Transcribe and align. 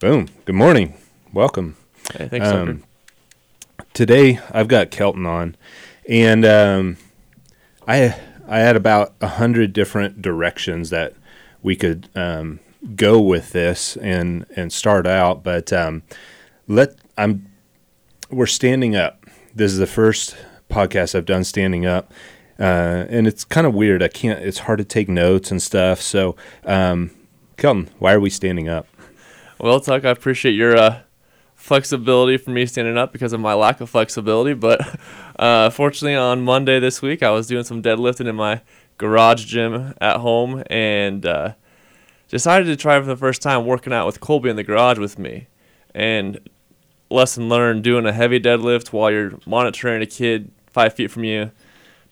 Boom. 0.00 0.28
Good 0.44 0.54
morning. 0.54 0.94
Welcome. 1.32 1.76
Hey, 2.14 2.28
thanks. 2.28 2.46
Um, 2.46 2.84
today 3.94 4.38
I've 4.52 4.68
got 4.68 4.92
Kelton 4.92 5.26
on, 5.26 5.56
and 6.08 6.44
um, 6.44 6.98
I 7.88 8.16
I 8.46 8.60
had 8.60 8.76
about 8.76 9.14
a 9.20 9.26
hundred 9.26 9.72
different 9.72 10.22
directions 10.22 10.90
that 10.90 11.14
we 11.64 11.74
could 11.74 12.08
um, 12.14 12.60
go 12.94 13.20
with 13.20 13.50
this 13.50 13.96
and 13.96 14.46
and 14.54 14.72
start 14.72 15.04
out, 15.04 15.42
but 15.42 15.72
um, 15.72 16.04
let 16.68 16.94
I'm 17.16 17.50
we're 18.30 18.46
standing 18.46 18.94
up. 18.94 19.26
This 19.52 19.72
is 19.72 19.78
the 19.78 19.86
first 19.88 20.36
podcast 20.70 21.16
I've 21.16 21.26
done 21.26 21.42
standing 21.42 21.86
up. 21.86 22.12
Uh, 22.56 23.04
and 23.08 23.26
it's 23.26 23.42
kind 23.42 23.66
of 23.66 23.74
weird. 23.74 24.04
I 24.04 24.08
can't. 24.08 24.38
It's 24.44 24.58
hard 24.60 24.78
to 24.78 24.84
take 24.84 25.08
notes 25.08 25.50
and 25.50 25.60
stuff. 25.60 26.00
So, 26.00 26.36
um, 26.64 27.10
Kelton, 27.56 27.90
why 27.98 28.12
are 28.12 28.20
we 28.20 28.30
standing 28.30 28.68
up? 28.68 28.86
Well, 29.60 29.80
Tuck, 29.80 30.04
I 30.04 30.10
appreciate 30.10 30.52
your 30.52 30.76
uh, 30.76 31.00
flexibility 31.56 32.36
for 32.36 32.50
me 32.50 32.64
standing 32.64 32.96
up 32.96 33.12
because 33.12 33.32
of 33.32 33.40
my 33.40 33.54
lack 33.54 33.80
of 33.80 33.90
flexibility. 33.90 34.54
But 34.54 34.98
uh, 35.38 35.70
fortunately, 35.70 36.14
on 36.14 36.42
Monday 36.42 36.78
this 36.78 37.02
week, 37.02 37.24
I 37.24 37.30
was 37.30 37.48
doing 37.48 37.64
some 37.64 37.82
deadlifting 37.82 38.28
in 38.28 38.36
my 38.36 38.62
garage 38.98 39.44
gym 39.46 39.94
at 40.00 40.18
home 40.18 40.62
and 40.70 41.26
uh, 41.26 41.54
decided 42.28 42.66
to 42.66 42.76
try 42.76 43.00
for 43.00 43.06
the 43.06 43.16
first 43.16 43.42
time 43.42 43.66
working 43.66 43.92
out 43.92 44.06
with 44.06 44.20
Colby 44.20 44.48
in 44.48 44.54
the 44.54 44.62
garage 44.62 44.98
with 44.98 45.18
me. 45.18 45.48
And 45.92 46.38
lesson 47.10 47.48
learned 47.48 47.82
doing 47.82 48.06
a 48.06 48.12
heavy 48.12 48.38
deadlift 48.38 48.92
while 48.92 49.10
you're 49.10 49.32
monitoring 49.44 50.02
a 50.02 50.06
kid 50.06 50.52
five 50.66 50.94
feet 50.94 51.10
from 51.10 51.24
you 51.24 51.50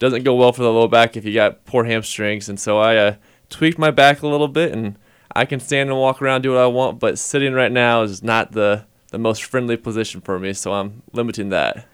doesn't 0.00 0.24
go 0.24 0.34
well 0.34 0.52
for 0.52 0.62
the 0.62 0.72
low 0.72 0.88
back 0.88 1.16
if 1.16 1.24
you 1.24 1.32
got 1.32 1.64
poor 1.64 1.84
hamstrings. 1.84 2.48
And 2.48 2.58
so 2.58 2.78
I 2.78 2.96
uh, 2.96 3.14
tweaked 3.50 3.78
my 3.78 3.92
back 3.92 4.22
a 4.22 4.26
little 4.26 4.48
bit 4.48 4.72
and 4.72 4.98
I 5.36 5.44
can 5.44 5.60
stand 5.60 5.90
and 5.90 5.98
walk 5.98 6.22
around, 6.22 6.42
do 6.42 6.52
what 6.52 6.60
I 6.60 6.66
want, 6.66 6.98
but 6.98 7.18
sitting 7.18 7.52
right 7.52 7.72
now 7.72 8.02
is 8.02 8.22
not 8.22 8.52
the, 8.52 8.84
the 9.10 9.18
most 9.18 9.44
friendly 9.44 9.76
position 9.76 10.20
for 10.20 10.38
me. 10.38 10.52
So 10.52 10.72
I'm 10.72 11.02
limiting 11.12 11.50
that. 11.50 11.86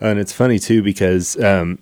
And 0.00 0.18
it's 0.18 0.32
funny 0.32 0.58
too 0.58 0.82
because 0.82 1.38
um, 1.42 1.78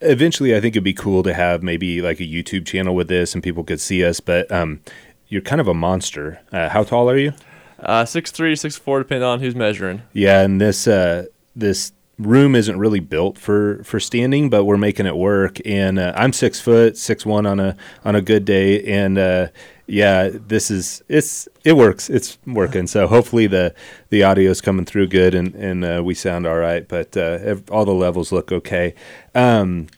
eventually 0.00 0.56
I 0.56 0.60
think 0.60 0.74
it'd 0.74 0.84
be 0.84 0.92
cool 0.92 1.22
to 1.22 1.34
have 1.34 1.62
maybe 1.62 2.02
like 2.02 2.20
a 2.20 2.24
YouTube 2.24 2.66
channel 2.66 2.94
with 2.94 3.08
this 3.08 3.34
and 3.34 3.42
people 3.42 3.64
could 3.64 3.80
see 3.80 4.04
us. 4.04 4.20
But 4.20 4.50
um, 4.50 4.80
you're 5.28 5.42
kind 5.42 5.60
of 5.60 5.68
a 5.68 5.74
monster. 5.74 6.40
Uh, 6.52 6.68
how 6.68 6.84
tall 6.84 7.08
are 7.10 7.18
you? 7.18 7.32
Uh, 7.80 8.04
six 8.04 8.30
three, 8.30 8.56
six 8.56 8.76
four, 8.76 8.98
depending 8.98 9.24
on 9.24 9.40
who's 9.40 9.54
measuring. 9.54 10.02
Yeah, 10.12 10.40
and 10.42 10.60
this 10.60 10.88
uh, 10.88 11.26
this 11.54 11.92
room 12.18 12.54
isn't 12.54 12.78
really 12.78 13.00
built 13.00 13.38
for 13.38 13.82
for 13.84 14.00
standing, 14.00 14.50
but 14.50 14.64
we're 14.64 14.76
making 14.76 15.06
it 15.06 15.16
work. 15.16 15.58
And 15.64 15.98
uh, 15.98 16.12
I'm 16.16 16.32
six 16.32 16.60
foot, 16.60 16.96
six 16.96 17.24
one 17.24 17.46
on 17.46 17.60
a 17.60 17.76
on 18.04 18.14
a 18.14 18.20
good 18.20 18.44
day, 18.44 18.82
and 18.84 19.18
uh, 19.18 19.48
yeah, 19.86 20.30
this 20.32 20.70
is 20.70 21.02
it's 21.08 21.48
it 21.64 21.74
works. 21.74 22.10
It's 22.10 22.38
working. 22.46 22.86
So 22.86 23.06
hopefully 23.06 23.46
the 23.46 23.74
the 24.10 24.22
audio 24.22 24.50
is 24.50 24.60
coming 24.60 24.84
through 24.84 25.08
good, 25.08 25.34
and 25.34 25.54
and 25.54 25.84
uh, 25.84 26.02
we 26.04 26.14
sound 26.14 26.46
all 26.46 26.58
right. 26.58 26.86
But 26.86 27.16
uh, 27.16 27.56
all 27.70 27.84
the 27.84 27.94
levels 27.94 28.32
look 28.32 28.52
okay. 28.52 28.94
Um, 29.34 29.88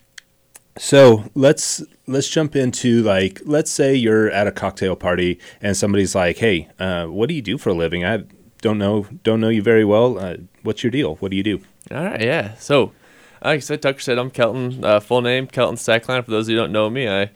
so 0.76 1.24
let's 1.34 1.82
let's 2.06 2.28
jump 2.28 2.54
into 2.54 3.02
like 3.02 3.40
let's 3.44 3.70
say 3.70 3.94
you're 3.94 4.30
at 4.30 4.46
a 4.46 4.52
cocktail 4.52 4.96
party 4.96 5.38
and 5.60 5.76
somebody's 5.76 6.14
like, 6.14 6.38
"Hey, 6.38 6.68
uh, 6.78 7.06
what 7.06 7.28
do 7.28 7.34
you 7.34 7.42
do 7.42 7.58
for 7.58 7.70
a 7.70 7.74
living?" 7.74 8.04
I 8.04 8.24
don't 8.62 8.78
know 8.78 9.06
don't 9.24 9.40
know 9.40 9.48
you 9.48 9.62
very 9.62 9.84
well. 9.84 10.18
Uh, 10.18 10.36
what's 10.62 10.84
your 10.84 10.90
deal? 10.90 11.16
What 11.16 11.30
do 11.30 11.36
you 11.36 11.42
do? 11.42 11.60
All 11.92 12.04
right, 12.04 12.20
yeah. 12.20 12.54
So, 12.54 12.92
like 13.44 13.56
I 13.56 13.58
said, 13.58 13.82
Tucker 13.82 13.98
said 13.98 14.18
I'm 14.18 14.30
Kelton. 14.30 14.84
Uh, 14.84 15.00
full 15.00 15.22
name 15.22 15.46
Kelton 15.46 15.76
Stackline. 15.76 16.24
For 16.24 16.30
those 16.30 16.46
who 16.46 16.54
don't 16.54 16.70
know 16.70 16.88
me, 16.88 17.08
I 17.08 17.30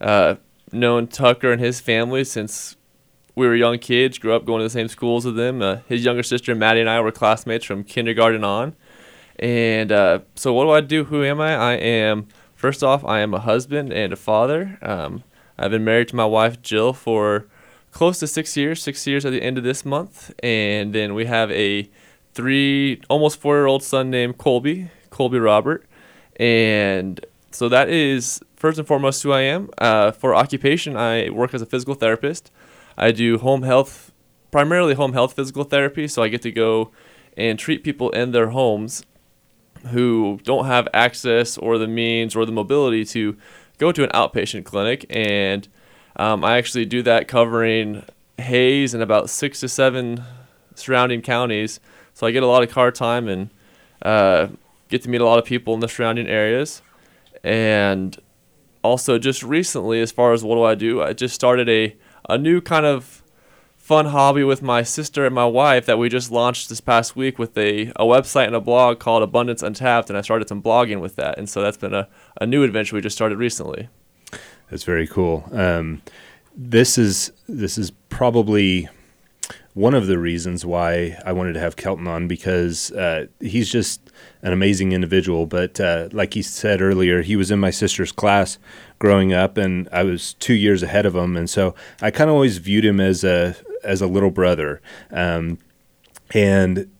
uh, 0.00 0.36
known 0.72 1.08
Tucker 1.08 1.52
and 1.52 1.60
his 1.60 1.80
family 1.80 2.24
since 2.24 2.76
we 3.34 3.46
were 3.46 3.54
young 3.54 3.78
kids. 3.78 4.18
Grew 4.18 4.34
up 4.34 4.46
going 4.46 4.60
to 4.60 4.64
the 4.64 4.70
same 4.70 4.88
schools 4.88 5.26
with 5.26 5.36
them. 5.36 5.60
Uh, 5.60 5.78
his 5.88 6.04
younger 6.04 6.22
sister 6.22 6.54
Maddie 6.54 6.80
and 6.80 6.88
I 6.88 7.00
were 7.00 7.12
classmates 7.12 7.66
from 7.66 7.84
kindergarten 7.84 8.44
on. 8.44 8.74
And 9.38 9.92
uh, 9.92 10.20
so, 10.34 10.54
what 10.54 10.64
do 10.64 10.70
I 10.70 10.80
do? 10.80 11.04
Who 11.04 11.22
am 11.22 11.40
I? 11.40 11.54
I 11.54 11.72
am 11.74 12.28
first 12.54 12.82
off, 12.82 13.04
I 13.04 13.20
am 13.20 13.34
a 13.34 13.40
husband 13.40 13.92
and 13.92 14.12
a 14.12 14.16
father. 14.16 14.78
Um, 14.82 15.22
I've 15.58 15.70
been 15.70 15.84
married 15.84 16.08
to 16.08 16.16
my 16.16 16.24
wife 16.24 16.62
Jill 16.62 16.92
for 16.92 17.46
close 17.92 18.18
to 18.20 18.26
six 18.26 18.56
years. 18.56 18.82
Six 18.82 19.06
years 19.06 19.26
at 19.26 19.32
the 19.32 19.42
end 19.42 19.58
of 19.58 19.64
this 19.64 19.84
month, 19.84 20.34
and 20.42 20.94
then 20.94 21.14
we 21.14 21.26
have 21.26 21.50
a 21.50 21.90
three, 22.34 23.00
almost 23.08 23.40
four 23.40 23.56
year 23.56 23.66
old 23.66 23.82
son 23.82 24.10
named 24.10 24.38
Colby, 24.38 24.90
Colby 25.10 25.38
Robert. 25.38 25.84
And 26.36 27.24
so 27.50 27.68
that 27.68 27.88
is 27.88 28.40
first 28.56 28.78
and 28.78 28.86
foremost 28.86 29.22
who 29.22 29.32
I 29.32 29.40
am. 29.42 29.70
Uh, 29.78 30.10
for 30.10 30.34
occupation, 30.34 30.96
I 30.96 31.30
work 31.30 31.54
as 31.54 31.62
a 31.62 31.66
physical 31.66 31.94
therapist. 31.94 32.50
I 32.96 33.12
do 33.12 33.38
home 33.38 33.62
health, 33.62 34.12
primarily 34.50 34.94
home 34.94 35.12
health 35.12 35.34
physical 35.34 35.64
therapy. 35.64 36.08
So 36.08 36.22
I 36.22 36.28
get 36.28 36.42
to 36.42 36.52
go 36.52 36.90
and 37.36 37.58
treat 37.58 37.84
people 37.84 38.10
in 38.10 38.32
their 38.32 38.48
homes 38.50 39.04
who 39.88 40.40
don't 40.42 40.66
have 40.66 40.88
access 40.92 41.56
or 41.56 41.78
the 41.78 41.86
means 41.86 42.34
or 42.34 42.44
the 42.44 42.52
mobility 42.52 43.04
to 43.04 43.36
go 43.78 43.92
to 43.92 44.02
an 44.02 44.10
outpatient 44.10 44.64
clinic. 44.64 45.06
And 45.08 45.68
um, 46.16 46.44
I 46.44 46.58
actually 46.58 46.84
do 46.84 47.02
that 47.02 47.28
covering 47.28 48.04
Hays 48.38 48.94
and 48.94 49.02
about 49.02 49.30
six 49.30 49.60
to 49.60 49.68
seven 49.68 50.22
surrounding 50.74 51.22
counties 51.22 51.80
so 52.18 52.26
I 52.26 52.32
get 52.32 52.42
a 52.42 52.48
lot 52.48 52.64
of 52.64 52.70
car 52.70 52.90
time 52.90 53.28
and 53.28 53.48
uh, 54.02 54.48
get 54.88 55.02
to 55.02 55.08
meet 55.08 55.20
a 55.20 55.24
lot 55.24 55.38
of 55.38 55.44
people 55.44 55.72
in 55.74 55.78
the 55.78 55.88
surrounding 55.88 56.26
areas. 56.26 56.82
And 57.44 58.18
also, 58.82 59.20
just 59.20 59.44
recently, 59.44 60.00
as 60.00 60.10
far 60.10 60.32
as 60.32 60.42
what 60.42 60.56
do 60.56 60.64
I 60.64 60.74
do, 60.74 61.00
I 61.00 61.12
just 61.12 61.32
started 61.32 61.68
a, 61.68 61.94
a 62.28 62.36
new 62.36 62.60
kind 62.60 62.84
of 62.84 63.22
fun 63.76 64.06
hobby 64.06 64.42
with 64.42 64.62
my 64.62 64.82
sister 64.82 65.26
and 65.26 65.32
my 65.32 65.46
wife 65.46 65.86
that 65.86 65.96
we 65.96 66.08
just 66.08 66.32
launched 66.32 66.68
this 66.68 66.80
past 66.80 67.14
week 67.14 67.38
with 67.38 67.56
a, 67.56 67.92
a 67.94 68.02
website 68.02 68.48
and 68.48 68.56
a 68.56 68.60
blog 68.60 68.98
called 68.98 69.22
Abundance 69.22 69.62
Untapped. 69.62 70.10
And 70.10 70.18
I 70.18 70.22
started 70.22 70.48
some 70.48 70.60
blogging 70.60 71.00
with 71.00 71.14
that. 71.14 71.38
And 71.38 71.48
so 71.48 71.62
that's 71.62 71.76
been 71.76 71.94
a, 71.94 72.08
a 72.40 72.46
new 72.46 72.64
adventure 72.64 72.96
we 72.96 73.00
just 73.00 73.14
started 73.14 73.38
recently. 73.38 73.90
That's 74.72 74.82
very 74.82 75.06
cool. 75.06 75.48
Um, 75.52 76.02
this 76.56 76.98
is 76.98 77.30
this 77.46 77.78
is 77.78 77.92
probably 78.08 78.88
one 79.78 79.94
of 79.94 80.08
the 80.08 80.18
reasons 80.18 80.66
why 80.66 81.16
I 81.24 81.30
wanted 81.30 81.52
to 81.52 81.60
have 81.60 81.76
Kelton 81.76 82.08
on 82.08 82.26
because 82.26 82.90
uh, 82.90 83.26
he's 83.38 83.70
just 83.70 84.00
an 84.42 84.52
amazing 84.52 84.90
individual. 84.90 85.46
But 85.46 85.78
uh, 85.78 86.08
like 86.10 86.34
he 86.34 86.42
said 86.42 86.82
earlier, 86.82 87.22
he 87.22 87.36
was 87.36 87.52
in 87.52 87.60
my 87.60 87.70
sister's 87.70 88.10
class 88.10 88.58
growing 88.98 89.32
up, 89.32 89.56
and 89.56 89.88
I 89.92 90.02
was 90.02 90.34
two 90.34 90.54
years 90.54 90.82
ahead 90.82 91.06
of 91.06 91.14
him, 91.14 91.36
and 91.36 91.48
so 91.48 91.76
I 92.02 92.10
kind 92.10 92.28
of 92.28 92.34
always 92.34 92.58
viewed 92.58 92.84
him 92.84 92.98
as 92.98 93.22
a 93.22 93.54
as 93.84 94.02
a 94.02 94.08
little 94.08 94.32
brother. 94.32 94.80
Um, 95.12 95.58
and 96.34 96.90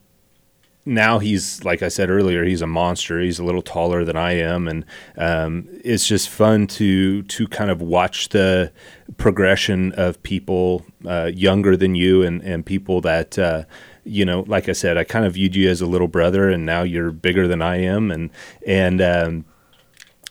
now 0.88 1.18
he's 1.18 1.62
like 1.64 1.82
I 1.82 1.88
said 1.88 2.10
earlier, 2.10 2.44
he's 2.44 2.62
a 2.62 2.66
monster. 2.66 3.20
He's 3.20 3.38
a 3.38 3.44
little 3.44 3.62
taller 3.62 4.04
than 4.04 4.16
I 4.16 4.32
am, 4.32 4.66
and 4.66 4.84
um, 5.16 5.68
it's 5.84 6.06
just 6.06 6.28
fun 6.28 6.66
to 6.68 7.22
to 7.22 7.46
kind 7.48 7.70
of 7.70 7.80
watch 7.82 8.30
the 8.30 8.72
progression 9.18 9.92
of 9.92 10.22
people 10.22 10.84
uh, 11.06 11.30
younger 11.32 11.76
than 11.76 11.94
you 11.94 12.22
and 12.22 12.42
and 12.42 12.66
people 12.66 13.00
that. 13.02 13.38
Uh, 13.38 13.64
you 14.04 14.24
know, 14.24 14.42
like 14.46 14.70
I 14.70 14.72
said, 14.72 14.96
I 14.96 15.04
kind 15.04 15.26
of 15.26 15.34
viewed 15.34 15.54
you 15.54 15.68
as 15.68 15.82
a 15.82 15.86
little 15.86 16.08
brother, 16.08 16.48
and 16.48 16.64
now 16.64 16.80
you're 16.82 17.12
bigger 17.12 17.46
than 17.46 17.60
I 17.60 17.76
am, 17.82 18.10
and 18.10 18.30
and 18.66 19.02
um, 19.02 19.44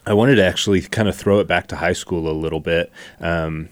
I 0.07 0.15
wanted 0.15 0.37
to 0.37 0.43
actually 0.43 0.81
kind 0.81 1.07
of 1.07 1.15
throw 1.15 1.39
it 1.39 1.47
back 1.47 1.67
to 1.67 1.75
high 1.75 1.93
school 1.93 2.27
a 2.27 2.33
little 2.33 2.59
bit. 2.59 2.91
Um, 3.19 3.69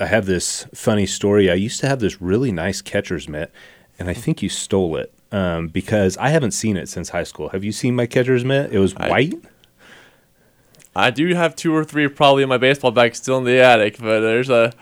I 0.00 0.06
have 0.06 0.26
this 0.26 0.66
funny 0.74 1.06
story. 1.06 1.48
I 1.48 1.54
used 1.54 1.78
to 1.80 1.88
have 1.88 2.00
this 2.00 2.20
really 2.20 2.50
nice 2.50 2.82
catcher's 2.82 3.28
mitt, 3.28 3.52
and 3.96 4.10
I 4.10 4.14
think 4.14 4.42
you 4.42 4.48
stole 4.48 4.96
it 4.96 5.13
um, 5.34 5.66
because 5.66 6.16
I 6.18 6.28
haven't 6.28 6.52
seen 6.52 6.76
it 6.76 6.88
since 6.88 7.08
high 7.08 7.24
school. 7.24 7.48
Have 7.48 7.64
you 7.64 7.72
seen 7.72 7.96
my 7.96 8.06
catcher's 8.06 8.44
mitt? 8.44 8.72
It 8.72 8.78
was 8.78 8.94
I, 8.96 9.10
white. 9.10 9.34
I 10.94 11.10
do 11.10 11.34
have 11.34 11.56
two 11.56 11.74
or 11.74 11.84
three 11.84 12.06
probably 12.06 12.44
in 12.44 12.48
my 12.48 12.56
baseball 12.56 12.92
bag 12.92 13.16
still 13.16 13.38
in 13.38 13.44
the 13.44 13.58
attic, 13.58 13.98
but 13.98 14.20
there's 14.20 14.48
a. 14.48 14.72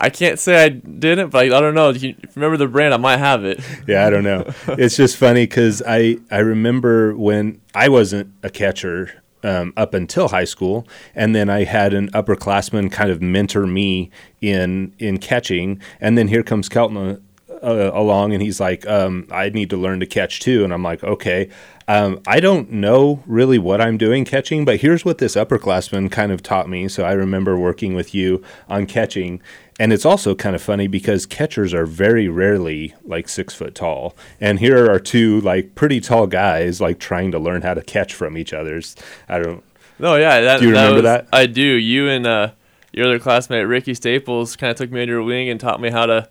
I 0.00 0.10
can't 0.10 0.38
say 0.38 0.64
I 0.64 0.70
didn't, 0.70 1.30
but 1.30 1.44
I, 1.44 1.56
I 1.56 1.60
don't 1.60 1.74
know. 1.74 1.90
If 1.90 2.02
you 2.02 2.16
remember 2.34 2.56
the 2.56 2.66
brand, 2.66 2.92
I 2.92 2.96
might 2.96 3.18
have 3.18 3.44
it. 3.44 3.60
Yeah, 3.86 4.04
I 4.04 4.10
don't 4.10 4.24
know. 4.24 4.52
it's 4.66 4.96
just 4.96 5.16
funny 5.16 5.44
because 5.44 5.80
I 5.86 6.18
I 6.30 6.38
remember 6.38 7.14
when 7.14 7.60
I 7.72 7.88
wasn't 7.88 8.32
a 8.42 8.50
catcher 8.50 9.22
um, 9.44 9.72
up 9.76 9.94
until 9.94 10.28
high 10.28 10.44
school, 10.44 10.88
and 11.14 11.36
then 11.36 11.48
I 11.48 11.64
had 11.64 11.94
an 11.94 12.10
upperclassman 12.10 12.90
kind 12.90 13.10
of 13.10 13.22
mentor 13.22 13.64
me 13.64 14.10
in 14.40 14.92
in 14.98 15.18
catching, 15.18 15.80
and 16.00 16.18
then 16.18 16.26
here 16.26 16.42
comes 16.42 16.68
Kelton 16.68 17.22
uh, 17.62 17.90
along 17.92 18.32
and 18.32 18.42
he's 18.42 18.60
like, 18.60 18.86
um, 18.86 19.26
I 19.30 19.48
need 19.50 19.70
to 19.70 19.76
learn 19.76 20.00
to 20.00 20.06
catch 20.06 20.40
too. 20.40 20.64
And 20.64 20.72
I'm 20.72 20.82
like, 20.82 21.02
okay. 21.04 21.48
Um, 21.88 22.20
I 22.26 22.38
don't 22.38 22.70
know 22.70 23.22
really 23.26 23.58
what 23.58 23.80
I'm 23.80 23.98
doing 23.98 24.24
catching, 24.24 24.64
but 24.64 24.80
here's 24.80 25.04
what 25.04 25.18
this 25.18 25.34
upperclassman 25.34 26.12
kind 26.12 26.30
of 26.30 26.42
taught 26.42 26.68
me. 26.68 26.86
So 26.88 27.04
I 27.04 27.12
remember 27.12 27.58
working 27.58 27.94
with 27.94 28.14
you 28.14 28.44
on 28.68 28.86
catching. 28.86 29.42
And 29.80 29.92
it's 29.92 30.04
also 30.04 30.34
kind 30.34 30.54
of 30.54 30.62
funny 30.62 30.86
because 30.86 31.26
catchers 31.26 31.74
are 31.74 31.86
very 31.86 32.28
rarely 32.28 32.94
like 33.04 33.28
six 33.28 33.54
foot 33.54 33.74
tall. 33.74 34.14
And 34.40 34.60
here 34.60 34.88
are 34.90 35.00
two 35.00 35.40
like 35.40 35.74
pretty 35.74 36.00
tall 36.00 36.26
guys 36.26 36.80
like 36.80 37.00
trying 37.00 37.32
to 37.32 37.38
learn 37.38 37.62
how 37.62 37.74
to 37.74 37.82
catch 37.82 38.14
from 38.14 38.38
each 38.38 38.52
other's. 38.52 38.94
I 39.28 39.40
don't. 39.40 39.64
No, 39.98 40.16
yeah. 40.16 40.40
That, 40.40 40.60
do 40.60 40.66
you 40.66 40.70
remember 40.70 41.02
that? 41.02 41.22
Was, 41.22 41.30
that? 41.30 41.36
I 41.36 41.46
do. 41.46 41.62
You 41.62 42.08
and 42.08 42.26
uh, 42.26 42.52
your 42.92 43.06
other 43.06 43.18
classmate 43.18 43.66
Ricky 43.66 43.94
Staples 43.94 44.54
kind 44.54 44.70
of 44.70 44.76
took 44.76 44.90
me 44.90 45.02
under 45.02 45.14
your 45.14 45.22
wing 45.22 45.48
and 45.48 45.58
taught 45.58 45.80
me 45.80 45.90
how 45.90 46.06
to 46.06 46.28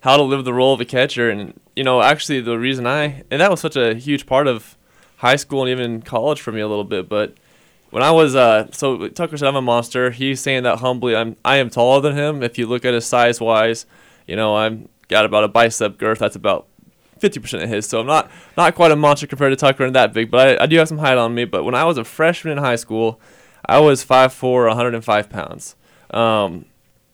how 0.00 0.16
to 0.16 0.22
live 0.22 0.44
the 0.44 0.54
role 0.54 0.74
of 0.74 0.80
a 0.80 0.84
catcher. 0.84 1.30
And 1.30 1.58
you 1.76 1.84
know, 1.84 2.02
actually, 2.02 2.40
the 2.40 2.58
reason 2.58 2.86
I 2.86 3.22
and 3.30 3.40
that 3.40 3.50
was 3.50 3.60
such 3.60 3.76
a 3.76 3.94
huge 3.94 4.26
part 4.26 4.46
of 4.46 4.76
high 5.18 5.36
school 5.36 5.62
and 5.62 5.70
even 5.70 6.02
college 6.02 6.40
for 6.40 6.52
me 6.52 6.60
a 6.60 6.68
little 6.68 6.84
bit. 6.84 7.08
But 7.08 7.34
when 7.90 8.02
I 8.02 8.10
was 8.10 8.34
uh, 8.34 8.70
so 8.72 9.08
Tucker 9.08 9.36
said 9.36 9.48
I'm 9.48 9.56
a 9.56 9.62
monster. 9.62 10.10
He's 10.10 10.40
saying 10.40 10.62
that 10.64 10.78
humbly. 10.78 11.14
I'm 11.14 11.36
I 11.44 11.56
am 11.56 11.70
taller 11.70 12.00
than 12.00 12.16
him. 12.16 12.42
If 12.42 12.58
you 12.58 12.66
look 12.66 12.84
at 12.84 12.94
his 12.94 13.06
size 13.06 13.40
wise, 13.40 13.86
you 14.26 14.36
know, 14.36 14.56
I'm 14.56 14.88
got 15.08 15.24
about 15.24 15.44
a 15.44 15.48
bicep 15.48 15.98
girth 15.98 16.20
that's 16.20 16.36
about 16.36 16.68
50% 17.20 17.64
of 17.64 17.68
his. 17.68 17.86
So 17.86 18.00
I'm 18.00 18.06
not 18.06 18.30
not 18.56 18.74
quite 18.74 18.90
a 18.90 18.96
monster 18.96 19.26
compared 19.26 19.52
to 19.52 19.56
Tucker 19.56 19.84
and 19.84 19.94
that 19.94 20.12
big, 20.12 20.30
but 20.30 20.60
I, 20.60 20.64
I 20.64 20.66
do 20.66 20.76
have 20.78 20.88
some 20.88 20.98
height 20.98 21.18
on 21.18 21.34
me. 21.34 21.44
But 21.44 21.64
when 21.64 21.74
I 21.74 21.84
was 21.84 21.98
a 21.98 22.04
freshman 22.04 22.56
in 22.56 22.58
high 22.58 22.76
school, 22.76 23.20
I 23.66 23.78
was 23.78 24.04
5'4", 24.04 24.68
105 24.68 25.30
pounds. 25.30 25.76
Um, 26.12 26.64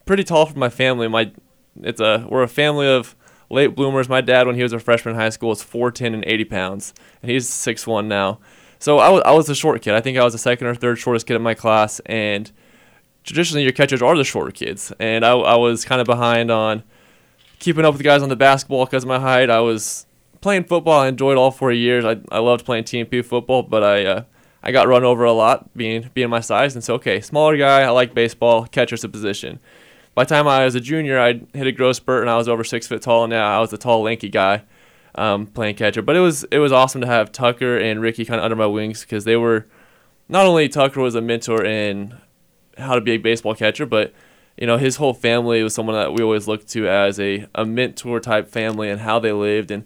pretty 0.04 0.24
tall 0.24 0.46
for 0.46 0.58
my 0.58 0.68
family. 0.68 1.08
My 1.08 1.32
it's 1.82 2.00
a 2.00 2.26
we're 2.28 2.42
a 2.42 2.48
family 2.48 2.86
of 2.86 3.14
late 3.50 3.74
bloomers. 3.74 4.08
My 4.08 4.20
dad, 4.20 4.46
when 4.46 4.56
he 4.56 4.62
was 4.62 4.72
a 4.72 4.78
freshman 4.78 5.14
in 5.14 5.20
high 5.20 5.30
school, 5.30 5.50
was 5.50 5.62
4'10 5.62 6.14
and 6.14 6.24
80 6.26 6.44
pounds, 6.44 6.94
and 7.22 7.30
he's 7.30 7.48
6'1 7.48 8.06
now. 8.06 8.38
So 8.78 8.98
I 8.98 9.08
was 9.08 9.22
I 9.24 9.32
was 9.32 9.46
the 9.46 9.54
short 9.54 9.80
kid. 9.82 9.94
I 9.94 10.00
think 10.00 10.18
I 10.18 10.24
was 10.24 10.32
the 10.32 10.38
second 10.38 10.66
or 10.66 10.74
third 10.74 10.98
shortest 10.98 11.26
kid 11.26 11.36
in 11.36 11.42
my 11.42 11.54
class, 11.54 12.00
and 12.06 12.50
traditionally 13.24 13.62
your 13.62 13.72
catchers 13.72 14.02
are 14.02 14.16
the 14.16 14.24
shorter 14.24 14.52
kids, 14.52 14.92
and 14.98 15.24
I, 15.24 15.32
I 15.32 15.56
was 15.56 15.84
kind 15.84 16.00
of 16.00 16.06
behind 16.06 16.50
on 16.50 16.82
keeping 17.58 17.84
up 17.84 17.94
with 17.94 17.98
the 17.98 18.04
guys 18.04 18.22
on 18.22 18.28
the 18.28 18.36
basketball 18.36 18.84
because 18.84 19.04
of 19.04 19.08
my 19.08 19.18
height. 19.18 19.50
I 19.50 19.60
was 19.60 20.06
playing 20.40 20.64
football. 20.64 21.00
I 21.00 21.08
enjoyed 21.08 21.36
all 21.36 21.50
four 21.50 21.72
years. 21.72 22.04
I, 22.04 22.18
I 22.30 22.38
loved 22.38 22.64
playing 22.64 22.84
TMP 22.84 23.24
football, 23.24 23.62
but 23.62 23.82
I 23.82 24.04
uh, 24.04 24.24
I 24.62 24.72
got 24.72 24.88
run 24.88 25.04
over 25.04 25.24
a 25.24 25.32
lot 25.32 25.74
being 25.76 26.10
being 26.12 26.28
my 26.28 26.40
size. 26.40 26.74
And 26.74 26.84
so, 26.84 26.94
okay, 26.94 27.20
smaller 27.20 27.56
guy. 27.56 27.82
I 27.82 27.90
like 27.90 28.14
baseball. 28.14 28.66
Catcher's 28.66 29.04
a 29.04 29.08
position. 29.08 29.60
By 30.16 30.24
the 30.24 30.34
time 30.34 30.48
I 30.48 30.64
was 30.64 30.74
a 30.74 30.80
junior, 30.80 31.20
I 31.20 31.42
hit 31.52 31.66
a 31.66 31.72
growth 31.72 31.96
spurt 31.96 32.22
and 32.22 32.30
I 32.30 32.38
was 32.38 32.48
over 32.48 32.64
six 32.64 32.86
foot 32.86 33.02
tall. 33.02 33.24
And 33.24 33.30
now 33.30 33.54
I 33.54 33.60
was 33.60 33.70
a 33.74 33.76
tall, 33.76 34.00
lanky 34.00 34.30
guy 34.30 34.62
um, 35.14 35.46
playing 35.46 35.76
catcher. 35.76 36.00
But 36.00 36.16
it 36.16 36.20
was 36.20 36.44
it 36.44 36.58
was 36.58 36.72
awesome 36.72 37.02
to 37.02 37.06
have 37.06 37.30
Tucker 37.30 37.76
and 37.76 38.00
Ricky 38.00 38.24
kind 38.24 38.40
of 38.40 38.44
under 38.44 38.56
my 38.56 38.66
wings 38.66 39.02
because 39.02 39.24
they 39.24 39.36
were 39.36 39.66
not 40.26 40.46
only 40.46 40.70
Tucker 40.70 41.02
was 41.02 41.14
a 41.14 41.20
mentor 41.20 41.62
in 41.62 42.16
how 42.78 42.94
to 42.94 43.02
be 43.02 43.12
a 43.12 43.16
baseball 43.18 43.54
catcher, 43.54 43.84
but 43.84 44.14
you 44.56 44.66
know, 44.66 44.78
his 44.78 44.96
whole 44.96 45.12
family 45.12 45.62
was 45.62 45.74
someone 45.74 45.96
that 45.96 46.14
we 46.14 46.22
always 46.22 46.48
looked 46.48 46.68
to 46.68 46.88
as 46.88 47.20
a, 47.20 47.46
a 47.54 47.66
mentor 47.66 48.18
type 48.18 48.48
family 48.48 48.88
and 48.88 49.02
how 49.02 49.18
they 49.18 49.32
lived. 49.32 49.70
And 49.70 49.84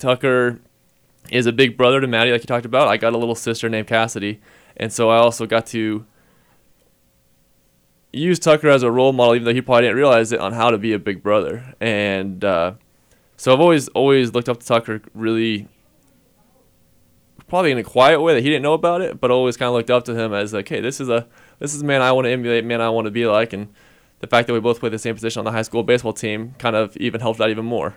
Tucker 0.00 0.60
is 1.30 1.46
a 1.46 1.52
big 1.52 1.76
brother 1.76 2.00
to 2.00 2.08
Maddie, 2.08 2.32
like 2.32 2.42
you 2.42 2.48
talked 2.48 2.66
about. 2.66 2.88
I 2.88 2.96
got 2.96 3.12
a 3.12 3.18
little 3.18 3.36
sister 3.36 3.68
named 3.68 3.86
Cassidy. 3.86 4.40
And 4.76 4.92
so 4.92 5.08
I 5.08 5.18
also 5.18 5.46
got 5.46 5.66
to 5.66 6.04
use 8.12 8.38
Tucker 8.38 8.68
as 8.68 8.82
a 8.82 8.90
role 8.90 9.12
model, 9.12 9.34
even 9.34 9.44
though 9.44 9.54
he 9.54 9.60
probably 9.60 9.82
didn't 9.82 9.96
realize 9.96 10.32
it, 10.32 10.40
on 10.40 10.52
how 10.52 10.70
to 10.70 10.78
be 10.78 10.92
a 10.92 10.98
big 10.98 11.22
brother. 11.22 11.74
And 11.80 12.44
uh, 12.44 12.74
so 13.36 13.52
I've 13.52 13.60
always 13.60 13.88
always 13.88 14.32
looked 14.32 14.48
up 14.48 14.60
to 14.60 14.66
Tucker 14.66 15.00
really 15.14 15.68
probably 17.48 17.70
in 17.70 17.76
a 17.76 17.84
quiet 17.84 18.20
way 18.20 18.34
that 18.34 18.40
he 18.40 18.48
didn't 18.48 18.62
know 18.62 18.72
about 18.72 19.02
it, 19.02 19.20
but 19.20 19.30
always 19.30 19.56
kind 19.56 19.68
of 19.68 19.74
looked 19.74 19.90
up 19.90 20.04
to 20.04 20.14
him 20.14 20.32
as 20.32 20.52
like, 20.54 20.68
hey, 20.68 20.80
this 20.80 21.00
is 21.00 21.08
a 21.08 21.26
this 21.58 21.74
is 21.74 21.82
a 21.82 21.84
man 21.84 22.02
I 22.02 22.12
want 22.12 22.26
to 22.26 22.30
emulate, 22.30 22.64
man 22.64 22.80
I 22.80 22.88
want 22.90 23.06
to 23.06 23.10
be 23.10 23.26
like, 23.26 23.52
and 23.52 23.68
the 24.20 24.26
fact 24.26 24.46
that 24.46 24.54
we 24.54 24.60
both 24.60 24.80
played 24.80 24.92
the 24.92 24.98
same 24.98 25.14
position 25.14 25.40
on 25.40 25.44
the 25.44 25.52
high 25.52 25.62
school 25.62 25.82
baseball 25.82 26.12
team 26.12 26.54
kind 26.58 26.76
of 26.76 26.96
even 26.96 27.20
helped 27.20 27.38
that 27.40 27.50
even 27.50 27.64
more. 27.64 27.96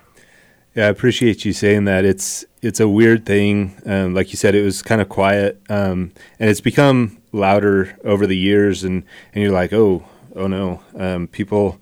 Yeah, 0.75 0.88
I 0.88 0.89
appreciate 0.89 1.45
you 1.45 1.54
saying 1.54 1.86
that. 1.86 2.04
It's 2.04 2.44
it's 2.62 2.81
a 2.81 2.88
weird 2.88 3.25
thing. 3.25 3.81
Um, 3.86 4.13
like 4.13 4.31
you 4.31 4.38
said, 4.38 4.56
it 4.56 4.63
was 4.63 4.81
kind 4.81 5.00
of 5.00 5.07
quiet, 5.07 5.62
um, 5.69 6.12
and 6.38 6.50
it's 6.50 6.60
become 6.60 7.22
louder 7.31 7.98
over 8.04 8.27
the 8.27 8.36
years. 8.36 8.83
And, 8.83 9.04
and 9.33 9.42
you're 9.42 9.54
like, 9.54 9.72
oh, 9.72 10.04
oh 10.36 10.48
no, 10.48 10.81
um, 10.98 11.27
people 11.27 11.80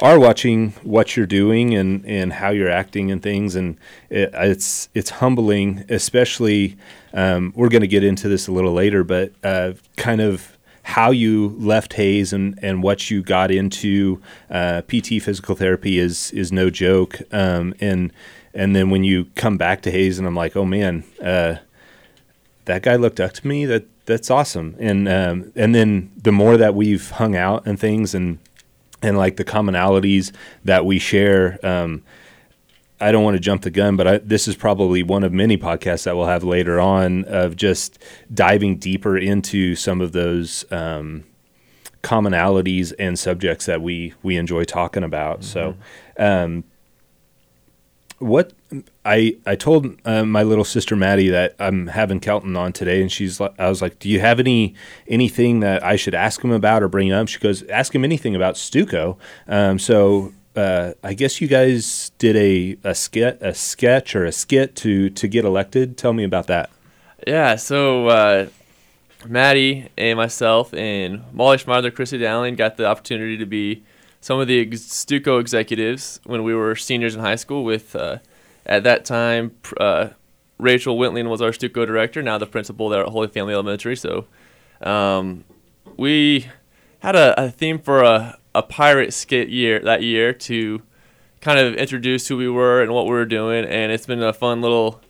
are 0.00 0.18
watching 0.18 0.70
what 0.82 1.16
you're 1.16 1.26
doing 1.26 1.76
and, 1.76 2.04
and 2.04 2.32
how 2.32 2.50
you're 2.50 2.70
acting 2.70 3.12
and 3.12 3.22
things, 3.22 3.54
and 3.54 3.76
it, 4.10 4.30
it's 4.34 4.88
it's 4.92 5.10
humbling. 5.10 5.84
Especially, 5.88 6.76
um, 7.14 7.52
we're 7.54 7.68
going 7.68 7.82
to 7.82 7.86
get 7.86 8.02
into 8.02 8.28
this 8.28 8.48
a 8.48 8.52
little 8.52 8.72
later, 8.72 9.04
but 9.04 9.32
uh, 9.44 9.74
kind 9.96 10.20
of 10.20 10.58
how 10.82 11.10
you 11.10 11.56
left 11.58 11.94
Hays 11.94 12.32
and, 12.32 12.58
and 12.62 12.82
what 12.82 13.10
you 13.10 13.22
got 13.22 13.50
into 13.50 14.20
uh, 14.50 14.82
PT 14.82 15.22
physical 15.22 15.54
therapy 15.54 15.98
is 15.98 16.32
is 16.32 16.52
no 16.52 16.70
joke. 16.70 17.20
Um, 17.32 17.74
and 17.80 18.12
and 18.54 18.74
then 18.76 18.90
when 18.90 19.04
you 19.04 19.26
come 19.36 19.56
back 19.56 19.82
to 19.82 19.90
Hays, 19.90 20.18
and 20.18 20.26
I'm 20.26 20.36
like, 20.36 20.56
oh 20.56 20.64
man, 20.64 21.04
uh, 21.22 21.56
that 22.64 22.82
guy 22.82 22.96
looked 22.96 23.20
up 23.20 23.32
to 23.34 23.46
me. 23.46 23.64
That 23.64 23.86
that's 24.06 24.30
awesome. 24.30 24.76
And 24.78 25.08
um, 25.08 25.52
and 25.54 25.74
then 25.74 26.10
the 26.16 26.32
more 26.32 26.56
that 26.56 26.74
we've 26.74 27.10
hung 27.10 27.36
out 27.36 27.66
and 27.66 27.78
things 27.78 28.14
and 28.14 28.38
and 29.02 29.16
like 29.16 29.36
the 29.36 29.44
commonalities 29.44 30.32
that 30.64 30.84
we 30.84 30.98
share. 30.98 31.58
Um, 31.64 32.02
I 33.02 33.10
don't 33.10 33.24
want 33.24 33.34
to 33.34 33.40
jump 33.40 33.62
the 33.62 33.70
gun, 33.70 33.96
but 33.96 34.06
I, 34.06 34.18
this 34.18 34.46
is 34.46 34.54
probably 34.54 35.02
one 35.02 35.24
of 35.24 35.32
many 35.32 35.58
podcasts 35.58 36.04
that 36.04 36.16
we'll 36.16 36.26
have 36.26 36.44
later 36.44 36.80
on 36.80 37.24
of 37.24 37.56
just 37.56 37.98
diving 38.32 38.78
deeper 38.78 39.18
into 39.18 39.74
some 39.74 40.00
of 40.00 40.12
those 40.12 40.64
um, 40.70 41.24
commonalities 42.02 42.92
and 42.98 43.18
subjects 43.18 43.66
that 43.66 43.82
we 43.82 44.14
we 44.22 44.36
enjoy 44.36 44.62
talking 44.62 45.02
about. 45.02 45.40
Mm-hmm. 45.40 45.46
So, 45.46 45.76
um, 46.16 46.64
what 48.20 48.52
I 49.04 49.36
I 49.46 49.56
told 49.56 50.00
uh, 50.04 50.24
my 50.24 50.44
little 50.44 50.64
sister 50.64 50.94
Maddie 50.94 51.28
that 51.30 51.56
I'm 51.58 51.88
having 51.88 52.20
Kelton 52.20 52.56
on 52.56 52.72
today, 52.72 53.02
and 53.02 53.10
she's 53.10 53.40
like, 53.40 53.58
I 53.58 53.68
was 53.68 53.82
like, 53.82 53.98
"Do 53.98 54.08
you 54.08 54.20
have 54.20 54.38
any 54.38 54.74
anything 55.08 55.58
that 55.60 55.82
I 55.82 55.96
should 55.96 56.14
ask 56.14 56.42
him 56.42 56.52
about 56.52 56.84
or 56.84 56.88
bring 56.88 57.10
up?" 57.10 57.26
She 57.26 57.40
goes, 57.40 57.64
"Ask 57.64 57.92
him 57.92 58.04
anything 58.04 58.36
about 58.36 58.54
Stuco." 58.54 59.16
Um, 59.48 59.80
so 59.80 60.32
uh, 60.56 60.92
I 61.02 61.14
guess 61.14 61.40
you 61.40 61.48
guys 61.48 62.12
did 62.18 62.36
a 62.36 62.76
a 62.84 62.94
skit 62.94 63.38
a 63.40 63.54
sketch 63.54 64.14
or 64.14 64.24
a 64.24 64.32
skit 64.32 64.76
to 64.76 65.10
to 65.10 65.28
get 65.28 65.44
elected. 65.44 65.96
Tell 65.96 66.12
me 66.12 66.24
about 66.24 66.46
that. 66.48 66.70
Yeah, 67.26 67.56
so 67.56 68.08
uh, 68.08 68.46
Maddie 69.26 69.88
and 69.96 70.16
myself 70.16 70.74
and 70.74 71.22
Molly 71.32 71.58
Schmeidler, 71.58 71.94
Chrissy 71.94 72.18
Dowling 72.18 72.56
got 72.56 72.76
the 72.76 72.86
opportunity 72.86 73.36
to 73.36 73.46
be 73.46 73.84
some 74.20 74.40
of 74.40 74.48
the 74.48 74.60
ex- 74.60 74.80
Stuco 74.80 75.40
executives 75.40 76.20
when 76.24 76.42
we 76.42 76.54
were 76.54 76.74
seniors 76.76 77.14
in 77.14 77.20
high 77.20 77.36
school. 77.36 77.64
With 77.64 77.94
uh, 77.94 78.18
at 78.66 78.82
that 78.84 79.04
time, 79.04 79.56
uh, 79.78 80.10
Rachel 80.58 80.98
Wintling 80.98 81.28
was 81.28 81.40
our 81.40 81.50
Stuco 81.50 81.86
director, 81.86 82.22
now 82.22 82.38
the 82.38 82.46
principal 82.46 82.88
there 82.88 83.02
at 83.02 83.08
Holy 83.08 83.28
Family 83.28 83.54
Elementary. 83.54 83.96
So 83.96 84.26
um, 84.80 85.44
we 85.96 86.48
had 87.00 87.16
a, 87.16 87.46
a 87.46 87.50
theme 87.50 87.78
for 87.78 88.02
a 88.02 88.38
a 88.54 88.62
pirate 88.62 89.12
skit 89.12 89.48
year 89.48 89.80
that 89.80 90.02
year 90.02 90.32
to 90.32 90.82
kind 91.40 91.58
of 91.58 91.74
introduce 91.74 92.28
who 92.28 92.36
we 92.36 92.48
were 92.48 92.82
and 92.82 92.92
what 92.92 93.04
we 93.04 93.10
were 93.10 93.26
doing, 93.26 93.64
and 93.64 93.92
it's 93.92 94.06
been 94.06 94.22
a 94.22 94.32
fun 94.32 94.60
little 94.60 95.00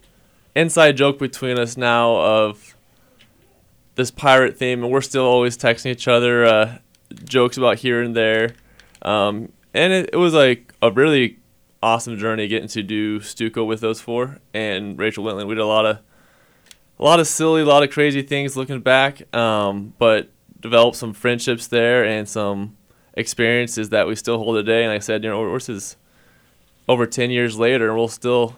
inside 0.55 0.97
joke 0.97 1.19
between 1.19 1.59
us 1.59 1.77
now 1.77 2.17
of 2.17 2.77
this 3.95 4.11
pirate 4.11 4.57
theme, 4.57 4.83
and 4.83 4.93
we're 4.93 5.01
still 5.01 5.25
always 5.25 5.57
texting 5.57 5.91
each 5.91 6.09
other 6.09 6.45
uh, 6.45 6.79
jokes 7.25 7.57
about 7.57 7.79
here 7.79 8.03
and 8.03 8.17
there. 8.17 8.55
Um, 9.03 9.53
and 9.75 9.93
it, 9.93 10.11
it 10.13 10.17
was 10.17 10.35
like 10.35 10.73
a 10.81 10.91
really 10.91 11.39
awesome 11.83 12.17
journey 12.17 12.49
getting 12.49 12.69
to 12.69 12.83
do 12.83 13.21
Stuco 13.21 13.67
with 13.67 13.81
those 13.81 14.01
four 14.01 14.39
and 14.55 14.99
Rachel 14.99 15.25
Wintling. 15.25 15.47
We 15.47 15.55
did 15.55 15.61
a 15.61 15.67
lot 15.67 15.85
of 15.85 15.99
a 16.99 17.05
lot 17.05 17.19
of 17.19 17.27
silly, 17.27 17.63
a 17.63 17.65
lot 17.65 17.83
of 17.83 17.91
crazy 17.91 18.23
things 18.23 18.57
looking 18.57 18.81
back, 18.81 19.35
um, 19.35 19.93
but 19.99 20.31
developed 20.61 20.97
some 20.97 21.13
friendships 21.13 21.67
there 21.67 22.05
and 22.05 22.29
some 22.29 22.77
experiences 23.14 23.90
that 23.90 24.07
we 24.07 24.16
still 24.16 24.38
hold 24.38 24.57
today. 24.57 24.83
And 24.83 24.92
like 24.92 24.97
I 24.97 25.00
said, 25.00 25.25
you 25.25 25.31
know, 25.31 25.52
this 25.54 25.69
is 25.69 25.97
over 26.88 27.07
10 27.07 27.31
years 27.31 27.59
later, 27.59 27.88
and 27.88 27.97
we'll 27.97 28.09
still 28.09 28.57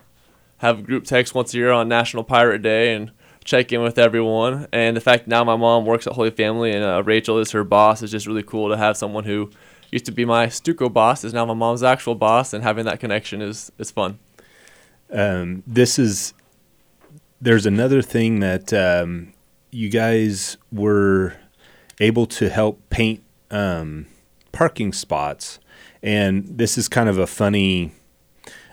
have 0.58 0.84
group 0.84 1.04
text 1.04 1.34
once 1.34 1.52
a 1.54 1.56
year 1.56 1.70
on 1.70 1.88
National 1.88 2.24
Pirate 2.24 2.62
Day 2.62 2.94
and 2.94 3.10
check 3.44 3.72
in 3.72 3.82
with 3.82 3.98
everyone. 3.98 4.66
And 4.72 4.96
the 4.96 5.00
fact 5.00 5.26
now 5.26 5.44
my 5.44 5.56
mom 5.56 5.84
works 5.84 6.06
at 6.06 6.14
Holy 6.14 6.30
Family 6.30 6.72
and 6.72 6.84
uh, 6.84 7.02
Rachel 7.02 7.38
is 7.38 7.50
her 7.50 7.64
boss 7.64 8.02
is 8.02 8.10
just 8.10 8.26
really 8.26 8.42
cool 8.42 8.70
to 8.70 8.76
have 8.76 8.96
someone 8.96 9.24
who 9.24 9.50
used 9.94 10.06
to 10.06 10.12
be 10.12 10.24
my 10.24 10.46
Stuco 10.46 10.92
boss 10.92 11.22
is 11.24 11.32
now 11.32 11.44
my 11.44 11.54
mom's 11.54 11.82
actual 11.82 12.16
boss, 12.16 12.52
and 12.52 12.64
having 12.64 12.84
that 12.84 12.98
connection 12.98 13.40
is 13.40 13.70
is 13.78 13.90
fun. 13.90 14.18
Um, 15.12 15.62
this 15.66 15.98
is 15.98 16.34
there's 17.40 17.64
another 17.64 18.02
thing 18.02 18.40
that 18.40 18.72
um, 18.72 19.32
you 19.70 19.88
guys 19.88 20.56
were 20.72 21.34
able 22.00 22.26
to 22.26 22.48
help 22.48 22.80
paint 22.90 23.22
um, 23.52 24.06
parking 24.54 24.92
spots, 24.92 25.58
and 26.02 26.46
this 26.46 26.78
is 26.78 26.88
kind 26.88 27.08
of 27.08 27.18
a 27.18 27.26
funny. 27.26 27.92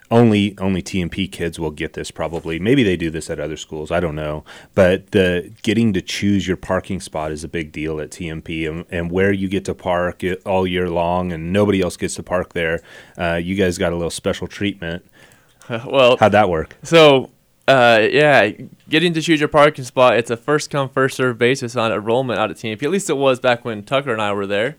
Only 0.09 0.57
only 0.57 0.81
TMP 0.81 1.31
kids 1.31 1.57
will 1.57 1.71
get 1.71 1.93
this 1.93 2.11
probably. 2.11 2.59
Maybe 2.59 2.83
they 2.83 2.97
do 2.97 3.09
this 3.09 3.29
at 3.29 3.39
other 3.39 3.55
schools. 3.55 3.91
I 3.91 4.01
don't 4.01 4.15
know. 4.15 4.43
But 4.75 5.11
the 5.11 5.53
getting 5.63 5.93
to 5.93 6.01
choose 6.01 6.45
your 6.45 6.57
parking 6.57 6.99
spot 6.99 7.31
is 7.31 7.45
a 7.45 7.47
big 7.47 7.71
deal 7.71 8.01
at 8.01 8.09
TMP, 8.09 8.69
and, 8.69 8.85
and 8.91 9.09
where 9.09 9.31
you 9.31 9.47
get 9.47 9.63
to 9.65 9.73
park 9.73 10.21
all 10.45 10.67
year 10.67 10.89
long, 10.89 11.31
and 11.31 11.53
nobody 11.53 11.81
else 11.81 11.95
gets 11.95 12.15
to 12.15 12.23
park 12.23 12.51
there. 12.51 12.81
Uh, 13.17 13.35
you 13.35 13.55
guys 13.55 13.77
got 13.77 13.93
a 13.93 13.95
little 13.95 14.09
special 14.09 14.47
treatment. 14.47 15.05
well, 15.69 16.17
how'd 16.17 16.33
that 16.33 16.49
work? 16.49 16.75
So 16.83 17.29
uh, 17.67 18.07
yeah, 18.11 18.51
getting 18.89 19.13
to 19.13 19.21
choose 19.21 19.39
your 19.39 19.47
parking 19.47 19.85
spot, 19.85 20.17
it's 20.17 20.29
a 20.29 20.35
first 20.35 20.69
come, 20.69 20.89
first 20.89 21.15
serve 21.15 21.37
basis 21.37 21.77
on 21.77 21.91
enrollment 21.91 22.37
out 22.37 22.51
of 22.51 22.57
TMP. 22.57 22.83
At 22.83 22.89
least 22.89 23.09
it 23.09 23.15
was 23.15 23.39
back 23.39 23.63
when 23.63 23.83
Tucker 23.83 24.11
and 24.11 24.21
I 24.21 24.33
were 24.33 24.47
there 24.47 24.77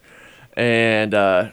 and 0.55 1.13
uh, 1.13 1.51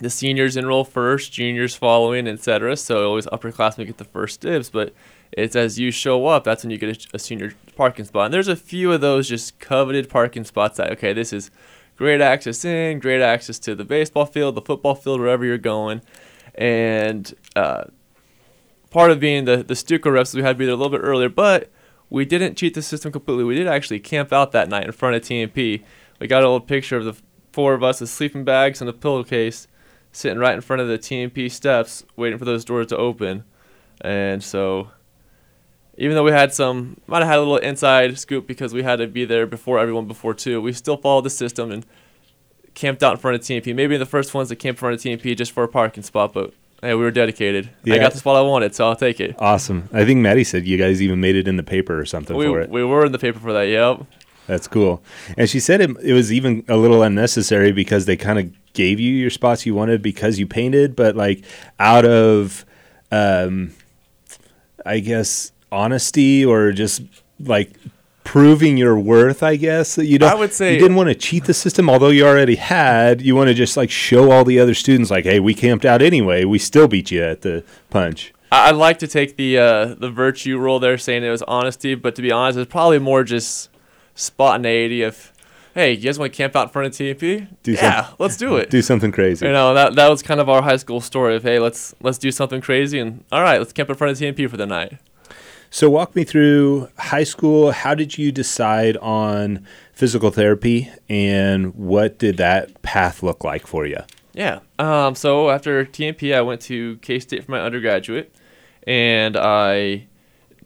the 0.00 0.10
seniors 0.10 0.56
enroll 0.56 0.84
first, 0.84 1.32
juniors 1.32 1.74
following, 1.74 2.26
etc. 2.26 2.76
So 2.76 3.06
always 3.06 3.26
upperclassmen 3.26 3.86
get 3.86 3.98
the 3.98 4.04
first 4.04 4.40
dibs, 4.40 4.70
but 4.70 4.92
it's 5.32 5.56
as 5.56 5.78
you 5.78 5.90
show 5.90 6.26
up, 6.26 6.44
that's 6.44 6.64
when 6.64 6.70
you 6.70 6.78
get 6.78 7.06
a, 7.12 7.16
a, 7.16 7.18
senior 7.18 7.54
parking 7.76 8.04
spot. 8.04 8.26
And 8.26 8.34
there's 8.34 8.48
a 8.48 8.56
few 8.56 8.92
of 8.92 9.00
those 9.00 9.28
just 9.28 9.58
coveted 9.58 10.08
parking 10.08 10.44
spots 10.44 10.76
that, 10.76 10.90
okay, 10.92 11.12
this 11.12 11.32
is 11.32 11.50
great 11.96 12.20
access 12.20 12.64
in, 12.64 12.98
great 12.98 13.22
access 13.22 13.58
to 13.60 13.74
the 13.74 13.84
baseball 13.84 14.26
field, 14.26 14.54
the 14.54 14.62
football 14.62 14.94
field, 14.94 15.20
wherever 15.20 15.44
you're 15.44 15.56
going. 15.56 16.02
And 16.54 17.32
uh, 17.56 17.84
part 18.90 19.10
of 19.10 19.20
being 19.20 19.44
the, 19.44 19.58
the 19.58 19.74
Stuco 19.74 20.12
reps, 20.12 20.34
we 20.34 20.42
had 20.42 20.52
to 20.52 20.58
be 20.58 20.66
there 20.66 20.74
a 20.74 20.76
little 20.76 20.90
bit 20.90 21.04
earlier, 21.04 21.28
but 21.28 21.70
we 22.10 22.24
didn't 22.24 22.56
cheat 22.56 22.74
the 22.74 22.82
system 22.82 23.10
completely. 23.10 23.44
We 23.44 23.54
did 23.54 23.66
actually 23.66 24.00
camp 24.00 24.32
out 24.32 24.52
that 24.52 24.68
night 24.68 24.84
in 24.84 24.92
front 24.92 25.16
of 25.16 25.22
TMP. 25.22 25.82
We 26.20 26.26
got 26.26 26.42
a 26.42 26.46
little 26.46 26.60
picture 26.60 26.98
of 26.98 27.04
the 27.04 27.14
four 27.52 27.74
of 27.74 27.82
us 27.82 28.00
with 28.00 28.10
sleeping 28.10 28.44
bags 28.44 28.80
and 28.80 28.88
a 28.88 28.92
pillowcase 28.92 29.68
sitting 30.12 30.38
right 30.38 30.54
in 30.54 30.60
front 30.60 30.82
of 30.82 30.88
the 30.88 30.98
TMP 30.98 31.50
steps, 31.50 32.04
waiting 32.16 32.38
for 32.38 32.44
those 32.44 32.64
doors 32.64 32.88
to 32.88 32.96
open. 32.96 33.44
And 34.00 34.42
so, 34.42 34.90
even 35.96 36.14
though 36.14 36.24
we 36.24 36.32
had 36.32 36.52
some, 36.52 37.00
might 37.06 37.20
have 37.20 37.28
had 37.28 37.38
a 37.38 37.40
little 37.40 37.56
inside 37.56 38.18
scoop 38.18 38.46
because 38.46 38.74
we 38.74 38.82
had 38.82 38.96
to 38.96 39.06
be 39.06 39.24
there 39.24 39.46
before 39.46 39.78
everyone 39.78 40.06
before 40.06 40.34
two, 40.34 40.60
we 40.60 40.72
still 40.72 40.96
followed 40.96 41.24
the 41.24 41.30
system 41.30 41.70
and 41.70 41.86
camped 42.74 43.02
out 43.02 43.12
in 43.12 43.18
front 43.18 43.34
of 43.36 43.40
TMP. 43.42 43.74
Maybe 43.74 43.96
the 43.96 44.06
first 44.06 44.34
ones 44.34 44.48
that 44.48 44.56
camped 44.56 44.78
in 44.78 44.80
front 44.80 44.94
of 44.94 45.00
TMP 45.00 45.36
just 45.36 45.52
for 45.52 45.62
a 45.62 45.68
parking 45.68 46.02
spot, 46.02 46.32
but 46.32 46.52
hey, 46.80 46.94
we 46.94 47.02
were 47.02 47.10
dedicated. 47.10 47.70
Yeah. 47.84 47.94
I 47.94 47.98
got 47.98 48.12
the 48.12 48.18
spot 48.18 48.36
I 48.36 48.42
wanted, 48.42 48.74
so 48.74 48.88
I'll 48.88 48.96
take 48.96 49.20
it. 49.20 49.36
Awesome. 49.38 49.88
I 49.92 50.04
think 50.04 50.20
Maddie 50.20 50.44
said 50.44 50.66
you 50.66 50.76
guys 50.76 51.00
even 51.00 51.20
made 51.20 51.36
it 51.36 51.46
in 51.46 51.56
the 51.56 51.62
paper 51.62 51.98
or 51.98 52.04
something 52.04 52.36
we, 52.36 52.46
for 52.46 52.60
it. 52.60 52.70
We 52.70 52.84
were 52.84 53.06
in 53.06 53.12
the 53.12 53.18
paper 53.18 53.38
for 53.38 53.52
that, 53.52 53.64
yep. 53.64 54.04
That's 54.46 54.66
cool. 54.68 55.02
And 55.36 55.48
she 55.48 55.60
said 55.60 55.80
it, 55.80 55.90
it 56.02 56.12
was 56.12 56.32
even 56.32 56.64
a 56.68 56.76
little 56.76 57.02
unnecessary 57.02 57.72
because 57.72 58.06
they 58.06 58.16
kind 58.16 58.38
of 58.38 58.72
gave 58.72 58.98
you 58.98 59.12
your 59.12 59.30
spots 59.30 59.66
you 59.66 59.74
wanted 59.74 60.02
because 60.02 60.38
you 60.38 60.46
painted, 60.46 60.96
but 60.96 61.16
like 61.16 61.44
out 61.78 62.04
of, 62.04 62.64
um, 63.10 63.72
I 64.84 64.98
guess, 64.98 65.52
honesty 65.70 66.44
or 66.44 66.72
just 66.72 67.02
like 67.38 67.72
proving 68.24 68.76
your 68.76 68.98
worth, 68.98 69.42
I 69.42 69.56
guess. 69.56 69.96
That 69.96 70.06
you 70.06 70.18
don't. 70.18 70.32
I 70.32 70.34
would 70.34 70.52
say 70.52 70.74
you 70.74 70.80
didn't 70.80 70.96
want 70.96 71.08
to 71.08 71.14
cheat 71.14 71.44
the 71.44 71.54
system, 71.54 71.88
although 71.88 72.08
you 72.08 72.26
already 72.26 72.56
had. 72.56 73.22
You 73.22 73.36
want 73.36 73.48
to 73.48 73.54
just 73.54 73.76
like 73.76 73.90
show 73.90 74.30
all 74.30 74.44
the 74.44 74.58
other 74.58 74.74
students, 74.74 75.10
like, 75.10 75.24
hey, 75.24 75.40
we 75.40 75.54
camped 75.54 75.84
out 75.84 76.02
anyway. 76.02 76.44
We 76.44 76.58
still 76.58 76.88
beat 76.88 77.10
you 77.10 77.22
at 77.22 77.42
the 77.42 77.64
punch. 77.90 78.32
I'd 78.50 78.76
like 78.76 78.98
to 78.98 79.06
take 79.06 79.36
the 79.36 79.58
uh, 79.58 79.94
the 79.94 80.10
virtue 80.10 80.58
role 80.58 80.78
there, 80.78 80.98
saying 80.98 81.24
it 81.24 81.30
was 81.30 81.42
honesty, 81.42 81.94
but 81.94 82.14
to 82.16 82.22
be 82.22 82.30
honest, 82.30 82.58
it's 82.58 82.70
probably 82.70 82.98
more 82.98 83.24
just 83.24 83.70
spontaneity 84.14 85.02
of 85.02 85.32
hey, 85.74 85.92
you 85.92 86.02
guys 86.02 86.18
want 86.18 86.32
to 86.32 86.36
camp 86.36 86.54
out 86.54 86.64
in 86.64 86.68
front 86.68 86.88
of 86.88 86.92
TMP? 86.92 87.48
Do 87.62 87.72
yeah, 87.72 88.06
some, 88.06 88.14
let's 88.18 88.36
do 88.36 88.56
it. 88.56 88.70
Do 88.70 88.82
something 88.82 89.10
crazy. 89.10 89.46
You 89.46 89.52
know, 89.52 89.74
that 89.74 89.94
that 89.94 90.08
was 90.08 90.22
kind 90.22 90.40
of 90.40 90.48
our 90.48 90.62
high 90.62 90.76
school 90.76 91.00
story 91.00 91.36
of 91.36 91.42
hey, 91.42 91.58
let's 91.58 91.94
let's 92.00 92.18
do 92.18 92.30
something 92.30 92.60
crazy 92.60 92.98
and 92.98 93.24
all 93.32 93.42
right, 93.42 93.58
let's 93.58 93.72
camp 93.72 93.88
in 93.90 93.96
front 93.96 94.12
of 94.12 94.18
TMP 94.18 94.48
for 94.48 94.56
the 94.56 94.66
night. 94.66 94.98
So 95.70 95.88
walk 95.88 96.14
me 96.14 96.24
through 96.24 96.90
high 96.98 97.24
school. 97.24 97.72
How 97.72 97.94
did 97.94 98.18
you 98.18 98.30
decide 98.30 98.98
on 98.98 99.66
physical 99.94 100.30
therapy 100.30 100.90
and 101.08 101.74
what 101.74 102.18
did 102.18 102.36
that 102.36 102.82
path 102.82 103.22
look 103.22 103.42
like 103.42 103.66
for 103.66 103.86
you? 103.86 104.00
Yeah. 104.34 104.60
Um, 104.78 105.14
so 105.14 105.50
after 105.50 105.84
TMP, 105.86 106.34
I 106.34 106.42
went 106.42 106.60
to 106.62 106.96
K 106.98 107.18
State 107.18 107.44
for 107.44 107.52
my 107.52 107.60
undergraduate, 107.60 108.34
and 108.86 109.36
I 109.36 110.06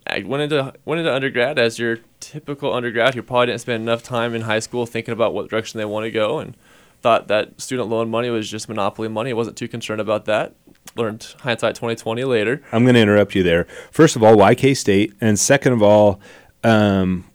I 0.07 0.25
went 0.25 0.43
into 0.43 0.73
went 0.85 1.01
into 1.01 1.15
undergrad 1.15 1.59
as 1.59 1.79
your 1.79 1.99
typical 2.27 2.75
undergrad 2.75 3.15
who 3.15 3.23
probably 3.23 3.47
didn't 3.47 3.61
spend 3.61 3.83
enough 3.83 4.03
time 4.03 4.35
in 4.35 4.43
high 4.43 4.59
school 4.59 4.87
thinking 4.87 5.13
about 5.13 5.33
what 5.33 5.49
direction 5.49 5.79
they 5.79 5.85
want 5.85 6.05
to 6.05 6.11
go 6.11 6.39
and 6.39 6.57
thought 7.01 7.29
that 7.29 7.61
student 7.61 7.89
loan 7.89 8.11
money 8.11 8.31
was 8.31 8.51
just 8.51 8.69
monopoly 8.69 9.09
money. 9.09 9.31
I 9.31 9.35
wasn't 9.35 9.57
too 9.57 9.69
concerned 9.69 10.01
about 10.01 10.25
that. 10.25 10.55
Learned 10.97 11.35
hindsight 11.41 11.77
2020 11.77 12.25
later. 12.25 12.63
I'm 12.73 12.85
going 12.85 12.95
to 12.95 13.01
interrupt 13.01 13.35
you 13.35 13.43
there. 13.43 13.65
First 13.91 14.17
of 14.17 14.23
all, 14.23 14.37
why 14.37 14.55
K 14.55 14.75
State? 14.75 15.15
And 15.21 15.39
second 15.39 15.73
of 15.73 15.83
all, 15.83 16.21
um, 16.65 17.31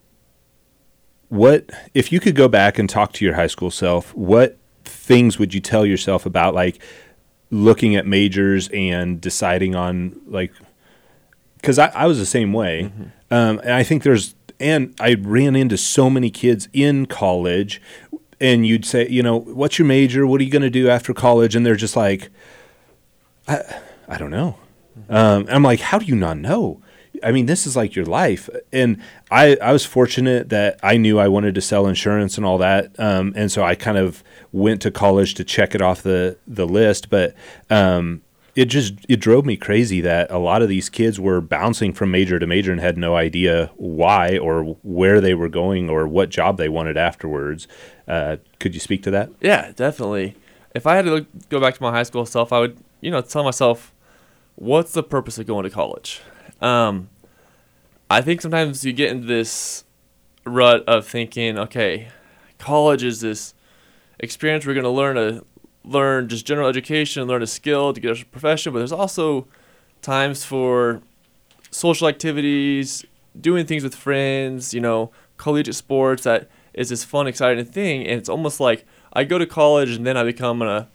what 1.29 1.69
if 1.93 2.11
you 2.11 2.19
could 2.19 2.35
go 2.35 2.47
back 2.47 2.77
and 2.77 2.89
talk 2.89 3.13
to 3.13 3.25
your 3.25 3.35
high 3.35 3.47
school 3.47 3.71
self? 3.71 4.13
What 4.13 4.57
things 4.83 5.39
would 5.39 5.53
you 5.53 5.61
tell 5.61 5.85
yourself 5.85 6.25
about 6.25 6.53
like 6.53 6.81
looking 7.49 7.95
at 7.95 8.05
majors 8.05 8.69
and 8.73 9.21
deciding 9.21 9.75
on 9.75 10.19
like 10.25 10.51
because 11.61 11.77
I, 11.77 11.87
I 11.89 12.07
was 12.07 12.17
the 12.17 12.25
same 12.25 12.53
way. 12.53 12.83
Mm-hmm. 12.83 13.03
Um, 13.33 13.59
and 13.59 13.71
I 13.71 13.83
think 13.83 14.03
there's, 14.03 14.35
and 14.61 14.95
I 14.99 15.15
ran 15.15 15.55
into 15.55 15.77
so 15.77 16.09
many 16.09 16.29
kids 16.29 16.69
in 16.73 17.05
college, 17.05 17.81
and 18.39 18.65
you'd 18.65 18.85
say, 18.85 19.07
you 19.07 19.23
know, 19.23 19.39
what's 19.39 19.77
your 19.77 19.85
major? 19.85 20.25
What 20.25 20.41
are 20.41 20.43
you 20.43 20.51
going 20.51 20.61
to 20.61 20.69
do 20.69 20.89
after 20.89 21.13
college? 21.13 21.55
And 21.55 21.65
they're 21.65 21.75
just 21.75 21.95
like, 21.95 22.29
I, 23.47 23.61
I 24.07 24.17
don't 24.17 24.31
know. 24.31 24.57
Um, 25.09 25.45
I'm 25.49 25.63
like, 25.63 25.79
how 25.79 25.99
do 25.99 26.05
you 26.05 26.15
not 26.15 26.37
know? 26.37 26.81
I 27.23 27.31
mean, 27.31 27.45
this 27.45 27.67
is 27.67 27.75
like 27.75 27.95
your 27.95 28.05
life. 28.05 28.49
And 28.71 29.01
I, 29.29 29.57
I 29.61 29.73
was 29.73 29.85
fortunate 29.85 30.49
that 30.49 30.79
I 30.81 30.97
knew 30.97 31.19
I 31.19 31.27
wanted 31.27 31.55
to 31.55 31.61
sell 31.61 31.85
insurance 31.85 32.37
and 32.37 32.45
all 32.45 32.57
that. 32.57 32.99
Um, 32.99 33.33
and 33.35 33.51
so 33.51 33.63
I 33.63 33.75
kind 33.75 33.97
of 33.97 34.23
went 34.51 34.81
to 34.81 34.91
college 34.91 35.35
to 35.35 35.43
check 35.43 35.75
it 35.75 35.81
off 35.81 36.01
the, 36.01 36.37
the 36.47 36.65
list. 36.65 37.09
But 37.09 37.35
um, 37.69 38.21
it 38.55 38.65
just 38.65 38.93
it 39.07 39.17
drove 39.19 39.45
me 39.45 39.55
crazy 39.55 40.01
that 40.01 40.29
a 40.29 40.37
lot 40.37 40.61
of 40.61 40.69
these 40.69 40.89
kids 40.89 41.19
were 41.19 41.39
bouncing 41.39 41.93
from 41.93 42.11
major 42.11 42.37
to 42.37 42.45
major 42.45 42.71
and 42.71 42.81
had 42.81 42.97
no 42.97 43.15
idea 43.15 43.71
why 43.75 44.37
or 44.37 44.77
where 44.83 45.21
they 45.21 45.33
were 45.33 45.49
going 45.49 45.89
or 45.89 46.07
what 46.07 46.29
job 46.29 46.57
they 46.57 46.69
wanted 46.69 46.97
afterwards. 46.97 47.67
Uh, 48.07 48.37
could 48.59 48.73
you 48.73 48.79
speak 48.79 49.03
to 49.03 49.11
that? 49.11 49.29
Yeah, 49.39 49.71
definitely. 49.73 50.35
If 50.75 50.85
I 50.85 50.95
had 50.95 51.05
to 51.05 51.11
look, 51.11 51.27
go 51.49 51.59
back 51.59 51.75
to 51.75 51.83
my 51.83 51.91
high 51.91 52.03
school 52.03 52.25
self, 52.25 52.51
I 52.51 52.59
would 52.59 52.77
you 52.99 53.11
know 53.11 53.21
tell 53.21 53.43
myself, 53.43 53.93
what's 54.55 54.91
the 54.91 55.03
purpose 55.03 55.37
of 55.37 55.47
going 55.47 55.63
to 55.63 55.69
college? 55.69 56.21
Um, 56.61 57.09
I 58.09 58.21
think 58.21 58.41
sometimes 58.41 58.83
you 58.83 58.91
get 58.91 59.11
into 59.11 59.27
this 59.27 59.85
rut 60.45 60.83
of 60.87 61.07
thinking, 61.07 61.57
okay, 61.57 62.09
college 62.57 63.03
is 63.03 63.21
this 63.21 63.53
experience 64.19 64.65
we're 64.65 64.73
going 64.73 64.83
to 64.83 64.89
learn 64.89 65.17
a 65.17 65.41
learn 65.83 66.27
just 66.27 66.45
general 66.45 66.67
education, 66.67 67.27
learn 67.27 67.41
a 67.41 67.47
skill 67.47 67.93
to 67.93 67.99
get 67.99 68.21
a 68.21 68.25
profession, 68.25 68.73
but 68.73 68.79
there's 68.79 68.91
also 68.91 69.47
times 70.01 70.43
for 70.43 71.01
social 71.71 72.07
activities, 72.07 73.05
doing 73.39 73.65
things 73.65 73.83
with 73.83 73.95
friends, 73.95 74.73
you 74.73 74.81
know, 74.81 75.11
collegiate 75.37 75.75
sports 75.75 76.23
that 76.23 76.49
is 76.73 76.89
this 76.89 77.03
fun, 77.03 77.27
exciting 77.27 77.65
thing. 77.65 78.05
And 78.05 78.19
it's 78.19 78.29
almost 78.29 78.59
like 78.59 78.85
I 79.13 79.23
go 79.23 79.37
to 79.37 79.45
college 79.45 79.91
and 79.91 80.05
then 80.05 80.17
I 80.17 80.23
become 80.23 80.61
a 80.61 80.87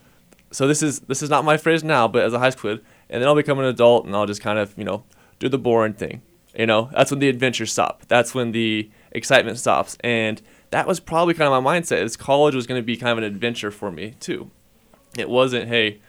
so 0.52 0.66
this 0.66 0.82
is 0.82 1.00
this 1.00 1.22
is 1.22 1.30
not 1.30 1.44
my 1.44 1.56
phrase 1.56 1.82
now, 1.82 2.06
but 2.08 2.24
as 2.24 2.32
a 2.32 2.38
high 2.38 2.50
school 2.50 2.76
kid, 2.76 2.84
and 3.10 3.20
then 3.20 3.28
I'll 3.28 3.34
become 3.34 3.58
an 3.58 3.64
adult 3.64 4.06
and 4.06 4.14
I'll 4.14 4.26
just 4.26 4.40
kind 4.40 4.58
of, 4.58 4.76
you 4.78 4.84
know, 4.84 5.04
do 5.38 5.48
the 5.48 5.58
boring 5.58 5.92
thing. 5.92 6.22
You 6.56 6.66
know, 6.66 6.88
that's 6.92 7.10
when 7.10 7.20
the 7.20 7.28
adventures 7.28 7.72
stop. 7.72 8.04
That's 8.08 8.34
when 8.34 8.52
the 8.52 8.90
excitement 9.12 9.58
stops. 9.58 9.98
And 10.00 10.40
that 10.70 10.86
was 10.86 11.00
probably 11.00 11.34
kind 11.34 11.52
of 11.52 11.62
my 11.62 11.78
mindset 11.78 12.02
is 12.02 12.16
college 12.16 12.54
was 12.54 12.66
going 12.66 12.80
to 12.80 12.84
be 12.84 12.96
kind 12.96 13.12
of 13.12 13.18
an 13.18 13.24
adventure 13.24 13.70
for 13.70 13.90
me 13.90 14.14
too. 14.20 14.50
It 15.18 15.28
wasn't, 15.28 15.68
hey, 15.68 16.00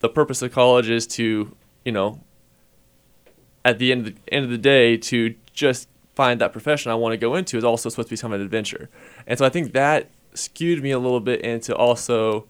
the 0.00 0.08
purpose 0.08 0.42
of 0.42 0.52
college 0.52 0.88
is 0.88 1.06
to, 1.08 1.54
you 1.84 1.92
know, 1.92 2.20
at 3.64 3.78
the 3.78 3.92
end 3.92 4.06
of 4.06 4.14
the, 4.14 4.32
end 4.32 4.44
of 4.44 4.50
the 4.50 4.58
day, 4.58 4.96
to 4.96 5.34
just 5.52 5.88
find 6.14 6.40
that 6.40 6.52
profession 6.52 6.90
I 6.90 6.94
want 6.94 7.12
to 7.12 7.16
go 7.16 7.34
into 7.34 7.56
is 7.56 7.64
also 7.64 7.88
supposed 7.88 8.08
to 8.08 8.16
become 8.16 8.32
an 8.32 8.40
adventure. 8.40 8.88
And 9.26 9.38
so 9.38 9.44
I 9.44 9.48
think 9.48 9.72
that 9.72 10.10
skewed 10.34 10.82
me 10.82 10.90
a 10.90 10.98
little 10.98 11.20
bit 11.20 11.40
into 11.40 11.74
also, 11.74 12.46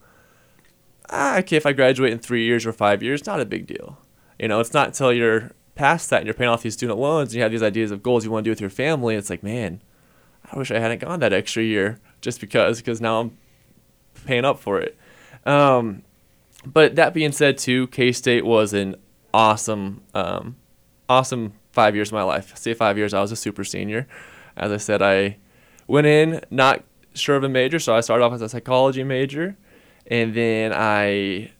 ah, 1.10 1.38
okay, 1.38 1.56
if 1.56 1.66
I 1.66 1.72
graduate 1.72 2.12
in 2.12 2.18
three 2.18 2.44
years 2.44 2.66
or 2.66 2.72
five 2.72 3.02
years, 3.02 3.26
not 3.26 3.40
a 3.40 3.44
big 3.44 3.66
deal. 3.66 3.98
You 4.38 4.48
know, 4.48 4.60
it's 4.60 4.72
not 4.72 4.88
until 4.88 5.12
you're 5.12 5.52
past 5.74 6.10
that 6.10 6.18
and 6.18 6.26
you're 6.26 6.34
paying 6.34 6.50
off 6.50 6.62
these 6.62 6.74
student 6.74 6.98
loans 6.98 7.30
and 7.30 7.36
you 7.36 7.42
have 7.42 7.52
these 7.52 7.62
ideas 7.62 7.90
of 7.90 8.02
goals 8.02 8.24
you 8.24 8.30
want 8.30 8.44
to 8.44 8.48
do 8.48 8.52
with 8.52 8.60
your 8.60 8.70
family. 8.70 9.14
It's 9.14 9.30
like, 9.30 9.42
man, 9.42 9.80
I 10.50 10.58
wish 10.58 10.70
I 10.70 10.78
hadn't 10.78 11.00
gone 11.00 11.20
that 11.20 11.32
extra 11.32 11.62
year 11.62 12.00
just 12.20 12.40
because, 12.40 12.78
because 12.78 13.00
now 13.00 13.20
I'm 13.20 13.36
paying 14.26 14.44
up 14.44 14.58
for 14.58 14.80
it. 14.80 14.96
Um, 15.46 16.02
but 16.64 16.96
that 16.96 17.14
being 17.14 17.32
said, 17.32 17.58
too, 17.58 17.86
K 17.88 18.12
State 18.12 18.44
was 18.44 18.72
an 18.72 18.96
awesome, 19.32 20.02
um, 20.14 20.56
awesome 21.08 21.54
five 21.72 21.94
years 21.94 22.08
of 22.08 22.14
my 22.14 22.22
life. 22.22 22.56
Say 22.56 22.74
five 22.74 22.98
years, 22.98 23.14
I 23.14 23.20
was 23.20 23.32
a 23.32 23.36
super 23.36 23.64
senior. 23.64 24.06
As 24.56 24.72
I 24.72 24.76
said, 24.76 25.02
I 25.02 25.38
went 25.86 26.06
in 26.06 26.42
not 26.50 26.84
sure 27.14 27.36
of 27.36 27.44
a 27.44 27.48
major, 27.48 27.78
so 27.78 27.94
I 27.94 28.00
started 28.00 28.24
off 28.24 28.32
as 28.32 28.42
a 28.42 28.48
psychology 28.48 29.04
major, 29.04 29.56
and 30.06 30.34
then 30.34 30.72
I. 30.74 31.52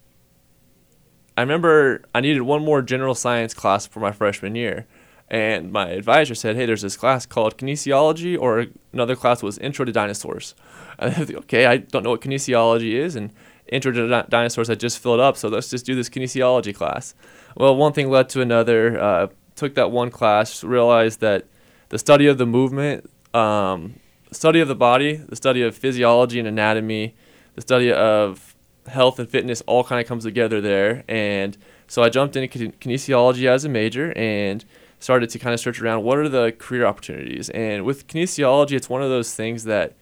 I 1.37 1.43
remember 1.43 2.03
I 2.15 2.21
needed 2.21 2.43
one 2.43 2.63
more 2.63 2.83
general 2.83 3.15
science 3.15 3.55
class 3.55 3.87
for 3.87 4.01
my 4.01 4.13
freshman 4.13 4.55
year. 4.55 4.87
And 5.31 5.71
my 5.71 5.89
advisor 5.91 6.35
said, 6.35 6.57
"Hey, 6.57 6.67
there's 6.67 6.83
this 6.83 6.97
class 6.97 7.25
called 7.25 7.57
kinesiology, 7.57 8.37
or 8.39 8.67
another 8.93 9.15
class 9.15 9.43
was 9.43 9.57
Intro 9.59 9.85
to 9.85 9.93
Dinosaurs." 9.93 10.55
I 10.99 11.11
think, 11.11 11.39
okay, 11.39 11.67
I 11.67 11.79
don't 11.79 12.03
know 12.03 12.11
what 12.11 12.21
kinesiology 12.21 12.93
is, 12.93 13.15
and 13.15 13.33
Intro 13.71 13.93
to 13.93 14.27
Dinosaurs 14.29 14.69
had 14.69 14.81
just 14.81 14.99
filled 14.99 15.21
up, 15.21 15.37
so 15.37 15.49
let's 15.49 15.71
just 15.71 15.87
do 15.87 15.95
this 15.95 16.09
kinesiology 16.09 16.75
class. 16.75 17.15
Well, 17.57 17.77
one 17.77 17.93
thing 17.93 18.11
led 18.11 18.29
to 18.31 18.41
another. 18.41 19.01
Uh, 19.01 19.27
took 19.55 19.75
that 19.75 19.91
one 19.91 20.11
class, 20.11 20.65
realized 20.65 21.21
that 21.21 21.47
the 21.91 21.99
study 21.99 22.27
of 22.27 22.39
the 22.39 22.47
movement, 22.47 23.11
um, 23.35 23.95
study 24.33 24.61
of 24.61 24.69
the 24.69 24.75
body, 24.75 25.17
the 25.17 25.37
study 25.37 25.63
of 25.63 25.77
physiology 25.77 26.39
and 26.39 26.49
anatomy, 26.49 27.15
the 27.55 27.61
study 27.61 27.93
of 27.93 28.55
health 28.89 29.19
and 29.19 29.29
fitness 29.29 29.61
all 29.67 29.85
kind 29.85 30.01
of 30.01 30.07
comes 30.07 30.25
together 30.25 30.61
there. 30.61 31.05
And 31.09 31.57
so 31.87 32.03
I 32.03 32.09
jumped 32.09 32.37
into 32.37 32.49
kin- 32.49 32.73
kinesiology 32.73 33.47
as 33.47 33.65
a 33.65 33.69
major 33.69 34.13
and 34.17 34.65
started 34.99 35.31
to 35.31 35.39
kind 35.39 35.55
of 35.55 35.61
search 35.61 35.81
around 35.81 36.05
what 36.05 36.19
are 36.19 36.29
the 36.29 36.55
career 36.59 36.87
opportunities. 36.87 37.51
And 37.51 37.85
with 37.85 38.07
kinesiology, 38.07 38.73
it's 38.73 38.89
one 38.89 39.03
of 39.03 39.11
those 39.11 39.35
things 39.35 39.65
that 39.65 39.95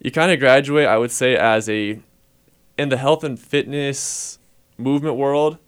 you 0.00 0.10
kind 0.10 0.32
of 0.32 0.38
graduate, 0.38 0.86
I 0.86 0.96
would 0.96 1.10
say, 1.10 1.36
as 1.36 1.68
a 1.68 2.00
in 2.80 2.88
the 2.88 2.96
health 2.96 3.22
and 3.22 3.38
fitness 3.38 4.38
movement 4.78 5.14
world, 5.14 5.58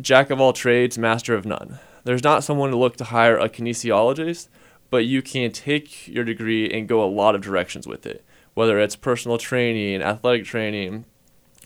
jack 0.00 0.30
of 0.30 0.40
all 0.40 0.52
trades, 0.52 0.98
master 0.98 1.32
of 1.32 1.46
none. 1.46 1.78
There's 2.02 2.24
not 2.24 2.42
someone 2.42 2.70
to 2.70 2.76
look 2.76 2.96
to 2.96 3.04
hire 3.04 3.38
a 3.38 3.48
kinesiologist, 3.48 4.48
but 4.90 5.04
you 5.04 5.22
can 5.22 5.52
take 5.52 6.08
your 6.08 6.24
degree 6.24 6.68
and 6.68 6.88
go 6.88 7.04
a 7.04 7.06
lot 7.06 7.36
of 7.36 7.40
directions 7.40 7.86
with 7.86 8.04
it, 8.04 8.24
whether 8.54 8.80
it's 8.80 8.96
personal 8.96 9.38
training, 9.38 10.02
athletic 10.02 10.44
training, 10.44 11.04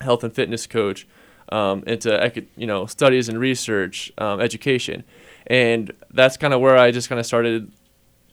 health 0.02 0.22
and 0.22 0.34
fitness 0.34 0.66
coach, 0.66 1.08
um, 1.50 1.82
into 1.86 2.44
you 2.58 2.66
know 2.66 2.84
studies 2.84 3.30
and 3.30 3.40
research, 3.40 4.12
um, 4.18 4.38
education, 4.38 5.02
and 5.46 5.92
that's 6.10 6.36
kind 6.36 6.52
of 6.52 6.60
where 6.60 6.76
I 6.76 6.90
just 6.90 7.08
kind 7.08 7.18
of 7.18 7.24
started 7.24 7.72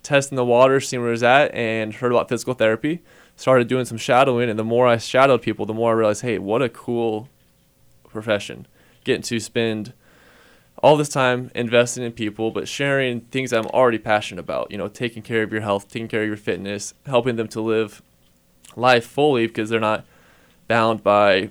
testing 0.02 0.36
the 0.36 0.44
water, 0.44 0.82
seeing 0.82 1.02
where 1.02 1.12
it 1.12 1.14
was 1.14 1.24
at, 1.24 1.56
and 1.56 1.94
heard 1.94 2.12
about 2.12 2.28
physical 2.28 2.56
therapy. 2.56 3.02
Started 3.36 3.68
doing 3.68 3.86
some 3.86 3.98
shadowing, 3.98 4.50
and 4.50 4.60
the 4.60 4.64
more 4.64 4.88
I 4.88 4.98
shadowed 4.98 5.42
people, 5.42 5.66
the 5.66 5.74
more 5.74 5.92
I 5.92 5.94
realized, 5.96 6.22
hey, 6.22 6.38
what 6.38 6.62
a 6.62 6.70
cool 6.70 7.30
profession. 8.08 8.68
Getting 9.04 9.24
to 9.24 9.40
spend 9.40 9.94
all 10.78 10.98
this 10.98 11.10
time 11.10 11.50
investing 11.56 12.04
in 12.04 12.12
people, 12.12 12.52
but 12.52 12.68
sharing 12.68 13.22
things 13.22 13.52
I'm 13.54 13.66
already 13.68 13.98
passionate 13.98 14.42
about. 14.42 14.72
You 14.72 14.78
know, 14.78 14.88
taking 14.88 15.24
care 15.24 15.44
of 15.44 15.52
your 15.52 15.62
health, 15.62 15.90
taking 15.90 16.08
care 16.08 16.22
of 16.22 16.28
your 16.28 16.38
fitness, 16.38 16.94
helping 17.06 17.36
them 17.36 17.48
to 17.50 17.62
live 17.62 18.02
life 18.76 19.06
fully 19.06 19.48
because 19.48 19.70
they're 19.70 19.80
not 19.80 20.06
bound 20.68 21.04
by 21.04 21.50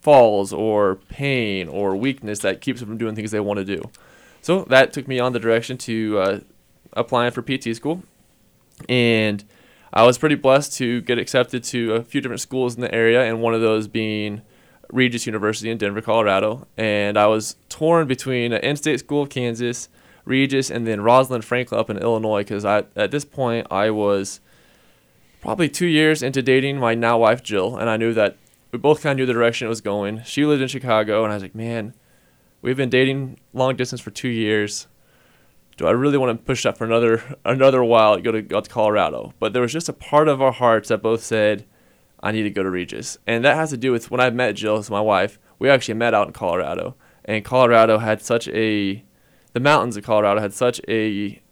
falls 0.00 0.52
or 0.52 0.96
pain 1.08 1.68
or 1.68 1.96
weakness 1.96 2.40
that 2.40 2.60
keeps 2.60 2.80
them 2.80 2.88
from 2.88 2.98
doing 2.98 3.14
things 3.14 3.30
they 3.30 3.40
want 3.40 3.58
to 3.58 3.64
do. 3.64 3.82
So 4.40 4.62
that 4.64 4.92
took 4.92 5.08
me 5.08 5.18
on 5.18 5.32
the 5.32 5.40
direction 5.40 5.76
to 5.78 6.18
uh, 6.18 6.40
applying 6.92 7.32
for 7.32 7.42
PT 7.42 7.74
school, 7.74 8.02
and 8.88 9.44
I 9.92 10.04
was 10.04 10.18
pretty 10.18 10.34
blessed 10.34 10.74
to 10.74 11.00
get 11.02 11.18
accepted 11.18 11.64
to 11.64 11.94
a 11.94 12.02
few 12.02 12.20
different 12.20 12.40
schools 12.40 12.74
in 12.74 12.80
the 12.80 12.94
area, 12.94 13.22
and 13.22 13.40
one 13.40 13.54
of 13.54 13.60
those 13.60 13.88
being 13.88 14.42
Regis 14.90 15.26
University 15.26 15.70
in 15.70 15.78
Denver, 15.78 16.00
Colorado. 16.00 16.66
And 16.76 17.16
I 17.16 17.26
was 17.26 17.56
torn 17.68 18.06
between 18.06 18.52
an 18.52 18.62
in-state 18.62 19.00
school 19.00 19.22
of 19.22 19.30
Kansas, 19.30 19.88
Regis, 20.24 20.70
and 20.70 20.86
then 20.86 21.00
Rosalind 21.00 21.44
Franklin 21.44 21.80
up 21.80 21.90
in 21.90 21.98
Illinois 21.98 22.40
because 22.40 22.64
I 22.64 22.84
at 22.94 23.10
this 23.10 23.24
point 23.24 23.66
I 23.70 23.90
was 23.90 24.40
probably 25.40 25.68
two 25.68 25.86
years 25.86 26.22
into 26.22 26.42
dating 26.42 26.78
my 26.78 26.94
now 26.94 27.18
wife 27.18 27.42
Jill, 27.42 27.76
and 27.76 27.88
I 27.88 27.96
knew 27.96 28.12
that 28.14 28.36
we 28.72 28.78
both 28.78 29.02
kind 29.02 29.12
of 29.12 29.18
knew 29.18 29.26
the 29.26 29.32
direction 29.32 29.66
it 29.66 29.70
was 29.70 29.80
going. 29.80 30.22
She 30.24 30.44
lived 30.44 30.62
in 30.62 30.68
Chicago, 30.68 31.22
and 31.22 31.32
I 31.32 31.36
was 31.36 31.42
like, 31.42 31.54
man, 31.54 31.94
we've 32.62 32.76
been 32.76 32.90
dating 32.90 33.38
long 33.52 33.76
distance 33.76 34.00
for 34.00 34.10
two 34.10 34.28
years 34.28 34.88
do 35.76 35.86
I 35.86 35.90
really 35.90 36.18
want 36.18 36.38
to 36.38 36.44
push 36.44 36.62
that 36.62 36.78
for 36.78 36.84
another 36.84 37.22
another 37.44 37.84
while? 37.84 38.18
Go 38.18 38.32
to 38.32 38.42
go 38.42 38.60
to 38.60 38.70
Colorado, 38.70 39.34
but 39.38 39.52
there 39.52 39.62
was 39.62 39.72
just 39.72 39.88
a 39.88 39.92
part 39.92 40.28
of 40.28 40.40
our 40.40 40.52
hearts 40.52 40.88
that 40.88 41.02
both 41.02 41.22
said, 41.22 41.66
I 42.20 42.32
need 42.32 42.44
to 42.44 42.50
go 42.50 42.62
to 42.62 42.70
Regis, 42.70 43.18
and 43.26 43.44
that 43.44 43.56
has 43.56 43.70
to 43.70 43.76
do 43.76 43.92
with 43.92 44.10
when 44.10 44.20
I 44.20 44.30
met 44.30 44.52
Jill, 44.56 44.78
as 44.78 44.90
my 44.90 45.00
wife. 45.00 45.38
We 45.58 45.70
actually 45.70 45.94
met 45.94 46.14
out 46.14 46.26
in 46.26 46.32
Colorado, 46.32 46.96
and 47.24 47.44
Colorado 47.44 47.98
had 47.98 48.20
such 48.20 48.48
a, 48.48 49.02
the 49.52 49.60
mountains 49.60 49.96
of 49.96 50.04
Colorado 50.04 50.40
had 50.40 50.52
such 50.52 50.80
a 50.88 51.42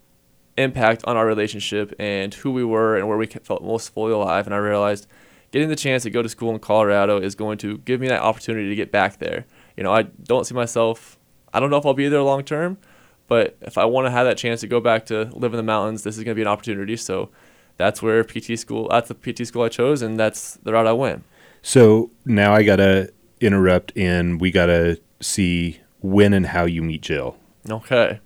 impact 0.57 1.03
on 1.05 1.17
our 1.17 1.25
relationship 1.25 1.93
and 1.99 2.33
who 2.33 2.51
we 2.51 2.63
were 2.63 2.95
and 2.95 3.07
where 3.07 3.17
we 3.17 3.27
felt 3.27 3.63
most 3.63 3.93
fully 3.93 4.13
alive. 4.13 4.47
And 4.47 4.53
I 4.53 4.57
realized 4.57 5.07
getting 5.51 5.69
the 5.69 5.75
chance 5.75 6.03
to 6.03 6.09
go 6.09 6.21
to 6.21 6.29
school 6.29 6.53
in 6.53 6.59
Colorado 6.59 7.19
is 7.19 7.35
going 7.35 7.57
to 7.59 7.77
give 7.79 7.99
me 7.99 8.07
that 8.07 8.21
opportunity 8.21 8.69
to 8.69 8.75
get 8.75 8.91
back 8.91 9.19
there. 9.19 9.45
You 9.75 9.83
know, 9.83 9.93
I 9.93 10.03
don't 10.03 10.45
see 10.45 10.55
myself. 10.55 11.19
I 11.53 11.59
don't 11.59 11.69
know 11.69 11.77
if 11.77 11.85
I'll 11.85 11.93
be 11.93 12.07
there 12.07 12.21
long 12.21 12.43
term, 12.43 12.77
but 13.27 13.57
if 13.61 13.77
I 13.77 13.85
want 13.85 14.05
to 14.05 14.11
have 14.11 14.25
that 14.25 14.37
chance 14.37 14.61
to 14.61 14.67
go 14.67 14.79
back 14.79 15.05
to 15.07 15.29
live 15.33 15.53
in 15.53 15.57
the 15.57 15.63
mountains, 15.63 16.03
this 16.03 16.17
is 16.17 16.23
going 16.23 16.33
to 16.33 16.35
be 16.35 16.41
an 16.41 16.47
opportunity. 16.47 16.95
So 16.95 17.29
that's 17.77 18.01
where 18.01 18.23
PT 18.23 18.57
school, 18.59 18.87
that's 18.89 19.09
the 19.09 19.15
PT 19.15 19.47
school 19.47 19.63
I 19.63 19.69
chose, 19.69 20.01
and 20.01 20.19
that's 20.19 20.55
the 20.55 20.73
route 20.73 20.87
I 20.87 20.93
went. 20.93 21.23
So 21.61 22.11
now 22.25 22.53
I 22.53 22.63
got 22.63 22.77
to 22.77 23.11
interrupt 23.41 23.91
and 23.97 24.39
we 24.39 24.51
got 24.51 24.67
to 24.67 24.99
see 25.19 25.79
when 26.01 26.33
and 26.33 26.47
how 26.47 26.65
you 26.65 26.83
meet 26.83 27.01
Jill. 27.01 27.37
Okay. 27.69 28.19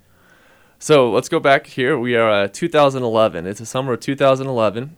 So 0.78 1.10
let's 1.12 1.30
go 1.30 1.40
back 1.40 1.68
here. 1.68 1.98
We 1.98 2.16
are 2.16 2.30
uh, 2.30 2.48
2011. 2.48 3.46
It's 3.46 3.60
the 3.60 3.66
summer 3.66 3.94
of 3.94 4.00
2011. 4.02 4.98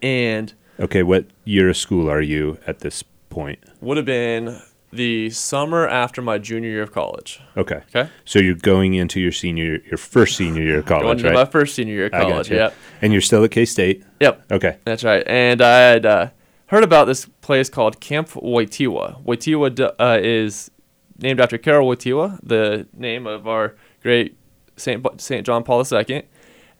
And. 0.00 0.52
Okay, 0.80 1.02
what 1.02 1.26
year 1.44 1.68
of 1.68 1.76
school 1.76 2.10
are 2.10 2.20
you 2.20 2.58
at 2.66 2.80
this 2.80 3.04
point? 3.30 3.60
Would 3.80 3.96
have 3.96 4.06
been 4.06 4.60
the 4.92 5.30
summer 5.30 5.88
after 5.88 6.20
my 6.20 6.38
junior 6.38 6.68
year 6.68 6.82
of 6.82 6.92
college. 6.92 7.40
Okay. 7.56 7.82
Okay. 7.94 8.10
So 8.24 8.38
you're 8.38 8.54
going 8.54 8.94
into 8.94 9.20
your 9.20 9.32
senior, 9.32 9.78
your 9.86 9.96
first 9.96 10.36
senior 10.36 10.62
year 10.62 10.78
of 10.80 10.86
college, 10.86 11.04
going 11.04 11.18
into 11.18 11.28
right? 11.28 11.34
My 11.34 11.44
first 11.46 11.74
senior 11.74 11.94
year 11.94 12.06
of 12.06 12.12
college. 12.12 12.50
Yep. 12.50 12.74
And 13.00 13.12
you're 13.12 13.22
still 13.22 13.42
at 13.44 13.50
K 13.50 13.64
State. 13.64 14.04
Yep. 14.20 14.52
Okay. 14.52 14.78
That's 14.84 15.02
right. 15.02 15.24
And 15.26 15.62
I 15.62 15.78
had 15.78 16.06
uh, 16.06 16.30
heard 16.66 16.84
about 16.84 17.06
this 17.06 17.26
place 17.40 17.70
called 17.70 18.00
Camp 18.00 18.28
Wojtyla. 18.30 19.24
Wojtyla 19.24 19.94
uh, 19.98 20.18
is 20.22 20.70
named 21.18 21.40
after 21.40 21.56
Karol 21.56 21.88
Wojtyła, 21.88 22.38
the 22.42 22.86
name 22.92 23.26
of 23.26 23.48
our 23.48 23.74
great 24.02 24.36
Saint 24.76 25.20
Saint 25.20 25.46
John 25.46 25.64
Paul 25.64 25.84
II. 25.90 26.24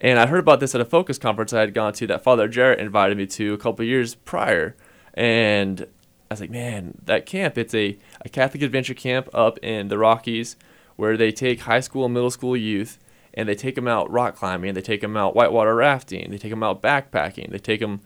And 0.00 0.18
I 0.18 0.26
heard 0.26 0.40
about 0.40 0.60
this 0.60 0.74
at 0.74 0.80
a 0.80 0.84
focus 0.84 1.16
conference 1.16 1.52
I 1.52 1.60
had 1.60 1.74
gone 1.74 1.92
to 1.94 2.06
that 2.08 2.24
Father 2.24 2.48
Jarrett 2.48 2.80
invited 2.80 3.16
me 3.16 3.26
to 3.26 3.54
a 3.54 3.58
couple 3.58 3.84
years 3.84 4.16
prior. 4.16 4.76
And 5.14 5.86
I 6.32 6.34
was 6.34 6.40
like, 6.40 6.50
man, 6.50 6.96
that 7.04 7.26
camp, 7.26 7.58
it's 7.58 7.74
a, 7.74 7.98
a 8.22 8.28
Catholic 8.30 8.62
adventure 8.62 8.94
camp 8.94 9.28
up 9.34 9.58
in 9.58 9.88
the 9.88 9.98
Rockies 9.98 10.56
where 10.96 11.18
they 11.18 11.30
take 11.30 11.60
high 11.60 11.80
school 11.80 12.06
and 12.06 12.14
middle 12.14 12.30
school 12.30 12.56
youth 12.56 12.98
and 13.34 13.46
they 13.46 13.54
take 13.54 13.74
them 13.74 13.86
out 13.86 14.10
rock 14.10 14.34
climbing, 14.36 14.72
they 14.72 14.80
take 14.80 15.02
them 15.02 15.14
out 15.14 15.36
whitewater 15.36 15.74
rafting, 15.74 16.30
they 16.30 16.38
take 16.38 16.50
them 16.50 16.62
out 16.62 16.80
backpacking, 16.80 17.50
they 17.50 17.58
take 17.58 17.80
them 17.80 18.00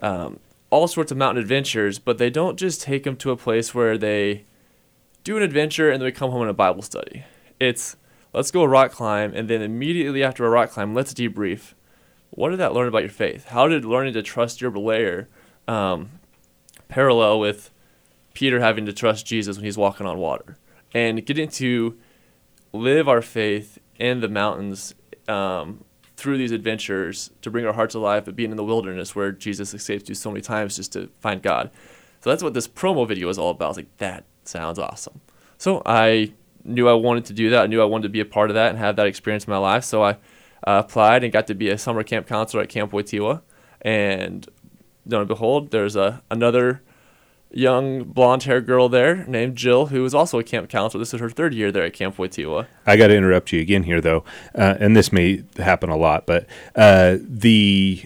um, 0.00 0.38
all 0.70 0.88
sorts 0.88 1.12
of 1.12 1.18
mountain 1.18 1.42
adventures, 1.42 1.98
but 1.98 2.16
they 2.16 2.30
don't 2.30 2.58
just 2.58 2.80
take 2.80 3.04
them 3.04 3.16
to 3.16 3.30
a 3.30 3.36
place 3.36 3.74
where 3.74 3.98
they 3.98 4.44
do 5.22 5.36
an 5.36 5.42
adventure 5.42 5.90
and 5.90 6.00
then 6.00 6.06
we 6.06 6.12
come 6.12 6.30
home 6.30 6.42
in 6.42 6.48
a 6.48 6.54
Bible 6.54 6.80
study. 6.80 7.24
It's 7.58 7.96
let's 8.32 8.50
go 8.50 8.64
rock 8.64 8.92
climb 8.92 9.34
and 9.34 9.50
then 9.50 9.60
immediately 9.60 10.24
after 10.24 10.46
a 10.46 10.50
rock 10.50 10.70
climb, 10.70 10.94
let's 10.94 11.12
debrief. 11.12 11.74
What 12.30 12.50
did 12.50 12.60
that 12.60 12.72
learn 12.72 12.88
about 12.88 13.02
your 13.02 13.10
faith? 13.10 13.48
How 13.48 13.68
did 13.68 13.84
learning 13.84 14.14
to 14.14 14.22
trust 14.22 14.62
your 14.62 14.70
belayer 14.70 15.26
um, 15.68 16.19
parallel 16.90 17.40
with 17.40 17.70
Peter 18.34 18.60
having 18.60 18.86
to 18.86 18.92
trust 18.92 19.26
Jesus 19.26 19.56
when 19.56 19.64
he's 19.64 19.78
walking 19.78 20.06
on 20.06 20.18
water 20.18 20.56
and 20.92 21.24
getting 21.24 21.48
to 21.48 21.96
live 22.72 23.08
our 23.08 23.22
faith 23.22 23.78
in 23.98 24.20
the 24.20 24.28
mountains 24.28 24.94
um, 25.28 25.84
through 26.16 26.36
these 26.36 26.52
adventures 26.52 27.30
to 27.42 27.50
bring 27.50 27.64
our 27.66 27.72
hearts 27.72 27.94
alive, 27.94 28.24
but 28.24 28.36
being 28.36 28.50
in 28.50 28.56
the 28.56 28.64
wilderness 28.64 29.14
where 29.14 29.32
Jesus 29.32 29.72
escapes 29.72 30.08
you 30.08 30.14
so 30.14 30.30
many 30.30 30.40
times 30.40 30.76
just 30.76 30.92
to 30.92 31.08
find 31.20 31.42
God. 31.42 31.70
So 32.20 32.30
that's 32.30 32.42
what 32.42 32.54
this 32.54 32.68
promo 32.68 33.08
video 33.08 33.28
is 33.28 33.38
all 33.38 33.50
about. 33.50 33.64
I 33.64 33.68
was 33.68 33.76
like, 33.78 33.96
that 33.98 34.24
sounds 34.44 34.78
awesome. 34.78 35.20
So 35.56 35.82
I 35.86 36.32
knew 36.64 36.88
I 36.88 36.92
wanted 36.92 37.24
to 37.26 37.32
do 37.32 37.50
that. 37.50 37.62
I 37.62 37.66
knew 37.66 37.80
I 37.80 37.86
wanted 37.86 38.04
to 38.04 38.08
be 38.10 38.20
a 38.20 38.24
part 38.24 38.50
of 38.50 38.54
that 38.54 38.70
and 38.70 38.78
have 38.78 38.96
that 38.96 39.06
experience 39.06 39.44
in 39.44 39.50
my 39.50 39.58
life. 39.58 39.84
So 39.84 40.02
I 40.02 40.10
uh, 40.66 40.82
applied 40.84 41.24
and 41.24 41.32
got 41.32 41.46
to 41.46 41.54
be 41.54 41.70
a 41.70 41.78
summer 41.78 42.02
camp 42.02 42.26
counselor 42.26 42.62
at 42.62 42.68
Camp 42.68 42.92
Wojtyla. 42.92 43.40
And 43.80 44.46
lo 45.10 45.20
and 45.20 45.28
behold, 45.28 45.70
there's 45.70 45.96
a 45.96 46.22
another 46.30 46.82
young 47.52 48.04
blonde 48.04 48.44
haired 48.44 48.66
girl 48.66 48.88
there 48.88 49.24
named 49.26 49.56
Jill, 49.56 49.86
who 49.86 50.04
is 50.04 50.14
also 50.14 50.38
a 50.38 50.44
camp 50.44 50.68
counselor. 50.68 51.00
This 51.00 51.12
is 51.12 51.20
her 51.20 51.30
third 51.30 51.52
year 51.52 51.72
there 51.72 51.84
at 51.84 51.92
Camp 51.92 52.16
Wojtyla. 52.16 52.66
I 52.86 52.96
got 52.96 53.08
to 53.08 53.16
interrupt 53.16 53.52
you 53.52 53.60
again 53.60 53.82
here, 53.82 54.00
though, 54.00 54.24
uh, 54.54 54.76
and 54.78 54.96
this 54.96 55.12
may 55.12 55.42
happen 55.56 55.90
a 55.90 55.96
lot, 55.96 56.26
but 56.26 56.46
uh, 56.76 57.16
the 57.20 58.04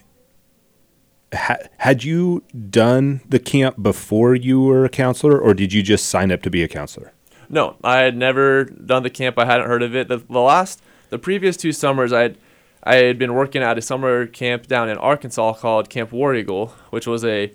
ha- 1.33 1.59
had 1.79 2.05
you 2.05 2.43
done 2.71 3.21
the 3.29 3.39
camp 3.39 3.83
before 3.83 4.35
you 4.35 4.63
were 4.63 4.85
a 4.85 4.89
counselor, 4.89 5.39
or 5.39 5.55
did 5.55 5.73
you 5.73 5.83
just 5.83 6.07
sign 6.07 6.33
up 6.33 6.43
to 6.43 6.51
be 6.51 6.63
a 6.63 6.69
counselor? 6.69 7.13
No, 7.49 7.77
I 7.85 7.99
had 7.99 8.17
never 8.17 8.65
done 8.65 9.03
the 9.03 9.11
camp. 9.11 9.39
I 9.39 9.45
hadn't 9.45 9.67
heard 9.67 9.83
of 9.83 9.95
it. 9.95 10.09
The, 10.09 10.17
the 10.17 10.41
last, 10.41 10.83
the 11.11 11.19
previous 11.19 11.57
two 11.57 11.73
summers, 11.73 12.13
I 12.13 12.23
had 12.23 12.39
I 12.87 12.97
had 12.97 13.19
been 13.19 13.33
working 13.33 13.63
at 13.63 13.79
a 13.79 13.83
summer 13.83 14.27
camp 14.27 14.67
down 14.67 14.91
in 14.91 14.99
Arkansas 14.99 15.55
called 15.55 15.89
Camp 15.89 16.13
War 16.13 16.35
Eagle, 16.35 16.75
which 16.91 17.07
was 17.07 17.25
a 17.25 17.51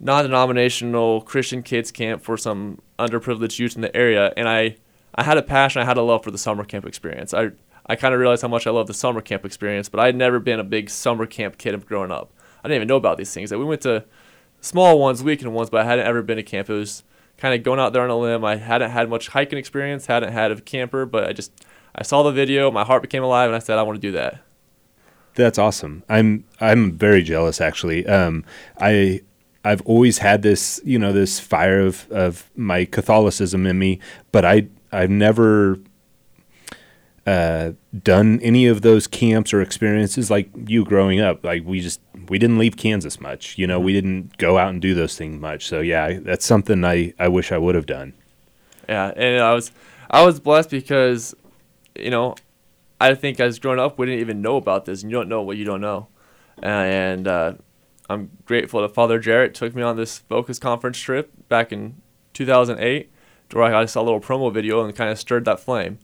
non-denominational 0.00 1.22
Christian 1.22 1.62
kids 1.62 1.92
camp 1.92 2.22
for 2.22 2.36
some 2.36 2.82
underprivileged 2.98 3.58
youth 3.60 3.76
in 3.76 3.82
the 3.82 3.96
area, 3.96 4.32
and 4.36 4.48
I 4.48 4.76
I 5.14 5.22
had 5.22 5.38
a 5.38 5.42
passion, 5.42 5.80
I 5.80 5.84
had 5.84 5.96
a 5.96 6.02
love 6.02 6.24
for 6.24 6.32
the 6.32 6.38
summer 6.38 6.64
camp 6.64 6.86
experience. 6.86 7.32
I 7.32 7.50
I 7.86 7.94
kind 7.94 8.14
of 8.14 8.20
realized 8.20 8.42
how 8.42 8.48
much 8.48 8.66
I 8.66 8.70
love 8.70 8.88
the 8.88 8.94
summer 8.94 9.20
camp 9.20 9.44
experience, 9.44 9.88
but 9.88 10.00
I 10.00 10.06
had 10.06 10.16
never 10.16 10.40
been 10.40 10.58
a 10.58 10.64
big 10.64 10.90
summer 10.90 11.26
camp 11.26 11.56
kid 11.56 11.74
of 11.74 11.86
growing 11.86 12.10
up. 12.10 12.32
I 12.64 12.68
didn't 12.68 12.76
even 12.76 12.88
know 12.88 12.96
about 12.96 13.18
these 13.18 13.32
things. 13.32 13.52
We 13.52 13.64
went 13.64 13.82
to 13.82 14.04
small 14.60 14.98
ones, 14.98 15.22
weekend 15.22 15.54
ones, 15.54 15.70
but 15.70 15.82
I 15.82 15.84
hadn't 15.84 16.06
ever 16.06 16.22
been 16.22 16.38
to 16.38 16.42
camp. 16.42 16.68
It 16.68 16.74
was 16.74 17.04
kind 17.36 17.54
of 17.54 17.62
going 17.62 17.78
out 17.78 17.92
there 17.92 18.02
on 18.02 18.10
a 18.10 18.18
limb. 18.18 18.44
I 18.44 18.56
hadn't 18.56 18.90
had 18.90 19.08
much 19.08 19.28
hiking 19.28 19.58
experience, 19.58 20.06
hadn't 20.06 20.32
had 20.32 20.50
a 20.50 20.60
camper, 20.60 21.06
but 21.06 21.28
I 21.28 21.32
just 21.32 21.52
I 21.94 22.02
saw 22.02 22.24
the 22.24 22.32
video, 22.32 22.72
my 22.72 22.84
heart 22.84 23.02
became 23.02 23.22
alive, 23.22 23.48
and 23.48 23.54
I 23.54 23.60
said 23.60 23.78
I 23.78 23.82
want 23.82 23.96
to 23.96 24.00
do 24.00 24.12
that. 24.12 24.42
That's 25.34 25.58
awesome. 25.58 26.04
I'm 26.08 26.44
I'm 26.60 26.92
very 26.92 27.22
jealous 27.22 27.60
actually. 27.60 28.06
Um, 28.06 28.44
I 28.80 29.20
I've 29.64 29.82
always 29.82 30.18
had 30.18 30.42
this, 30.42 30.80
you 30.84 30.98
know, 30.98 31.12
this 31.12 31.40
fire 31.40 31.80
of 31.80 32.10
of 32.10 32.50
my 32.56 32.84
Catholicism 32.84 33.66
in 33.66 33.78
me, 33.78 34.00
but 34.30 34.44
I 34.44 34.68
I've 34.92 35.10
never 35.10 35.78
uh, 37.26 37.72
done 38.02 38.38
any 38.40 38.66
of 38.66 38.82
those 38.82 39.06
camps 39.06 39.54
or 39.54 39.62
experiences 39.62 40.30
like 40.30 40.50
you 40.66 40.84
growing 40.84 41.20
up. 41.20 41.42
Like 41.44 41.64
we 41.64 41.80
just 41.80 42.00
we 42.28 42.38
didn't 42.38 42.58
leave 42.58 42.76
Kansas 42.76 43.20
much. 43.20 43.56
You 43.56 43.66
know, 43.66 43.80
we 43.80 43.92
didn't 43.92 44.36
go 44.36 44.58
out 44.58 44.68
and 44.68 44.80
do 44.80 44.94
those 44.94 45.16
things 45.16 45.40
much. 45.40 45.66
So 45.66 45.80
yeah, 45.80 46.18
that's 46.20 46.44
something 46.44 46.84
I 46.84 47.14
I 47.18 47.28
wish 47.28 47.50
I 47.50 47.58
would 47.58 47.74
have 47.74 47.86
done. 47.86 48.12
Yeah, 48.88 49.12
and 49.16 49.42
I 49.42 49.54
was 49.54 49.72
I 50.10 50.24
was 50.24 50.38
blessed 50.38 50.70
because, 50.70 51.34
you 51.96 52.10
know, 52.10 52.34
I 53.04 53.14
think 53.14 53.38
as 53.38 53.58
growing 53.58 53.78
up 53.78 53.98
we 53.98 54.06
didn't 54.06 54.20
even 54.20 54.40
know 54.40 54.56
about 54.56 54.86
this, 54.86 55.02
and 55.02 55.10
you 55.10 55.16
don't 55.18 55.28
know 55.28 55.42
what 55.42 55.56
you 55.56 55.64
don't 55.64 55.80
know, 55.80 56.08
and 56.62 57.28
uh, 57.28 57.54
I'm 58.08 58.30
grateful 58.44 58.82
that 58.82 58.94
Father 58.94 59.18
Jarrett 59.18 59.54
took 59.54 59.74
me 59.74 59.82
on 59.82 59.96
this 59.96 60.18
Focus 60.18 60.58
Conference 60.58 60.98
trip 60.98 61.30
back 61.48 61.72
in 61.72 62.00
2008, 62.32 63.10
where 63.52 63.74
I 63.74 63.84
saw 63.86 64.00
a 64.00 64.04
little 64.04 64.20
promo 64.20 64.52
video 64.52 64.84
and 64.84 64.94
kind 64.94 65.10
of 65.10 65.18
stirred 65.18 65.44
that 65.44 65.60
flame. 65.60 65.98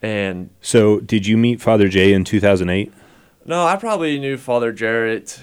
And 0.00 0.50
so, 0.60 1.00
did 1.00 1.26
you 1.26 1.36
meet 1.36 1.60
Father 1.60 1.88
Jay 1.88 2.12
in 2.12 2.24
2008? 2.24 2.92
No, 3.44 3.66
I 3.66 3.76
probably 3.76 4.18
knew 4.18 4.36
Father 4.36 4.72
Jarrett. 4.72 5.40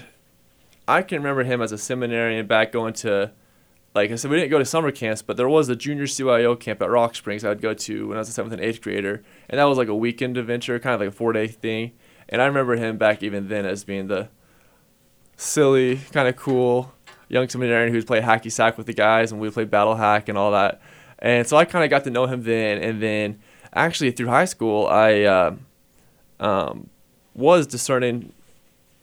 I 0.86 1.02
can 1.02 1.18
remember 1.18 1.44
him 1.44 1.62
as 1.62 1.72
a 1.72 1.78
seminarian 1.78 2.46
back 2.46 2.72
going 2.72 2.94
to, 2.94 3.30
like 3.94 4.10
I 4.10 4.14
said, 4.14 4.30
we 4.30 4.36
didn't 4.36 4.50
go 4.50 4.58
to 4.58 4.64
summer 4.64 4.92
camps, 4.92 5.22
but 5.22 5.36
there 5.36 5.48
was 5.48 5.68
a 5.68 5.76
junior 5.76 6.04
CYO 6.04 6.58
camp 6.58 6.80
at 6.80 6.90
Rock 6.90 7.14
Springs 7.14 7.44
I'd 7.44 7.60
go 7.60 7.74
to 7.74 8.08
when 8.08 8.16
I 8.16 8.20
was 8.20 8.28
a 8.28 8.32
seventh 8.32 8.52
and 8.52 8.62
eighth 8.62 8.80
grader, 8.80 9.22
and 9.48 9.58
that 9.58 9.64
was 9.64 9.78
like 9.78 9.88
a 9.88 9.94
weekend 9.94 10.36
adventure, 10.36 10.78
kind 10.78 10.94
of 10.94 11.00
like 11.00 11.08
a 11.08 11.12
four 11.12 11.32
day 11.32 11.48
thing. 11.48 11.92
And 12.28 12.40
I 12.40 12.46
remember 12.46 12.76
him 12.76 12.98
back 12.98 13.22
even 13.22 13.48
then 13.48 13.66
as 13.66 13.82
being 13.82 14.06
the 14.06 14.28
silly, 15.36 15.96
kind 16.12 16.28
of 16.28 16.36
cool 16.36 16.92
young 17.30 17.48
seminarian 17.48 17.92
who'd 17.94 18.06
play 18.06 18.20
hacky 18.20 18.52
sack 18.52 18.76
with 18.76 18.86
the 18.86 18.92
guys, 18.92 19.32
and 19.32 19.40
we 19.40 19.50
played 19.50 19.70
battle 19.70 19.94
hack 19.94 20.28
and 20.28 20.36
all 20.36 20.50
that. 20.50 20.80
And 21.18 21.46
so 21.46 21.56
I 21.56 21.64
kind 21.64 21.84
of 21.84 21.90
got 21.90 22.04
to 22.04 22.10
know 22.10 22.26
him 22.26 22.42
then, 22.42 22.82
and 22.82 23.02
then 23.02 23.40
actually 23.72 24.10
through 24.10 24.28
high 24.28 24.44
school, 24.44 24.86
I 24.86 25.22
uh, 25.22 25.54
um, 26.40 26.90
was 27.34 27.66
discerning 27.66 28.32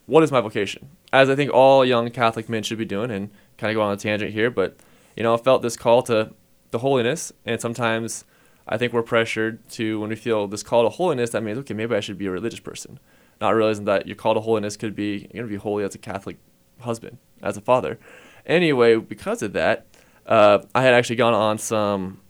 what 0.06 0.23
is 0.23 0.32
my 0.32 0.41
vocation, 0.41 0.89
as 1.12 1.30
I 1.30 1.36
think 1.36 1.52
all 1.52 1.86
young 1.86 2.10
Catholic 2.12 2.50
men 2.50 2.63
should 2.63 2.78
be 2.78 2.86
doing, 2.86 3.12
and 3.12 3.30
kind 3.58 3.72
of 3.72 3.76
go 3.76 3.82
on 3.82 3.93
a 3.93 3.98
tangent 3.98 4.34
here, 4.34 4.50
but 4.50 4.78
you 5.15 5.24
know, 5.24 5.34
I 5.34 5.38
felt 5.38 5.62
this 5.62 5.78
call 5.78 6.04
to 6.04 6.34
the 6.72 6.80
holiness, 6.80 7.32
and 7.46 7.60
sometimes 7.60 8.26
I 8.67 8.78
think 8.78 8.93
we're 8.93 9.04
pressured 9.04 9.67
to 9.72 10.00
when 10.00 10.10
we 10.10 10.15
feel 10.15 10.48
this 10.48 10.63
call 10.63 10.84
to 10.84 10.89
holiness. 10.89 11.32
That 11.32 11.43
means 11.43 11.58
okay, 11.60 11.74
maybe 11.74 11.96
I 11.96 12.00
should 12.00 12.17
be 12.17 12.28
a 12.28 12.32
religious 12.32 12.60
person 12.60 13.00
not 13.39 13.50
realizing 13.52 13.86
that 13.86 14.08
your 14.08 14.15
call 14.15 14.34
to 14.34 14.39
holiness 14.39 14.78
could 14.78 14.96
be 14.96 15.30
you're 15.34 15.43
gonna 15.43 15.48
be 15.52 15.58
holy 15.58 15.84
as 15.84 15.96
a 15.96 15.98
Catholic 15.98 16.38
husband, 16.82 17.17
as 17.41 17.58
a 17.58 17.62
father. 17.62 18.00
Anyway, 18.46 18.96
because 18.96 19.41
of 19.41 19.54
that, 19.54 19.86
uh, 20.26 20.60
I 20.74 20.84
had 20.84 20.93
actually 20.93 21.17
gone 21.17 21.34
on 21.34 21.58
some 21.58 22.22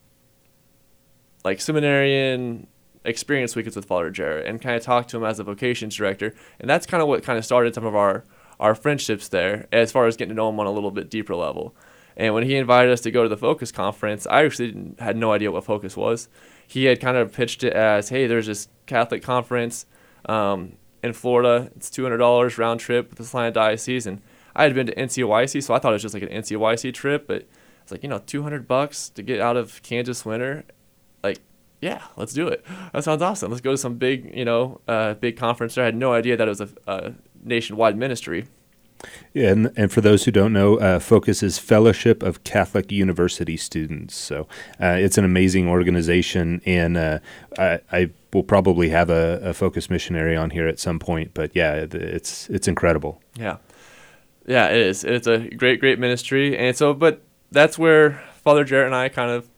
like 1.44 1.62
seminarian 1.62 2.68
experience 3.06 3.56
weekends 3.56 3.76
with 3.76 3.86
Father 3.86 4.10
Jarrett 4.10 4.48
and 4.48 4.62
kind 4.62 4.76
of 4.76 4.84
talked 4.84 5.10
to 5.12 5.18
him 5.18 5.24
as 5.24 5.40
a 5.40 5.44
vocations 5.44 5.96
director, 5.96 6.34
and 6.60 6.70
that's 6.70 6.86
kind 6.86 7.02
of 7.02 7.08
what 7.08 7.24
kind 7.24 7.38
of 7.38 7.46
started 7.46 7.74
some 7.74 7.86
of 7.86 7.96
our 7.96 8.24
our 8.60 8.76
friendships 8.76 9.28
there 9.28 9.68
as 9.72 9.92
far 9.92 10.08
as 10.08 10.18
getting 10.18 10.30
to 10.30 10.36
know 10.36 10.50
him 10.50 10.60
on 10.60 10.66
a 10.66 10.72
little 10.72 10.92
bit 10.92 11.10
deeper 11.10 11.36
level. 11.36 11.76
And 12.16 12.34
when 12.34 12.44
he 12.44 12.56
invited 12.56 12.92
us 12.92 13.02
to 13.02 13.12
go 13.12 13.24
to 13.24 13.30
the 13.30 13.38
Focus 13.38 13.72
conference, 13.72 14.26
I 14.26 14.44
actually 14.44 14.96
had 15.00 15.16
no 15.16 15.32
idea 15.32 15.52
what 15.52 15.66
Focus 15.66 15.96
was. 15.96 16.30
He 16.66 16.86
had 16.86 17.00
kind 17.00 17.16
of 17.16 17.32
pitched 17.32 17.64
it 17.64 17.74
as, 17.74 18.10
"Hey, 18.10 18.26
there's 18.28 18.48
this 18.48 18.68
Catholic 18.88 19.22
conference. 19.22 19.86
Um, 20.26 20.78
in 21.04 21.14
Florida. 21.14 21.72
It's 21.76 21.90
two 21.90 22.04
hundred 22.04 22.18
dollars 22.18 22.58
round 22.58 22.80
trip 22.80 23.10
with 23.10 23.18
the 23.18 23.26
Salina 23.26 23.52
Diocese, 23.52 24.06
and 24.06 24.22
I 24.56 24.64
had 24.64 24.74
been 24.74 24.88
to 24.88 24.96
NCOYC, 24.96 25.64
so 25.64 25.74
I 25.74 25.80
thought 25.80 25.90
it 25.90 25.94
was 25.94 26.02
just 26.02 26.14
like 26.14 26.24
an 26.24 26.30
NCOYC 26.30 26.94
trip, 26.94 27.28
but 27.28 27.48
it's 27.82 27.92
like 27.92 28.04
you 28.04 28.10
know 28.10 28.20
two 28.20 28.44
hundred 28.44 28.68
bucks 28.68 29.10
to 29.10 29.24
get 29.24 29.40
out 29.40 29.58
of 29.58 29.82
Kansas 29.84 30.26
winter, 30.26 30.66
like 31.24 31.40
yeah, 31.82 32.04
let's 32.16 32.34
do 32.34 32.48
it. 32.48 32.66
That 32.94 33.04
sounds 33.04 33.22
awesome. 33.22 33.52
Let's 33.52 33.62
go 33.62 33.72
to 33.72 33.78
some 33.78 33.96
big 33.96 34.36
you 34.36 34.46
know 34.46 34.82
uh, 34.88 35.16
big 35.16 35.38
conference. 35.38 35.76
There. 35.76 35.84
I 35.84 35.86
had 35.86 35.96
no 35.96 36.14
idea 36.14 36.38
that 36.38 36.48
it 36.48 36.50
was 36.50 36.62
a, 36.62 36.70
a 36.88 37.14
nationwide 37.48 37.98
ministry. 37.98 38.48
Yeah, 39.34 39.50
and, 39.50 39.72
and 39.76 39.92
for 39.92 40.02
those 40.02 40.26
who 40.26 40.32
don't 40.32 40.54
know, 40.54 40.78
uh, 40.78 41.00
Focus 41.00 41.44
is 41.44 41.60
Fellowship 41.60 42.24
of 42.24 42.44
Catholic 42.44 42.92
University 42.92 43.58
Students. 43.58 44.16
So 44.16 44.48
uh, 44.82 44.98
it's 45.00 45.18
an 45.18 45.26
amazing 45.26 45.68
organization, 45.68 46.62
and 46.66 46.98
uh, 46.98 47.20
I, 47.58 47.80
I, 47.92 48.10
will 48.34 48.44
probably 48.44 48.90
have 48.90 49.10
a, 49.10 49.40
a, 49.44 49.54
Focus 49.54 49.90
missionary 49.90 50.36
on 50.36 50.50
here 50.50 50.68
at 50.68 50.80
some 50.80 51.00
point. 51.00 51.32
But 51.34 51.56
yeah, 51.56 51.74
it's 51.92 52.50
it's 52.50 52.68
incredible. 52.68 53.22
Yeah, 53.36 53.58
yeah, 54.48 54.70
it 54.70 54.78
is. 54.78 55.04
It's 55.04 55.28
a 55.28 55.48
great, 55.50 55.80
great 55.80 56.00
ministry, 56.00 56.58
and 56.58 56.76
so, 56.76 56.94
but 56.94 57.22
that's 57.52 57.78
where 57.78 58.24
Father 58.44 58.64
Jarrett 58.64 58.88
and 58.88 58.96
I 58.96 59.10
kind 59.10 59.32
of 59.32 59.50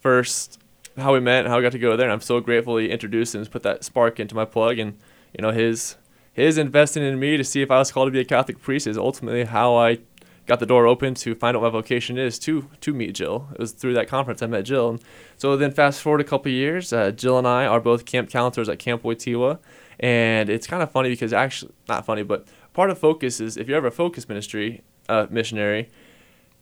first 0.00 0.58
how 0.96 1.12
we 1.12 1.20
met 1.20 1.40
and 1.40 1.48
how 1.48 1.56
we 1.56 1.62
got 1.62 1.72
to 1.72 1.78
go 1.78 1.96
there. 1.96 2.06
And 2.06 2.12
I'm 2.12 2.20
so 2.20 2.40
grateful 2.40 2.76
he 2.76 2.88
introduced 2.88 3.34
and 3.34 3.48
put 3.50 3.62
that 3.62 3.84
spark 3.84 4.18
into 4.18 4.34
my 4.34 4.44
plug, 4.44 4.78
and 4.78 4.98
you 5.36 5.42
know 5.42 5.50
his 5.50 5.96
his 6.38 6.56
investing 6.56 7.02
in 7.02 7.18
me 7.18 7.36
to 7.36 7.42
see 7.42 7.62
if 7.62 7.70
I 7.70 7.78
was 7.78 7.90
called 7.90 8.06
to 8.06 8.12
be 8.12 8.20
a 8.20 8.24
Catholic 8.24 8.62
priest 8.62 8.86
is 8.86 8.96
ultimately 8.96 9.44
how 9.44 9.74
I 9.74 9.98
got 10.46 10.60
the 10.60 10.66
door 10.66 10.86
open 10.86 11.14
to 11.14 11.34
find 11.34 11.56
out 11.56 11.62
what 11.62 11.72
my 11.72 11.78
vocation 11.78 12.16
is 12.16 12.38
to 12.38 12.70
to 12.80 12.94
meet 12.94 13.12
Jill. 13.16 13.48
It 13.52 13.58
was 13.58 13.72
through 13.72 13.94
that 13.94 14.06
conference 14.06 14.40
I 14.40 14.46
met 14.46 14.62
Jill. 14.62 15.00
So 15.36 15.56
then 15.56 15.72
fast 15.72 16.00
forward 16.00 16.20
a 16.20 16.24
couple 16.24 16.52
years, 16.52 16.92
uh, 16.92 17.10
Jill 17.10 17.38
and 17.38 17.46
I 17.46 17.66
are 17.66 17.80
both 17.80 18.04
camp 18.04 18.30
counselors 18.30 18.68
at 18.68 18.78
Camp 18.78 19.02
Wojtyla, 19.02 19.58
and 19.98 20.48
it's 20.48 20.68
kind 20.68 20.80
of 20.80 20.92
funny 20.92 21.10
because 21.10 21.32
actually 21.32 21.72
not 21.88 22.06
funny, 22.06 22.22
but 22.22 22.46
part 22.72 22.90
of 22.90 22.98
focus 22.98 23.40
is 23.40 23.56
if 23.56 23.66
you're 23.66 23.76
ever 23.76 23.88
a 23.88 23.92
focus 23.92 24.28
ministry 24.28 24.82
uh, 25.08 25.26
missionary, 25.30 25.90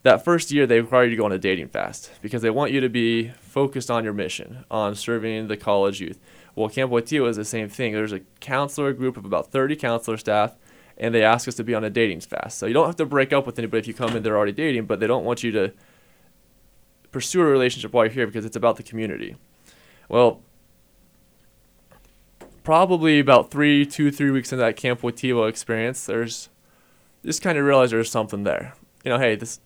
that 0.04 0.24
first 0.24 0.50
year 0.50 0.66
they 0.66 0.80
require 0.80 1.04
you 1.04 1.10
to 1.10 1.16
go 1.16 1.26
on 1.26 1.32
a 1.32 1.38
dating 1.38 1.68
fast 1.68 2.12
because 2.22 2.40
they 2.40 2.50
want 2.50 2.72
you 2.72 2.80
to 2.80 2.88
be 2.88 3.28
focused 3.40 3.90
on 3.90 4.04
your 4.04 4.14
mission, 4.14 4.64
on 4.70 4.94
serving 4.94 5.48
the 5.48 5.56
college 5.56 6.00
youth. 6.00 6.18
Well, 6.56 6.70
Camp 6.70 6.90
Wojtyla 6.90 7.28
is 7.28 7.36
the 7.36 7.44
same 7.44 7.68
thing. 7.68 7.92
There's 7.92 8.14
a 8.14 8.20
counselor 8.40 8.94
group 8.94 9.18
of 9.18 9.26
about 9.26 9.52
30 9.52 9.76
counselor 9.76 10.16
staff, 10.16 10.56
and 10.96 11.14
they 11.14 11.22
ask 11.22 11.46
us 11.46 11.54
to 11.56 11.64
be 11.64 11.74
on 11.74 11.84
a 11.84 11.90
dating 11.90 12.22
fast. 12.22 12.58
So 12.58 12.66
you 12.66 12.72
don't 12.72 12.86
have 12.86 12.96
to 12.96 13.04
break 13.04 13.32
up 13.32 13.46
with 13.46 13.58
anybody 13.58 13.80
if 13.80 13.86
you 13.86 13.94
come 13.94 14.16
in 14.16 14.22
they're 14.22 14.36
already 14.36 14.52
dating, 14.52 14.86
but 14.86 14.98
they 14.98 15.06
don't 15.06 15.24
want 15.24 15.44
you 15.44 15.52
to 15.52 15.72
pursue 17.12 17.42
a 17.42 17.44
relationship 17.44 17.92
while 17.92 18.06
you're 18.06 18.12
here 18.12 18.26
because 18.26 18.46
it's 18.46 18.56
about 18.56 18.76
the 18.76 18.82
community. 18.82 19.36
Well, 20.08 20.40
probably 22.64 23.18
about 23.18 23.50
three, 23.50 23.84
two, 23.84 24.10
three 24.10 24.30
weeks 24.30 24.50
into 24.50 24.64
that 24.64 24.76
Camp 24.76 25.02
Wojtyla 25.02 25.50
experience, 25.50 26.06
there's 26.06 26.48
just 27.22 27.42
kind 27.42 27.58
of 27.58 27.64
realized 27.66 27.92
there's 27.92 28.10
something 28.10 28.44
there. 28.44 28.74
You 29.04 29.10
know, 29.10 29.18
hey, 29.18 29.36
this 29.36 29.60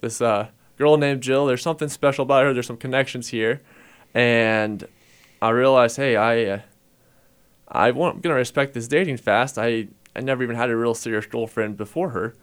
this 0.00 0.20
uh, 0.20 0.48
girl 0.76 0.96
named 0.96 1.22
Jill, 1.22 1.46
there's 1.46 1.62
something 1.62 1.88
special 1.88 2.24
about 2.24 2.44
her. 2.44 2.52
There's 2.52 2.66
some 2.66 2.76
connections 2.76 3.28
here, 3.28 3.60
and 4.12 4.88
I 5.42 5.50
realized, 5.50 5.96
hey, 5.96 6.16
I 6.16 6.44
uh, 6.44 6.60
I 7.68 7.90
want 7.92 8.22
gonna 8.22 8.34
respect 8.34 8.74
this 8.74 8.88
dating 8.88 9.16
fast. 9.16 9.58
I 9.58 9.88
I 10.14 10.20
never 10.20 10.42
even 10.42 10.56
had 10.56 10.70
a 10.70 10.76
real 10.76 10.94
serious 10.94 11.26
girlfriend 11.26 11.76
before 11.76 12.10
her, 12.10 12.34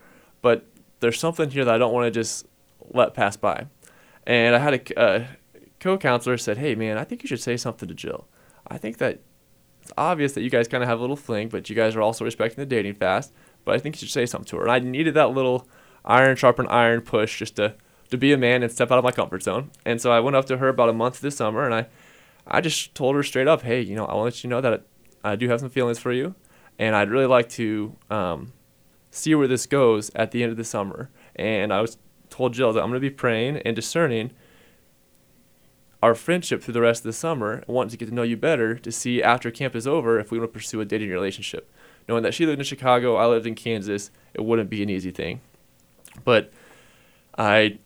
but 0.42 0.66
there's 1.00 1.20
something 1.20 1.50
here 1.50 1.66
that 1.66 1.76
I 1.76 1.78
don't 1.78 1.94
want 1.94 2.06
to 2.06 2.12
just 2.12 2.46
let 2.92 3.14
pass 3.14 3.38
by. 3.38 3.68
And 4.26 4.56
I 4.56 4.60
had 4.60 4.74
a 4.74 5.00
uh, 5.00 5.26
co-counselor 5.80 6.38
said, 6.38 6.58
hey 6.58 6.76
man, 6.76 6.98
I 6.98 7.04
think 7.04 7.24
you 7.24 7.28
should 7.28 7.42
say 7.42 7.58
something 7.58 7.88
to 7.88 7.94
Jill. 7.94 8.28
I 8.68 8.78
think 8.78 8.98
that 8.98 9.20
it's 9.82 9.94
obvious 9.98 10.34
that 10.34 10.42
you 10.42 10.50
guys 10.50 10.68
kind 10.68 10.84
of 10.84 10.90
have 10.90 10.98
a 10.98 11.02
little 11.02 11.16
fling, 11.16 11.50
but 11.50 11.70
you 11.70 11.76
guys 11.76 11.96
are 11.96 12.02
also 12.02 12.26
respecting 12.26 12.62
the 12.62 12.66
dating 12.66 12.96
fast. 12.96 13.32
But 13.64 13.76
I 13.76 13.80
think 13.80 13.96
you 13.96 14.00
should 14.00 14.14
say 14.14 14.26
something 14.26 14.48
to 14.48 14.58
her. 14.58 14.64
And 14.64 14.72
I 14.72 14.80
needed 14.80 15.14
that 15.14 15.32
little 15.32 15.68
iron 16.04 16.36
sharpen 16.36 16.68
iron 16.68 17.02
push 17.02 17.40
just 17.40 17.58
to 17.58 17.76
to 18.10 18.18
be 18.18 18.32
a 18.32 18.38
man 18.38 18.64
and 18.64 18.72
step 18.72 18.90
out 18.90 18.98
of 18.98 19.04
my 19.04 19.12
comfort 19.12 19.44
zone. 19.44 19.70
And 19.86 20.02
so 20.02 20.12
I 20.12 20.22
went 20.22 20.38
up 20.38 20.46
to 20.46 20.58
her 20.58 20.70
about 20.70 20.88
a 20.88 20.94
month 20.94 21.20
this 21.20 21.36
summer 21.36 21.66
and 21.66 21.74
I 21.74 21.88
I 22.50 22.62
just 22.62 22.96
told 22.96 23.16
her 23.16 23.24
straight 23.24 23.48
up, 23.48 23.62
hey, 23.64 23.82
you 23.82 23.96
know, 23.96 24.06
I 24.06 24.16
want 24.16 24.34
to 24.34 24.38
let 24.38 24.44
you 24.44 24.50
know 24.50 24.62
that 24.62 24.84
I 25.24 25.36
do 25.36 25.50
have 25.50 25.60
some 25.60 25.70
feelings 25.70 26.00
for 26.00 26.12
you, 26.12 26.36
and 26.80 26.96
I'd 26.96 27.10
really 27.10 27.26
like 27.26 27.50
to 27.50 27.96
um, 28.10 28.54
see 29.12 29.36
where 29.36 29.48
this 29.48 29.66
goes 29.66 30.12
at 30.16 30.32
the 30.32 30.44
end 30.44 30.52
of 30.52 30.58
the 30.58 30.64
summer. 30.64 31.10
And 31.36 31.74
I 31.74 31.82
was 31.82 31.98
told 32.30 32.54
Jill 32.54 32.74
that 32.74 32.82
I'm 32.82 32.90
going 32.90 33.02
to 33.02 33.10
be 33.10 33.10
praying 33.10 33.58
and 33.58 33.76
discerning 33.76 34.32
our 36.02 36.14
friendship 36.14 36.62
through 36.62 36.76
the 36.76 36.82
rest 36.82 37.02
of 37.02 37.06
the 37.06 37.14
summer, 37.14 37.64
wanting 37.68 37.90
to 37.90 37.98
get 37.98 38.08
to 38.08 38.14
know 38.14 38.24
you 38.24 38.38
better 38.38 38.76
to 38.76 38.92
see 38.92 39.22
after 39.22 39.50
camp 39.50 39.76
is 39.76 39.88
over 39.88 40.20
if 40.20 40.32
we 40.32 40.38
want 40.38 40.52
to 40.52 40.54
pursue 40.58 40.80
a 40.80 40.86
dating 40.86 41.10
relationship. 41.10 41.70
Knowing 42.08 42.24
that 42.24 42.34
she 42.34 42.46
lived 42.46 42.60
in 42.60 42.66
Chicago, 42.66 43.16
I 43.16 43.26
lived 43.26 43.48
in 43.48 43.56
Kansas, 43.56 44.12
it 44.34 44.42
wouldn't 44.42 44.70
be 44.70 44.84
an 44.84 44.90
easy 44.90 45.12
thing. 45.12 45.42
But 46.24 46.52
I 47.38 47.80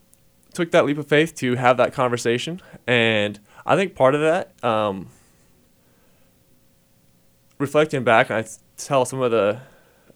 took 0.53 0.71
that 0.71 0.85
leap 0.85 0.97
of 0.97 1.07
faith 1.07 1.33
to 1.35 1.55
have 1.55 1.77
that 1.77 1.93
conversation, 1.93 2.61
and 2.85 3.39
I 3.65 3.75
think 3.75 3.95
part 3.95 4.15
of 4.15 4.21
that, 4.21 4.63
um, 4.63 5.07
reflecting 7.57 8.03
back, 8.03 8.31
I 8.31 8.45
tell 8.77 9.05
some 9.05 9.21
of 9.21 9.31
the 9.31 9.59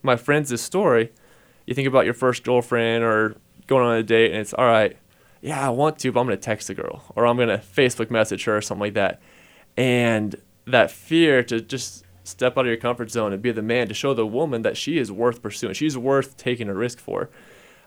my 0.01 0.15
friends 0.15 0.49
this 0.49 0.61
story. 0.61 1.11
You 1.65 1.73
think 1.73 1.87
about 1.87 2.05
your 2.05 2.13
first 2.13 2.43
girlfriend 2.43 3.03
or 3.03 3.37
going 3.67 3.85
on 3.85 3.95
a 3.95 4.03
date, 4.03 4.31
and 4.31 4.41
it's 4.41 4.53
all 4.53 4.65
right. 4.65 4.97
Yeah, 5.41 5.65
I 5.65 5.69
want 5.69 5.99
to, 5.99 6.11
but 6.11 6.19
I'm 6.19 6.27
gonna 6.27 6.37
text 6.37 6.67
the 6.67 6.73
girl 6.73 7.03
or 7.15 7.27
I'm 7.27 7.37
gonna 7.37 7.59
Facebook 7.59 8.09
message 8.09 8.45
her 8.45 8.57
or 8.57 8.61
something 8.61 8.81
like 8.81 8.93
that. 8.93 9.21
And 9.77 10.35
that 10.65 10.89
fear 10.91 11.43
to 11.43 11.61
just 11.61 12.03
step 12.23 12.57
out 12.57 12.61
of 12.61 12.67
your 12.67 12.77
comfort 12.77 13.11
zone 13.11 13.33
and 13.33 13.41
be 13.41 13.51
the 13.51 13.61
man 13.61 13.87
to 13.87 13.93
show 13.93 14.13
the 14.13 14.25
woman 14.25 14.63
that 14.63 14.77
she 14.77 14.97
is 14.97 15.11
worth 15.11 15.41
pursuing, 15.41 15.73
she's 15.73 15.97
worth 15.97 16.37
taking 16.37 16.69
a 16.69 16.73
risk 16.73 16.99
for. 16.99 17.29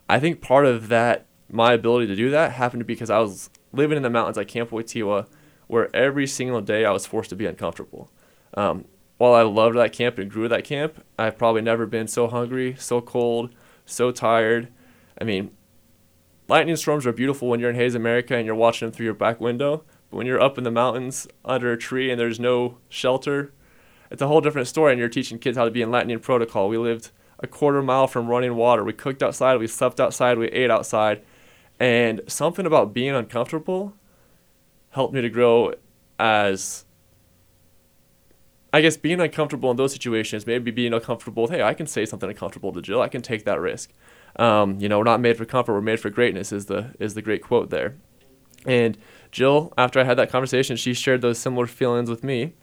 I 0.08 0.20
think 0.20 0.40
part 0.40 0.64
of 0.64 0.88
that, 0.88 1.26
my 1.50 1.72
ability 1.72 2.06
to 2.06 2.16
do 2.16 2.30
that, 2.30 2.52
happened 2.52 2.80
to 2.80 2.84
because 2.84 3.10
I 3.10 3.18
was 3.18 3.50
living 3.72 3.96
in 3.96 4.02
the 4.02 4.10
mountains 4.10 4.36
like 4.36 4.48
Camp 4.48 4.70
Wojtyla, 4.70 5.26
where 5.68 5.94
every 5.94 6.26
single 6.26 6.61
day 6.61 6.85
I 6.85 6.90
was 6.90 7.07
forced 7.07 7.31
to 7.31 7.37
be 7.37 7.46
uncomfortable. 7.46 8.11
Um, 8.54 8.87
while 9.18 9.35
I 9.35 9.42
loved 9.42 9.76
that 9.76 9.92
camp 9.92 10.18
and 10.18 10.31
grew 10.31 10.48
that 10.48 10.64
camp, 10.64 11.04
I've 11.18 11.38
probably 11.38 11.62
never 11.62 11.87
been 11.87 12.09
so 12.09 12.26
hungry, 12.26 12.74
so 12.78 13.00
cold, 13.00 13.54
so 13.85 14.11
tired. 14.11 14.68
I 15.20 15.24
mean, 15.24 15.50
lightning 16.48 16.76
storms 16.76 17.07
are 17.07 17.12
beautiful 17.12 17.48
when 17.48 17.61
you're 17.61 17.70
in 17.70 17.76
Hays, 17.76 17.94
America, 17.94 18.37
and 18.37 18.46
you're 18.46 18.54
watching 18.54 18.88
them 18.88 18.94
through 18.94 19.04
your 19.04 19.14
back 19.14 19.40
window. 19.40 19.85
But 20.11 20.16
when 20.16 20.26
you're 20.26 20.40
up 20.40 20.57
in 20.57 20.64
the 20.64 20.70
mountains 20.70 21.28
under 21.44 21.72
a 21.72 21.78
tree 21.78 22.11
and 22.11 22.18
there's 22.18 22.40
no 22.40 22.78
shelter, 22.88 23.52
it's 24.11 24.22
a 24.22 24.28
whole 24.28 24.40
different 24.40 24.68
story. 24.68 24.92
And 24.92 24.98
you're 24.98 25.09
teaching 25.09 25.38
kids 25.38 25.59
how 25.59 25.64
to 25.64 25.70
be 25.70 25.83
in 25.83 25.90
lightning 25.90 26.20
protocol. 26.20 26.68
We 26.68 26.78
lived 26.78 27.11
a 27.40 27.46
quarter 27.46 27.83
mile 27.83 28.07
from 28.07 28.28
running 28.28 28.57
water. 28.57 28.83
We 28.83 28.92
cooked 28.92 29.22
outside. 29.22 29.59
We 29.59 29.66
slept 29.66 30.00
outside. 30.00 30.38
We 30.38 30.48
ate 30.48 30.70
outside. 30.70 31.22
And 31.78 32.22
something 32.26 32.66
about 32.66 32.94
being 32.94 33.14
uncomfortable 33.14 33.94
helped 34.90 35.14
me 35.14 35.20
to 35.20 35.31
grow 35.31 35.74
as 36.18 36.85
I 38.72 38.81
guess 38.81 38.96
being 38.96 39.20
uncomfortable 39.20 39.70
in 39.70 39.77
those 39.77 39.92
situations, 39.92 40.46
maybe 40.46 40.70
being 40.70 40.92
uncomfortable 40.92 41.44
with, 41.44 41.53
hey, 41.53 41.62
I 41.62 41.74
can 41.74 41.87
say 41.87 42.05
something 42.05 42.29
uncomfortable 42.29 42.72
to 42.72 42.83
Jill. 42.83 43.01
I 43.01 43.09
can 43.09 43.22
take 43.22 43.44
that 43.44 43.61
risk. 43.61 43.92
Um, 44.37 44.79
you 44.79 44.88
know, 44.88 44.98
we're 44.98 45.05
not 45.05 45.20
made 45.20 45.37
for 45.37 45.44
comfort, 45.44 45.72
we're 45.72 45.81
made 45.81 46.01
for 46.01 46.11
greatness 46.11 46.53
is 46.53 46.66
the 46.66 46.94
is 47.01 47.14
the 47.14 47.22
great 47.22 47.42
quote 47.42 47.70
there. 47.70 47.96
And 48.66 48.98
Jill, 49.33 49.72
after 49.79 50.01
I 50.01 50.05
had 50.05 50.18
that 50.18 50.31
conversation, 50.31 50.77
she 50.77 50.92
shared 50.92 51.22
those 51.22 51.38
similar 51.38 51.66
feelings 51.66 52.11
with 52.11 52.22
me. 52.22 52.55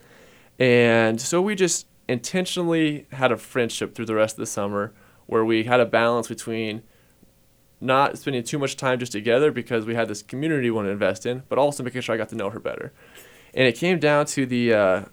And 0.60 1.20
so 1.20 1.42
we 1.42 1.56
just 1.56 1.88
intentionally 2.08 3.08
had 3.12 3.32
a 3.32 3.38
friendship 3.38 3.96
through 3.96 4.06
the 4.06 4.16
rest 4.16 4.36
of 4.36 4.40
the 4.40 4.46
summer 4.46 4.94
where 5.26 5.44
we 5.44 5.64
had 5.64 5.80
a 5.80 5.86
balance 5.86 6.28
between 6.28 6.84
not 7.82 8.18
spending 8.18 8.44
too 8.44 8.58
much 8.58 8.78
time 8.78 9.00
just 9.00 9.12
together 9.12 9.52
because 9.52 9.86
we 9.86 9.96
had 9.96 10.08
this 10.08 10.22
community 10.22 10.70
we 10.70 10.72
want 10.72 10.88
to 10.88 10.92
invest 10.92 11.26
in, 11.26 11.44
but 11.50 11.58
also 11.58 11.84
making 11.84 12.02
sure 12.02 12.16
I 12.16 12.18
got 12.18 12.30
to 12.30 12.36
know 12.36 12.50
her 12.50 12.60
better. 12.60 12.94
And 13.54 13.68
it 13.68 13.76
came 13.76 14.00
down 14.00 14.26
to 14.28 14.46
the 14.46 14.74
uh, 14.74 15.04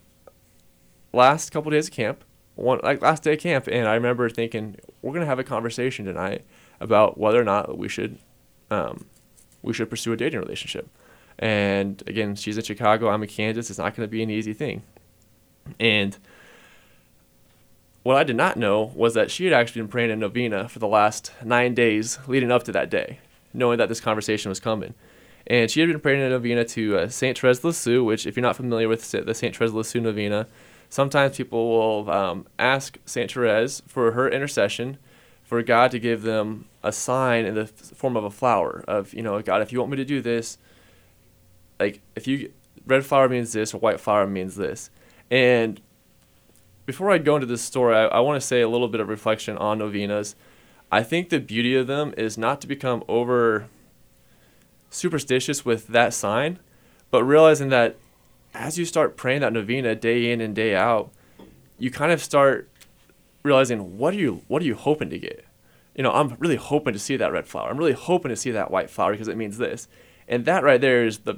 last 1.12 1.50
couple 1.50 1.68
of 1.68 1.74
days 1.74 1.88
of 1.88 1.94
camp, 1.94 2.24
one 2.54 2.80
like 2.82 3.00
last 3.02 3.22
day 3.22 3.34
of 3.34 3.40
camp, 3.40 3.68
and 3.70 3.88
I 3.88 3.94
remember 3.94 4.28
thinking 4.28 4.76
we're 5.00 5.12
gonna 5.12 5.26
have 5.26 5.38
a 5.38 5.44
conversation 5.44 6.04
tonight 6.04 6.44
about 6.80 7.18
whether 7.18 7.40
or 7.40 7.44
not 7.44 7.78
we 7.78 7.88
should 7.88 8.18
um, 8.70 9.06
we 9.62 9.72
should 9.72 9.90
pursue 9.90 10.12
a 10.12 10.16
dating 10.16 10.40
relationship. 10.40 10.88
And 11.38 12.02
again, 12.06 12.34
she's 12.34 12.56
in 12.56 12.64
Chicago, 12.64 13.08
I'm 13.08 13.22
in 13.22 13.28
Kansas. 13.28 13.70
It's 13.70 13.78
not 13.78 13.94
gonna 13.94 14.08
be 14.08 14.22
an 14.22 14.30
easy 14.30 14.52
thing. 14.52 14.82
And 15.78 16.16
what 18.02 18.16
I 18.16 18.24
did 18.24 18.36
not 18.36 18.56
know 18.56 18.92
was 18.94 19.14
that 19.14 19.30
she 19.30 19.44
had 19.44 19.52
actually 19.52 19.82
been 19.82 19.88
praying 19.88 20.10
a 20.10 20.16
novena 20.16 20.68
for 20.68 20.78
the 20.78 20.88
last 20.88 21.32
nine 21.44 21.74
days 21.74 22.18
leading 22.26 22.50
up 22.50 22.64
to 22.64 22.72
that 22.72 22.90
day, 22.90 23.20
knowing 23.52 23.78
that 23.78 23.88
this 23.88 24.00
conversation 24.00 24.48
was 24.48 24.60
coming. 24.60 24.94
And 25.46 25.70
she 25.70 25.80
had 25.80 25.88
been 25.88 26.00
praying 26.00 26.22
a 26.22 26.28
novena 26.28 26.64
to 26.66 26.98
uh, 26.98 27.08
Saint 27.08 27.38
Therese 27.38 27.64
Lisieux, 27.64 28.04
which, 28.04 28.26
if 28.26 28.36
you're 28.36 28.42
not 28.42 28.56
familiar 28.56 28.88
with 28.88 29.08
the 29.10 29.34
Saint 29.34 29.56
Therese 29.56 29.72
Lisieux 29.72 30.00
novena, 30.00 30.46
sometimes 30.88 31.36
people 31.36 31.68
will 31.68 32.10
um, 32.10 32.46
ask 32.58 32.98
Saint 33.06 33.32
Therese 33.32 33.82
for 33.86 34.12
her 34.12 34.28
intercession 34.28 34.98
for 35.42 35.62
God 35.62 35.90
to 35.90 35.98
give 35.98 36.22
them 36.22 36.66
a 36.82 36.92
sign 36.92 37.44
in 37.44 37.54
the 37.54 37.66
form 37.66 38.16
of 38.16 38.24
a 38.24 38.30
flower 38.30 38.84
of 38.88 39.12
you 39.12 39.22
know 39.22 39.40
God 39.42 39.62
if 39.62 39.70
you 39.70 39.78
want 39.78 39.90
me 39.90 39.96
to 39.98 40.04
do 40.04 40.22
this 40.22 40.58
like 41.78 42.00
if 42.16 42.26
you 42.26 42.50
red 42.86 43.04
flower 43.04 43.28
means 43.28 43.52
this 43.52 43.74
or 43.74 43.78
white 43.78 44.00
flower 44.00 44.26
means 44.26 44.56
this 44.56 44.88
and 45.30 45.80
before 46.86 47.10
I 47.10 47.18
go 47.18 47.36
into 47.36 47.46
this 47.46 47.62
story 47.62 47.94
I, 47.94 48.04
I 48.06 48.20
want 48.20 48.40
to 48.40 48.46
say 48.46 48.60
a 48.60 48.68
little 48.68 48.88
bit 48.88 49.00
of 49.00 49.08
reflection 49.08 49.56
on 49.58 49.78
novenas 49.78 50.34
I 50.90 51.02
think 51.02 51.28
the 51.28 51.40
beauty 51.40 51.74
of 51.74 51.86
them 51.86 52.12
is 52.16 52.36
not 52.36 52.60
to 52.60 52.66
become 52.66 53.02
over 53.08 53.68
superstitious 54.90 55.64
with 55.64 55.88
that 55.88 56.12
sign 56.14 56.58
but 57.10 57.24
realizing 57.24 57.68
that 57.68 57.96
as 58.54 58.78
you 58.78 58.84
start 58.84 59.16
praying 59.16 59.40
that 59.40 59.52
novena 59.52 59.94
day 59.94 60.30
in 60.30 60.40
and 60.40 60.54
day 60.54 60.74
out, 60.74 61.10
you 61.78 61.90
kind 61.90 62.12
of 62.12 62.22
start 62.22 62.68
realizing 63.42 63.98
what 63.98 64.14
are 64.14 64.18
you 64.18 64.42
what 64.48 64.62
are 64.62 64.66
you 64.66 64.74
hoping 64.74 65.10
to 65.10 65.18
get? 65.18 65.44
You 65.94 66.02
know, 66.02 66.12
I'm 66.12 66.36
really 66.38 66.56
hoping 66.56 66.92
to 66.92 66.98
see 66.98 67.16
that 67.16 67.32
red 67.32 67.46
flower. 67.46 67.68
I'm 67.68 67.76
really 67.76 67.92
hoping 67.92 68.30
to 68.30 68.36
see 68.36 68.50
that 68.52 68.70
white 68.70 68.90
flower 68.90 69.12
because 69.12 69.28
it 69.28 69.36
means 69.36 69.58
this. 69.58 69.88
And 70.28 70.44
that 70.44 70.64
right 70.64 70.80
there 70.80 71.04
is 71.04 71.20
the 71.20 71.36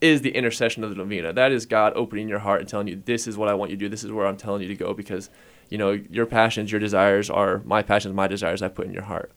is 0.00 0.22
the 0.22 0.30
intercession 0.30 0.84
of 0.84 0.90
the 0.90 0.96
novena. 0.96 1.32
That 1.32 1.52
is 1.52 1.66
God 1.66 1.92
opening 1.96 2.28
your 2.28 2.38
heart 2.38 2.60
and 2.60 2.68
telling 2.68 2.88
you 2.88 3.02
this 3.04 3.26
is 3.26 3.36
what 3.36 3.48
I 3.48 3.54
want 3.54 3.70
you 3.70 3.76
to 3.76 3.84
do. 3.84 3.88
This 3.88 4.04
is 4.04 4.12
where 4.12 4.26
I'm 4.26 4.36
telling 4.36 4.62
you 4.62 4.68
to 4.68 4.76
go 4.76 4.94
because 4.94 5.30
you 5.70 5.78
know 5.78 5.92
your 6.10 6.26
passions, 6.26 6.70
your 6.70 6.80
desires 6.80 7.28
are 7.30 7.62
my 7.64 7.82
passions, 7.82 8.14
my 8.14 8.26
desires 8.26 8.62
I 8.62 8.68
put 8.68 8.86
in 8.86 8.92
your 8.92 9.02
heart. 9.02 9.32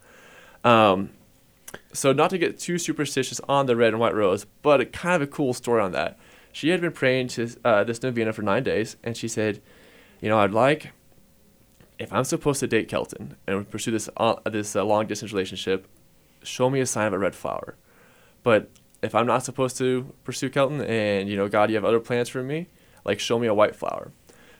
Um, 0.63 1.11
so 1.93 2.13
not 2.13 2.29
to 2.31 2.37
get 2.37 2.59
too 2.59 2.77
superstitious 2.77 3.39
on 3.47 3.65
the 3.65 3.75
red 3.75 3.89
and 3.89 3.99
white 3.99 4.13
rose, 4.13 4.45
but 4.61 4.81
a 4.81 4.85
kind 4.85 5.15
of 5.15 5.27
a 5.27 5.31
cool 5.31 5.53
story 5.53 5.81
on 5.81 5.91
that 5.93 6.19
she 6.53 6.69
had 6.69 6.81
been 6.81 6.91
praying 6.91 7.29
to 7.29 7.49
uh, 7.63 7.83
this 7.83 8.01
novena 8.03 8.33
for 8.33 8.41
nine 8.41 8.63
days, 8.63 8.97
and 9.03 9.15
she 9.15 9.27
said, 9.27 9.61
"You 10.19 10.29
know, 10.29 10.39
I'd 10.39 10.51
like, 10.51 10.91
if 11.99 12.11
I'm 12.11 12.23
supposed 12.23 12.59
to 12.59 12.67
date 12.67 12.87
Kelton 12.87 13.35
and 13.47 13.69
pursue 13.69 13.91
this 13.91 14.09
uh, 14.17 14.35
this 14.45 14.75
uh, 14.75 14.83
long 14.83 15.07
distance 15.07 15.31
relationship, 15.31 15.87
show 16.43 16.69
me 16.69 16.79
a 16.81 16.85
sign 16.85 17.07
of 17.07 17.13
a 17.13 17.19
red 17.19 17.35
flower. 17.35 17.75
But 18.43 18.69
if 19.01 19.15
I'm 19.15 19.27
not 19.27 19.43
supposed 19.43 19.77
to 19.77 20.13
pursue 20.23 20.49
Kelton, 20.49 20.81
and 20.81 21.29
you 21.29 21.35
know, 21.35 21.47
God, 21.47 21.69
you 21.69 21.75
have 21.75 21.85
other 21.85 21.99
plans 21.99 22.29
for 22.29 22.43
me, 22.43 22.67
like 23.05 23.19
show 23.19 23.39
me 23.39 23.47
a 23.47 23.53
white 23.53 23.75
flower." 23.75 24.11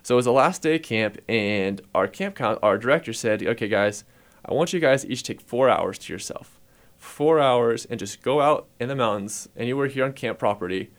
So 0.04 0.15
it 0.15 0.17
was 0.17 0.25
the 0.25 0.32
last 0.32 0.62
day 0.62 0.75
of 0.75 0.82
camp, 0.82 1.19
and 1.30 1.82
our 1.93 2.08
camp 2.08 2.36
con- 2.36 2.60
our 2.63 2.77
director 2.77 3.13
said, 3.13 3.43
"Okay, 3.43 3.67
guys, 3.67 4.04
I 4.45 4.54
want 4.54 4.73
you 4.73 4.80
guys 4.80 5.06
each 5.06 5.23
take 5.23 5.41
four 5.41 5.69
hours 5.69 5.97
to 5.99 6.13
yourself." 6.13 6.60
Four 6.97 7.39
hours 7.39 7.86
and 7.86 7.99
just 7.99 8.21
go 8.21 8.41
out 8.41 8.67
in 8.80 8.88
the 8.88 8.95
mountains 8.95 9.49
anywhere 9.58 9.88
here 9.88 10.06
on 10.06 10.13
camp 10.13 10.38
property 10.38 10.91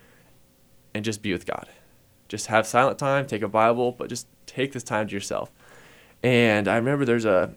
and 0.93 1.05
just 1.05 1.23
be 1.23 1.33
with 1.33 1.47
God. 1.47 1.69
Just 2.29 2.49
have 2.49 2.67
silent 2.67 2.99
time, 2.99 3.25
take 3.25 3.43
a 3.43 3.49
Bible, 3.49 3.93
but 3.93 4.09
just 4.09 4.27
take 4.47 4.73
this 4.73 4.83
time 4.83 5.07
to 5.07 5.15
yourself. 5.15 5.53
And 6.23 6.67
I 6.67 6.77
remember 6.77 7.05
there's 7.05 7.25
a 7.25 7.55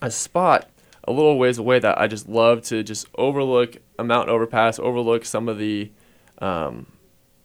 a 0.00 0.10
spot 0.10 0.68
a 1.08 1.12
little 1.12 1.38
ways 1.38 1.56
away 1.56 1.78
that 1.78 1.98
I 1.98 2.06
just 2.06 2.28
love 2.28 2.62
to 2.64 2.82
just 2.82 3.08
overlook 3.16 3.78
a 3.98 4.04
mountain 4.04 4.34
overpass, 4.34 4.78
overlook 4.78 5.24
some 5.24 5.48
of 5.48 5.56
the 5.56 5.90
um, 6.38 6.86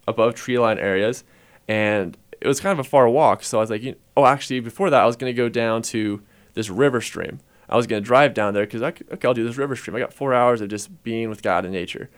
above 0.05 0.35
tree 0.35 0.59
line 0.59 0.77
areas, 0.77 1.23
and 1.67 2.17
it 2.41 2.47
was 2.47 2.59
kind 2.59 2.77
of 2.77 2.85
a 2.85 2.87
far 2.87 3.07
walk. 3.07 3.41
So 3.41 3.59
I 3.59 3.61
was 3.61 3.69
like, 3.69 3.97
oh, 4.17 4.25
actually, 4.25 4.59
before 4.59 4.89
that, 4.89 5.01
I 5.01 5.05
was 5.05 5.15
gonna 5.15 5.33
go 5.33 5.47
down 5.47 5.81
to 5.83 6.21
this 6.55 6.69
river 6.69 6.99
stream. 6.99 7.39
I 7.69 7.77
was 7.77 7.87
gonna 7.87 8.01
drive 8.01 8.33
down 8.33 8.53
there 8.53 8.65
because 8.65 8.81
okay, 8.83 9.27
I'll 9.27 9.33
do 9.33 9.45
this 9.45 9.57
river 9.57 9.77
stream. 9.77 9.95
I 9.95 9.99
got 9.99 10.13
four 10.13 10.33
hours 10.33 10.59
of 10.59 10.67
just 10.67 11.01
being 11.03 11.29
with 11.29 11.41
God 11.41 11.63
and 11.63 11.73
nature, 11.73 12.09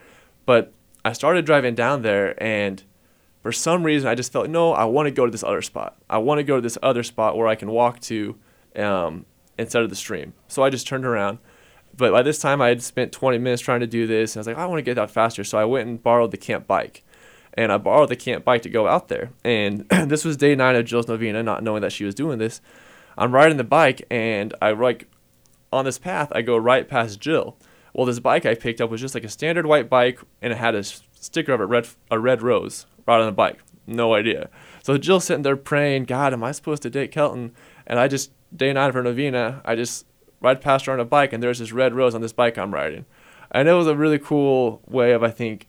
but 0.47 0.73
I 1.05 1.13
started 1.13 1.45
driving 1.45 1.75
down 1.75 2.01
there 2.01 2.41
and 2.43 2.81
for 3.43 3.51
some 3.51 3.83
reason 3.83 4.09
I 4.09 4.15
just 4.15 4.33
felt 4.33 4.49
no, 4.49 4.73
I 4.73 4.85
want 4.85 5.05
to 5.05 5.11
go 5.11 5.25
to 5.25 5.31
this 5.31 5.43
other 5.43 5.61
spot. 5.61 5.95
I 6.09 6.17
want 6.17 6.39
to 6.39 6.43
go 6.43 6.55
to 6.55 6.61
this 6.61 6.79
other 6.81 7.03
spot 7.03 7.37
where 7.37 7.47
I 7.47 7.53
can 7.53 7.69
walk 7.69 7.99
to 8.01 8.35
um, 8.75 9.27
instead 9.57 9.83
of 9.83 9.89
the 9.89 9.95
stream. 9.95 10.33
So 10.47 10.63
I 10.63 10.69
just 10.69 10.87
turned 10.87 11.05
around. 11.05 11.39
But 11.95 12.11
by 12.11 12.21
this 12.21 12.39
time 12.39 12.61
I 12.61 12.69
had 12.69 12.83
spent 12.83 13.11
20 13.11 13.37
minutes 13.37 13.61
trying 13.61 13.79
to 13.79 13.87
do 13.87 14.05
this. 14.07 14.35
And 14.35 14.39
I 14.39 14.41
was 14.41 14.47
like, 14.47 14.57
I 14.57 14.65
want 14.65 14.79
to 14.79 14.83
get 14.83 14.97
out 14.97 15.11
faster. 15.11 15.43
So 15.43 15.57
I 15.57 15.65
went 15.65 15.87
and 15.87 16.01
borrowed 16.01 16.31
the 16.31 16.37
camp 16.37 16.67
bike. 16.67 17.03
And 17.53 17.71
I 17.71 17.77
borrowed 17.77 18.09
the 18.09 18.17
camp 18.17 18.43
bike 18.43 18.63
to 18.63 18.69
go 18.69 18.87
out 18.87 19.07
there. 19.07 19.31
And 19.43 19.87
this 19.89 20.25
was 20.25 20.35
day 20.37 20.55
nine 20.55 20.75
of 20.75 20.85
Jill's 20.85 21.07
novena, 21.07 21.41
not 21.41 21.63
knowing 21.63 21.81
that 21.81 21.93
she 21.93 22.03
was 22.03 22.15
doing 22.15 22.37
this. 22.37 22.59
I'm 23.17 23.33
riding 23.33 23.57
the 23.57 23.63
bike 23.63 24.05
and 24.11 24.53
I 24.61 24.71
like 24.71 25.07
on 25.71 25.85
this 25.85 25.97
path 25.97 26.31
I 26.33 26.41
go 26.41 26.57
right 26.57 26.87
past 26.87 27.19
Jill. 27.19 27.57
Well, 27.93 28.05
this 28.05 28.19
bike 28.19 28.45
I 28.45 28.55
picked 28.55 28.81
up 28.81 28.89
was 28.89 28.99
just 28.99 29.15
like 29.15 29.23
a 29.23 29.29
standard 29.29 29.65
white 29.65 29.89
bike 29.89 30.19
and 30.41 30.51
it 30.51 30.57
had 30.57 30.75
a 30.75 30.83
sticker 30.83 31.53
of 31.53 31.61
a 31.61 31.65
red 31.65 31.87
a 32.11 32.19
red 32.19 32.41
rose 32.41 32.85
right 33.07 33.21
on 33.21 33.25
the 33.25 33.31
bike. 33.31 33.59
No 33.87 34.13
idea. 34.13 34.49
So 34.83 34.97
Jill's 34.97 35.25
sitting 35.25 35.43
there 35.43 35.55
praying, 35.55 36.05
God, 36.05 36.33
am 36.33 36.43
I 36.43 36.51
supposed 36.51 36.83
to 36.83 36.89
date 36.89 37.11
Kelton? 37.11 37.51
And 37.85 37.99
I 37.99 38.07
just, 38.07 38.31
day 38.55 38.73
nine 38.73 38.91
for 38.91 39.03
novena, 39.03 39.61
I 39.65 39.75
just 39.75 40.05
ride 40.41 40.61
past 40.61 40.85
her 40.85 40.93
on 40.93 40.99
a 40.99 41.05
bike, 41.05 41.33
and 41.33 41.41
there's 41.41 41.59
this 41.59 41.71
red 41.71 41.93
rose 41.93 42.15
on 42.15 42.21
this 42.21 42.33
bike 42.33 42.57
I'm 42.57 42.73
riding. 42.73 43.05
And 43.51 43.67
it 43.67 43.73
was 43.73 43.87
a 43.87 43.95
really 43.95 44.19
cool 44.19 44.81
way 44.87 45.11
of, 45.11 45.23
I 45.23 45.29
think, 45.29 45.67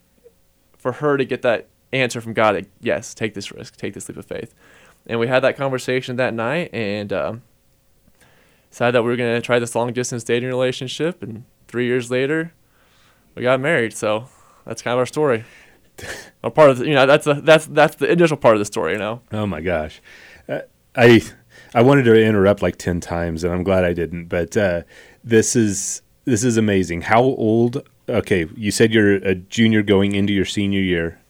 for 0.78 0.92
her 0.92 1.16
to 1.16 1.24
get 1.24 1.42
that 1.42 1.68
answer 1.92 2.20
from 2.20 2.34
God, 2.34 2.66
yes, 2.80 3.14
take 3.14 3.34
this 3.34 3.52
risk, 3.52 3.76
take 3.76 3.94
this 3.94 4.08
leap 4.08 4.18
of 4.18 4.26
faith. 4.26 4.54
And 5.06 5.20
we 5.20 5.28
had 5.28 5.40
that 5.40 5.56
conversation 5.56 6.16
that 6.16 6.34
night, 6.34 6.70
and 6.72 7.12
um, 7.12 7.42
decided 8.70 8.94
that 8.94 9.02
we 9.02 9.10
were 9.10 9.16
going 9.16 9.34
to 9.34 9.40
try 9.40 9.58
this 9.58 9.74
long 9.74 9.92
distance 9.92 10.24
dating 10.24 10.48
relationship. 10.48 11.22
And 11.22 11.44
three 11.68 11.86
years 11.86 12.10
later, 12.10 12.52
we 13.34 13.42
got 13.42 13.60
married. 13.60 13.94
So 13.94 14.28
that's 14.64 14.82
kind 14.82 14.94
of 14.94 14.98
our 14.98 15.06
story 15.06 15.44
a 16.42 16.50
part 16.50 16.70
of 16.70 16.78
the, 16.78 16.86
you 16.86 16.94
know 16.94 17.06
that's 17.06 17.26
a, 17.26 17.34
that's 17.34 17.66
that's 17.66 17.96
the 17.96 18.10
initial 18.10 18.36
part 18.36 18.54
of 18.54 18.58
the 18.58 18.64
story 18.64 18.92
you 18.92 18.98
know 18.98 19.20
oh 19.32 19.46
my 19.46 19.60
gosh 19.60 20.00
uh, 20.48 20.60
i 20.94 21.22
i 21.76 21.82
wanted 21.82 22.02
to 22.02 22.14
interrupt 22.20 22.62
like 22.62 22.76
10 22.76 23.00
times 23.00 23.44
and 23.44 23.52
i'm 23.52 23.62
glad 23.62 23.84
i 23.84 23.92
didn't 23.92 24.26
but 24.26 24.56
uh, 24.56 24.82
this 25.22 25.54
is 25.54 26.02
this 26.24 26.42
is 26.42 26.56
amazing 26.56 27.02
how 27.02 27.22
old 27.22 27.88
okay 28.08 28.46
you 28.56 28.70
said 28.70 28.92
you're 28.92 29.14
a 29.14 29.34
junior 29.34 29.82
going 29.82 30.14
into 30.14 30.32
your 30.32 30.44
senior 30.44 30.80
year 30.80 31.20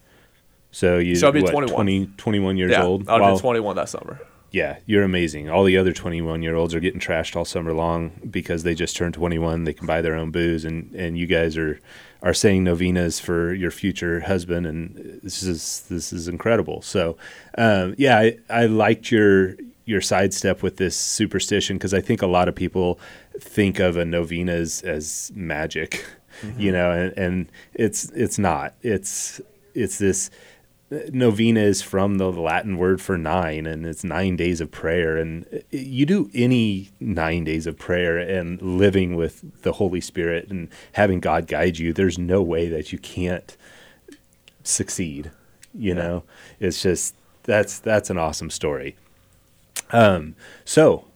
so 0.70 0.98
you 0.98 1.14
so 1.14 1.26
I'll 1.26 1.32
be 1.32 1.42
what, 1.42 1.50
21. 1.50 1.74
20, 1.74 2.06
21 2.16 2.56
years 2.56 2.70
yeah, 2.70 2.82
old 2.82 3.08
I'll 3.08 3.34
be 3.34 3.40
21 3.40 3.76
that 3.76 3.88
summer 3.88 4.20
yeah, 4.56 4.78
you're 4.86 5.02
amazing. 5.02 5.50
All 5.50 5.64
the 5.64 5.76
other 5.76 5.92
21 5.92 6.42
year 6.42 6.54
olds 6.54 6.74
are 6.74 6.80
getting 6.80 6.98
trashed 6.98 7.36
all 7.36 7.44
summer 7.44 7.74
long 7.74 8.12
because 8.30 8.62
they 8.62 8.74
just 8.74 8.96
turned 8.96 9.12
21. 9.12 9.64
They 9.64 9.74
can 9.74 9.86
buy 9.86 10.00
their 10.00 10.14
own 10.14 10.30
booze, 10.30 10.64
and 10.64 10.94
and 10.94 11.18
you 11.18 11.26
guys 11.26 11.58
are 11.58 11.78
are 12.22 12.32
saying 12.32 12.64
novenas 12.64 13.20
for 13.20 13.52
your 13.52 13.70
future 13.70 14.20
husband, 14.20 14.66
and 14.66 15.20
this 15.22 15.42
is 15.42 15.84
this 15.90 16.10
is 16.10 16.26
incredible. 16.26 16.80
So, 16.80 17.18
um, 17.58 17.94
yeah, 17.98 18.18
I, 18.18 18.38
I 18.48 18.64
liked 18.64 19.10
your 19.10 19.56
your 19.86 20.00
sidestep 20.00 20.62
with 20.62 20.76
this 20.76 20.96
superstition 20.96 21.76
because 21.76 21.94
I 21.94 22.00
think 22.02 22.20
a 22.20 22.26
lot 22.26 22.48
of 22.48 22.54
people 22.54 23.00
think 23.38 23.78
of 23.78 23.96
a 23.96 24.04
novena 24.04 24.52
as, 24.52 24.82
as 24.82 25.32
magic, 25.34 26.04
mm-hmm. 26.42 26.60
you 26.60 26.72
know, 26.72 26.90
and, 26.90 27.16
and 27.16 27.52
it's 27.72 28.10
it's 28.10 28.38
not. 28.38 28.74
It's 28.82 29.40
it's 29.74 29.98
this 29.98 30.30
novena 31.12 31.60
is 31.60 31.82
from 31.82 32.18
the 32.18 32.30
Latin 32.30 32.78
word 32.78 33.00
for 33.00 33.16
nine, 33.16 33.64
and 33.64 33.86
it's 33.86 34.04
nine 34.04 34.36
days 34.36 34.60
of 34.60 34.70
prayer. 34.70 35.16
And 35.16 35.62
you 35.70 36.04
do 36.04 36.30
any 36.34 36.90
nine 37.00 37.44
days 37.44 37.66
of 37.66 37.78
prayer 37.78 38.18
and 38.18 38.60
living 38.60 39.14
with 39.14 39.62
the 39.62 39.72
Holy 39.72 40.00
Spirit 40.00 40.50
and 40.50 40.68
having 40.92 41.20
God 41.20 41.46
guide 41.46 41.78
you, 41.78 41.92
there's 41.92 42.18
no 42.18 42.42
way 42.42 42.68
that 42.68 42.92
you 42.92 42.98
can't 42.98 43.56
succeed. 44.64 45.30
You 45.72 45.94
yeah. 45.94 46.02
know, 46.02 46.24
it's 46.58 46.82
just 46.82 47.14
that's 47.44 47.78
that's 47.78 48.10
an 48.10 48.18
awesome 48.18 48.50
story. 48.50 48.96
Um, 49.90 50.34
so 50.64 51.06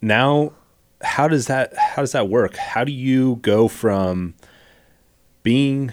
now, 0.00 0.52
how 1.02 1.28
does 1.28 1.46
that 1.46 1.76
how 1.76 2.02
does 2.02 2.12
that 2.12 2.28
work? 2.28 2.56
How 2.56 2.84
do 2.84 2.92
you 2.92 3.36
go 3.42 3.68
from 3.68 4.34
being 5.42 5.92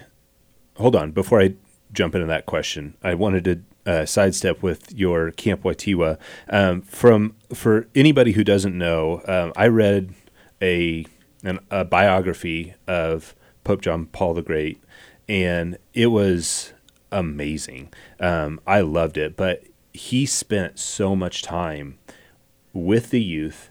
hold 0.76 0.96
on 0.96 1.12
before 1.12 1.42
I 1.42 1.54
jump 1.92 2.16
into 2.16 2.28
that 2.28 2.46
question. 2.46 2.96
I 3.04 3.14
wanted 3.14 3.44
to 3.46 3.92
uh, 3.92 4.06
sidestep 4.06 4.62
with 4.62 4.92
your 4.94 5.32
Camp 5.32 5.64
Wojtyla. 5.64 6.18
Um, 6.50 6.82
from 6.82 7.36
for 7.54 7.88
anybody 7.96 8.34
who 8.34 8.44
doesn't 8.44 8.78
know, 8.78 9.22
um, 9.28 9.54
I 9.56 9.68
read 9.68 10.14
a 10.62 11.06
an, 11.44 11.60
a 11.72 11.86
biography 11.86 12.76
of 12.88 13.36
Pope 13.64 13.82
John 13.82 14.08
Paul 14.08 14.34
the 14.34 14.42
Great, 14.42 14.82
and 15.28 15.78
it 15.94 16.08
was 16.08 16.74
amazing. 17.12 17.92
Um, 18.20 18.60
I 18.68 18.82
loved 18.82 19.18
it, 19.18 19.36
but 19.36 19.64
he 19.94 20.26
spent 20.26 20.80
so 20.80 21.16
much 21.16 21.42
time 21.42 21.98
with 22.74 23.10
the 23.10 23.22
youth 23.22 23.70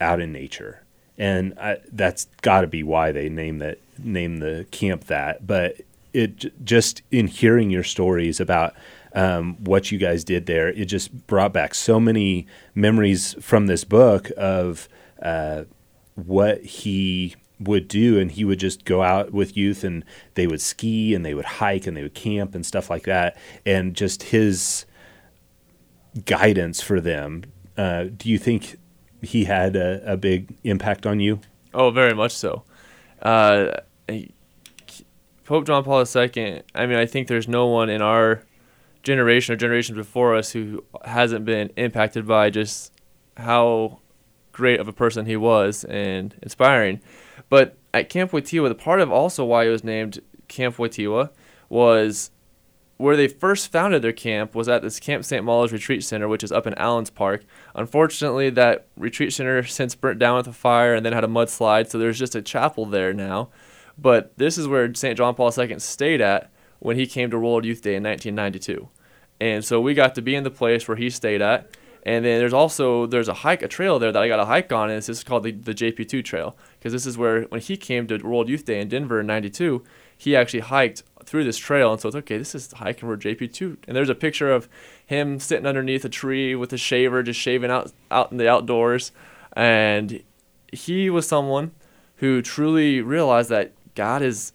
out 0.00 0.20
in 0.20 0.32
nature, 0.32 0.82
and 1.16 1.58
I, 1.58 1.78
that's 1.90 2.26
got 2.42 2.62
to 2.62 2.66
be 2.66 2.82
why 2.82 3.12
they 3.12 3.28
name 3.28 3.58
that 3.58 3.78
name 3.98 4.38
the 4.38 4.66
camp 4.70 5.04
that. 5.04 5.46
But 5.46 5.80
it 6.12 6.64
just 6.64 7.02
in 7.10 7.26
hearing 7.26 7.70
your 7.70 7.84
stories 7.84 8.40
about 8.40 8.74
um, 9.14 9.56
what 9.64 9.90
you 9.90 9.98
guys 9.98 10.24
did 10.24 10.46
there, 10.46 10.68
it 10.68 10.84
just 10.86 11.26
brought 11.26 11.52
back 11.52 11.74
so 11.74 11.98
many 11.98 12.46
memories 12.74 13.34
from 13.40 13.66
this 13.66 13.82
book 13.82 14.30
of 14.36 14.88
uh, 15.22 15.64
what 16.14 16.62
he 16.62 17.34
would 17.58 17.88
do. 17.88 18.18
And 18.18 18.30
he 18.30 18.44
would 18.44 18.60
just 18.60 18.84
go 18.84 19.02
out 19.02 19.32
with 19.32 19.56
youth 19.56 19.84
and 19.84 20.04
they 20.34 20.46
would 20.46 20.60
ski 20.60 21.14
and 21.14 21.24
they 21.24 21.34
would 21.34 21.44
hike 21.44 21.86
and 21.86 21.96
they 21.96 22.02
would 22.02 22.14
camp 22.14 22.54
and 22.54 22.64
stuff 22.64 22.90
like 22.90 23.04
that. 23.04 23.36
And 23.64 23.94
just 23.94 24.24
his 24.24 24.84
guidance 26.24 26.80
for 26.80 27.00
them. 27.00 27.44
Uh, 27.76 28.04
do 28.04 28.28
you 28.28 28.38
think 28.38 28.76
he 29.22 29.44
had 29.44 29.76
a, 29.76 30.12
a, 30.12 30.16
big 30.16 30.56
impact 30.64 31.06
on 31.06 31.20
you? 31.20 31.40
Oh 31.74 31.90
very 31.90 32.14
much 32.14 32.32
so. 32.32 32.64
Uh, 33.20 33.72
Pope 35.44 35.66
John 35.66 35.84
Paul 35.84 36.04
II, 36.04 36.62
I 36.74 36.86
mean, 36.86 36.98
I 36.98 37.06
think 37.06 37.28
there's 37.28 37.48
no 37.48 37.66
one 37.66 37.88
in 37.88 38.02
our 38.02 38.42
generation 39.02 39.54
or 39.54 39.56
generations 39.56 39.96
before 39.96 40.34
us 40.34 40.50
who 40.50 40.84
hasn't 41.04 41.44
been 41.44 41.70
impacted 41.76 42.26
by 42.26 42.50
just 42.50 42.92
how 43.36 44.00
great 44.52 44.80
of 44.80 44.88
a 44.88 44.92
person 44.92 45.26
he 45.26 45.36
was 45.36 45.84
and 45.84 46.34
inspiring. 46.42 47.00
But 47.48 47.76
at 47.94 48.08
Camp 48.08 48.32
Wojtyla, 48.32 48.68
the 48.68 48.74
part 48.74 49.00
of 49.00 49.12
also 49.12 49.44
why 49.44 49.66
it 49.66 49.70
was 49.70 49.84
named 49.84 50.20
Camp 50.48 50.76
Wojtyla 50.76 51.30
was 51.68 52.30
where 52.96 53.16
they 53.16 53.28
first 53.28 53.70
founded 53.70 54.02
their 54.02 54.12
camp 54.12 54.54
was 54.54 54.68
at 54.68 54.82
this 54.82 54.98
Camp 54.98 55.24
St. 55.24 55.44
Malo's 55.44 55.72
Retreat 55.72 56.02
Center, 56.02 56.28
which 56.28 56.42
is 56.42 56.52
up 56.52 56.66
in 56.66 56.74
Allenspark. 56.74 57.42
Unfortunately, 57.74 58.48
that 58.50 58.86
retreat 58.96 59.32
center 59.32 59.62
since 59.64 59.94
burnt 59.94 60.18
down 60.18 60.36
with 60.36 60.46
a 60.46 60.52
fire 60.52 60.94
and 60.94 61.04
then 61.04 61.12
had 61.12 61.24
a 61.24 61.28
mudslide, 61.28 61.88
so 61.88 61.98
there's 61.98 62.18
just 62.18 62.34
a 62.34 62.42
chapel 62.42 62.86
there 62.86 63.12
now. 63.12 63.50
But 63.98 64.36
this 64.38 64.56
is 64.56 64.68
where 64.68 64.92
St. 64.94 65.16
John 65.16 65.34
Paul 65.34 65.52
II 65.56 65.78
stayed 65.78 66.20
at 66.20 66.50
when 66.78 66.96
he 66.96 67.06
came 67.06 67.30
to 67.30 67.38
World 67.38 67.64
Youth 67.64 67.82
Day 67.82 67.96
in 67.96 68.02
1992. 68.02 68.88
And 69.40 69.64
so 69.64 69.80
we 69.80 69.94
got 69.94 70.14
to 70.14 70.22
be 70.22 70.34
in 70.34 70.44
the 70.44 70.50
place 70.50 70.88
where 70.88 70.96
he 70.96 71.10
stayed 71.10 71.42
at. 71.42 71.70
And 72.06 72.24
then 72.24 72.38
there's 72.38 72.52
also 72.52 73.06
there's 73.06 73.28
a 73.28 73.34
hike, 73.34 73.62
a 73.62 73.68
trail 73.68 73.98
there 73.98 74.12
that 74.12 74.22
I 74.22 74.28
got 74.28 74.38
a 74.38 74.44
hike 74.44 74.72
on, 74.72 74.90
and 74.90 74.98
this 74.98 75.08
is 75.08 75.24
called 75.24 75.42
the, 75.42 75.50
the 75.50 75.74
JP2 75.74 76.24
Trail 76.24 76.56
because 76.78 76.92
this 76.92 77.04
is 77.04 77.18
where 77.18 77.42
when 77.42 77.60
he 77.60 77.76
came 77.76 78.06
to 78.06 78.16
World 78.18 78.48
Youth 78.48 78.64
Day 78.64 78.80
in 78.80 78.88
Denver 78.88 79.18
in 79.18 79.26
'92, 79.26 79.82
he 80.16 80.36
actually 80.36 80.60
hiked 80.60 81.02
through 81.26 81.44
this 81.44 81.58
trail, 81.58 81.92
and 81.92 82.00
so 82.00 82.08
it's 82.08 82.16
okay. 82.16 82.38
This 82.38 82.54
is 82.54 82.72
hiking 82.72 83.08
for 83.08 83.16
JP2, 83.16 83.78
and 83.86 83.96
there's 83.96 84.08
a 84.08 84.14
picture 84.14 84.52
of 84.52 84.68
him 85.04 85.38
sitting 85.38 85.66
underneath 85.66 86.04
a 86.04 86.08
tree 86.08 86.54
with 86.54 86.72
a 86.72 86.78
shaver, 86.78 87.22
just 87.22 87.40
shaving 87.40 87.70
out 87.70 87.92
out 88.10 88.32
in 88.32 88.38
the 88.38 88.48
outdoors, 88.48 89.12
and 89.54 90.22
he 90.72 91.10
was 91.10 91.28
someone 91.28 91.72
who 92.16 92.40
truly 92.40 93.00
realized 93.02 93.50
that 93.50 93.72
God 93.94 94.22
is 94.22 94.52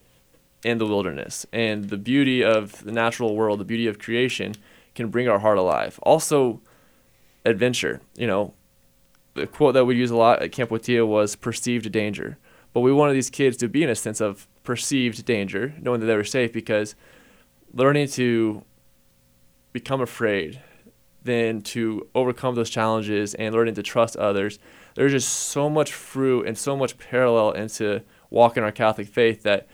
in 0.63 0.77
the 0.77 0.87
wilderness, 0.87 1.45
and 1.51 1.89
the 1.89 1.97
beauty 1.97 2.43
of 2.43 2.83
the 2.83 2.91
natural 2.91 3.35
world, 3.35 3.59
the 3.59 3.65
beauty 3.65 3.87
of 3.87 3.99
creation, 3.99 4.55
can 4.95 5.09
bring 5.09 5.27
our 5.27 5.39
heart 5.39 5.57
alive. 5.57 5.99
Also, 6.03 6.61
adventure. 7.45 8.01
You 8.15 8.27
know, 8.27 8.53
the 9.33 9.47
quote 9.47 9.73
that 9.73 9.85
we 9.85 9.95
use 9.95 10.11
a 10.11 10.15
lot 10.15 10.41
at 10.41 10.51
Camp 10.51 10.69
Wojtyla 10.69 11.07
was 11.07 11.35
perceived 11.35 11.91
danger. 11.91 12.37
But 12.73 12.81
we 12.81 12.93
wanted 12.93 13.13
these 13.13 13.29
kids 13.29 13.57
to 13.57 13.67
be 13.67 13.83
in 13.83 13.89
a 13.89 13.95
sense 13.95 14.21
of 14.21 14.47
perceived 14.63 15.25
danger, 15.25 15.73
knowing 15.81 15.99
that 15.99 16.07
they 16.07 16.15
were 16.15 16.23
safe, 16.23 16.51
because 16.53 16.95
learning 17.73 18.07
to 18.07 18.63
become 19.73 20.01
afraid, 20.01 20.61
then 21.23 21.61
to 21.61 22.07
overcome 22.15 22.55
those 22.55 22.69
challenges 22.69 23.33
and 23.35 23.53
learning 23.53 23.75
to 23.75 23.83
trust 23.83 24.15
others, 24.17 24.59
there's 24.95 25.11
just 25.11 25.29
so 25.29 25.69
much 25.69 25.93
fruit 25.93 26.47
and 26.47 26.57
so 26.57 26.75
much 26.75 26.97
parallel 26.97 27.51
into 27.51 28.01
walking 28.29 28.63
our 28.63 28.71
Catholic 28.71 29.07
faith 29.07 29.43
that 29.43 29.67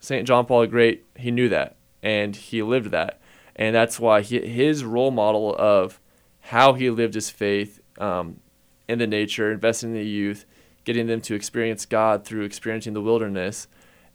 St. 0.00 0.26
John 0.26 0.46
Paul 0.46 0.62
the 0.62 0.66
Great, 0.66 1.04
he 1.16 1.30
knew 1.30 1.48
that 1.48 1.76
and 2.02 2.34
he 2.34 2.62
lived 2.62 2.90
that. 2.90 3.20
And 3.56 3.74
that's 3.74 4.00
why 4.00 4.22
he, 4.22 4.40
his 4.40 4.84
role 4.84 5.10
model 5.10 5.54
of 5.56 6.00
how 6.40 6.72
he 6.72 6.88
lived 6.88 7.14
his 7.14 7.28
faith 7.28 7.80
um, 7.98 8.40
in 8.88 8.98
the 8.98 9.06
nature, 9.06 9.52
investing 9.52 9.90
in 9.90 9.96
the 9.96 10.04
youth, 10.04 10.46
getting 10.84 11.06
them 11.06 11.20
to 11.22 11.34
experience 11.34 11.84
God 11.84 12.24
through 12.24 12.44
experiencing 12.44 12.94
the 12.94 13.02
wilderness 13.02 13.68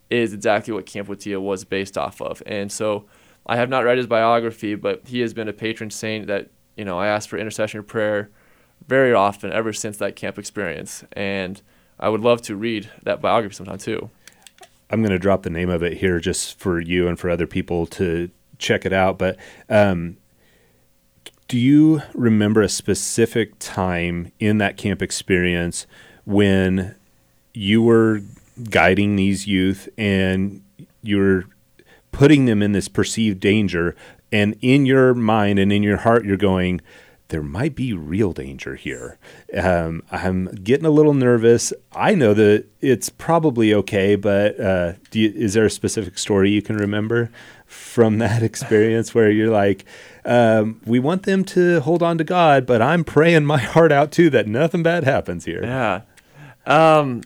is 0.09 0.33
exactly 0.33 0.73
what 0.73 0.85
Camp 0.85 1.07
Wojtyla 1.07 1.41
was 1.41 1.63
based 1.63 1.97
off 1.97 2.21
of. 2.21 2.43
And 2.45 2.71
so 2.71 3.05
I 3.45 3.55
have 3.57 3.69
not 3.69 3.83
read 3.83 3.97
his 3.97 4.07
biography, 4.07 4.75
but 4.75 5.07
he 5.07 5.19
has 5.21 5.33
been 5.33 5.47
a 5.47 5.53
patron 5.53 5.89
saint 5.89 6.27
that, 6.27 6.49
you 6.75 6.85
know, 6.85 6.99
I 6.99 7.07
ask 7.07 7.29
for 7.29 7.37
intercession 7.37 7.83
prayer 7.83 8.29
very 8.87 9.13
often 9.13 9.51
ever 9.51 9.73
since 9.73 9.97
that 9.97 10.15
camp 10.15 10.37
experience. 10.37 11.03
And 11.13 11.61
I 11.99 12.09
would 12.09 12.21
love 12.21 12.41
to 12.43 12.55
read 12.55 12.89
that 13.03 13.21
biography 13.21 13.55
sometime 13.55 13.77
too. 13.77 14.09
I'm 14.89 15.01
going 15.01 15.11
to 15.11 15.19
drop 15.19 15.43
the 15.43 15.49
name 15.49 15.69
of 15.69 15.81
it 15.81 15.97
here 15.97 16.19
just 16.19 16.59
for 16.59 16.79
you 16.79 17.07
and 17.07 17.19
for 17.19 17.29
other 17.29 17.47
people 17.47 17.85
to 17.87 18.29
check 18.59 18.85
it 18.85 18.93
out. 18.93 19.17
But 19.17 19.37
um, 19.69 20.17
do 21.47 21.57
you 21.57 22.01
remember 22.13 22.61
a 22.61 22.69
specific 22.69 23.53
time 23.59 24.31
in 24.39 24.57
that 24.59 24.77
camp 24.77 25.01
experience 25.01 25.87
when 26.25 26.95
you 27.53 27.81
were 27.81 28.21
guiding 28.69 29.15
these 29.15 29.47
youth 29.47 29.89
and 29.97 30.63
you're 31.01 31.45
putting 32.11 32.45
them 32.45 32.61
in 32.61 32.71
this 32.71 32.87
perceived 32.87 33.39
danger? 33.39 33.95
And 34.31 34.57
in 34.61 34.85
your 34.85 35.13
mind 35.13 35.59
and 35.59 35.71
in 35.71 35.83
your 35.83 35.97
heart, 35.97 36.25
you're 36.25 36.37
going, 36.37 36.81
there 37.29 37.41
might 37.41 37.75
be 37.75 37.93
real 37.93 38.33
danger 38.33 38.75
here. 38.75 39.17
Um, 39.57 40.03
I'm 40.11 40.45
getting 40.45 40.85
a 40.85 40.91
little 40.91 41.13
nervous. 41.13 41.73
I 41.91 42.13
know 42.13 42.33
that 42.33 42.65
it's 42.81 43.09
probably 43.09 43.73
okay, 43.73 44.15
but 44.15 44.59
uh, 44.59 44.93
you, 45.11 45.31
is 45.35 45.55
there 45.55 45.65
a 45.65 45.69
specific 45.71 46.17
story 46.17 46.51
you 46.51 46.61
can 46.61 46.77
remember 46.77 47.31
from 47.65 48.17
that 48.19 48.43
experience 48.43 49.15
where 49.15 49.31
you're 49.31 49.51
like, 49.51 49.85
um, 50.23 50.81
we 50.85 50.99
want 50.99 51.23
them 51.23 51.43
to 51.45 51.79
hold 51.81 52.03
on 52.03 52.17
to 52.19 52.23
God, 52.23 52.65
but 52.65 52.81
I'm 52.81 53.03
praying 53.03 53.45
my 53.45 53.57
heart 53.57 53.91
out 53.91 54.11
too 54.11 54.29
that 54.29 54.47
nothing 54.47 54.83
bad 54.83 55.03
happens 55.03 55.45
here. 55.45 55.63
Yeah. 55.63 56.01
Um, 56.65 57.21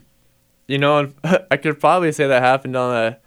you 0.69 0.77
know, 0.77 1.11
I 1.51 1.57
could 1.57 1.79
probably 1.79 2.11
say 2.11 2.27
that 2.27 2.41
happened 2.41 2.75
on 2.75 2.95
a 2.95 3.17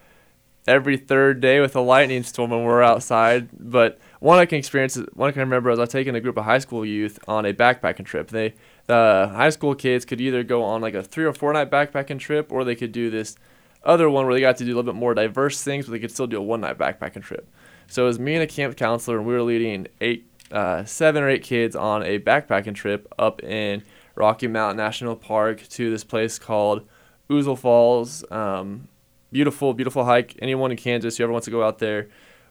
every 0.69 0.97
third 0.97 1.41
day 1.41 1.61
with 1.61 1.75
a 1.75 1.81
lightning 1.81 2.23
storm 2.23 2.53
when 2.53 2.63
we're 2.63 2.83
outside, 2.83 3.49
but 3.59 3.99
one 4.21 4.39
I 4.39 4.47
can 4.47 4.59
experience, 4.59 4.97
one 5.15 5.29
I 5.29 5.33
can 5.33 5.41
remember 5.41 5.71
is 5.71 5.79
I 5.81 5.83
was 5.83 5.89
taking 5.89 6.15
a 6.15 6.21
group 6.21 6.37
of 6.37 6.45
high 6.45 6.61
school 6.61 6.87
youth 6.87 7.19
on 7.27 7.45
a 7.45 7.53
backpacking 7.53 8.05
trip. 8.05 8.29
They, 8.29 8.55
the 8.87 9.29
high 9.35 9.51
school 9.51 9.75
kids 9.75 10.05
could 10.05 10.21
either 10.21 10.45
go 10.45 10.63
on 10.63 10.81
like 10.81 10.95
a 10.95 11.03
three 11.03 11.25
or 11.25 11.33
four 11.33 11.53
night 11.53 11.69
backpacking 11.69 12.21
trip, 12.21 12.53
or 12.53 12.63
they 12.63 12.77
could 12.77 12.93
do 12.93 13.11
this 13.11 13.37
other 13.83 14.09
one 14.09 14.25
where 14.25 14.35
they 14.35 14.41
got 14.41 14.57
to 14.59 14.65
do 14.65 14.73
a 14.73 14.77
little 14.77 14.93
bit 14.93 14.99
more 14.99 15.13
diverse 15.13 15.61
things, 15.65 15.87
but 15.87 15.93
they 15.93 15.99
could 15.99 16.13
still 16.13 16.29
do 16.29 16.39
a 16.39 16.43
one 16.43 16.61
night 16.61 16.79
backpacking 16.79 17.23
trip. 17.23 17.49
So 17.89 18.05
it 18.05 18.07
was 18.07 18.21
me 18.21 18.35
and 18.35 18.45
a 18.45 18.47
camp 18.47 18.77
counselor, 18.77 19.19
and 19.19 19.27
we 19.27 19.35
were 19.35 19.43
leading 19.43 19.89
eight 20.01 20.29
uh, 20.53 20.85
seven 20.85 21.25
or 21.25 21.29
eight 21.29 21.43
kids 21.43 21.75
on 21.75 22.05
a 22.05 22.21
backpacking 22.21 22.77
trip 22.77 23.13
up 23.19 23.43
in 23.43 23.83
Rocky 24.15 24.47
Mountain 24.47 24.77
National 24.77 25.17
Park 25.17 25.67
to 25.71 25.91
this 25.91 26.05
place 26.05 26.39
called 26.39 26.87
Ouzel 27.33 27.59
Falls. 27.59 28.25
Um, 28.31 28.89
beautiful, 29.33 29.75
beautiful 29.75 30.05
hike. 30.05 30.37
Anyone 30.41 30.71
in 30.71 30.77
Kansas 30.77 31.17
who 31.17 31.25
ever 31.25 31.33
wants 31.33 31.47
to 31.47 31.51
go 31.51 31.63
out 31.63 31.79
there, 31.79 32.09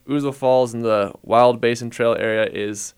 Ouzel 0.08 0.34
Falls 0.34 0.74
in 0.74 0.82
the 0.82 1.14
Wild 1.22 1.62
Basin 1.62 1.90
Trail 1.90 2.16
area 2.18 2.46
is, 2.52 2.94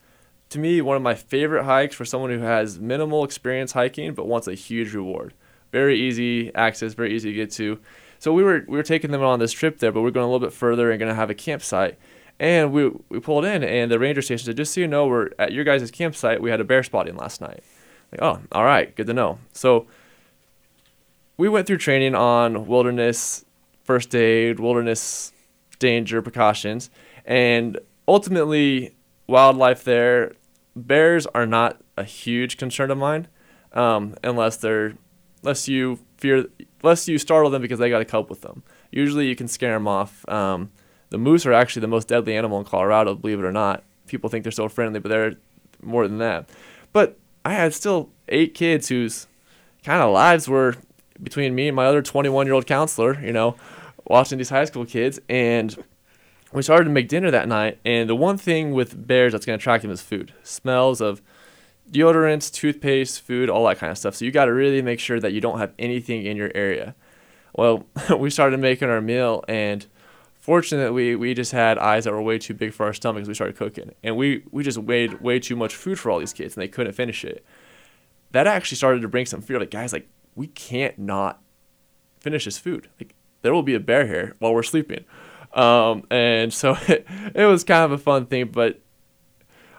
to 0.49 0.59
me, 0.59 0.81
one 0.81 0.95
of 0.95 1.03
my 1.03 1.15
favorite 1.15 1.65
hikes 1.65 1.95
for 1.95 2.05
someone 2.05 2.31
who 2.31 2.39
has 2.39 2.79
minimal 2.79 3.23
experience 3.23 3.73
hiking 3.73 4.13
but 4.13 4.27
wants 4.27 4.47
a 4.47 4.53
huge 4.53 4.93
reward. 4.93 5.34
Very 5.71 5.99
easy 5.99 6.53
access, 6.55 6.93
very 6.93 7.13
easy 7.13 7.31
to 7.31 7.36
get 7.36 7.51
to. 7.53 7.79
So 8.19 8.31
we 8.31 8.43
were 8.43 8.63
we 8.67 8.77
were 8.77 8.84
taking 8.84 9.11
them 9.11 9.23
on 9.23 9.39
this 9.39 9.51
trip 9.51 9.79
there, 9.79 9.91
but 9.91 10.01
we 10.01 10.07
are 10.07 10.11
going 10.11 10.23
a 10.23 10.31
little 10.31 10.47
bit 10.47 10.53
further 10.53 10.91
and 10.91 10.99
going 10.99 11.09
to 11.09 11.15
have 11.15 11.29
a 11.29 11.36
campsite. 11.36 11.97
And 12.39 12.71
we 12.71 12.91
we 13.09 13.19
pulled 13.19 13.43
in, 13.43 13.63
and 13.63 13.91
the 13.91 13.99
ranger 13.99 14.21
station 14.21 14.45
said, 14.45 14.57
"Just 14.57 14.73
so 14.73 14.81
you 14.81 14.88
know, 14.88 15.07
we're 15.07 15.31
at 15.38 15.51
your 15.51 15.63
guys' 15.63 15.91
campsite. 15.91 16.41
We 16.41 16.49
had 16.49 16.61
a 16.61 16.63
bear 16.63 16.84
spotting 16.84 17.17
last 17.17 17.41
night." 17.41 17.63
Like, 18.11 18.21
oh, 18.21 18.39
all 18.51 18.63
right, 18.63 18.95
good 18.95 19.07
to 19.07 19.13
know. 19.13 19.39
So 19.51 19.88
we 21.38 21.49
went 21.49 21.67
through 21.67 21.77
training 21.77 22.15
on 22.15 22.67
wilderness 22.67 23.45
first 23.84 24.15
aid, 24.15 24.59
wilderness 24.59 25.34
danger 25.79 26.21
precautions, 26.21 26.89
and 27.25 27.79
ultimately, 28.07 28.95
wildlife 29.27 29.84
there, 29.84 30.34
bears 30.75 31.25
are 31.27 31.45
not 31.45 31.81
a 31.97 32.03
huge 32.03 32.57
concern 32.57 32.91
of 32.91 32.97
mine, 32.97 33.27
um, 33.73 34.15
unless 34.23 34.57
they're, 34.57 34.93
unless 35.41 35.67
you 35.67 35.99
fear, 36.17 36.45
unless 36.81 37.07
you 37.07 37.17
startle 37.17 37.49
them 37.49 37.61
because 37.61 37.79
they 37.79 37.89
got 37.89 37.99
to 37.99 38.05
cope 38.05 38.29
with 38.29 38.41
them. 38.41 38.63
Usually, 38.91 39.27
you 39.27 39.36
can 39.36 39.47
scare 39.47 39.73
them 39.73 39.88
off. 39.88 40.27
Um, 40.29 40.71
the 41.09 41.17
moose 41.17 41.45
are 41.45 41.53
actually 41.53 41.81
the 41.81 41.88
most 41.88 42.07
deadly 42.07 42.36
animal 42.36 42.59
in 42.59 42.65
Colorado, 42.65 43.15
believe 43.15 43.39
it 43.39 43.45
or 43.45 43.51
not. 43.51 43.84
People 44.07 44.29
think 44.29 44.43
they're 44.43 44.51
so 44.51 44.69
friendly, 44.69 44.99
but 44.99 45.09
they're 45.09 45.36
more 45.81 46.07
than 46.07 46.17
that. 46.19 46.49
But 46.91 47.17
I 47.45 47.53
had 47.53 47.73
still 47.73 48.09
eight 48.29 48.53
kids 48.53 48.88
whose 48.88 49.27
kind 49.84 50.01
of 50.01 50.11
lives 50.13 50.47
were 50.47 50.75
between 51.24 51.55
me 51.55 51.67
and 51.67 51.76
my 51.76 51.86
other 51.86 52.01
21 52.01 52.45
year 52.45 52.53
old 52.53 52.67
counselor, 52.67 53.19
you 53.24 53.32
know, 53.32 53.55
watching 54.05 54.38
these 54.38 54.49
high 54.49 54.65
school 54.65 54.86
kids. 54.86 55.19
And 55.30 55.76
we 56.51 56.61
started 56.61 56.86
to 56.86 56.89
make 56.89 57.07
dinner 57.07 57.32
that 57.32 57.47
night. 57.47 57.80
And 57.86 58.09
the 58.09 58.15
one 58.15 58.38
thing 58.38 58.71
with 58.71 59.07
bears 59.07 59.32
that's 59.32 59.45
going 59.45 59.57
to 59.57 59.61
attract 59.61 59.82
them 59.82 59.91
is 59.91 60.01
food 60.01 60.34
smells 60.43 61.01
of 61.01 61.21
deodorants, 61.91 62.51
toothpaste, 62.51 63.21
food, 63.21 63.49
all 63.49 63.65
that 63.67 63.78
kind 63.78 63.91
of 63.91 63.97
stuff. 63.97 64.15
So 64.15 64.26
you 64.26 64.32
got 64.32 64.45
to 64.45 64.53
really 64.53 64.82
make 64.82 64.99
sure 64.99 65.19
that 65.19 65.34
you 65.34 65.41
don't 65.41 65.59
have 65.59 65.74
anything 65.80 66.26
in 66.26 66.38
your 66.38 66.51
area. 66.55 66.95
Well, 67.55 67.86
we 68.17 68.30
started 68.30 68.59
making 68.59 68.89
our 68.89 69.01
meal, 69.01 69.43
and 69.47 69.86
fortunately, 70.39 71.15
we 71.15 71.34
just 71.34 71.51
had 71.51 71.78
eyes 71.78 72.05
that 72.05 72.11
were 72.11 72.21
way 72.21 72.39
too 72.39 72.53
big 72.53 72.74
for 72.74 72.86
our 72.86 72.93
stomachs. 72.93 73.28
We 73.28 73.34
started 73.34 73.55
cooking, 73.55 73.93
and 74.03 74.17
we 74.17 74.43
we 74.51 74.63
just 74.63 74.78
weighed 74.78 75.21
way 75.21 75.39
too 75.39 75.55
much 75.55 75.76
food 75.76 75.99
for 75.99 76.09
all 76.09 76.19
these 76.19 76.34
kids, 76.34 76.55
and 76.55 76.61
they 76.61 76.67
couldn't 76.67 76.93
finish 76.93 77.24
it. 77.24 77.45
That 78.32 78.47
actually 78.47 78.78
started 78.78 79.01
to 79.03 79.07
bring 79.07 79.28
some 79.28 79.41
fear. 79.41 79.59
Like 79.59 79.69
guys, 79.71 79.93
like 79.93 80.07
we 80.36 80.47
can't 80.47 80.97
not 80.97 81.41
finish 82.19 82.45
this 82.45 82.57
food. 82.57 82.89
Like 82.99 83.15
there 83.41 83.53
will 83.53 83.63
be 83.63 83.75
a 83.75 83.79
bear 83.79 84.07
here 84.07 84.36
while 84.39 84.53
we're 84.53 84.63
sleeping. 84.63 85.05
Um, 85.53 86.05
and 86.09 86.53
so 86.53 86.75
it, 86.88 87.05
it 87.36 87.45
was 87.45 87.63
kind 87.63 87.84
of 87.84 87.91
a 87.91 87.97
fun 87.97 88.25
thing, 88.25 88.47
but 88.47 88.79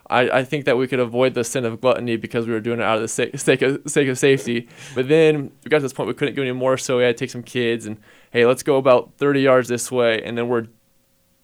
I, 0.07 0.29
I 0.29 0.43
think 0.43 0.65
that 0.65 0.77
we 0.77 0.87
could 0.87 0.99
avoid 0.99 1.33
the 1.33 1.43
sin 1.43 1.65
of 1.65 1.81
gluttony 1.81 2.15
because 2.15 2.45
we 2.45 2.53
were 2.53 2.59
doing 2.59 2.79
it 2.79 2.83
out 2.83 2.97
of 2.97 3.01
the 3.01 3.07
sake, 3.07 3.37
sake, 3.39 3.61
of, 3.61 3.81
sake 3.87 4.07
of 4.07 4.19
safety. 4.19 4.67
But 4.93 5.07
then 5.07 5.51
we 5.63 5.69
got 5.69 5.77
to 5.77 5.83
this 5.83 5.93
point 5.93 6.07
we 6.07 6.13
couldn't 6.13 6.35
do 6.35 6.41
anymore, 6.41 6.77
so 6.77 6.97
we 6.97 7.03
had 7.03 7.17
to 7.17 7.23
take 7.23 7.31
some 7.31 7.43
kids 7.43 7.85
and 7.85 7.97
hey, 8.31 8.45
let's 8.45 8.63
go 8.63 8.77
about 8.77 9.13
30 9.17 9.41
yards 9.41 9.67
this 9.67 9.91
way, 9.91 10.21
and 10.21 10.37
then 10.37 10.47
we're 10.47 10.67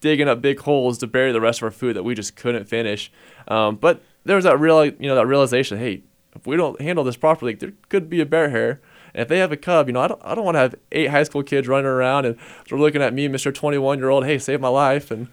digging 0.01 0.27
up 0.27 0.41
big 0.41 0.59
holes 0.59 0.97
to 0.99 1.07
bury 1.07 1.31
the 1.31 1.41
rest 1.41 1.59
of 1.59 1.63
our 1.63 1.71
food 1.71 1.95
that 1.95 2.03
we 2.03 2.13
just 2.13 2.35
couldn't 2.35 2.65
finish. 2.65 3.11
Um, 3.47 3.75
but 3.75 4.01
there 4.25 4.35
was 4.35 4.45
that 4.45 4.59
real, 4.59 4.85
you 4.85 5.07
know, 5.07 5.15
that 5.15 5.27
realization, 5.27 5.77
hey, 5.77 6.03
if 6.35 6.45
we 6.45 6.55
don't 6.55 6.79
handle 6.81 7.03
this 7.03 7.17
properly, 7.17 7.53
there 7.53 7.73
could 7.89 8.09
be 8.09 8.21
a 8.21 8.25
bear 8.25 8.49
here. 8.49 8.81
And 9.13 9.21
if 9.21 9.27
they 9.27 9.39
have 9.39 9.51
a 9.51 9.57
cub, 9.57 9.87
you 9.87 9.93
know, 9.93 10.01
I 10.01 10.07
don't, 10.07 10.21
I 10.23 10.35
don't 10.35 10.45
want 10.45 10.55
to 10.55 10.59
have 10.59 10.75
eight 10.91 11.09
high 11.09 11.23
school 11.23 11.43
kids 11.43 11.67
running 11.67 11.85
around 11.85 12.25
and 12.25 12.37
they're 12.67 12.79
looking 12.79 13.01
at 13.01 13.13
me, 13.13 13.27
Mr. 13.27 13.53
21 13.53 13.99
year 13.99 14.09
old, 14.09 14.25
hey, 14.25 14.37
save 14.37 14.61
my 14.61 14.67
life. 14.67 15.11
And 15.11 15.27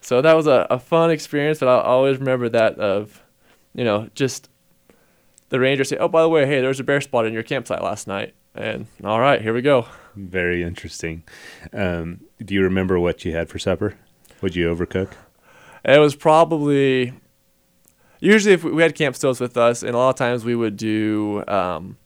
so 0.00 0.20
that 0.20 0.34
was 0.34 0.46
a, 0.46 0.66
a 0.70 0.78
fun 0.78 1.10
experience, 1.10 1.60
but 1.60 1.68
I'll 1.68 1.80
always 1.80 2.18
remember 2.18 2.48
that 2.50 2.78
of, 2.78 3.22
you 3.74 3.84
know, 3.84 4.08
just 4.14 4.48
the 5.48 5.60
ranger 5.60 5.84
say, 5.84 5.96
oh, 5.96 6.08
by 6.08 6.22
the 6.22 6.28
way, 6.28 6.46
hey, 6.46 6.60
there 6.60 6.68
was 6.68 6.80
a 6.80 6.84
bear 6.84 7.00
spot 7.00 7.26
in 7.26 7.32
your 7.32 7.42
campsite 7.42 7.82
last 7.82 8.06
night. 8.06 8.34
And 8.54 8.86
all 9.02 9.20
right, 9.20 9.42
here 9.42 9.52
we 9.52 9.62
go. 9.62 9.86
Very 10.14 10.62
interesting. 10.62 11.24
Um, 11.72 12.20
do 12.44 12.54
you 12.54 12.62
remember 12.62 12.98
what 13.00 13.24
you 13.24 13.32
had 13.32 13.48
for 13.48 13.58
supper? 13.58 13.96
Would 14.42 14.54
you 14.54 14.74
overcook? 14.74 15.12
It 15.84 15.98
was 15.98 16.14
probably 16.14 17.12
usually 18.20 18.54
if 18.54 18.64
we 18.64 18.82
had 18.82 18.94
camp 18.94 19.16
stoves 19.16 19.40
with 19.40 19.56
us, 19.56 19.82
and 19.82 19.94
a 19.94 19.98
lot 19.98 20.10
of 20.10 20.16
times 20.16 20.44
we 20.44 20.54
would 20.54 20.76
do 20.76 21.44
um, 21.48 21.96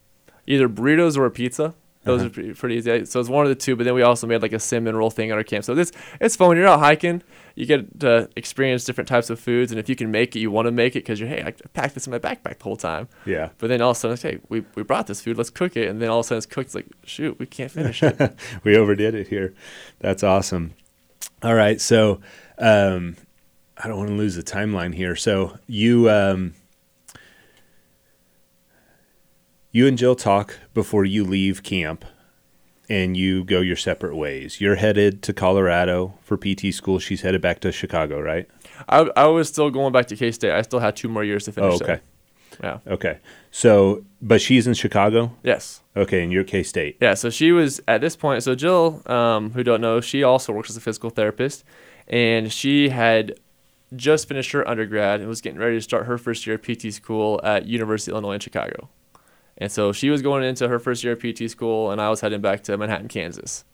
either 0.48 0.68
burritos 0.68 1.16
or 1.16 1.26
a 1.26 1.30
pizza. 1.30 1.74
Those 2.04 2.20
uh-huh. 2.20 2.26
are 2.26 2.30
pretty, 2.30 2.52
pretty, 2.54 2.74
easy. 2.76 3.04
So 3.04 3.20
it's 3.20 3.28
one 3.28 3.44
of 3.44 3.50
the 3.50 3.54
two. 3.54 3.76
But 3.76 3.84
then 3.84 3.94
we 3.94 4.02
also 4.02 4.26
made 4.26 4.40
like 4.40 4.52
a 4.52 4.58
cinnamon 4.58 4.96
roll 4.96 5.10
thing 5.10 5.30
at 5.30 5.36
our 5.36 5.44
camp. 5.44 5.64
So 5.64 5.74
this 5.74 5.92
it's 6.20 6.36
fun 6.36 6.48
when 6.48 6.56
you're 6.56 6.66
out 6.66 6.78
hiking. 6.78 7.22
You 7.54 7.66
get 7.66 8.00
to 8.00 8.30
experience 8.36 8.84
different 8.84 9.08
types 9.08 9.30
of 9.30 9.40
foods, 9.40 9.72
and 9.72 9.80
if 9.80 9.88
you 9.88 9.96
can 9.96 10.10
make 10.10 10.36
it, 10.36 10.38
you 10.38 10.50
want 10.50 10.66
to 10.66 10.72
make 10.72 10.94
it 10.94 11.00
because 11.00 11.18
you're 11.18 11.28
hey, 11.28 11.42
I 11.42 11.50
packed 11.74 11.94
this 11.94 12.06
in 12.06 12.12
my 12.12 12.18
backpack 12.18 12.58
the 12.58 12.64
whole 12.64 12.76
time. 12.76 13.08
Yeah. 13.26 13.50
But 13.58 13.66
then 13.66 13.82
all 13.82 13.90
of 13.90 13.96
a 13.96 14.00
sudden, 14.00 14.16
hey, 14.16 14.38
we 14.48 14.64
we 14.74 14.84
brought 14.84 15.08
this 15.08 15.20
food, 15.20 15.36
let's 15.36 15.50
cook 15.50 15.76
it, 15.76 15.88
and 15.88 16.00
then 16.00 16.08
all 16.08 16.20
of 16.20 16.24
a 16.24 16.28
sudden 16.28 16.38
it's 16.38 16.46
cooked. 16.46 16.66
It's 16.66 16.74
like 16.76 16.86
shoot, 17.04 17.38
we 17.38 17.46
can't 17.46 17.70
finish 17.70 18.02
it. 18.02 18.36
we 18.64 18.76
overdid 18.76 19.14
it 19.14 19.28
here. 19.28 19.54
That's 19.98 20.22
awesome. 20.22 20.74
All 21.42 21.54
right, 21.54 21.80
so 21.80 22.20
um, 22.58 23.16
I 23.76 23.88
don't 23.88 23.98
want 23.98 24.08
to 24.10 24.16
lose 24.16 24.36
the 24.36 24.42
timeline 24.42 24.94
here. 24.94 25.16
So 25.16 25.58
you 25.66 26.08
um, 26.10 26.54
you 29.78 29.86
and 29.86 29.96
Jill 29.96 30.16
talk 30.16 30.58
before 30.74 31.04
you 31.04 31.22
leave 31.22 31.62
camp 31.62 32.04
and 32.88 33.16
you 33.16 33.44
go 33.44 33.60
your 33.60 33.76
separate 33.76 34.16
ways. 34.16 34.60
You're 34.60 34.74
headed 34.74 35.22
to 35.22 35.32
Colorado 35.32 36.14
for 36.20 36.36
PT 36.36 36.74
school. 36.74 36.98
She's 36.98 37.20
headed 37.20 37.40
back 37.40 37.60
to 37.60 37.70
Chicago, 37.70 38.20
right? 38.20 38.48
I, 38.88 39.08
I 39.14 39.26
was 39.26 39.46
still 39.46 39.70
going 39.70 39.92
back 39.92 40.06
to 40.06 40.16
K 40.16 40.32
State. 40.32 40.50
I 40.50 40.62
still 40.62 40.80
had 40.80 40.96
two 40.96 41.08
more 41.08 41.22
years 41.22 41.44
to 41.44 41.52
finish. 41.52 41.74
Oh, 41.74 41.84
okay. 41.84 42.00
Yeah. 42.60 42.78
Okay. 42.88 43.18
So, 43.52 44.04
but 44.20 44.40
she's 44.40 44.66
in 44.66 44.74
Chicago? 44.74 45.36
Yes. 45.44 45.80
Okay, 45.96 46.24
and 46.24 46.32
you're 46.32 46.42
K 46.42 46.64
State. 46.64 46.96
Yeah, 47.00 47.14
so 47.14 47.30
she 47.30 47.52
was 47.52 47.80
at 47.86 48.00
this 48.00 48.16
point. 48.16 48.42
So, 48.42 48.56
Jill, 48.56 49.00
um, 49.06 49.52
who 49.52 49.62
don't 49.62 49.80
know, 49.80 50.00
she 50.00 50.24
also 50.24 50.52
works 50.52 50.70
as 50.70 50.76
a 50.76 50.80
physical 50.80 51.10
therapist, 51.10 51.62
and 52.08 52.52
she 52.52 52.88
had 52.88 53.38
just 53.94 54.26
finished 54.26 54.50
her 54.50 54.66
undergrad 54.66 55.20
and 55.20 55.28
was 55.28 55.40
getting 55.40 55.60
ready 55.60 55.76
to 55.76 55.82
start 55.82 56.06
her 56.06 56.18
first 56.18 56.48
year 56.48 56.56
of 56.56 56.62
PT 56.62 56.92
school 56.92 57.40
at 57.44 57.66
University 57.66 58.10
of 58.10 58.14
Illinois 58.14 58.34
in 58.34 58.40
Chicago. 58.40 58.88
And 59.58 59.70
so 59.70 59.92
she 59.92 60.08
was 60.08 60.22
going 60.22 60.44
into 60.44 60.68
her 60.68 60.78
first 60.78 61.02
year 61.02 61.14
of 61.14 61.20
PT 61.20 61.50
school, 61.50 61.90
and 61.90 62.00
I 62.00 62.08
was 62.08 62.20
heading 62.20 62.40
back 62.40 62.62
to 62.64 62.76
Manhattan, 62.78 63.08
Kansas. 63.08 63.64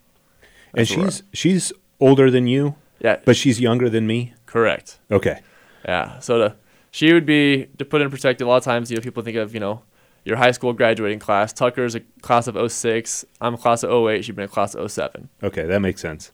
That's 0.72 0.90
and 0.90 1.04
she's 1.04 1.22
she's 1.32 1.72
older 2.00 2.30
than 2.30 2.46
you. 2.46 2.74
Yeah, 3.00 3.20
but 3.24 3.36
she's 3.36 3.60
younger 3.60 3.90
than 3.90 4.06
me. 4.06 4.34
Correct. 4.46 4.98
Okay. 5.10 5.40
Yeah. 5.84 6.18
So 6.20 6.38
to, 6.38 6.56
she 6.90 7.12
would 7.12 7.26
be 7.26 7.66
to 7.78 7.84
put 7.84 8.00
in 8.00 8.10
perspective. 8.10 8.46
A 8.46 8.50
lot 8.50 8.56
of 8.56 8.64
times, 8.64 8.90
you 8.90 8.96
know, 8.96 9.02
people 9.02 9.22
think 9.22 9.36
of 9.36 9.52
you 9.52 9.60
know 9.60 9.82
your 10.24 10.36
high 10.36 10.52
school 10.52 10.72
graduating 10.72 11.18
class. 11.18 11.52
Tucker's 11.52 11.94
a 11.94 12.00
class 12.22 12.46
of 12.46 12.72
06. 12.72 13.24
I'm 13.40 13.54
a 13.54 13.58
class 13.58 13.82
of 13.82 13.90
08. 13.90 14.24
She's 14.24 14.34
been 14.34 14.46
a 14.46 14.48
class 14.48 14.74
of 14.74 14.90
07. 14.90 15.28
Okay, 15.42 15.66
that 15.66 15.80
makes 15.80 16.00
sense. 16.00 16.32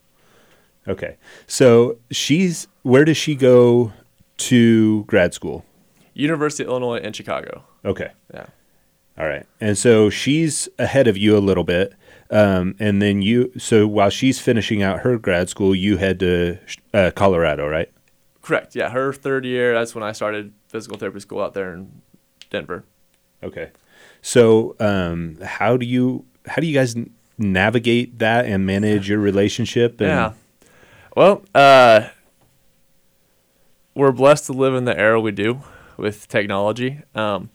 Okay, 0.87 1.17
so 1.47 1.99
she's 2.11 2.69
where 2.83 3.05
does 3.05 3.17
she 3.17 3.35
go 3.35 3.93
to 4.39 5.05
grad 5.05 5.35
school? 5.35 5.65
University 6.15 6.63
of 6.63 6.71
Illinois 6.71 6.99
in 6.99 7.13
Chicago. 7.13 7.65
Okay. 7.85 8.11
Yeah. 8.33 8.47
All 9.19 9.27
right. 9.27 9.47
And 9.61 9.77
so 9.77 10.09
she's 10.11 10.69
ahead 10.79 11.07
of 11.07 11.17
you 11.17 11.37
a 11.37 11.41
little 11.41 11.65
bit. 11.65 11.95
Um, 12.31 12.75
and 12.79 13.03
then 13.03 13.23
you, 13.23 13.53
so 13.59 13.87
while 13.87 14.09
she's 14.11 14.39
finishing 14.41 14.83
out 14.83 15.01
her 15.01 15.19
grad 15.19 15.49
school, 15.49 15.75
you 15.75 15.97
head 15.97 16.21
to 16.21 16.59
uh, 16.95 17.11
Colorado, 17.15 17.67
right? 17.69 17.91
Correct. 18.41 18.75
Yeah. 18.75 18.91
Her 18.91 19.13
third 19.13 19.45
year, 19.45 19.75
that's 19.75 19.95
when 19.95 20.05
I 20.05 20.13
started 20.13 20.53
physical 20.69 20.97
therapy 20.97 21.21
school 21.21 21.43
out 21.43 21.55
there 21.55 21.75
in 21.75 22.01
Denver. 22.49 22.85
Okay. 23.43 23.71
So, 24.23 24.77
um, 24.81 25.39
how 25.43 25.77
do 25.77 25.85
you, 25.85 26.25
how 26.47 26.57
do 26.61 26.67
you 26.67 26.75
guys 26.75 26.95
navigate 27.37 28.19
that 28.21 28.47
and 28.47 28.65
manage 28.65 29.09
your 29.09 29.19
relationship? 29.19 30.01
And- 30.01 30.09
yeah. 30.09 30.33
Well, 31.17 31.43
uh, 31.55 32.09
we're 33.95 34.13
blessed 34.13 34.47
to 34.47 34.53
live 34.53 34.75
in 34.75 34.85
the 34.85 34.97
era 34.99 35.21
we 35.21 35.33
do 35.33 35.63
with 35.97 36.29
technology. 36.29 37.01
Um, 37.15 37.51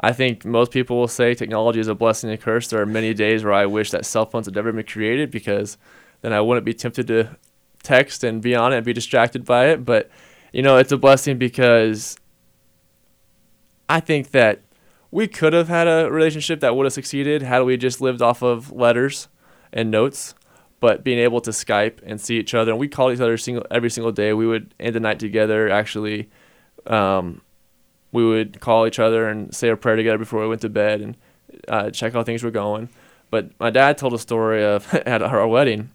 I 0.00 0.12
think 0.12 0.44
most 0.44 0.70
people 0.70 0.96
will 0.98 1.08
say 1.08 1.34
technology 1.34 1.80
is 1.80 1.88
a 1.88 1.94
blessing 1.94 2.30
and 2.30 2.38
a 2.38 2.42
curse. 2.42 2.68
There 2.68 2.80
are 2.80 2.86
many 2.86 3.14
days 3.14 3.44
where 3.44 3.52
I 3.52 3.66
wish 3.66 3.90
that 3.92 4.04
cell 4.04 4.26
phones 4.26 4.46
had 4.46 4.54
never 4.54 4.72
been 4.72 4.84
created 4.84 5.30
because 5.30 5.78
then 6.20 6.32
I 6.32 6.40
wouldn't 6.40 6.66
be 6.66 6.74
tempted 6.74 7.06
to 7.08 7.36
text 7.82 8.24
and 8.24 8.42
be 8.42 8.54
on 8.54 8.72
it 8.72 8.76
and 8.76 8.84
be 8.84 8.92
distracted 8.92 9.44
by 9.44 9.68
it. 9.68 9.84
But, 9.84 10.10
you 10.52 10.62
know, 10.62 10.78
it's 10.78 10.92
a 10.92 10.96
blessing 10.96 11.38
because 11.38 12.16
I 13.88 14.00
think 14.00 14.32
that 14.32 14.62
we 15.10 15.28
could 15.28 15.52
have 15.52 15.68
had 15.68 15.86
a 15.86 16.10
relationship 16.10 16.60
that 16.60 16.74
would 16.74 16.86
have 16.86 16.92
succeeded 16.92 17.42
had 17.42 17.60
we 17.60 17.76
just 17.76 18.00
lived 18.00 18.20
off 18.20 18.42
of 18.42 18.72
letters 18.72 19.28
and 19.72 19.90
notes. 19.90 20.34
But 20.80 21.04
being 21.04 21.18
able 21.18 21.40
to 21.42 21.50
Skype 21.50 22.00
and 22.04 22.20
see 22.20 22.38
each 22.38 22.52
other, 22.52 22.72
and 22.72 22.78
we 22.78 22.88
called 22.88 23.14
each 23.14 23.20
other 23.20 23.38
single 23.38 23.64
every 23.70 23.88
single 23.88 24.12
day. 24.12 24.34
We 24.34 24.46
would 24.46 24.74
end 24.78 24.94
the 24.94 25.00
night 25.00 25.18
together, 25.18 25.70
actually 25.70 26.28
um, 26.86 27.40
we 28.14 28.24
would 28.24 28.60
call 28.60 28.86
each 28.86 29.00
other 29.00 29.28
and 29.28 29.52
say 29.52 29.68
a 29.68 29.76
prayer 29.76 29.96
together 29.96 30.18
before 30.18 30.40
we 30.40 30.46
went 30.46 30.60
to 30.60 30.68
bed 30.68 31.00
and 31.00 31.16
uh, 31.66 31.90
check 31.90 32.12
how 32.12 32.22
things 32.22 32.44
were 32.44 32.50
going. 32.52 32.88
But 33.28 33.50
my 33.58 33.70
dad 33.70 33.98
told 33.98 34.14
a 34.14 34.18
story 34.20 34.64
of 34.64 34.94
at 35.06 35.20
our 35.20 35.46
wedding. 35.48 35.90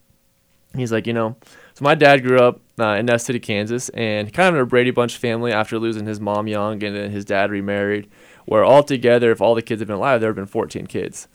He's 0.76 0.92
like, 0.92 1.08
you 1.08 1.14
know, 1.14 1.38
so 1.74 1.84
my 1.86 1.96
dad 1.96 2.22
grew 2.22 2.40
up 2.40 2.60
uh, 2.78 2.96
in 2.96 3.06
Ness 3.06 3.24
City, 3.24 3.40
Kansas, 3.40 3.88
and 3.90 4.34
kind 4.34 4.50
of 4.50 4.56
in 4.56 4.62
a 4.62 4.66
Brady 4.66 4.92
Bunch 4.92 5.18
family 5.18 5.54
after 5.54 5.80
losing 5.80 6.06
his 6.06 6.20
mom 6.20 6.48
young, 6.48 6.84
and 6.84 6.96
then 6.96 7.10
his 7.10 7.24
dad 7.24 7.52
remarried. 7.52 8.10
Where 8.46 8.66
all 8.66 8.84
together, 8.84 9.32
if 9.32 9.42
all 9.42 9.56
the 9.56 9.62
kids 9.62 9.80
had 9.80 9.88
been 9.88 9.96
alive, 9.96 10.20
there 10.20 10.30
would 10.30 10.38
have 10.38 10.46
been 10.48 10.52
14 10.52 10.88
kids, 10.88 11.28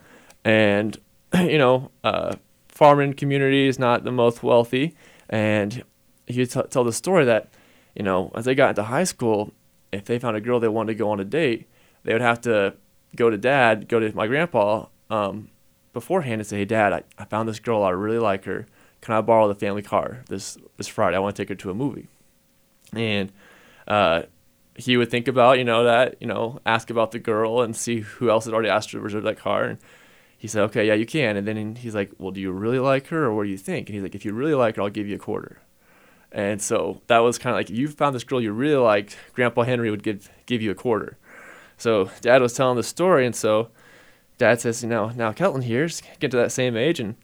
and 0.45 0.99
you 1.35 1.59
know, 1.59 1.91
uh, 2.05 2.37
farming 2.69 3.15
community 3.15 3.67
is 3.67 3.79
not 3.79 4.05
the 4.05 4.13
most 4.13 4.43
wealthy, 4.43 4.95
and 5.31 5.83
he 6.27 6.41
would 6.41 6.51
t- 6.51 6.61
tell 6.69 6.85
the 6.85 6.93
story 6.93 7.25
that, 7.25 7.49
you 7.95 8.03
know, 8.03 8.31
as 8.35 8.45
they 8.45 8.55
got 8.55 8.71
into 8.71 8.83
high 8.83 9.05
school, 9.05 9.53
if 9.95 10.05
they 10.05 10.19
found 10.19 10.37
a 10.37 10.41
girl 10.41 10.61
they 10.61 10.69
wanted 10.69 10.93
to 10.93 10.99
go 10.99 11.11
on 11.11 11.21
a 11.21 11.25
date, 11.25 11.69
they 12.03 12.13
would 12.13 12.23
have 12.23 12.41
to 12.43 12.75
go 13.17 13.31
to 13.31 13.39
dad, 13.39 13.89
go 13.89 14.01
to 14.01 14.15
my 14.15 14.27
grandpa 14.27 14.87
um, 15.11 15.51
beforehand 15.93 16.41
and 16.41 16.47
say, 16.47 16.59
hey, 16.59 16.65
dad, 16.65 16.93
I, 16.93 17.03
I 17.19 17.25
found 17.25 17.49
this 17.49 17.61
girl. 17.61 17.83
I 17.83 17.91
really 17.91 18.19
like 18.19 18.45
her. 18.45 18.67
Can 19.01 19.15
I 19.15 19.21
borrow 19.21 19.49
the 19.49 19.55
family 19.55 19.83
car 19.83 20.25
this, 20.29 20.57
this 20.77 20.89
Friday? 20.89 21.17
I 21.17 21.21
want 21.21 21.37
to 21.37 21.43
take 21.43 21.49
her 21.49 21.55
to 21.55 21.71
a 21.71 21.75
movie. 21.75 22.09
And 22.93 23.33
uh, 23.87 24.23
he 24.77 24.97
would 24.97 25.11
think 25.11 25.29
about, 25.29 25.59
you 25.59 25.65
know, 25.65 25.85
that, 25.85 26.17
you 26.21 26.27
know, 26.27 26.61
ask 26.65 26.91
about 26.91 27.13
the 27.13 27.19
girl 27.19 27.63
and 27.63 27.77
see 27.77 28.01
who 28.01 28.31
else 28.31 28.45
had 28.45 28.55
already 28.55 28.71
asked 28.71 28.91
to 28.91 29.01
reserve 29.01 29.25
that 29.25 29.39
car. 29.39 29.65
And 29.65 29.79
he 30.37 30.49
said, 30.49 30.63
okay, 30.65 30.87
yeah, 30.87 30.95
you 30.95 31.07
can. 31.07 31.37
And 31.37 31.47
then 31.47 31.77
he's 31.77 31.95
like, 31.95 32.13
well, 32.19 32.31
do 32.31 32.41
you 32.41 32.51
really 32.51 32.79
like 32.79 33.09
her 33.09 33.25
or 33.25 33.35
what 33.35 33.45
do 33.45 33.51
you 33.51 33.59
think? 33.59 33.89
And 33.89 33.95
he's 33.95 34.03
like, 34.03 34.15
if 34.15 34.25
you 34.25 34.33
really 34.33 34.55
like 34.55 34.77
her, 34.77 34.83
I'll 34.83 34.91
give 34.91 35.07
you 35.07 35.17
a 35.17 35.19
quarter. 35.19 35.61
And 36.35 36.61
so 36.61 37.01
that 37.07 37.21
was 37.21 37.39
kind 37.39 37.55
of 37.55 37.59
like, 37.59 37.71
you 37.71 37.87
found 37.87 38.15
this 38.15 38.25
girl 38.25 38.41
you 38.41 38.53
really 38.53 38.75
liked, 38.75 39.17
Grandpa 39.35 39.63
Henry 39.63 39.89
would 39.89 40.03
give, 40.03 40.29
give 40.47 40.61
you 40.61 40.73
a 40.73 40.75
quarter. 40.75 41.17
So 41.79 42.11
dad 42.21 42.43
was 42.43 42.53
telling 42.55 42.77
the 42.77 42.83
story. 42.83 43.25
And 43.25 43.37
so 43.37 43.69
dad 44.37 44.61
says, 44.61 44.83
you 44.83 44.89
know, 44.89 45.11
now 45.11 45.31
Kelton 45.31 45.63
here's 45.63 46.01
getting 46.19 46.31
to 46.31 46.37
that 46.39 46.51
same 46.51 46.77
age. 46.77 46.99
And, 46.99 47.15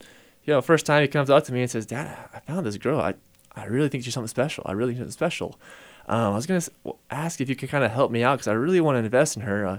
you 0.44 0.54
know, 0.54 0.60
first 0.60 0.86
time 0.86 1.02
he 1.02 1.08
comes 1.08 1.28
up 1.28 1.42
to 1.44 1.52
me 1.52 1.62
and 1.62 1.70
says, 1.70 1.86
dad, 1.86 2.16
I 2.32 2.38
found 2.38 2.64
this 2.64 2.78
girl. 2.78 3.00
I, 3.00 3.14
I 3.56 3.64
really 3.64 3.88
think 3.88 4.04
she's 4.04 4.14
something 4.14 4.28
special. 4.28 4.62
I 4.64 4.72
really 4.72 4.94
think 4.94 5.06
she's 5.06 5.14
special. 5.14 5.58
Um, 6.06 6.32
I 6.32 6.36
was 6.36 6.46
to 6.46 6.70
ask 7.10 7.40
if 7.40 7.48
you 7.48 7.56
could 7.56 7.68
kind 7.68 7.82
of 7.82 7.90
help 7.90 8.12
me 8.12 8.22
out 8.22 8.36
because 8.36 8.48
I 8.48 8.52
really 8.52 8.80
want 8.80 8.94
to 8.94 9.00
invest 9.00 9.36
in 9.36 9.42
her. 9.42 9.66
Uh, 9.66 9.78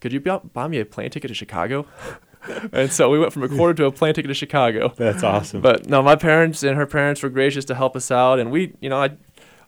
could 0.00 0.12
you 0.12 0.20
buy 0.20 0.66
me 0.66 0.80
a 0.80 0.84
plane 0.84 1.10
ticket 1.10 1.28
to 1.28 1.34
Chicago? 1.34 1.86
and 2.72 2.92
so 2.92 3.10
we 3.10 3.18
went 3.18 3.32
from 3.32 3.42
a 3.42 3.48
quarter 3.48 3.74
to 3.74 3.86
a 3.86 3.92
plane 3.92 4.14
ticket 4.14 4.28
to 4.28 4.34
Chicago. 4.34 4.92
That's 4.96 5.22
awesome. 5.22 5.60
But 5.60 5.88
no, 5.88 6.02
my 6.02 6.16
parents 6.16 6.62
and 6.62 6.76
her 6.76 6.86
parents 6.86 7.22
were 7.22 7.28
gracious 7.28 7.64
to 7.66 7.74
help 7.74 7.96
us 7.96 8.10
out, 8.10 8.38
and 8.38 8.50
we, 8.50 8.74
you 8.80 8.88
know, 8.88 9.02
I 9.02 9.10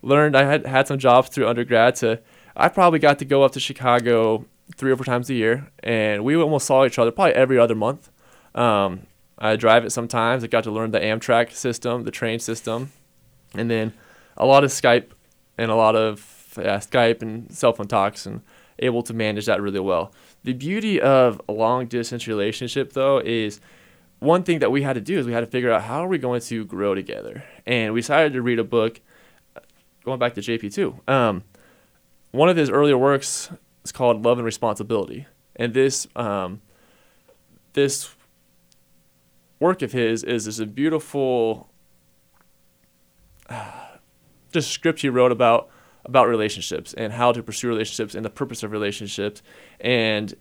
learned 0.02 0.36
I 0.36 0.44
had 0.44 0.66
had 0.66 0.86
some 0.88 0.98
jobs 0.98 1.28
through 1.28 1.48
undergrad. 1.48 1.96
To 1.96 2.20
I 2.56 2.68
probably 2.68 2.98
got 2.98 3.18
to 3.20 3.24
go 3.24 3.42
up 3.42 3.52
to 3.52 3.60
Chicago 3.60 4.46
three 4.76 4.92
or 4.92 4.96
four 4.96 5.04
times 5.04 5.30
a 5.30 5.34
year, 5.34 5.70
and 5.82 6.24
we 6.24 6.36
almost 6.36 6.66
saw 6.66 6.84
each 6.84 6.98
other 6.98 7.10
probably 7.10 7.34
every 7.34 7.58
other 7.58 7.74
month. 7.74 8.10
Um, 8.54 9.06
I 9.38 9.56
drive 9.56 9.84
it 9.84 9.90
sometimes. 9.90 10.42
I 10.42 10.48
got 10.48 10.64
to 10.64 10.70
learn 10.70 10.90
the 10.90 11.00
Amtrak 11.00 11.52
system, 11.52 12.04
the 12.04 12.10
train 12.10 12.40
system, 12.40 12.92
and 13.54 13.70
then 13.70 13.92
a 14.36 14.46
lot 14.46 14.64
of 14.64 14.70
Skype 14.70 15.10
and 15.56 15.70
a 15.70 15.74
lot 15.74 15.96
of 15.96 16.54
yeah, 16.58 16.78
Skype 16.78 17.22
and 17.22 17.52
cell 17.52 17.72
phone 17.72 17.88
talks, 17.88 18.26
and 18.26 18.42
able 18.80 19.02
to 19.02 19.14
manage 19.14 19.46
that 19.46 19.60
really 19.60 19.80
well. 19.80 20.12
The 20.44 20.52
beauty 20.52 21.00
of 21.00 21.40
a 21.48 21.52
long 21.52 21.86
distance 21.86 22.26
relationship, 22.26 22.92
though, 22.92 23.18
is 23.18 23.60
one 24.20 24.42
thing 24.42 24.58
that 24.60 24.70
we 24.70 24.82
had 24.82 24.94
to 24.94 25.00
do 25.00 25.18
is 25.18 25.26
we 25.26 25.32
had 25.32 25.40
to 25.40 25.46
figure 25.46 25.70
out 25.70 25.82
how 25.82 26.04
are 26.04 26.08
we 26.08 26.18
going 26.18 26.40
to 26.42 26.64
grow 26.64 26.94
together. 26.94 27.44
And 27.66 27.92
we 27.92 28.00
decided 28.00 28.32
to 28.32 28.42
read 28.42 28.58
a 28.58 28.64
book, 28.64 29.00
going 30.04 30.18
back 30.18 30.34
to 30.34 30.40
JP2. 30.40 31.08
Um, 31.08 31.44
one 32.30 32.48
of 32.48 32.56
his 32.56 32.70
earlier 32.70 32.98
works 32.98 33.50
is 33.84 33.92
called 33.92 34.24
Love 34.24 34.38
and 34.38 34.44
Responsibility. 34.44 35.26
And 35.56 35.74
this, 35.74 36.06
um, 36.16 36.62
this 37.72 38.14
work 39.60 39.82
of 39.82 39.92
his 39.92 40.22
is, 40.22 40.46
is 40.46 40.60
a 40.60 40.66
beautiful 40.66 41.68
uh, 43.48 43.88
just 44.52 44.70
script 44.70 45.00
he 45.00 45.08
wrote 45.08 45.32
about 45.32 45.68
about 46.04 46.28
relationships 46.28 46.94
and 46.94 47.12
how 47.12 47.32
to 47.32 47.42
pursue 47.42 47.68
relationships 47.68 48.14
and 48.14 48.24
the 48.24 48.30
purpose 48.30 48.62
of 48.62 48.72
relationships. 48.72 49.42
And 49.80 50.34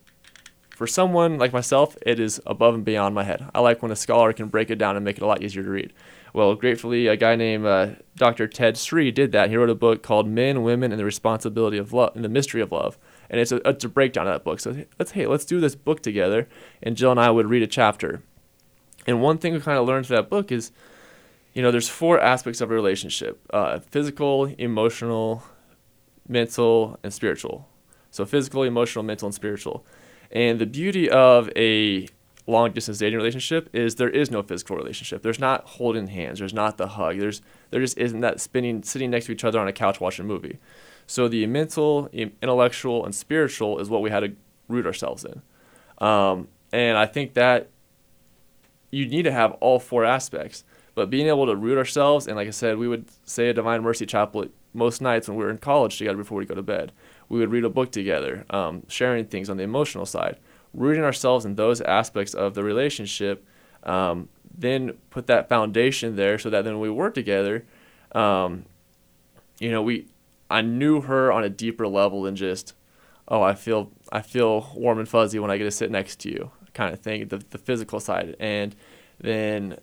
for 0.69 0.85
someone 0.87 1.39
like 1.39 1.53
myself, 1.53 1.97
it 2.05 2.19
is 2.19 2.39
above 2.45 2.75
and 2.75 2.85
beyond 2.85 3.15
my 3.15 3.23
head. 3.23 3.49
I 3.53 3.61
like 3.61 3.81
when 3.81 3.91
a 3.91 3.95
scholar 3.95 4.31
can 4.31 4.47
break 4.47 4.69
it 4.69 4.77
down 4.77 4.95
and 4.95 5.03
make 5.03 5.17
it 5.17 5.23
a 5.23 5.27
lot 5.27 5.41
easier 5.41 5.63
to 5.63 5.69
read. 5.69 5.91
Well, 6.33 6.53
gratefully, 6.53 7.07
a 7.07 7.15
guy 7.15 7.35
named 7.35 7.65
uh, 7.65 7.95
Dr. 8.15 8.47
Ted 8.47 8.77
Sri 8.77 9.09
did 9.09 9.31
that. 9.31 9.49
He 9.49 9.55
wrote 9.55 9.71
a 9.71 9.75
book 9.75 10.03
called 10.03 10.27
Men, 10.27 10.61
Women, 10.61 10.91
and 10.91 10.99
the 10.99 11.05
Responsibility 11.05 11.79
of 11.79 11.93
Love 11.93 12.15
and 12.15 12.23
the 12.23 12.29
Mystery 12.29 12.61
of 12.61 12.71
Love. 12.71 12.97
And 13.29 13.41
it's 13.41 13.51
a, 13.51 13.67
it's 13.67 13.85
a 13.85 13.89
breakdown 13.89 14.27
of 14.27 14.33
that 14.35 14.43
book. 14.43 14.59
So 14.59 14.85
let's 14.99 15.11
hey, 15.11 15.25
let's 15.25 15.45
do 15.45 15.59
this 15.59 15.73
book 15.73 16.03
together. 16.03 16.47
And 16.83 16.95
Jill 16.95 17.09
and 17.11 17.19
I 17.19 17.31
would 17.31 17.49
read 17.49 17.63
a 17.63 17.67
chapter. 17.67 18.21
And 19.07 19.21
one 19.21 19.39
thing 19.39 19.53
we 19.53 19.59
kind 19.61 19.79
of 19.79 19.87
learned 19.87 20.05
from 20.05 20.17
that 20.17 20.29
book 20.29 20.51
is, 20.51 20.71
you 21.57 21.63
know, 21.63 21.71
there's 21.71 21.89
four 21.89 22.19
aspects 22.19 22.61
of 22.61 22.69
a 22.69 22.73
relationship: 22.75 23.41
uh, 23.51 23.79
physical, 23.79 24.45
emotional, 24.59 25.41
mental, 26.27 26.99
and 27.01 27.11
spiritual. 27.11 27.67
So 28.11 28.27
physical, 28.27 28.61
emotional, 28.61 29.03
mental, 29.03 29.25
and 29.25 29.33
spiritual. 29.33 29.83
And 30.31 30.59
the 30.59 30.67
beauty 30.67 31.09
of 31.09 31.49
a 31.55 32.09
long 32.45 32.73
distance 32.73 32.99
dating 32.99 33.17
relationship 33.17 33.71
is 33.73 33.95
there 33.95 34.07
is 34.07 34.29
no 34.29 34.43
physical 34.43 34.75
relationship. 34.77 35.23
There's 35.23 35.39
not 35.39 35.63
holding 35.63 36.05
hands. 36.05 36.37
There's 36.37 36.53
not 36.53 36.77
the 36.77 36.89
hug. 36.89 37.17
There's 37.17 37.41
there 37.71 37.81
just 37.81 37.97
isn't 37.97 38.19
that 38.19 38.39
spinning 38.39 38.83
sitting 38.83 39.09
next 39.09 39.25
to 39.25 39.31
each 39.31 39.43
other 39.43 39.59
on 39.59 39.67
a 39.67 39.73
couch 39.73 39.99
watching 39.99 40.25
a 40.25 40.27
movie. 40.27 40.59
So 41.07 41.27
the 41.27 41.47
mental, 41.47 42.07
intellectual, 42.13 43.03
and 43.03 43.15
spiritual 43.15 43.79
is 43.79 43.89
what 43.89 44.03
we 44.03 44.11
had 44.11 44.19
to 44.19 44.35
root 44.67 44.85
ourselves 44.85 45.25
in. 45.25 45.41
Um, 45.97 46.49
and 46.71 46.99
I 46.99 47.07
think 47.07 47.33
that 47.33 47.69
you 48.91 49.07
need 49.07 49.23
to 49.23 49.31
have 49.31 49.53
all 49.53 49.79
four 49.79 50.05
aspects. 50.05 50.63
But 50.97 51.11
being 51.11 51.27
able 51.27 51.45
to 51.45 51.55
root 51.55 51.77
ourselves, 51.77 52.25
and 52.25 52.35
like 52.35 52.47
I 52.47 52.49
said, 52.49 52.79
we 52.79 52.87
would 52.87 53.05
say 53.23 53.49
a 53.49 53.53
Divine 53.53 53.83
Mercy 53.83 54.07
Chaplet 54.07 54.49
most 54.73 54.99
nights 54.99 55.27
when 55.27 55.37
we 55.37 55.43
were 55.43 55.51
in 55.51 55.59
college 55.59 55.95
together 55.95 56.17
before 56.17 56.39
we 56.39 56.45
go 56.45 56.55
to 56.55 56.63
bed. 56.63 56.91
We 57.29 57.37
would 57.37 57.51
read 57.51 57.65
a 57.65 57.69
book 57.69 57.91
together, 57.91 58.45
um, 58.49 58.81
sharing 58.87 59.25
things 59.25 59.47
on 59.47 59.57
the 59.57 59.63
emotional 59.63 60.07
side, 60.07 60.37
rooting 60.73 61.03
ourselves 61.03 61.45
in 61.45 61.53
those 61.53 61.81
aspects 61.81 62.33
of 62.33 62.55
the 62.55 62.63
relationship. 62.63 63.45
Um, 63.83 64.29
then 64.57 64.93
put 65.11 65.27
that 65.27 65.47
foundation 65.47 66.15
there 66.15 66.39
so 66.39 66.49
that 66.49 66.63
then 66.63 66.73
when 66.73 66.81
we 66.81 66.89
work 66.89 67.13
together, 67.13 67.63
um, 68.13 68.65
you 69.59 69.69
know, 69.69 69.83
we 69.83 70.07
I 70.49 70.61
knew 70.61 71.01
her 71.01 71.31
on 71.31 71.43
a 71.43 71.49
deeper 71.49 71.87
level 71.87 72.23
than 72.23 72.35
just, 72.35 72.73
oh, 73.27 73.43
I 73.43 73.53
feel 73.53 73.91
I 74.11 74.23
feel 74.23 74.71
warm 74.75 74.97
and 74.97 75.07
fuzzy 75.07 75.37
when 75.37 75.51
I 75.51 75.57
get 75.59 75.65
to 75.65 75.71
sit 75.71 75.91
next 75.91 76.21
to 76.21 76.31
you, 76.31 76.49
kind 76.73 76.91
of 76.91 77.01
thing. 77.01 77.27
The 77.27 77.37
the 77.37 77.59
physical 77.59 77.99
side, 77.99 78.35
and 78.39 78.75
then 79.19 79.77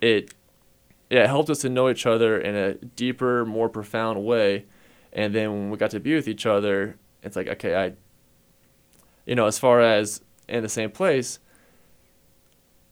it 0.00 0.34
yeah, 1.10 1.24
it 1.24 1.28
helped 1.28 1.50
us 1.50 1.60
to 1.60 1.68
know 1.68 1.88
each 1.88 2.06
other 2.06 2.38
in 2.38 2.54
a 2.54 2.74
deeper, 2.74 3.44
more 3.44 3.68
profound 3.68 4.24
way. 4.24 4.64
And 5.12 5.34
then 5.34 5.50
when 5.52 5.70
we 5.70 5.78
got 5.78 5.90
to 5.92 6.00
be 6.00 6.14
with 6.14 6.26
each 6.26 6.46
other, 6.46 6.96
it's 7.22 7.36
like, 7.36 7.46
okay, 7.46 7.76
I, 7.76 7.92
you 9.24 9.34
know, 9.34 9.46
as 9.46 9.58
far 9.58 9.80
as 9.80 10.20
in 10.48 10.62
the 10.62 10.68
same 10.68 10.90
place, 10.90 11.38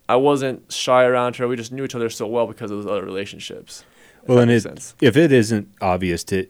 I 0.09 0.17
wasn't 0.17 0.73
shy 0.73 1.05
around 1.05 1.37
her. 1.37 1.49
We 1.49 1.57
just 1.57 1.73
knew 1.73 1.85
each 1.85 1.95
other 1.95 2.09
so 2.09 2.27
well 2.27 2.47
because 2.47 2.71
of 2.71 2.79
those 2.79 2.91
other 2.91 3.05
relationships. 3.05 3.85
Well, 4.27 4.39
and 4.39 4.51
it, 4.51 4.95
if 5.01 5.17
it 5.17 5.33
isn't 5.33 5.69
obvious 5.81 6.25
to 6.25 6.47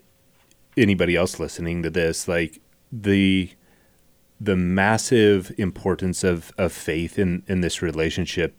anybody 0.77 1.15
else 1.15 1.39
listening 1.39 1.83
to 1.83 1.89
this, 1.89 2.27
like 2.27 2.61
the 2.91 3.49
the 4.39 4.55
massive 4.55 5.53
importance 5.57 6.21
of, 6.23 6.51
of 6.57 6.73
faith 6.73 7.17
in, 7.17 7.41
in 7.47 7.61
this 7.61 7.81
relationship 7.81 8.53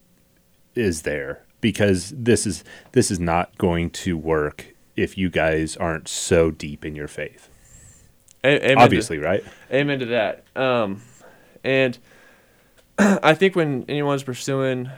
is 0.74 1.02
there 1.02 1.45
because 1.60 2.12
this 2.16 2.46
is 2.46 2.64
this 2.92 3.10
is 3.10 3.18
not 3.20 3.56
going 3.58 3.90
to 3.90 4.16
work 4.16 4.74
if 4.96 5.18
you 5.18 5.28
guys 5.28 5.76
aren't 5.76 6.08
so 6.08 6.50
deep 6.50 6.84
in 6.84 6.94
your 6.94 7.08
faith. 7.08 7.48
A- 8.44 8.74
Obviously, 8.76 9.18
to, 9.18 9.22
right? 9.24 9.44
Amen 9.72 9.98
to 10.00 10.06
that. 10.06 10.44
Um, 10.54 11.02
and 11.64 11.98
I 12.98 13.34
think 13.34 13.56
when 13.56 13.84
anyone's 13.88 14.22
pursuing 14.22 14.90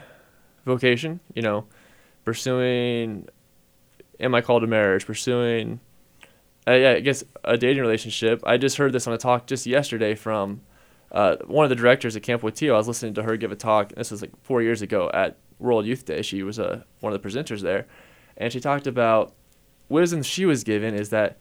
vocation, 0.65 1.19
you 1.33 1.41
know, 1.41 1.65
pursuing, 2.25 3.27
am 4.19 4.35
I 4.35 4.41
called 4.41 4.61
to 4.61 4.67
marriage? 4.67 5.05
Pursuing, 5.05 5.79
uh, 6.67 6.73
yeah, 6.73 6.91
I 6.91 6.99
guess 6.99 7.23
a 7.43 7.57
dating 7.57 7.81
relationship. 7.81 8.43
I 8.45 8.57
just 8.57 8.77
heard 8.77 8.93
this 8.93 9.07
on 9.07 9.13
a 9.13 9.17
talk 9.17 9.47
just 9.47 9.65
yesterday 9.65 10.15
from 10.15 10.61
uh, 11.11 11.37
one 11.45 11.65
of 11.65 11.69
the 11.69 11.75
directors 11.75 12.15
at 12.15 12.23
Camp 12.23 12.43
Wojtyla. 12.43 12.73
I 12.73 12.77
was 12.77 12.87
listening 12.87 13.15
to 13.15 13.23
her 13.23 13.35
give 13.35 13.51
a 13.51 13.55
talk. 13.55 13.93
This 13.95 14.11
was 14.11 14.21
like 14.21 14.31
four 14.43 14.61
years 14.61 14.81
ago 14.81 15.09
at 15.13 15.37
World 15.59 15.85
Youth 15.85 16.05
Day. 16.05 16.21
She 16.21 16.41
was 16.43 16.57
a, 16.57 16.85
one 17.01 17.13
of 17.13 17.21
the 17.21 17.27
presenters 17.27 17.61
there, 17.61 17.85
and 18.37 18.51
she 18.51 18.59
talked 18.59 18.87
about 18.87 19.33
wisdom 19.89 20.23
she 20.23 20.45
was 20.45 20.63
given 20.63 20.95
is 20.95 21.09
that 21.09 21.37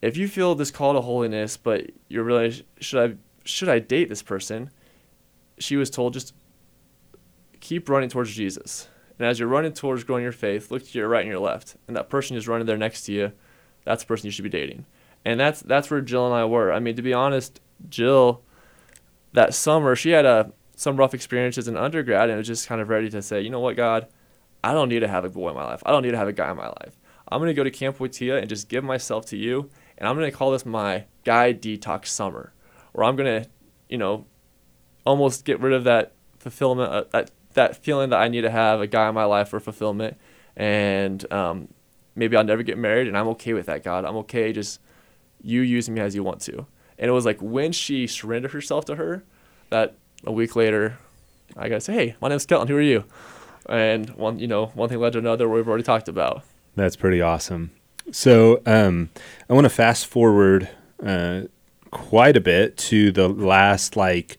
if 0.00 0.16
you 0.16 0.28
feel 0.28 0.54
this 0.54 0.70
call 0.70 0.94
to 0.94 1.00
holiness, 1.00 1.56
but 1.56 1.90
you're 2.08 2.24
really 2.24 2.64
should 2.80 3.10
I 3.10 3.16
should 3.44 3.68
I 3.68 3.78
date 3.80 4.08
this 4.08 4.22
person? 4.22 4.70
She 5.58 5.76
was 5.76 5.90
told 5.90 6.14
just 6.14 6.34
keep 7.60 7.88
running 7.88 8.08
towards 8.08 8.32
Jesus. 8.34 8.88
And 9.18 9.26
as 9.26 9.40
you're 9.40 9.48
running 9.48 9.72
towards 9.72 10.04
growing 10.04 10.22
your 10.22 10.30
faith, 10.30 10.70
look 10.70 10.86
to 10.86 10.98
your 10.98 11.08
right 11.08 11.22
and 11.22 11.28
your 11.28 11.40
left. 11.40 11.76
And 11.88 11.96
that 11.96 12.08
person 12.08 12.36
who's 12.36 12.46
running 12.46 12.66
there 12.66 12.76
next 12.76 13.04
to 13.06 13.12
you, 13.12 13.32
that's 13.84 14.04
the 14.04 14.06
person 14.06 14.26
you 14.26 14.30
should 14.30 14.44
be 14.44 14.48
dating. 14.48 14.86
and 15.24 15.40
that's 15.40 15.60
that's 15.60 15.90
where 15.90 16.00
Jill 16.00 16.26
and 16.26 16.34
I 16.34 16.44
were. 16.44 16.72
I 16.72 16.78
mean, 16.78 16.94
to 16.96 17.02
be 17.02 17.12
honest, 17.12 17.60
Jill, 17.88 18.42
that 19.32 19.54
summer 19.54 19.96
she 19.96 20.10
had 20.10 20.24
a 20.24 20.52
some 20.78 20.96
rough 20.96 21.12
experiences 21.12 21.66
in 21.66 21.76
undergrad 21.76 22.30
and 22.30 22.38
was 22.38 22.46
just 22.46 22.68
kind 22.68 22.80
of 22.80 22.88
ready 22.88 23.10
to 23.10 23.20
say, 23.20 23.40
you 23.40 23.50
know 23.50 23.58
what, 23.58 23.74
God, 23.74 24.06
I 24.62 24.72
don't 24.72 24.88
need 24.88 25.00
to 25.00 25.08
have 25.08 25.24
a 25.24 25.28
boy 25.28 25.48
in 25.48 25.56
my 25.56 25.64
life. 25.64 25.82
I 25.84 25.90
don't 25.90 26.04
need 26.04 26.12
to 26.12 26.16
have 26.16 26.28
a 26.28 26.32
guy 26.32 26.52
in 26.52 26.56
my 26.56 26.68
life. 26.68 26.96
I'm 27.26 27.40
gonna 27.40 27.52
go 27.52 27.64
to 27.64 27.70
Camp 27.70 27.98
Wojtyla 27.98 28.38
and 28.38 28.48
just 28.48 28.68
give 28.68 28.84
myself 28.84 29.26
to 29.26 29.36
you, 29.36 29.70
and 29.98 30.08
I'm 30.08 30.14
gonna 30.14 30.30
call 30.30 30.52
this 30.52 30.64
my 30.64 31.06
guy 31.24 31.52
detox 31.52 32.06
summer, 32.06 32.52
where 32.92 33.04
I'm 33.04 33.16
gonna, 33.16 33.46
you 33.88 33.98
know, 33.98 34.26
almost 35.04 35.44
get 35.44 35.58
rid 35.58 35.72
of 35.72 35.82
that 35.82 36.12
fulfillment, 36.38 36.92
uh, 36.92 37.04
that 37.10 37.32
that 37.54 37.76
feeling 37.82 38.10
that 38.10 38.20
I 38.20 38.28
need 38.28 38.42
to 38.42 38.50
have 38.50 38.80
a 38.80 38.86
guy 38.86 39.08
in 39.08 39.16
my 39.16 39.24
life 39.24 39.48
for 39.48 39.58
fulfillment, 39.58 40.16
and 40.54 41.30
um, 41.32 41.68
maybe 42.14 42.36
I'll 42.36 42.44
never 42.44 42.62
get 42.62 42.78
married, 42.78 43.08
and 43.08 43.18
I'm 43.18 43.28
okay 43.30 43.52
with 43.52 43.66
that, 43.66 43.82
God. 43.82 44.04
I'm 44.04 44.16
okay 44.18 44.52
just 44.52 44.80
you 45.42 45.62
using 45.62 45.94
me 45.94 46.00
as 46.00 46.14
you 46.14 46.22
want 46.22 46.40
to. 46.42 46.66
And 46.98 47.08
it 47.08 47.12
was 47.12 47.26
like 47.26 47.40
when 47.40 47.72
she 47.72 48.06
surrendered 48.06 48.52
herself 48.52 48.84
to 48.86 48.94
her, 48.94 49.24
that 49.70 49.96
a 50.24 50.32
week 50.32 50.56
later, 50.56 50.98
I 51.56 51.78
say, 51.78 51.92
hey, 51.92 52.16
my 52.20 52.28
name's 52.28 52.46
Kelton. 52.46 52.68
Who 52.68 52.76
are 52.76 52.80
you? 52.80 53.04
And 53.68 54.10
one, 54.10 54.38
you 54.38 54.46
know, 54.46 54.66
one 54.66 54.88
thing 54.88 54.98
led 54.98 55.12
to 55.12 55.18
another. 55.18 55.48
We've 55.48 55.68
already 55.68 55.84
talked 55.84 56.08
about. 56.08 56.42
That's 56.76 56.96
pretty 56.96 57.20
awesome. 57.20 57.70
So 58.10 58.62
um, 58.64 59.10
I 59.48 59.52
want 59.52 59.64
to 59.64 59.70
fast 59.70 60.06
forward 60.06 60.70
uh, 61.04 61.42
quite 61.90 62.36
a 62.36 62.40
bit 62.40 62.76
to 62.78 63.12
the 63.12 63.28
last 63.28 63.96
like 63.96 64.38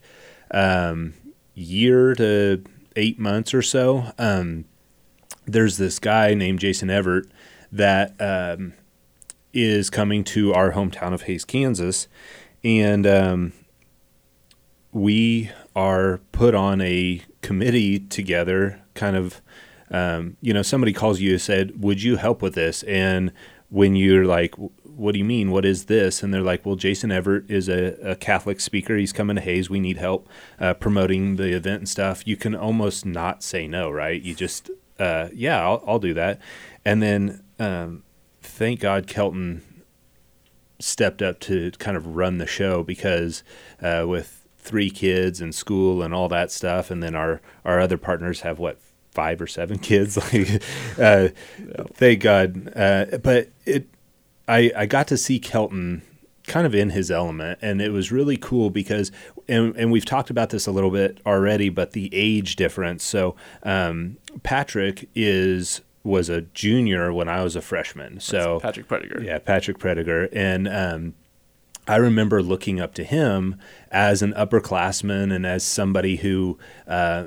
um, 0.52 1.14
year 1.54 2.16
to 2.16 2.64
eight 2.96 3.20
months 3.20 3.54
or 3.54 3.62
so. 3.62 4.12
Um, 4.18 4.66
there's 5.46 5.78
this 5.78 6.00
guy 6.00 6.34
named 6.34 6.60
Jason 6.60 6.90
Evert 6.90 7.30
that 7.72 8.16
um, 8.20 8.74
is 9.54 9.90
coming 9.90 10.24
to 10.24 10.54
our 10.54 10.72
hometown 10.72 11.14
of 11.14 11.24
Hays, 11.24 11.46
Kansas, 11.46 12.08
and 12.64 13.06
um, 13.06 13.54
we 14.92 15.52
are 15.76 16.20
put 16.32 16.56
on 16.56 16.82
a 16.82 17.22
committee 17.42 18.00
together, 18.00 18.82
kind 18.94 19.16
of. 19.16 19.42
Um, 19.92 20.38
you 20.40 20.54
know, 20.54 20.62
somebody 20.62 20.94
calls 20.94 21.20
you 21.20 21.32
and 21.32 21.42
said, 21.42 21.82
"Would 21.82 22.04
you 22.04 22.18
help 22.18 22.42
with 22.44 22.54
this?" 22.54 22.84
And 22.84 23.32
when 23.70 23.96
you're 23.96 24.26
like, 24.26 24.54
"What 24.84 25.14
do 25.14 25.18
you 25.20 25.26
mean? 25.26 25.50
What 25.50 25.66
is 25.66 25.86
this?" 25.86 26.22
and 26.22 26.32
they're 26.32 26.42
like, 26.42 26.64
"Well, 26.64 26.76
Jason 26.76 27.12
Evert 27.12 27.50
is 27.50 27.68
a, 27.68 27.98
a 28.04 28.16
Catholic 28.16 28.60
speaker. 28.60 28.98
He's 28.98 29.14
coming 29.14 29.36
to 29.36 29.42
Hays. 29.42 29.68
We 29.70 29.80
need 29.80 29.98
help 29.98 30.30
uh, 30.60 30.76
promoting 30.76 31.38
the 31.38 31.56
event 31.56 31.80
and 31.80 31.90
stuff." 31.90 32.28
You 32.28 32.38
can 32.38 32.54
almost 32.54 33.04
not 33.06 33.42
say 33.42 33.68
no, 33.68 33.90
right? 33.90 34.22
You 34.22 34.36
just, 34.36 34.70
uh, 35.00 35.30
yeah, 35.34 35.60
I'll, 35.64 35.84
I'll 35.88 36.00
do 36.00 36.14
that. 36.14 36.40
And 36.86 37.02
then, 37.02 37.44
um, 37.58 38.04
thank 38.42 38.82
God, 38.82 39.08
Kelton 39.08 39.64
stepped 40.80 41.22
up 41.22 41.40
to 41.42 41.72
kind 41.72 41.98
of 41.98 42.16
run 42.16 42.38
the 42.38 42.48
show 42.48 42.84
because 42.84 43.44
uh, 43.82 44.06
with 44.08 44.39
three 44.60 44.90
kids 44.90 45.42
and 45.42 45.56
school 45.56 46.02
and 46.04 46.14
all 46.14 46.30
that 46.30 46.52
stuff, 46.52 46.92
and 46.92 47.02
then 47.02 47.16
our 47.16 47.42
our 47.66 47.80
other 47.80 47.98
partners 47.98 48.42
have 48.42 48.60
what 48.60 48.80
five 49.12 49.42
or 49.42 49.48
seven 49.48 49.80
kids. 49.90 50.18
like, 50.34 50.62
uh, 51.00 51.30
thank 51.94 52.22
God. 52.22 52.72
Uh, 52.76 53.18
but 53.24 53.50
it, 53.66 53.88
I 54.48 54.72
I 54.76 54.86
got 54.86 55.08
to 55.08 55.18
see 55.18 55.40
Kelton 55.40 56.02
kind 56.48 56.66
of 56.66 56.74
in 56.74 56.90
his 56.92 57.12
element, 57.12 57.60
and 57.62 57.82
it 57.82 57.92
was 57.92 58.12
really 58.12 58.38
cool 58.38 58.70
because, 58.70 59.12
and 59.48 59.76
and 59.76 59.92
we've 59.92 60.06
talked 60.06 60.30
about 60.30 60.50
this 60.50 60.68
a 60.68 60.72
little 60.72 60.92
bit 60.92 61.20
already, 61.26 61.70
but 61.70 61.92
the 61.92 62.10
age 62.14 62.56
difference. 62.56 63.04
So 63.04 63.36
um, 63.64 64.18
Patrick 64.44 65.10
is 65.16 65.82
was 66.04 66.30
a 66.30 66.42
junior 66.42 67.12
when 67.14 67.28
I 67.28 67.44
was 67.44 67.56
a 67.56 67.62
freshman. 67.62 68.20
So 68.20 68.60
That's 68.64 68.78
Patrick 68.78 68.88
Prediger. 68.88 69.24
yeah, 69.24 69.38
Patrick 69.38 69.78
Prediger, 69.78 70.30
and 70.32 70.68
um, 70.68 71.14
I 71.88 71.98
remember 71.98 72.42
looking 72.42 72.80
up 72.80 72.94
to 72.96 73.04
him 73.04 73.58
as 73.92 74.22
an 74.22 74.34
upperclassman 74.34 75.34
and 75.34 75.46
as 75.46 75.64
somebody 75.64 76.18
who 76.18 76.58
uh, 76.88 77.26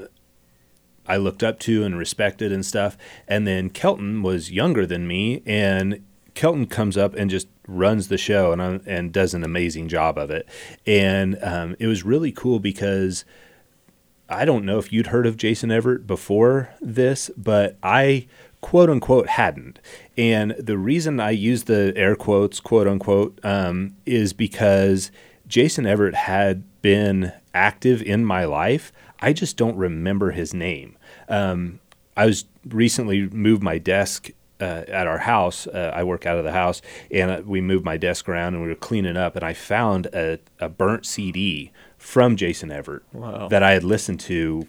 I 1.07 1.17
looked 1.17 1.43
up 1.43 1.59
to 1.61 1.85
and 1.85 1.99
respected 1.99 2.53
and 2.53 2.65
stuff. 2.65 2.97
And 3.27 3.47
then 3.47 3.71
Kelton 3.71 4.23
was 4.23 4.51
younger 4.51 4.87
than 4.87 5.07
me, 5.07 5.43
and 5.45 6.05
Kelton 6.35 6.67
comes 6.67 6.97
up 6.97 7.15
and 7.15 7.31
just 7.31 7.49
runs 7.69 8.09
the 8.09 8.19
show 8.19 8.53
and 8.53 8.87
and 8.87 9.13
does 9.13 9.35
an 9.35 9.45
amazing 9.45 9.89
job 9.89 10.19
of 10.19 10.31
it. 10.31 10.49
And 10.87 11.39
um, 11.43 11.77
it 11.79 11.87
was 11.87 12.05
really 12.05 12.33
cool 12.33 12.59
because. 12.59 13.25
I 14.29 14.47
don't 14.47 14.65
know 14.65 14.79
if 14.79 14.91
you'd 14.91 15.09
heard 15.09 15.27
of 15.27 15.37
Jason 15.37 15.71
Evert 15.71 16.07
before 16.07 16.71
this, 16.81 17.31
but 17.37 17.77
I 17.83 18.29
quote 18.63 18.89
unquote 18.89 19.29
hadn't. 19.29 19.79
And 20.17 20.53
the 20.53 20.79
reason 20.79 21.21
I 21.21 21.33
use 21.33 21.65
the 21.65 21.93
air 21.97 22.17
quotes, 22.17 22.59
quote 22.59 22.89
unquote, 22.89 23.39
um, 23.43 23.95
is 24.07 24.33
because 24.33 25.11
Jason 25.53 25.85
Evert 25.85 26.15
had 26.15 26.65
been 26.81 27.31
active 27.53 28.01
in 28.01 28.25
my 28.25 28.47
life. 28.47 28.91
I 29.21 29.35
just 29.35 29.59
don't 29.59 29.77
remember 29.77 30.31
his 30.31 30.55
name. 30.55 30.97
Um, 31.29 31.79
I 32.17 32.25
was 32.25 32.47
recently 32.67 33.29
moved 33.29 33.63
my 33.63 33.77
desk 33.77 34.31
uh, 34.63 34.85
at 34.89 35.07
our 35.07 35.19
house. 35.19 35.67
Uh, 35.67 35.93
I 35.95 36.05
work 36.05 36.25
out 36.25 36.39
of 36.39 36.45
the 36.45 36.53
house, 36.53 36.81
and 37.11 37.31
uh, 37.31 37.43
we 37.45 37.61
moved 37.61 37.85
my 37.85 37.99
desk 37.99 38.31
around 38.31 38.55
and 38.55 38.63
we 38.63 38.71
were 38.71 38.75
cleaning 38.75 39.19
up, 39.19 39.37
and 39.37 39.45
I 39.45 39.53
found 39.53 40.07
a, 40.07 40.39
a 40.59 40.71
burnt 40.71 41.05
CD 41.05 41.71
from 41.99 42.35
Jason 42.37 42.71
Evert 42.71 43.05
Wow. 43.13 43.49
that 43.49 43.63
I 43.63 43.73
had 43.73 43.85
listened 43.85 44.21
to 44.21 44.67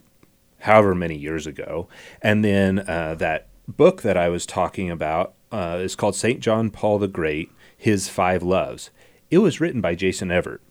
however 0.60 0.94
many 0.94 1.18
years 1.18 1.48
ago. 1.48 1.88
And 2.22 2.44
then 2.44 2.80
uh, 2.80 3.16
that 3.20 3.48
book 3.70 4.02
that 4.02 4.18
I 4.18 4.28
was 4.28 4.46
talking 4.46 4.92
about 4.92 5.34
uh, 5.50 5.80
is 5.82 5.96
called 5.96 6.18
St. 6.18 6.42
John 6.42 6.72
Paul 6.72 7.00
the 7.00 7.08
Great 7.08 7.52
His 7.78 8.10
Five 8.10 8.44
Loves. 8.44 8.92
It 9.32 9.38
was 9.38 9.62
written 9.62 9.80
by 9.80 9.96
Jason 9.96 10.30
Evert. 10.30 10.62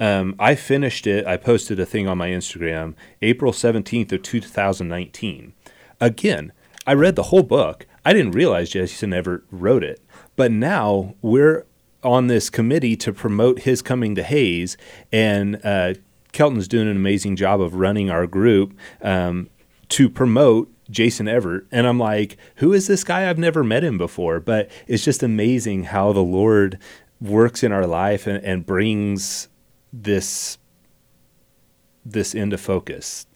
Um, 0.00 0.34
I 0.38 0.54
finished 0.54 1.06
it. 1.06 1.26
I 1.26 1.36
posted 1.36 1.78
a 1.78 1.86
thing 1.86 2.08
on 2.08 2.18
my 2.18 2.28
Instagram 2.28 2.94
April 3.22 3.52
17th 3.52 4.12
of 4.12 4.22
2019. 4.22 5.52
Again, 6.00 6.52
I 6.86 6.94
read 6.94 7.16
the 7.16 7.24
whole 7.24 7.42
book. 7.42 7.86
I 8.04 8.12
didn't 8.12 8.32
realize 8.32 8.70
Jason 8.70 9.12
Evert 9.12 9.44
wrote 9.50 9.82
it. 9.82 10.00
But 10.36 10.50
now 10.50 11.14
we're 11.22 11.64
on 12.02 12.26
this 12.26 12.50
committee 12.50 12.96
to 12.96 13.12
promote 13.12 13.60
his 13.60 13.80
coming 13.80 14.14
to 14.14 14.22
Hays, 14.22 14.76
and 15.10 15.58
uh, 15.64 15.94
Kelton's 16.32 16.68
doing 16.68 16.88
an 16.88 16.96
amazing 16.96 17.36
job 17.36 17.60
of 17.60 17.76
running 17.76 18.10
our 18.10 18.26
group 18.26 18.76
um, 19.00 19.48
to 19.90 20.10
promote 20.10 20.70
Jason 20.90 21.28
Evert. 21.28 21.66
And 21.72 21.86
I'm 21.86 21.98
like, 21.98 22.36
who 22.56 22.72
is 22.72 22.86
this 22.86 23.04
guy? 23.04 23.28
I've 23.30 23.38
never 23.38 23.64
met 23.64 23.84
him 23.84 23.96
before, 23.96 24.40
but 24.40 24.70
it's 24.86 25.04
just 25.04 25.22
amazing 25.22 25.84
how 25.84 26.12
the 26.12 26.20
Lord 26.20 26.78
works 27.20 27.62
in 27.62 27.72
our 27.72 27.86
life 27.86 28.26
and, 28.26 28.44
and 28.44 28.66
brings 28.66 29.48
this 30.02 30.58
this 32.04 32.34
into 32.34 32.58
focus. 32.58 33.26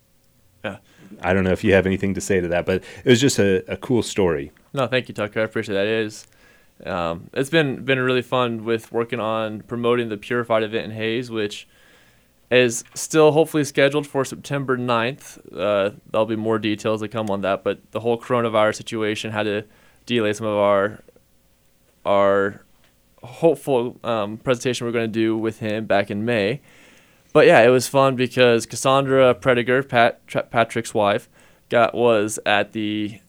Yeah. 0.65 0.79
I 1.23 1.33
don't 1.33 1.45
know 1.45 1.53
if 1.53 1.65
you 1.65 1.73
have 1.73 1.87
anything 1.87 2.15
to 2.15 2.21
say 2.21 2.41
to 2.41 2.49
that, 2.49 2.67
but 2.67 2.83
it 3.05 3.09
was 3.09 3.21
just 3.21 3.39
a, 3.39 3.65
a 3.71 3.77
cool 3.77 4.03
story. 4.03 4.53
No, 4.75 4.87
thank 4.87 5.09
you, 5.09 5.15
Tucker. 5.15 5.41
I 5.41 5.45
appreciate 5.45 5.75
that. 5.75 5.87
It 5.87 6.07
is. 6.07 6.27
Um, 6.85 7.31
it's 7.33 7.51
been 7.51 7.85
been 7.85 7.99
really 7.99 8.23
fun 8.23 8.65
with 8.65 8.93
working 8.93 9.21
on 9.21 9.63
promoting 9.63 10.11
the 10.11 10.17
Purified 10.17 10.63
event 10.63 10.87
in 10.87 10.91
Hays, 10.93 11.31
which 11.31 11.67
is 12.51 12.85
still 12.95 13.33
hopefully 13.33 13.65
scheduled 13.65 14.07
for 14.07 14.25
September 14.25 14.77
9th. 14.77 15.39
Uh, 15.53 15.91
there'll 16.11 16.27
be 16.27 16.37
more 16.37 16.59
details 16.59 17.01
that 17.01 17.09
come 17.09 17.31
on 17.31 17.41
that, 17.43 17.65
but 17.65 17.91
the 17.91 18.01
whole 18.01 18.19
coronavirus 18.19 18.77
situation 18.77 19.33
had 19.33 19.45
to 19.45 19.65
delay 20.07 20.33
some 20.33 20.47
of 20.47 20.57
our 20.57 21.01
our 22.05 22.65
hopeful 23.23 23.99
um, 24.05 24.39
presentation 24.39 24.87
we're 24.87 24.93
going 24.93 25.11
to 25.11 25.21
do 25.21 25.37
with 25.37 25.59
him 25.59 25.87
back 25.87 26.11
in 26.11 26.25
May. 26.25 26.61
But 27.33 27.47
yeah, 27.47 27.61
it 27.61 27.69
was 27.69 27.89
fun 27.89 28.17
because 28.17 28.67
Cassandra 28.67 29.35
Prediger, 29.35 29.87
Pat 29.87 30.27
Tra- 30.27 30.45
Patrick's 30.45 30.95
wife, 30.95 31.29
got 31.69 31.95
was 31.95 32.39
at 32.47 32.73
the 32.73 33.21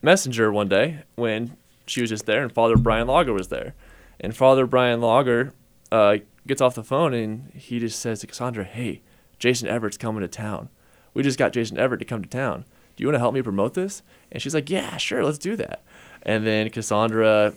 messenger 0.00 0.52
one 0.52 0.68
day 0.68 1.02
when 1.16 1.56
she 1.86 2.00
was 2.00 2.10
just 2.10 2.26
there, 2.26 2.42
and 2.42 2.52
Father 2.52 2.76
Brian 2.76 3.08
Lager 3.08 3.32
was 3.32 3.48
there, 3.48 3.74
and 4.20 4.36
Father 4.36 4.66
Brian 4.66 5.00
Lager 5.00 5.52
uh, 5.90 6.18
gets 6.46 6.60
off 6.60 6.74
the 6.74 6.84
phone 6.84 7.12
and 7.12 7.52
he 7.54 7.78
just 7.78 7.98
says 7.98 8.20
to 8.20 8.26
Cassandra, 8.26 8.64
"Hey, 8.64 9.02
Jason 9.38 9.68
Evert's 9.68 9.96
coming 9.98 10.22
to 10.22 10.28
town. 10.28 10.68
We 11.14 11.22
just 11.22 11.38
got 11.38 11.52
Jason 11.52 11.78
Evert 11.78 11.98
to 11.98 12.04
come 12.04 12.22
to 12.22 12.28
town. 12.28 12.64
Do 12.96 13.02
you 13.02 13.08
want 13.08 13.16
to 13.16 13.20
help 13.20 13.34
me 13.34 13.42
promote 13.42 13.74
this?" 13.74 14.02
And 14.30 14.40
she's 14.40 14.54
like, 14.54 14.70
"Yeah, 14.70 14.96
sure, 14.96 15.24
let's 15.24 15.38
do 15.38 15.56
that." 15.56 15.82
And 16.22 16.46
then 16.46 16.70
Cassandra 16.70 17.54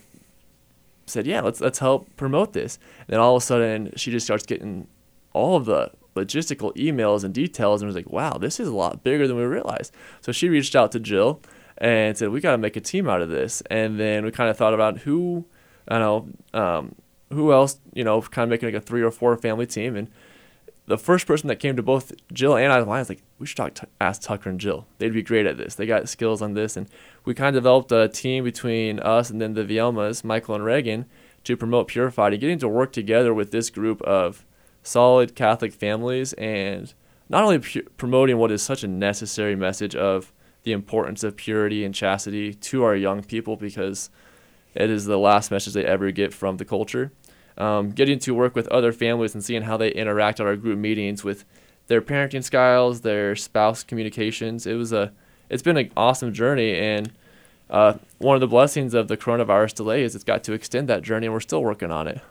said, 1.06 1.28
"Yeah, 1.28 1.42
let's 1.42 1.62
let's 1.62 1.80
help 1.80 2.16
promote 2.16 2.54
this." 2.54 2.80
And 3.00 3.08
then 3.14 3.20
all 3.20 3.36
of 3.36 3.44
a 3.44 3.46
sudden, 3.46 3.92
she 3.96 4.12
just 4.12 4.26
starts 4.26 4.46
getting 4.46 4.88
all 5.34 5.56
of 5.56 5.66
the 5.66 5.92
logistical 6.16 6.76
emails 6.76 7.24
and 7.24 7.34
details, 7.34 7.82
and 7.82 7.88
was 7.88 7.96
like, 7.96 8.10
"Wow, 8.10 8.38
this 8.40 8.60
is 8.60 8.68
a 8.68 8.76
lot 8.76 9.04
bigger 9.04 9.28
than 9.28 9.38
we 9.38 9.44
realized." 9.44 9.94
So 10.22 10.32
she 10.32 10.50
reached 10.50 10.76
out 10.76 10.92
to 10.94 11.00
Jill 11.00 11.42
and 11.78 12.18
said, 12.18 12.30
"We 12.30 12.40
got 12.40 12.52
to 12.52 12.58
make 12.58 12.76
a 12.76 12.82
team 12.82 13.10
out 13.10 13.22
of 13.22 13.30
this." 13.30 13.62
And 13.70 14.00
then 14.00 14.24
we 14.26 14.32
kind 14.32 14.50
of 14.50 14.58
thought 14.58 14.74
about 14.74 15.00
who, 15.00 15.46
I 15.88 16.00
don't 16.00 16.46
know, 16.54 16.60
um, 16.60 16.96
who 17.32 17.52
else, 17.52 17.80
you 17.94 18.04
know, 18.04 18.22
kind 18.22 18.44
of 18.44 18.50
making 18.50 18.68
like 18.68 18.82
a 18.82 18.86
three 18.86 19.02
or 19.02 19.12
four 19.12 19.36
family 19.38 19.66
team. 19.66 19.96
And 19.96 20.10
the 20.88 20.98
first 20.98 21.26
person 21.26 21.48
that 21.48 21.58
came 21.58 21.76
to 21.76 21.84
both 21.84 22.14
Jill 22.32 22.56
and 22.56 22.72
I 22.72 22.82
was 22.82 23.10
like, 23.10 23.24
"We 23.40 23.48
should 23.48 23.58
talk, 23.58 23.78
ask 24.00 24.22
Tucker 24.22 24.50
and 24.50 24.60
Jill. 24.60 24.86
They'd 25.00 25.14
be 25.14 25.24
great 25.24 25.46
at 25.46 25.58
this. 25.58 25.76
They 25.76 25.86
got 25.86 26.08
skills 26.08 26.42
on 26.42 26.54
this." 26.54 26.78
And 26.78 26.88
we 27.26 27.34
kind 27.34 27.56
of 27.56 27.62
developed 27.62 27.92
a 27.92 28.08
team 28.08 28.44
between 28.44 29.00
us 29.00 29.30
and 29.30 29.42
then 29.42 29.54
the 29.54 29.64
Vielmas, 29.64 30.24
Michael 30.24 30.56
and 30.56 30.64
Reagan, 30.64 31.06
to 31.44 31.58
promote 31.58 31.88
Purified 31.88 32.34
and 32.34 32.42
getting 32.42 32.60
to 32.60 32.68
work 32.68 32.92
together 32.92 33.34
with 33.34 33.52
this 33.52 33.70
group 33.70 34.02
of 34.04 34.46
solid 34.84 35.36
Catholic 35.36 35.74
families 35.74 36.34
and 36.34 36.94
not 37.30 37.44
only 37.44 37.60
pu- 37.60 37.84
promoting 37.98 38.38
what 38.38 38.52
is 38.52 38.62
such 38.62 38.84
a 38.84 38.88
necessary 38.88 39.56
message 39.56 39.96
of 39.96 40.32
the 40.64 40.72
importance 40.72 41.24
of 41.24 41.36
purity 41.36 41.84
and 41.84 41.94
chastity 41.94 42.54
to 42.54 42.84
our 42.84 42.96
young 42.96 43.24
people 43.24 43.56
because 43.56 44.10
it 44.74 44.90
is 44.90 45.06
the 45.06 45.18
last 45.18 45.52
message 45.52 45.74
they 45.74 45.86
ever 45.86 46.12
get 46.12 46.34
from 46.34 46.58
the 46.58 46.66
culture. 46.66 47.12
Um, 47.58 47.92
getting 47.92 48.20
to 48.20 48.34
work 48.34 48.56
with 48.56 48.68
other 48.68 48.92
families 48.92 49.34
and 49.34 49.44
seeing 49.44 49.62
how 49.62 49.78
they 49.78 49.90
interact 49.92 50.40
at 50.40 50.46
our 50.46 50.56
group 50.56 50.78
meetings 50.78 51.24
with 51.24 51.46
their 51.88 52.02
parenting 52.02 52.44
styles, 52.44 53.02
their 53.02 53.36
spouse 53.36 53.84
communications. 53.84 54.68
It 54.68 54.74
was 54.74 54.92
a, 54.92 55.14
it's 55.50 55.64
been 55.64 55.78
an 55.78 55.92
awesome 55.96 56.34
journey, 56.34 56.78
and 56.78 57.12
uh, 57.70 57.94
one 58.18 58.36
of 58.36 58.42
the 58.42 58.48
blessings 58.48 58.94
of 58.94 59.08
the 59.08 59.18
coronavirus 59.18 59.76
delay 59.76 60.04
is 60.04 60.16
it's 60.16 60.24
got 60.24 60.44
to 60.46 60.54
extend 60.54 60.88
that 60.90 61.02
journey, 61.02 61.28
and 61.28 61.34
we're 61.34 61.40
still 61.40 61.64
working 61.64 61.92
on 61.92 62.08
it. 62.08 62.22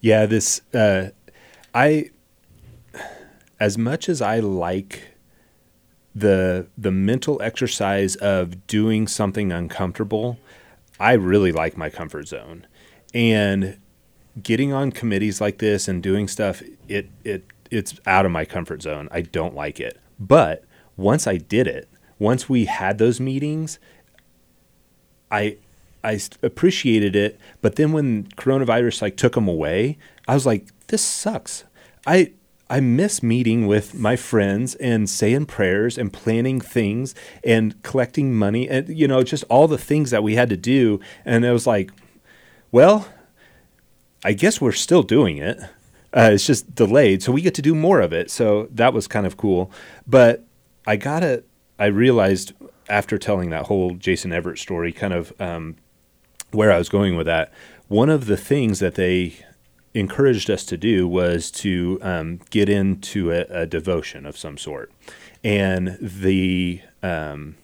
Yeah, 0.00 0.26
this 0.26 0.60
uh, 0.74 1.10
I 1.74 2.10
as 3.60 3.78
much 3.78 4.08
as 4.08 4.20
I 4.20 4.40
like 4.40 5.12
the 6.14 6.66
the 6.76 6.90
mental 6.90 7.40
exercise 7.40 8.16
of 8.16 8.66
doing 8.66 9.06
something 9.06 9.52
uncomfortable, 9.52 10.38
I 10.98 11.12
really 11.12 11.52
like 11.52 11.76
my 11.76 11.90
comfort 11.90 12.28
zone. 12.28 12.66
And 13.14 13.78
getting 14.42 14.72
on 14.72 14.90
committees 14.90 15.40
like 15.40 15.58
this 15.58 15.88
and 15.88 16.02
doing 16.02 16.28
stuff, 16.28 16.62
it 16.88 17.10
it 17.24 17.44
it's 17.70 17.94
out 18.06 18.26
of 18.26 18.32
my 18.32 18.44
comfort 18.44 18.82
zone. 18.82 19.08
I 19.10 19.22
don't 19.22 19.54
like 19.54 19.80
it. 19.80 19.98
But 20.18 20.64
once 20.96 21.26
I 21.26 21.36
did 21.36 21.66
it, 21.66 21.88
once 22.22 22.48
we 22.48 22.64
had 22.66 22.98
those 22.98 23.20
meetings, 23.20 23.78
I 25.30 25.56
I 26.04 26.20
appreciated 26.42 27.14
it. 27.16 27.38
But 27.60 27.76
then 27.76 27.92
when 27.92 28.24
coronavirus 28.36 29.02
like 29.02 29.16
took 29.16 29.34
them 29.34 29.48
away, 29.48 29.98
I 30.26 30.34
was 30.34 30.46
like, 30.46 30.66
this 30.86 31.02
sucks. 31.02 31.64
I 32.06 32.32
I 32.70 32.80
miss 32.80 33.22
meeting 33.22 33.66
with 33.66 33.94
my 33.94 34.16
friends 34.16 34.74
and 34.76 35.10
saying 35.10 35.46
prayers 35.46 35.98
and 35.98 36.12
planning 36.12 36.60
things 36.60 37.14
and 37.44 37.80
collecting 37.82 38.34
money 38.34 38.68
and 38.68 38.88
you 38.88 39.06
know 39.06 39.22
just 39.22 39.44
all 39.50 39.68
the 39.68 39.76
things 39.76 40.10
that 40.10 40.22
we 40.22 40.36
had 40.36 40.48
to 40.48 40.56
do 40.56 40.98
and 41.26 41.44
it 41.44 41.52
was 41.52 41.66
like 41.66 41.90
well 42.70 43.08
I 44.24 44.32
guess 44.32 44.58
we're 44.58 44.72
still 44.72 45.02
doing 45.02 45.36
it 45.36 45.58
uh, 46.16 46.30
it's 46.32 46.46
just 46.46 46.74
delayed 46.74 47.22
so 47.22 47.30
we 47.30 47.42
get 47.42 47.54
to 47.56 47.62
do 47.62 47.74
more 47.74 48.00
of 48.00 48.14
it 48.14 48.30
so 48.30 48.68
that 48.70 48.94
was 48.94 49.06
kind 49.06 49.26
of 49.26 49.36
cool 49.36 49.70
but 50.06 50.42
I 50.86 50.96
got 50.96 51.20
to 51.20 51.44
I 51.78 51.86
realized 51.86 52.52
after 52.88 53.18
telling 53.18 53.50
that 53.50 53.66
whole 53.66 53.94
Jason 53.94 54.32
Evert 54.32 54.58
story 54.58 54.92
kind 54.92 55.12
of 55.12 55.32
um, 55.40 55.76
where 56.50 56.72
I 56.72 56.78
was 56.78 56.88
going 56.88 57.16
with 57.16 57.26
that 57.26 57.52
one 57.92 58.08
of 58.08 58.24
the 58.24 58.38
things 58.38 58.78
that 58.78 58.94
they 58.94 59.36
encouraged 59.92 60.50
us 60.50 60.64
to 60.64 60.78
do 60.78 61.06
was 61.06 61.50
to 61.50 61.98
um, 62.00 62.40
get 62.48 62.68
into 62.68 63.30
a, 63.30 63.40
a, 63.50 63.66
devotion 63.66 64.24
of 64.24 64.34
some 64.36 64.56
sort. 64.56 64.90
And 65.44 65.98
the 66.00 66.80
um, 67.02 67.56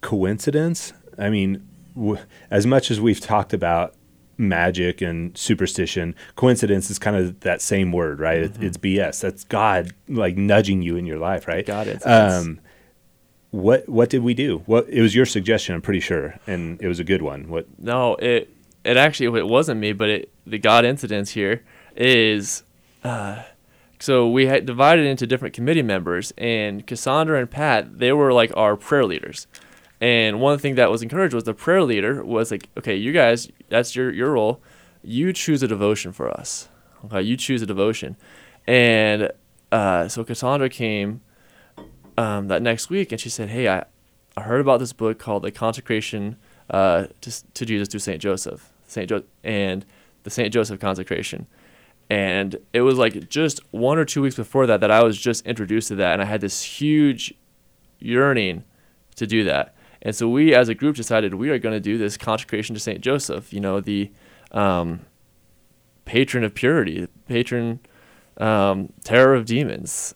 coincidence, 0.00 0.92
I 1.16 1.30
mean, 1.30 1.68
w- 1.94 2.18
as 2.50 2.66
much 2.66 2.90
as 2.90 3.00
we've 3.00 3.20
talked 3.20 3.52
about 3.52 3.94
magic 4.38 5.00
and 5.00 5.36
superstition, 5.36 6.14
coincidence 6.36 6.90
is 6.90 6.98
kind 6.98 7.16
of 7.16 7.40
that 7.40 7.62
same 7.62 7.92
word, 7.92 8.20
right? 8.20 8.44
Mm-hmm. 8.44 8.62
It, 8.62 8.66
it's 8.66 8.76
BS. 8.76 9.20
That's 9.20 9.44
God 9.44 9.92
like 10.08 10.36
nudging 10.36 10.82
you 10.82 10.96
in 10.96 11.06
your 11.06 11.18
life, 11.18 11.46
right? 11.48 11.64
God, 11.64 11.86
it's, 11.86 12.06
um, 12.06 12.60
what 13.50 13.88
what 13.88 14.10
did 14.10 14.22
we 14.22 14.34
do? 14.34 14.62
What 14.66 14.88
it 14.88 15.00
was 15.00 15.14
your 15.14 15.26
suggestion, 15.26 15.76
I'm 15.76 15.82
pretty 15.82 16.00
sure, 16.00 16.34
and 16.46 16.80
it 16.82 16.88
was 16.88 16.98
a 16.98 17.04
good 17.04 17.22
one. 17.22 17.48
What? 17.48 17.66
No, 17.78 18.16
it 18.16 18.50
it 18.84 18.96
actually 18.96 19.38
it 19.38 19.46
wasn't 19.46 19.80
me, 19.80 19.92
but 19.92 20.08
it 20.10 20.32
the 20.44 20.58
God 20.58 20.84
incidents 20.84 21.30
here 21.30 21.62
is 21.96 22.64
uh, 23.04 23.42
so 24.00 24.28
we 24.28 24.46
had 24.46 24.66
divided 24.66 25.06
into 25.06 25.26
different 25.26 25.54
committee 25.54 25.82
members, 25.82 26.32
and 26.36 26.86
Cassandra 26.86 27.38
and 27.38 27.50
Pat 27.50 27.98
they 28.00 28.12
were 28.12 28.32
like 28.32 28.54
our 28.56 28.76
prayer 28.76 29.04
leaders. 29.04 29.46
And 30.04 30.38
one 30.38 30.58
thing 30.58 30.74
that 30.74 30.90
was 30.90 31.02
encouraged 31.02 31.32
was 31.32 31.44
the 31.44 31.54
prayer 31.54 31.82
leader 31.82 32.22
was 32.22 32.50
like, 32.50 32.68
okay, 32.76 32.94
you 32.94 33.10
guys, 33.10 33.50
that's 33.70 33.96
your 33.96 34.12
your 34.12 34.32
role. 34.32 34.60
You 35.02 35.32
choose 35.32 35.62
a 35.62 35.66
devotion 35.66 36.12
for 36.12 36.30
us. 36.30 36.68
Okay, 37.06 37.22
you 37.22 37.38
choose 37.38 37.62
a 37.62 37.66
devotion, 37.66 38.14
and 38.66 39.30
uh, 39.72 40.08
so 40.08 40.22
Cassandra 40.22 40.68
came 40.68 41.22
um, 42.18 42.48
that 42.48 42.60
next 42.60 42.90
week, 42.90 43.12
and 43.12 43.20
she 43.20 43.30
said, 43.30 43.48
"Hey, 43.48 43.66
I, 43.66 43.84
I 44.36 44.42
heard 44.42 44.60
about 44.60 44.78
this 44.78 44.92
book 44.92 45.18
called 45.18 45.42
The 45.42 45.50
Consecration 45.50 46.36
uh, 46.68 47.06
to, 47.22 47.52
to 47.54 47.64
Jesus 47.64 47.88
through 47.88 48.00
Saint 48.00 48.20
Joseph, 48.20 48.70
Saint 48.86 49.08
jo- 49.08 49.24
and 49.42 49.86
the 50.24 50.30
St. 50.30 50.52
Joseph 50.52 50.80
consecration. 50.80 51.46
And 52.10 52.58
it 52.74 52.82
was 52.82 52.98
like 52.98 53.30
just 53.30 53.60
one 53.72 53.96
or 53.96 54.04
two 54.04 54.20
weeks 54.20 54.36
before 54.36 54.66
that 54.66 54.80
that 54.80 54.90
I 54.90 55.02
was 55.02 55.16
just 55.16 55.46
introduced 55.46 55.88
to 55.88 55.94
that, 55.94 56.12
and 56.12 56.20
I 56.20 56.26
had 56.26 56.42
this 56.42 56.62
huge 56.62 57.32
yearning 58.00 58.64
to 59.16 59.26
do 59.26 59.44
that. 59.44 59.74
And 60.04 60.14
so 60.14 60.28
we, 60.28 60.54
as 60.54 60.68
a 60.68 60.74
group, 60.74 60.96
decided 60.96 61.34
we 61.34 61.50
are 61.50 61.58
going 61.58 61.74
to 61.74 61.80
do 61.80 61.96
this 61.96 62.16
consecration 62.16 62.74
to 62.74 62.80
Saint 62.80 63.00
Joseph. 63.00 63.52
You 63.52 63.60
know, 63.60 63.80
the 63.80 64.12
um, 64.52 65.06
patron 66.04 66.44
of 66.44 66.54
purity, 66.54 67.08
patron 67.26 67.80
um, 68.36 68.92
terror 69.02 69.34
of 69.34 69.46
demons, 69.46 70.14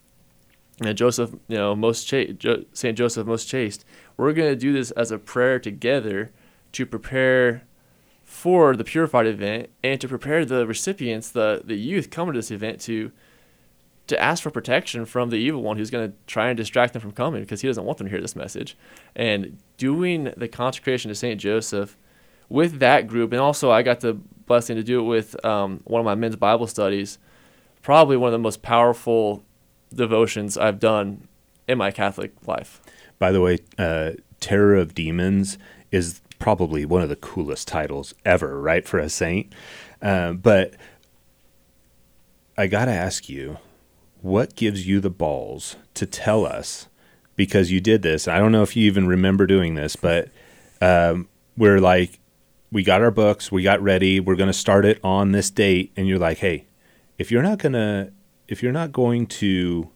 and 0.80 0.96
Joseph, 0.96 1.32
you 1.48 1.56
know, 1.56 1.74
most 1.74 2.04
jo- 2.04 2.64
Saint 2.72 2.96
Joseph, 2.98 3.26
most 3.26 3.48
chaste. 3.48 3.84
We're 4.16 4.32
going 4.32 4.50
to 4.50 4.56
do 4.56 4.72
this 4.72 4.90
as 4.92 5.10
a 5.10 5.18
prayer 5.18 5.58
together 5.58 6.30
to 6.72 6.86
prepare 6.86 7.62
for 8.22 8.76
the 8.76 8.84
purified 8.84 9.26
event 9.26 9.70
and 9.82 10.00
to 10.00 10.06
prepare 10.06 10.44
the 10.44 10.66
recipients, 10.66 11.30
the 11.30 11.62
the 11.64 11.76
youth 11.76 12.10
coming 12.10 12.34
to 12.34 12.38
this 12.38 12.50
event 12.50 12.80
to 12.82 13.10
to 14.08 14.20
ask 14.20 14.42
for 14.42 14.50
protection 14.50 15.04
from 15.04 15.30
the 15.30 15.36
evil 15.36 15.62
one 15.62 15.76
who's 15.76 15.90
going 15.90 16.10
to 16.10 16.16
try 16.26 16.48
and 16.48 16.56
distract 16.56 16.94
them 16.94 17.02
from 17.02 17.12
coming 17.12 17.42
because 17.42 17.60
he 17.60 17.68
doesn't 17.68 17.84
want 17.84 17.98
them 17.98 18.06
to 18.06 18.10
hear 18.10 18.20
this 18.20 18.34
message. 18.34 18.76
And 19.14 19.58
doing 19.76 20.32
the 20.36 20.48
consecration 20.48 21.10
to 21.10 21.14
Saint 21.14 21.40
Joseph 21.40 21.96
with 22.48 22.78
that 22.80 23.06
group, 23.06 23.32
and 23.32 23.40
also 23.40 23.70
I 23.70 23.82
got 23.82 24.00
the 24.00 24.14
blessing 24.14 24.76
to 24.76 24.82
do 24.82 25.00
it 25.00 25.04
with 25.04 25.44
um, 25.44 25.80
one 25.84 26.00
of 26.00 26.06
my 26.06 26.14
men's 26.14 26.36
Bible 26.36 26.66
studies. 26.66 27.18
Probably 27.82 28.16
one 28.16 28.28
of 28.28 28.32
the 28.32 28.38
most 28.38 28.62
powerful 28.62 29.44
devotions 29.94 30.58
I've 30.58 30.80
done 30.80 31.28
in 31.66 31.78
my 31.78 31.90
Catholic 31.90 32.32
life. 32.46 32.80
By 33.18 33.30
the 33.30 33.40
way, 33.40 33.58
uh, 33.78 34.12
Terror 34.40 34.76
of 34.76 34.94
Demons 34.94 35.58
is 35.90 36.20
probably 36.38 36.84
one 36.84 37.02
of 37.02 37.08
the 37.08 37.16
coolest 37.16 37.68
titles 37.68 38.14
ever, 38.24 38.60
right, 38.60 38.86
for 38.86 38.98
a 38.98 39.08
saint. 39.08 39.52
Uh, 40.00 40.32
but 40.32 40.74
I 42.56 42.66
got 42.66 42.86
to 42.86 42.92
ask 42.92 43.28
you, 43.28 43.58
what 44.28 44.54
gives 44.54 44.86
you 44.86 45.00
the 45.00 45.10
balls 45.10 45.76
to 45.94 46.06
tell 46.06 46.44
us? 46.44 46.88
Because 47.36 47.70
you 47.70 47.80
did 47.80 48.02
this. 48.02 48.28
I 48.28 48.38
don't 48.38 48.52
know 48.52 48.62
if 48.62 48.76
you 48.76 48.86
even 48.86 49.06
remember 49.06 49.46
doing 49.46 49.74
this, 49.74 49.96
but 49.96 50.28
um, 50.80 51.28
we're 51.56 51.80
like, 51.80 52.18
we 52.70 52.82
got 52.82 53.00
our 53.00 53.10
books, 53.10 53.50
we 53.50 53.62
got 53.62 53.82
ready, 53.82 54.20
we're 54.20 54.36
going 54.36 54.48
to 54.48 54.52
start 54.52 54.84
it 54.84 55.00
on 55.02 55.32
this 55.32 55.50
date, 55.50 55.92
and 55.96 56.06
you're 56.06 56.18
like, 56.18 56.38
hey, 56.38 56.66
if 57.16 57.30
you're 57.30 57.42
not 57.42 57.58
gonna, 57.58 58.12
if 58.46 58.62
you're 58.62 58.72
not 58.72 58.92
going 58.92 59.26
to 59.26 59.90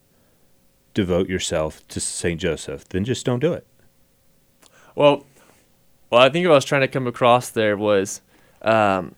devote 0.95 1.29
yourself 1.29 1.87
to 1.89 2.01
Saint 2.01 2.41
Joseph, 2.41 2.89
then 2.89 3.05
just 3.05 3.27
don't 3.27 3.41
do 3.41 3.53
it. 3.53 3.67
Well, 4.95 5.27
well, 6.11 6.21
I 6.21 6.29
think 6.29 6.47
what 6.47 6.53
I 6.53 6.57
was 6.57 6.65
trying 6.65 6.83
to 6.83 6.89
come 6.89 7.07
across 7.07 7.51
there 7.51 7.77
was 7.77 8.21
um, 8.63 9.15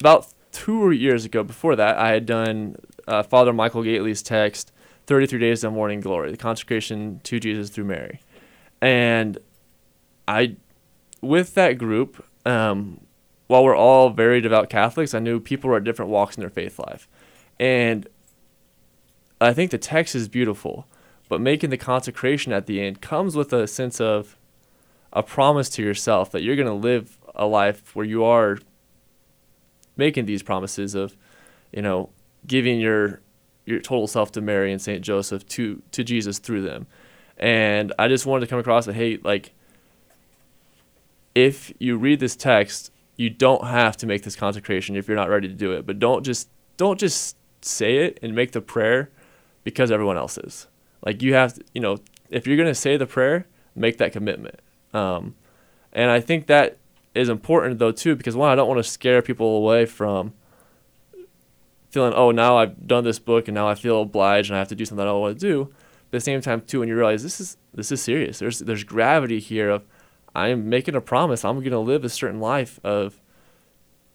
about 0.00 0.26
two 0.52 0.90
years 0.90 1.24
ago. 1.24 1.42
Before 1.42 1.76
that, 1.76 1.96
I 1.96 2.10
had 2.10 2.26
done 2.26 2.76
uh, 3.10 3.22
Father 3.24 3.52
Michael 3.52 3.82
Gaitley's 3.82 4.22
text, 4.22 4.72
33 5.06 5.40
Days 5.40 5.64
of 5.64 5.72
Morning 5.72 6.00
Glory, 6.00 6.30
the 6.30 6.36
consecration 6.36 7.20
to 7.24 7.40
Jesus 7.40 7.68
through 7.68 7.84
Mary. 7.84 8.20
And 8.80 9.38
I, 10.28 10.56
with 11.20 11.54
that 11.54 11.76
group, 11.76 12.24
um, 12.46 13.00
while 13.48 13.64
we're 13.64 13.76
all 13.76 14.10
very 14.10 14.40
devout 14.40 14.70
Catholics, 14.70 15.12
I 15.12 15.18
knew 15.18 15.40
people 15.40 15.68
were 15.68 15.78
at 15.78 15.84
different 15.84 16.10
walks 16.12 16.36
in 16.36 16.40
their 16.40 16.50
faith 16.50 16.78
life. 16.78 17.08
And 17.58 18.08
I 19.40 19.52
think 19.52 19.72
the 19.72 19.78
text 19.78 20.14
is 20.14 20.28
beautiful, 20.28 20.86
but 21.28 21.40
making 21.40 21.70
the 21.70 21.76
consecration 21.76 22.52
at 22.52 22.66
the 22.66 22.80
end 22.80 23.00
comes 23.00 23.34
with 23.34 23.52
a 23.52 23.66
sense 23.66 24.00
of 24.00 24.36
a 25.12 25.24
promise 25.24 25.68
to 25.70 25.82
yourself 25.82 26.30
that 26.30 26.42
you're 26.42 26.56
going 26.56 26.68
to 26.68 26.72
live 26.72 27.18
a 27.34 27.46
life 27.46 27.96
where 27.96 28.06
you 28.06 28.22
are 28.22 28.58
making 29.96 30.26
these 30.26 30.44
promises 30.44 30.94
of, 30.94 31.16
you 31.72 31.82
know, 31.82 32.10
giving 32.46 32.80
your 32.80 33.20
your 33.66 33.80
total 33.80 34.06
self 34.06 34.32
to 34.32 34.40
Mary 34.40 34.72
and 34.72 34.80
Saint 34.80 35.02
Joseph 35.02 35.46
to 35.48 35.82
to 35.92 36.04
Jesus 36.04 36.38
through 36.38 36.62
them. 36.62 36.86
And 37.36 37.92
I 37.98 38.08
just 38.08 38.26
wanted 38.26 38.40
to 38.40 38.46
come 38.48 38.58
across 38.58 38.86
that 38.86 38.94
hey, 38.94 39.18
like 39.22 39.52
if 41.34 41.72
you 41.78 41.96
read 41.96 42.20
this 42.20 42.36
text, 42.36 42.92
you 43.16 43.30
don't 43.30 43.64
have 43.64 43.96
to 43.98 44.06
make 44.06 44.22
this 44.22 44.36
consecration 44.36 44.96
if 44.96 45.06
you're 45.08 45.16
not 45.16 45.28
ready 45.28 45.48
to 45.48 45.54
do 45.54 45.72
it. 45.72 45.86
But 45.86 45.98
don't 45.98 46.24
just 46.24 46.48
don't 46.76 46.98
just 46.98 47.36
say 47.62 47.98
it 47.98 48.18
and 48.22 48.34
make 48.34 48.52
the 48.52 48.60
prayer 48.60 49.10
because 49.64 49.90
everyone 49.90 50.16
else 50.16 50.38
is. 50.38 50.66
Like 51.04 51.22
you 51.22 51.34
have 51.34 51.54
to, 51.54 51.64
you 51.74 51.80
know, 51.80 51.98
if 52.30 52.46
you're 52.46 52.56
to 52.56 52.74
say 52.74 52.96
the 52.96 53.06
prayer, 53.06 53.46
make 53.74 53.98
that 53.98 54.12
commitment. 54.12 54.60
Um, 54.92 55.34
and 55.92 56.10
I 56.10 56.20
think 56.20 56.46
that 56.46 56.78
is 57.14 57.28
important 57.28 57.78
though 57.78 57.92
too 57.92 58.16
because 58.16 58.36
one, 58.36 58.50
I 58.50 58.54
don't 58.54 58.68
want 58.68 58.78
to 58.78 58.90
scare 58.90 59.22
people 59.22 59.56
away 59.56 59.86
from 59.86 60.32
feeling, 61.90 62.12
oh, 62.14 62.30
now 62.30 62.56
I've 62.56 62.86
done 62.86 63.04
this 63.04 63.18
book 63.18 63.48
and 63.48 63.54
now 63.54 63.68
I 63.68 63.74
feel 63.74 64.02
obliged 64.02 64.50
and 64.50 64.56
I 64.56 64.58
have 64.58 64.68
to 64.68 64.74
do 64.74 64.84
something 64.84 65.02
I 65.02 65.10
don't 65.10 65.20
want 65.20 65.38
to 65.38 65.46
do. 65.46 65.64
But 66.10 66.16
at 66.16 66.20
the 66.20 66.20
same 66.20 66.40
time 66.40 66.60
too, 66.62 66.80
when 66.80 66.88
you 66.88 66.96
realize 66.96 67.22
this 67.22 67.40
is 67.40 67.56
this 67.72 67.92
is 67.92 68.02
serious. 68.02 68.38
There's 68.38 68.60
there's 68.60 68.84
gravity 68.84 69.38
here 69.38 69.70
of 69.70 69.84
I'm 70.34 70.68
making 70.68 70.94
a 70.94 71.00
promise. 71.00 71.44
I'm 71.44 71.58
going 71.58 71.70
to 71.70 71.78
live 71.78 72.04
a 72.04 72.08
certain 72.08 72.40
life 72.40 72.78
of, 72.84 73.20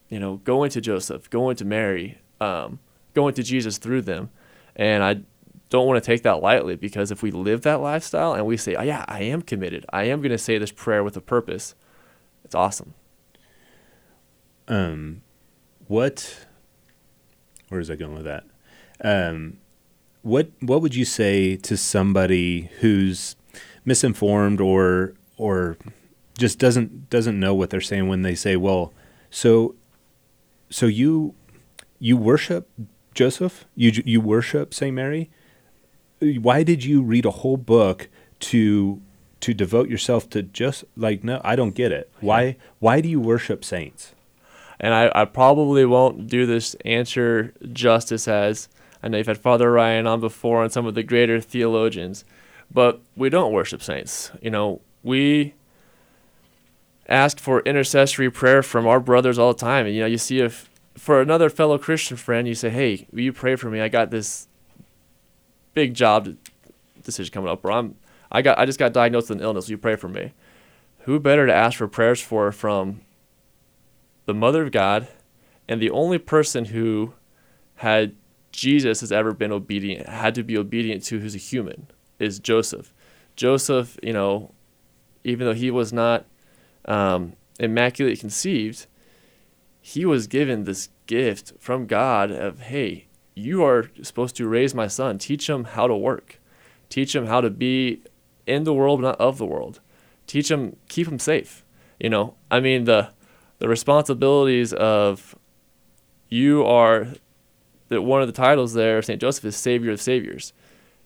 you 0.10 0.20
know, 0.20 0.38
going 0.38 0.72
to 0.72 0.82
Joseph, 0.82 1.30
going 1.30 1.56
to 1.58 1.66
Mary, 1.66 2.20
um, 2.40 2.80
going 3.14 3.34
to 3.36 3.44
Jesus 3.44 3.78
through 3.78 4.02
them, 4.04 4.30
and 4.76 5.04
I 5.04 5.22
don't 5.70 5.88
want 5.88 6.02
to 6.02 6.06
take 6.06 6.24
that 6.24 6.42
lightly 6.42 6.76
because 6.76 7.12
if 7.12 7.24
we 7.24 7.32
live 7.32 7.62
that 7.64 7.82
lifestyle 7.82 8.34
and 8.34 8.46
we 8.46 8.56
say, 8.56 8.76
oh, 8.76 8.84
yeah, 8.84 9.04
I 9.08 9.24
am 9.24 9.42
committed. 9.42 9.86
I 9.92 10.04
am 10.06 10.22
going 10.22 10.32
to 10.32 10.38
say 10.38 10.58
this 10.58 10.72
prayer 10.72 11.04
with 11.04 11.18
a 11.18 11.22
purpose. 11.22 11.76
It's 12.44 12.56
awesome. 12.56 12.94
Um, 14.68 15.22
what? 15.88 16.45
Where 17.70 17.80
is 17.80 17.90
I 17.90 17.96
going 17.96 18.14
with 18.14 18.26
that? 18.26 18.44
Um, 19.04 19.58
what 20.22 20.50
What 20.60 20.82
would 20.82 20.96
you 20.96 21.06
say 21.06 21.56
to 21.58 21.78
somebody 21.78 22.70
who's 22.80 23.36
misinformed 23.84 24.60
or 24.60 25.14
or 25.38 25.78
just 26.38 26.60
doesn't 26.60 27.10
doesn't 27.10 27.40
know 27.40 27.54
what 27.54 27.70
they're 27.70 27.82
saying 27.82 28.08
when 28.08 28.22
they 28.22 28.36
say, 28.36 28.56
"Well, 28.56 28.94
so 29.30 29.76
so 30.70 30.86
you 30.86 31.36
you 32.00 32.18
worship 32.18 32.70
Joseph? 33.14 33.66
You 33.76 33.92
you 34.06 34.22
worship 34.22 34.74
Saint 34.74 34.96
Mary? 34.96 35.30
Why 36.20 36.64
did 36.64 36.84
you 36.84 37.02
read 37.02 37.26
a 37.26 37.32
whole 37.32 37.58
book 37.58 38.10
to 38.40 39.02
to 39.46 39.54
devote 39.54 39.90
yourself 39.90 40.28
to 40.32 40.42
just 40.42 40.84
like 40.98 41.24
no, 41.24 41.40
I 41.44 41.56
don't 41.56 41.76
get 41.76 41.92
it. 41.92 42.12
Why 42.20 42.58
why 42.80 43.00
do 43.00 43.08
you 43.08 43.20
worship 43.20 43.64
saints? 43.64 44.15
And 44.80 44.94
I, 44.94 45.12
I 45.16 45.26
probably 45.26 45.86
won't 45.86 46.28
do 46.28 46.46
this 46.46 46.76
answer 46.86 47.54
justice 47.72 48.28
as 48.28 48.68
I 49.06 49.08
know 49.08 49.20
you've 49.20 49.28
had 49.28 49.38
Father 49.38 49.72
Ryan 49.72 50.08
on 50.08 50.20
before 50.20 50.64
and 50.64 50.72
some 50.72 50.88
of 50.88 50.96
the 50.96 51.04
greater 51.04 51.40
theologians, 51.40 52.26
but 52.72 53.02
we 53.16 53.30
don't 53.30 53.54
worship 53.54 53.84
saints. 53.84 54.32
You 54.42 54.50
know, 54.50 54.82
we 55.04 55.54
ask 57.08 57.40
for 57.40 57.60
intercessory 57.62 58.32
prayer 58.32 58.64
from 58.64 58.88
our 58.88 59.00
brothers 59.00 59.38
all 59.38 59.54
the 59.54 59.60
time. 59.60 59.86
And 59.86 59.94
you 59.94 60.02
know, 60.02 60.08
you 60.08 60.18
see 60.18 60.40
if 60.40 60.70
for 60.96 61.22
another 61.22 61.50
fellow 61.50 61.78
Christian 61.78 62.18
friend, 62.18 62.48
you 62.48 62.56
say, 62.56 62.70
"Hey, 62.70 63.08
will 63.12 63.22
you 63.22 63.32
pray 63.32 63.56
for 63.56 63.70
me? 63.70 63.80
I 63.80 63.90
got 63.90 64.10
this 64.10 64.48
big 65.76 65.94
job 65.94 66.36
decision 67.04 67.32
coming 67.32 67.50
up, 67.50 67.64
or 67.64 67.72
I'm 67.72 67.96
I 68.32 68.42
got 68.42 68.58
I 68.58 68.66
just 68.66 68.80
got 68.80 68.92
diagnosed 68.92 69.30
with 69.30 69.38
an 69.38 69.44
illness. 69.44 69.68
Will 69.68 69.72
you 69.72 69.78
pray 69.78 69.96
for 69.96 70.10
me?" 70.10 70.32
Who 71.02 71.20
better 71.20 71.46
to 71.46 71.54
ask 71.54 71.78
for 71.78 71.88
prayers 71.88 72.20
for 72.20 72.52
from 72.52 73.02
the 74.26 74.34
Mother 74.34 74.64
of 74.64 74.72
God 74.72 75.08
and 75.68 75.82
the 75.82 75.90
only 75.90 76.18
person 76.18 76.66
who 76.66 77.14
had 77.76 78.16
Jesus 78.52 79.02
has 79.02 79.12
ever 79.12 79.34
been 79.34 79.52
obedient, 79.52 80.08
had 80.08 80.36
to 80.36 80.44
be 80.44 80.58
obedient 80.58 81.04
to 81.06 81.20
who's 81.20 81.36
a 81.36 81.40
human, 81.40 81.88
is 82.20 82.40
Joseph. 82.40 82.94
Joseph, 83.36 84.00
you 84.02 84.14
know, 84.14 84.54
even 85.24 85.46
though 85.46 85.54
he 85.54 85.70
was 85.70 85.92
not 85.92 86.26
um, 86.86 87.34
immaculately 87.60 88.16
conceived, 88.16 88.86
he 89.82 90.06
was 90.06 90.28
given 90.28 90.64
this 90.64 90.90
gift 91.06 91.54
from 91.60 91.86
God 91.86 92.32
of, 92.32 92.62
hey, 92.62 93.08
you 93.36 93.64
are 93.64 93.92
supposed 94.02 94.36
to 94.38 94.48
raise 94.48 94.74
my 94.74 94.88
son, 94.88 95.18
teach 95.18 95.50
him 95.50 95.66
how 95.66 95.88
to 95.88 95.96
work, 95.96 96.40
teach 96.90 97.14
him 97.14 97.26
how 97.26 97.42
to 97.42 97.50
be 97.50 98.02
in 98.48 98.64
the 98.64 98.74
world, 98.74 99.02
not 99.02 99.20
of 99.20 99.38
the 99.38 99.46
world, 99.46 99.82
teach 100.28 100.50
him, 100.50 100.78
keep 100.88 101.08
him 101.08 101.20
safe. 101.20 101.66
You 102.00 102.10
know, 102.10 102.36
I 102.50 102.62
mean, 102.62 102.86
the, 102.86 103.10
the 103.66 103.70
responsibilities 103.70 104.74
of 104.74 105.34
you 106.30 106.64
are 106.64 107.08
that 107.90 108.04
one 108.04 108.22
of 108.22 108.28
the 108.28 108.32
titles 108.32 108.76
there, 108.76 109.02
St. 109.02 109.20
Joseph, 109.20 109.44
is 109.44 109.56
Savior 109.56 109.92
of 109.92 110.00
Saviors. 110.00 110.54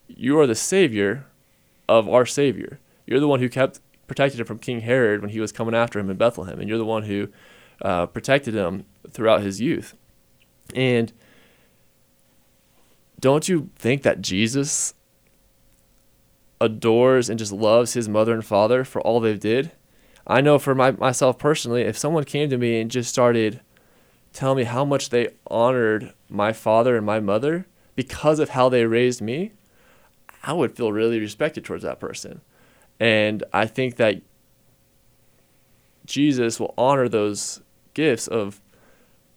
You 0.10 0.38
are 0.42 0.46
the 0.46 0.56
Savior 0.56 1.26
of 1.88 2.10
our 2.10 2.26
Savior. 2.26 2.82
You're 3.08 3.22
the 3.22 3.30
one 3.30 3.40
who 3.40 3.48
kept 3.48 3.80
protected 4.08 4.42
him 4.42 4.46
from 4.46 4.60
King 4.60 4.82
Herod 4.82 5.22
when 5.22 5.30
he 5.30 5.40
was 5.40 5.54
coming 5.54 5.74
after 5.74 6.00
him 6.00 6.10
in 6.10 6.18
Bethlehem, 6.18 6.60
and 6.60 6.68
you're 6.68 6.78
the 6.78 6.84
one 6.84 7.04
who 7.04 7.30
uh, 7.82 8.08
protected 8.08 8.56
him 8.56 8.84
throughout 9.10 9.42
his 9.42 9.62
youth. 9.62 9.96
And 10.76 11.14
don't 13.22 13.48
you 13.48 13.70
think 13.78 14.02
that 14.04 14.20
Jesus 14.22 14.96
adores 16.60 17.30
and 17.30 17.40
just 17.40 17.54
loves 17.54 17.94
his 17.94 18.10
mother 18.10 18.34
and 18.34 18.44
father 18.44 18.84
for 18.84 19.00
all 19.00 19.22
they 19.22 19.38
did? 19.38 19.72
I 20.30 20.42
know 20.42 20.60
for 20.60 20.76
my, 20.76 20.92
myself 20.92 21.40
personally, 21.40 21.82
if 21.82 21.98
someone 21.98 22.24
came 22.24 22.52
to 22.52 22.58
me 22.58 22.80
and 22.80 22.92
just 22.92 23.10
started 23.10 23.62
telling 24.32 24.58
me 24.58 24.64
how 24.64 24.86
much 24.86 25.10
they 25.10 25.30
honored 25.48 26.14
my 26.30 26.54
father 26.54 26.96
and 26.96 27.06
my 27.06 27.20
mother 27.20 27.66
because 27.96 28.40
of 28.40 28.50
how 28.50 28.70
they 28.70 28.86
raised 28.86 29.22
me, 29.22 29.54
I 30.44 30.54
would 30.54 30.78
feel 30.78 30.92
really 30.92 31.20
respected 31.20 31.66
towards 31.66 31.84
that 31.84 32.00
person. 32.00 32.42
And 33.00 33.44
I 33.52 33.66
think 33.66 33.96
that 33.96 34.22
Jesus 36.06 36.60
will 36.60 36.76
honor 36.78 37.10
those 37.10 37.62
gifts 37.96 38.28
of 38.28 38.62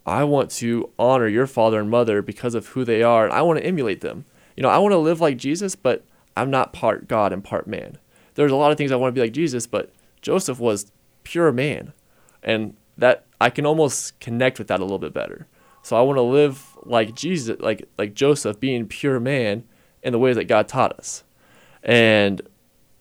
I 0.05 0.25
want 0.25 0.51
to 0.53 0.91
honor 0.99 1.27
your 1.27 1.47
father 1.47 1.81
and 1.81 1.89
mother 1.89 2.21
because 2.21 2.55
of 2.55 2.69
who 2.69 2.85
they 2.85 3.03
are 3.03 3.25
and 3.25 3.33
I 3.33 3.41
want 3.43 3.59
to 3.61 3.65
emulate 3.65 4.03
them. 4.03 4.27
You 4.57 4.63
know, 4.63 4.69
I 4.69 4.79
want 4.79 4.93
to 4.93 4.99
live 4.99 5.23
like 5.23 5.39
Jesus, 5.39 5.75
but 5.75 6.05
I'm 6.37 6.51
not 6.51 6.75
part 6.75 7.09
God 7.09 7.33
and 7.33 7.43
part 7.43 7.67
man. 7.67 7.97
There's 8.35 8.53
a 8.53 8.57
lot 8.57 8.73
of 8.73 8.79
things 8.79 8.93
I 8.93 8.97
want 8.97 9.15
to 9.15 9.19
be 9.19 9.25
like 9.25 9.33
Jesus, 9.33 9.67
but 9.67 9.91
Joseph 10.23 10.59
was 10.59 10.91
pure 11.25 11.53
man. 11.53 11.93
And 12.43 12.77
that 12.97 13.25
I 13.41 13.51
can 13.51 13.67
almost 13.67 14.19
connect 14.21 14.59
with 14.59 14.69
that 14.69 14.81
a 14.81 14.85
little 14.85 14.99
bit 14.99 15.13
better. 15.13 15.47
So 15.83 15.97
I 15.97 16.03
want 16.03 16.17
to 16.17 16.23
live 16.23 16.77
like 16.85 17.15
Jesus, 17.15 17.61
like 17.61 17.89
like 17.99 18.15
Joseph 18.15 18.59
being 18.61 18.87
pure 18.87 19.21
man 19.21 19.65
in 20.03 20.13
the 20.13 20.19
ways 20.19 20.37
that 20.37 20.45
God 20.45 20.69
taught 20.69 20.93
us. 20.99 21.25
And 21.83 22.41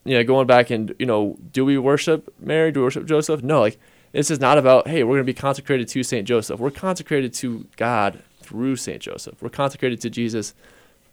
you 0.04 0.14
know, 0.14 0.24
going 0.24 0.46
back 0.46 0.70
and, 0.70 0.94
you 0.98 1.06
know, 1.06 1.36
do 1.52 1.64
we 1.64 1.78
worship 1.78 2.32
Mary? 2.40 2.72
Do 2.72 2.80
we 2.80 2.84
worship 2.84 3.06
Joseph? 3.06 3.42
No, 3.42 3.60
like 3.60 3.78
this 4.12 4.30
is 4.30 4.40
not 4.40 4.58
about, 4.58 4.88
hey, 4.88 5.04
we're 5.04 5.14
going 5.14 5.26
to 5.26 5.32
be 5.32 5.34
consecrated 5.34 5.88
to 5.88 6.02
St. 6.02 6.26
Joseph. 6.26 6.60
We're 6.60 6.70
consecrated 6.70 7.32
to 7.34 7.66
God 7.76 8.22
through 8.40 8.76
St. 8.76 9.00
Joseph. 9.00 9.40
We're 9.40 9.48
consecrated 9.48 10.00
to 10.02 10.10
Jesus 10.10 10.54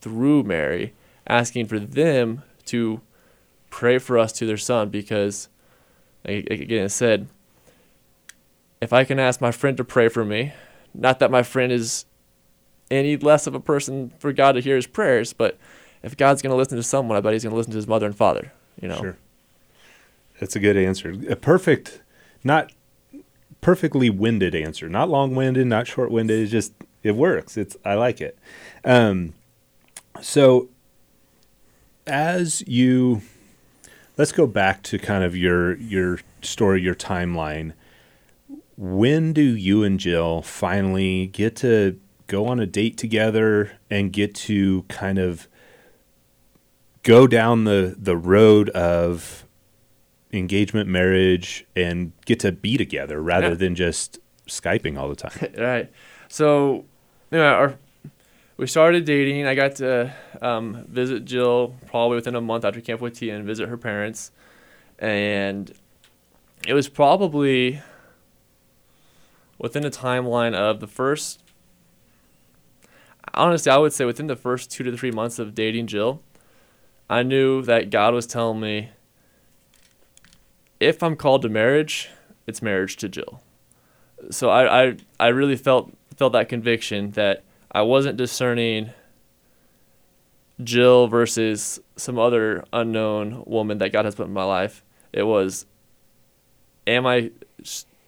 through 0.02 0.44
Mary, 0.44 0.94
asking 1.28 1.68
for 1.68 1.80
them 1.80 2.44
to 2.66 3.02
pray 3.70 4.00
for 4.00 4.18
us 4.18 4.34
to 4.34 4.46
their 4.46 4.58
son 4.58 4.90
because, 4.90 5.48
again, 6.38 6.86
it 6.86 6.90
said, 6.90 7.28
if 8.82 8.94
I 8.94 9.04
can 9.04 9.20
ask 9.20 9.42
my 9.42 9.52
friend 9.52 9.76
to 9.78 9.84
pray 9.84 10.08
for 10.10 10.24
me, 10.24 10.54
not 10.94 11.20
that 11.20 11.32
my 11.32 11.44
friend 11.44 11.72
is 11.72 12.06
any 12.90 13.18
less 13.18 13.46
of 13.48 13.54
a 13.54 13.60
person 13.60 14.12
for 14.20 14.34
God 14.34 14.54
to 14.54 14.62
hear 14.62 14.76
his 14.76 14.88
prayers, 14.88 15.34
but 15.34 15.58
if 16.02 16.16
God's 16.16 16.42
going 16.42 16.52
to 16.52 16.58
listen 16.58 16.78
to 16.78 16.84
someone, 16.84 17.18
I 17.18 17.22
bet 17.22 17.34
he's 17.34 17.44
going 17.44 17.52
to 17.52 17.58
listen 17.58 17.72
to 17.72 17.78
his 17.78 17.88
mother 17.88 18.06
and 18.06 18.16
father. 18.16 18.52
You 18.82 18.88
know. 18.88 19.00
Sure. 19.00 19.18
That's 20.40 20.56
a 20.56 20.60
good 20.60 20.78
answer. 20.78 21.14
A 21.30 21.36
perfect, 21.36 22.02
not 22.44 22.72
perfectly 23.62 24.10
winded 24.10 24.56
answer. 24.56 24.88
Not 24.88 25.10
long 25.10 25.36
winded, 25.36 25.68
not 25.68 25.88
short 25.88 26.12
winded. 26.12 26.40
It 26.40 26.48
just 26.48 26.74
it 27.04 27.12
works. 27.16 27.58
It's 27.58 27.76
I 27.84 27.96
like 27.96 28.22
it. 28.22 28.38
Um, 28.86 29.34
so 30.22 30.70
as 32.08 32.64
you 32.68 33.22
let's 34.20 34.34
go 34.34 34.46
back 34.46 34.84
to 34.84 35.00
kind 35.00 35.24
of 35.24 35.36
your 35.36 35.78
your 35.78 36.20
story, 36.42 36.82
your 36.82 36.94
timeline. 36.94 37.74
When 38.78 39.34
do 39.34 39.42
you 39.42 39.84
and 39.84 40.00
Jill 40.00 40.42
finally 40.42 41.28
get 41.28 41.56
to 41.58 42.00
go 42.28 42.46
on 42.46 42.60
a 42.60 42.68
date 42.68 42.98
together 42.98 43.72
and 43.90 44.14
get 44.14 44.36
to 44.36 44.84
kind 44.84 45.18
of 45.18 45.48
go 47.02 47.28
down 47.28 47.64
the 47.64 47.96
the 47.98 48.18
road 48.18 48.70
of 48.72 49.46
engagement, 50.32 50.90
marriage, 50.90 51.66
and 51.76 52.12
get 52.26 52.42
to 52.42 52.52
be 52.52 52.78
together 52.78 53.22
rather 53.22 53.50
yeah. 53.50 53.56
than 53.56 53.74
just 53.74 54.20
skyping 54.48 54.98
all 54.98 55.08
the 55.08 55.16
time. 55.16 55.54
right. 55.58 55.92
So, 56.28 56.86
you 57.32 57.38
know, 57.38 57.54
our, 57.54 57.80
we 58.60 58.68
started 58.68 59.06
dating. 59.06 59.48
I 59.48 59.56
got 59.56 59.76
to 59.76 60.14
um, 60.42 60.86
visit 60.90 61.24
Jill 61.24 61.76
probably 61.88 62.16
within 62.16 62.36
a 62.36 62.42
month 62.42 62.66
after 62.66 62.82
Camp 62.82 63.00
Wojtyla 63.00 63.38
and 63.38 63.46
visit 63.46 63.70
her 63.70 63.78
parents, 63.78 64.32
and 65.00 65.72
it 66.68 66.74
was 66.74 66.90
probably 66.90 67.82
within 69.58 69.86
a 69.86 69.90
timeline 69.90 70.54
of 70.54 70.82
the 70.82 70.88
first. 70.88 71.42
Honestly, 73.34 73.72
I 73.72 73.78
would 73.78 73.94
say 73.94 74.04
within 74.04 74.28
the 74.28 74.36
first 74.36 74.70
two 74.70 74.84
to 74.84 74.98
three 74.98 75.12
months 75.12 75.40
of 75.40 75.56
dating 75.56 75.88
Jill, 75.88 76.22
I 77.10 77.24
knew 77.24 77.62
that 77.62 77.90
God 77.90 78.14
was 78.14 78.28
telling 78.28 78.60
me 78.60 78.90
if 80.82 81.02
I'm 81.02 81.16
called 81.16 81.44
to 81.44 81.50
marriage, 81.50 82.10
it's 82.46 82.62
marriage 82.62 82.98
to 82.98 83.08
Jill. 83.08 83.42
So 84.32 84.50
I, 84.50 84.84
I, 84.84 84.98
I 85.18 85.28
really 85.30 85.56
felt 85.56 85.94
felt 86.18 86.34
that 86.34 86.50
conviction 86.50 87.12
that 87.12 87.46
I 87.72 87.82
wasn't 87.82 88.18
discerning 88.18 88.92
Jill 90.64 91.08
versus 91.08 91.80
some 91.96 92.18
other 92.18 92.66
unknown 92.74 93.44
woman 93.46 93.78
that 93.78 93.92
God 93.92 94.06
has 94.06 94.16
put 94.16 94.28
in 94.28 94.34
my 94.34 94.44
life. 94.44 94.84
It 95.14 95.24
was, 95.24 95.66
am 96.88 97.06
I 97.06 97.32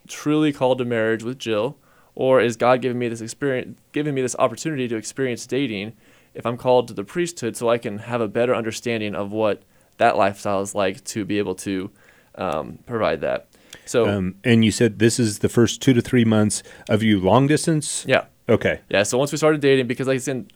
truly 0.08 0.52
called 0.52 0.80
to 0.80 0.86
marriage 0.86 1.24
with 1.24 1.38
Jill, 1.40 1.78
or 2.16 2.42
is 2.42 2.58
God 2.58 2.82
giving 2.82 3.00
me 3.00 3.08
this 3.08 3.22
experience, 3.22 3.78
giving 3.94 4.14
me 4.14 4.22
this 4.22 4.36
opportunity 4.38 4.88
to 4.88 4.96
experience 4.96 5.46
dating? 5.46 5.94
If 6.34 6.46
I'm 6.46 6.58
called 6.58 6.88
to 6.88 6.94
the 6.94 7.04
priesthood, 7.04 7.58
so 7.58 7.70
I 7.70 7.78
can 7.78 8.00
have 8.00 8.22
a 8.22 8.28
better 8.28 8.56
understanding 8.56 9.16
of 9.16 9.32
what 9.32 9.64
that 9.98 10.18
lifestyle 10.18 10.62
is 10.62 10.74
like 10.74 11.04
to 11.06 11.26
be 11.26 11.38
able 11.38 11.56
to 11.56 11.92
um, 12.36 12.80
provide 12.86 13.22
that. 13.22 13.48
So, 13.86 14.08
Um, 14.08 14.36
and 14.44 14.64
you 14.64 14.72
said 14.72 15.00
this 15.00 15.20
is 15.20 15.40
the 15.40 15.50
first 15.50 15.82
two 15.82 15.94
to 15.94 16.02
three 16.02 16.26
months 16.26 16.64
of 16.90 17.04
you 17.04 17.20
long 17.20 17.48
distance. 17.48 18.06
yeah, 18.08 18.26
Okay. 18.52 18.82
Yeah, 18.90 19.04
so 19.04 19.18
once 19.18 19.32
we 19.32 19.38
started 19.38 19.62
dating, 19.62 19.88
because 19.88 20.08
like 20.08 20.16
I 20.16 20.20
said, 20.20 20.52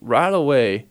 right 0.00 0.32
away, 0.32 0.86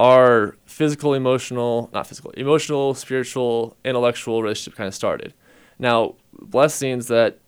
our 0.00 0.56
physical, 0.64 1.12
emotional, 1.12 1.90
not 1.92 2.06
physical, 2.06 2.30
emotional, 2.30 2.94
spiritual, 2.94 3.76
intellectual 3.84 4.42
relationship 4.42 4.74
kind 4.74 4.88
of 4.88 4.94
started. 4.94 5.34
Now, 5.78 6.14
blessings 6.32 7.08
that 7.08 7.38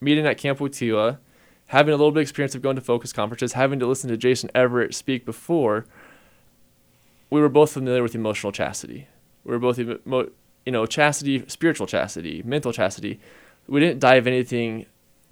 meeting 0.00 0.26
at 0.26 0.36
Camp 0.36 0.58
Wojtyla, 0.58 1.18
having 1.68 1.94
a 1.94 1.96
little 1.96 2.10
bit 2.10 2.18
of 2.18 2.22
experience 2.22 2.56
of 2.56 2.62
going 2.62 2.74
to 2.74 2.82
focus 2.82 3.12
conferences, 3.12 3.52
having 3.52 3.78
to 3.78 3.86
listen 3.86 4.10
to 4.10 4.16
Jason 4.16 4.50
Evert 4.52 4.92
speak 4.92 5.24
before, 5.24 5.86
we 7.30 7.40
were 7.40 7.48
both 7.48 7.70
familiar 7.70 8.02
with 8.02 8.16
emotional 8.16 8.50
chastity. 8.50 9.06
We 9.44 9.52
were 9.52 9.60
both, 9.60 9.78
emo- 9.78 10.30
you 10.66 10.72
know, 10.72 10.86
chastity, 10.86 11.44
spiritual 11.46 11.86
chastity, 11.86 12.42
mental 12.44 12.72
chastity. 12.72 13.20
We 13.68 13.78
didn't 13.78 14.00
dive 14.00 14.26
anything 14.26 14.86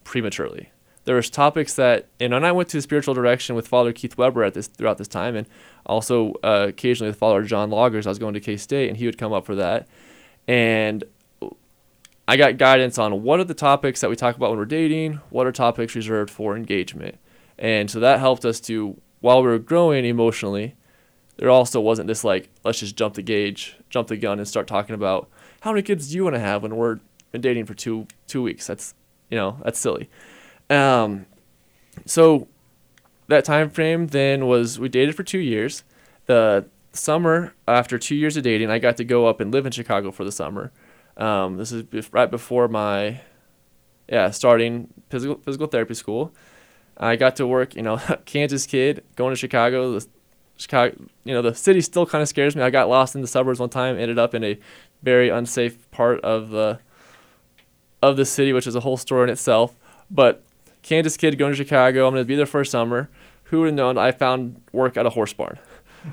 prematurely 0.04 0.70
there 1.04 1.16
was 1.16 1.30
topics 1.30 1.74
that 1.74 2.06
and 2.18 2.34
I 2.34 2.52
went 2.52 2.68
to 2.70 2.82
spiritual 2.82 3.14
direction 3.14 3.56
with 3.56 3.66
Father 3.66 3.92
Keith 3.92 4.16
Weber 4.16 4.44
at 4.44 4.54
this 4.54 4.66
throughout 4.66 4.98
this 4.98 5.08
time, 5.08 5.36
and 5.36 5.46
also 5.86 6.34
uh, 6.42 6.66
occasionally 6.68 7.10
with 7.10 7.18
Father 7.18 7.42
John 7.42 7.70
Loggers, 7.70 8.06
I 8.06 8.10
was 8.10 8.18
going 8.18 8.34
to 8.34 8.40
K 8.40 8.56
State, 8.56 8.88
and 8.88 8.96
he 8.96 9.06
would 9.06 9.18
come 9.18 9.32
up 9.32 9.46
for 9.46 9.54
that, 9.56 9.88
and 10.46 11.04
I 12.28 12.36
got 12.36 12.58
guidance 12.58 12.98
on 12.98 13.22
what 13.22 13.40
are 13.40 13.44
the 13.44 13.54
topics 13.54 14.00
that 14.00 14.10
we 14.10 14.16
talk 14.16 14.36
about 14.36 14.50
when 14.50 14.58
we're 14.58 14.66
dating, 14.66 15.14
what 15.30 15.46
are 15.46 15.52
topics 15.52 15.94
reserved 15.94 16.30
for 16.30 16.56
engagement, 16.56 17.18
and 17.58 17.90
so 17.90 18.00
that 18.00 18.20
helped 18.20 18.44
us 18.44 18.60
to 18.60 19.00
while 19.20 19.42
we 19.42 19.48
were 19.48 19.58
growing 19.58 20.04
emotionally, 20.04 20.74
there 21.36 21.50
also 21.50 21.80
wasn't 21.80 22.06
this 22.08 22.24
like 22.24 22.50
let's 22.64 22.80
just 22.80 22.96
jump 22.96 23.14
the 23.14 23.22
gauge, 23.22 23.76
jump 23.88 24.08
the 24.08 24.16
gun, 24.16 24.38
and 24.38 24.46
start 24.46 24.66
talking 24.66 24.94
about 24.94 25.28
how 25.60 25.72
many 25.72 25.82
kids 25.82 26.10
do 26.10 26.16
you 26.16 26.24
want 26.24 26.34
to 26.36 26.40
have 26.40 26.62
when 26.62 26.76
we're 26.76 27.00
been 27.32 27.40
dating 27.40 27.66
for 27.66 27.74
two 27.74 28.06
two 28.26 28.42
weeks. 28.42 28.66
That's 28.66 28.94
you 29.30 29.36
know 29.36 29.58
that's 29.64 29.78
silly. 29.78 30.10
Um, 30.70 31.26
so 32.06 32.48
that 33.28 33.44
time 33.44 33.70
frame 33.70 34.06
then 34.06 34.46
was 34.46 34.78
we 34.78 34.88
dated 34.88 35.14
for 35.14 35.22
two 35.22 35.38
years. 35.38 35.84
The 36.26 36.66
summer 36.92 37.54
after 37.68 37.98
two 37.98 38.14
years 38.14 38.36
of 38.36 38.44
dating, 38.44 38.70
I 38.70 38.78
got 38.78 38.96
to 38.98 39.04
go 39.04 39.26
up 39.26 39.40
and 39.40 39.52
live 39.52 39.66
in 39.66 39.72
Chicago 39.72 40.10
for 40.10 40.24
the 40.24 40.32
summer. 40.32 40.72
Um, 41.16 41.56
this 41.56 41.72
is 41.72 41.84
right 42.12 42.30
before 42.30 42.68
my 42.68 43.20
yeah 44.08 44.30
starting 44.30 44.88
physical 45.10 45.40
physical 45.44 45.66
therapy 45.66 45.94
school. 45.94 46.32
I 46.96 47.16
got 47.16 47.36
to 47.36 47.46
work, 47.46 47.74
you 47.74 47.82
know, 47.82 48.00
Kansas 48.24 48.66
kid 48.66 49.02
going 49.16 49.32
to 49.32 49.36
Chicago. 49.36 49.98
The 49.98 50.06
Chicago, 50.56 50.94
you 51.24 51.32
know, 51.32 51.42
the 51.42 51.54
city 51.54 51.80
still 51.80 52.04
kind 52.06 52.22
of 52.22 52.28
scares 52.28 52.54
me. 52.54 52.62
I 52.62 52.70
got 52.70 52.88
lost 52.88 53.14
in 53.14 53.22
the 53.22 53.26
suburbs 53.26 53.58
one 53.58 53.70
time, 53.70 53.98
ended 53.98 54.18
up 54.18 54.34
in 54.34 54.44
a 54.44 54.58
very 55.02 55.30
unsafe 55.30 55.90
part 55.90 56.20
of 56.20 56.50
the 56.50 56.78
of 58.02 58.16
the 58.16 58.24
city, 58.24 58.52
which 58.52 58.66
is 58.66 58.74
a 58.74 58.80
whole 58.80 58.96
story 58.96 59.24
in 59.24 59.30
itself. 59.30 59.74
But 60.10 60.42
Kansas 60.82 61.16
kid 61.16 61.38
going 61.38 61.52
to 61.52 61.56
Chicago. 61.56 62.06
I'm 62.06 62.14
going 62.14 62.24
to 62.24 62.28
be 62.28 62.36
there 62.36 62.46
for 62.46 62.60
a 62.60 62.66
summer. 62.66 63.10
Who 63.44 63.60
would 63.60 63.66
have 63.66 63.74
known 63.74 63.98
I 63.98 64.12
found 64.12 64.60
work 64.72 64.96
at 64.96 65.06
a 65.06 65.10
horse 65.10 65.32
barn? 65.32 65.58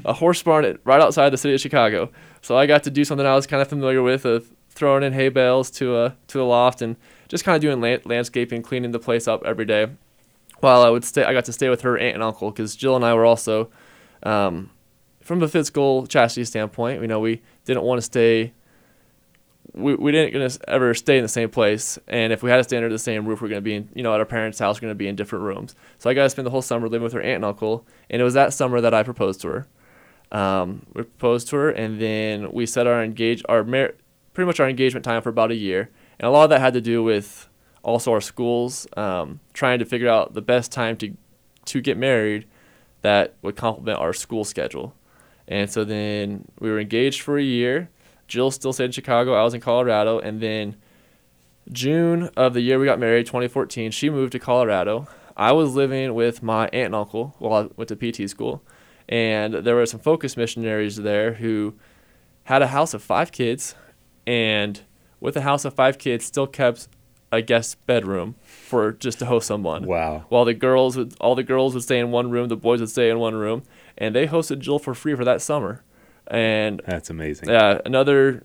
A 0.03 0.13
horse 0.13 0.41
barn 0.43 0.77
right 0.83 0.99
outside 0.99 1.29
the 1.29 1.37
city 1.37 1.53
of 1.53 1.61
Chicago. 1.61 2.11
So 2.41 2.57
I 2.57 2.65
got 2.65 2.83
to 2.83 2.91
do 2.91 3.05
something 3.05 3.25
I 3.25 3.35
was 3.35 3.47
kind 3.47 3.61
of 3.61 3.67
familiar 3.67 4.01
with 4.01 4.25
of 4.25 4.51
throwing 4.69 5.03
in 5.03 5.13
hay 5.13 5.29
bales 5.29 5.71
to 5.71 5.97
a 5.97 6.15
to 6.27 6.41
a 6.41 6.43
loft 6.43 6.81
and 6.81 6.95
just 7.27 7.43
kind 7.43 7.55
of 7.55 7.61
doing 7.61 7.81
la- 7.81 7.97
landscaping, 8.05 8.61
cleaning 8.61 8.91
the 8.91 8.99
place 8.99 9.27
up 9.27 9.43
every 9.45 9.65
day. 9.65 9.87
While 10.59 10.81
I 10.81 10.89
would 10.89 11.05
stay, 11.05 11.23
I 11.23 11.33
got 11.33 11.45
to 11.45 11.53
stay 11.53 11.69
with 11.69 11.81
her 11.81 11.97
aunt 11.97 12.15
and 12.15 12.23
uncle 12.23 12.51
because 12.51 12.75
Jill 12.75 12.95
and 12.95 13.05
I 13.05 13.13
were 13.13 13.25
also, 13.25 13.69
um, 14.23 14.71
from 15.21 15.41
a 15.43 15.47
physical 15.47 16.07
chastity 16.07 16.45
standpoint, 16.45 17.01
you 17.01 17.07
know, 17.07 17.19
we 17.19 17.41
didn't 17.65 17.83
want 17.83 17.99
to 17.99 18.01
stay 18.01 18.53
we, 19.77 19.95
we 19.95 20.11
didn't 20.11 20.33
gonna 20.33 20.49
ever 20.67 20.93
stay 20.93 21.17
in 21.17 21.23
the 21.23 21.29
same 21.29 21.49
place, 21.49 21.97
and 22.07 22.33
if 22.33 22.43
we 22.43 22.49
had 22.49 22.57
to 22.57 22.63
stay 22.63 22.77
under 22.77 22.89
the 22.89 22.99
same 22.99 23.25
roof, 23.25 23.41
we're 23.41 23.47
gonna 23.47 23.61
be 23.61 23.75
in 23.75 23.89
you 23.93 24.03
know 24.03 24.13
at 24.13 24.19
our 24.19 24.25
parents' 24.25 24.59
house. 24.59 24.77
We're 24.77 24.87
gonna 24.87 24.95
be 24.95 25.07
in 25.07 25.15
different 25.15 25.43
rooms. 25.43 25.75
So 25.99 26.09
I 26.09 26.13
got 26.13 26.23
to 26.23 26.29
spend 26.29 26.45
the 26.45 26.51
whole 26.51 26.61
summer 26.61 26.87
living 26.87 27.03
with 27.03 27.13
her 27.13 27.21
aunt 27.21 27.37
and 27.37 27.45
uncle, 27.45 27.85
and 28.09 28.21
it 28.21 28.25
was 28.25 28.33
that 28.33 28.53
summer 28.53 28.81
that 28.81 28.93
I 28.93 29.03
proposed 29.03 29.41
to 29.41 29.47
her. 29.49 29.67
Um, 30.31 30.85
we 30.93 31.03
proposed 31.03 31.47
to 31.49 31.55
her, 31.57 31.69
and 31.69 32.01
then 32.01 32.51
we 32.51 32.65
set 32.65 32.87
our 32.87 33.03
engage 33.03 33.43
our 33.47 33.63
mar- 33.63 33.93
pretty 34.33 34.47
much 34.47 34.59
our 34.59 34.69
engagement 34.69 35.03
time 35.05 35.21
for 35.21 35.29
about 35.29 35.51
a 35.51 35.55
year, 35.55 35.89
and 36.19 36.27
a 36.27 36.31
lot 36.31 36.45
of 36.45 36.49
that 36.51 36.61
had 36.61 36.73
to 36.73 36.81
do 36.81 37.03
with 37.03 37.49
also 37.83 38.11
our 38.11 38.21
schools 38.21 38.87
um, 38.97 39.39
trying 39.53 39.79
to 39.79 39.85
figure 39.85 40.09
out 40.09 40.33
the 40.33 40.41
best 40.41 40.71
time 40.71 40.97
to 40.97 41.13
to 41.65 41.81
get 41.81 41.97
married 41.97 42.45
that 43.01 43.35
would 43.41 43.55
complement 43.55 43.99
our 43.99 44.13
school 44.13 44.43
schedule. 44.43 44.93
And 45.47 45.69
so 45.71 45.83
then 45.83 46.45
we 46.59 46.69
were 46.69 46.79
engaged 46.79 47.21
for 47.21 47.37
a 47.37 47.43
year. 47.43 47.89
Jill 48.27 48.51
still 48.51 48.73
stayed 48.73 48.85
in 48.85 48.91
Chicago. 48.91 49.33
I 49.33 49.43
was 49.43 49.53
in 49.53 49.61
Colorado. 49.61 50.19
And 50.19 50.41
then 50.41 50.75
June 51.71 52.29
of 52.37 52.53
the 52.53 52.61
year 52.61 52.79
we 52.79 52.85
got 52.85 52.99
married, 52.99 53.25
2014, 53.25 53.91
she 53.91 54.09
moved 54.09 54.31
to 54.33 54.39
Colorado. 54.39 55.07
I 55.35 55.51
was 55.51 55.75
living 55.75 56.13
with 56.13 56.41
my 56.41 56.65
aunt 56.65 56.87
and 56.87 56.95
uncle 56.95 57.35
while 57.39 57.63
I 57.63 57.69
went 57.75 57.89
to 57.89 57.95
PT 57.95 58.29
school. 58.29 58.63
And 59.09 59.53
there 59.53 59.75
were 59.75 59.85
some 59.85 59.99
focus 59.99 60.35
missionaries 60.37 60.97
there 60.97 61.33
who 61.35 61.75
had 62.45 62.61
a 62.61 62.67
house 62.67 62.93
of 62.93 63.03
five 63.03 63.31
kids. 63.31 63.75
And 64.25 64.81
with 65.19 65.35
a 65.37 65.41
house 65.41 65.65
of 65.65 65.73
five 65.73 65.97
kids, 65.97 66.25
still 66.25 66.47
kept 66.47 66.87
a 67.31 67.41
guest 67.41 67.85
bedroom 67.85 68.35
for 68.41 68.93
just 68.93 69.19
to 69.19 69.25
host 69.25 69.47
someone 69.47 69.85
Wow. 69.85 70.23
while 70.29 70.45
the 70.45 70.53
girls 70.53 70.95
would 70.95 71.13
all 71.19 71.35
the 71.35 71.43
girls 71.43 71.73
would 71.73 71.83
stay 71.83 71.99
in 71.99 72.09
one 72.09 72.29
room, 72.31 72.47
the 72.47 72.55
boys 72.55 72.79
would 72.79 72.89
stay 72.89 73.09
in 73.09 73.19
one 73.19 73.35
room, 73.35 73.63
and 73.97 74.15
they 74.15 74.27
hosted 74.27 74.59
Jill 74.59 74.79
for 74.79 74.93
free 74.93 75.13
for 75.13 75.25
that 75.25 75.41
summer. 75.41 75.83
And 76.29 76.81
That's 76.85 77.09
amazing. 77.09 77.49
yeah, 77.49 77.79
another 77.85 78.43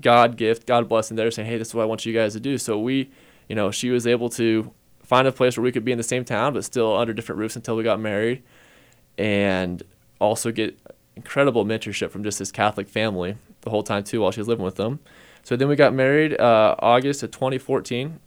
God 0.00 0.36
gift, 0.36 0.66
God 0.66 0.88
blessing 0.88 1.16
there, 1.16 1.30
saying, 1.30 1.48
"Hey, 1.48 1.58
this 1.58 1.68
is 1.68 1.74
what 1.74 1.82
I 1.82 1.86
want 1.86 2.06
you 2.06 2.12
guys 2.12 2.34
to 2.34 2.40
do." 2.40 2.56
So 2.58 2.78
we, 2.78 3.10
you 3.48 3.56
know, 3.56 3.70
she 3.70 3.90
was 3.90 4.06
able 4.06 4.28
to 4.30 4.70
find 5.02 5.26
a 5.26 5.32
place 5.32 5.56
where 5.56 5.64
we 5.64 5.72
could 5.72 5.84
be 5.84 5.90
in 5.92 5.98
the 5.98 6.04
same 6.04 6.24
town, 6.24 6.52
but 6.54 6.64
still 6.64 6.96
under 6.96 7.12
different 7.12 7.40
roofs 7.40 7.56
until 7.56 7.74
we 7.76 7.82
got 7.82 7.98
married, 7.98 8.42
and 9.18 9.82
also 10.20 10.52
get 10.52 10.78
incredible 11.16 11.64
mentorship 11.64 12.10
from 12.10 12.22
just 12.22 12.38
this 12.38 12.52
Catholic 12.52 12.88
family 12.88 13.36
the 13.62 13.70
whole 13.70 13.82
time 13.82 14.04
too 14.04 14.20
while 14.20 14.30
she 14.30 14.40
was 14.40 14.48
living 14.48 14.64
with 14.64 14.76
them. 14.76 15.00
So 15.42 15.56
then 15.56 15.68
we 15.68 15.76
got 15.76 15.92
married 15.92 16.38
uh, 16.40 16.76
August 16.78 17.22
of 17.22 17.30
2014 17.32 18.20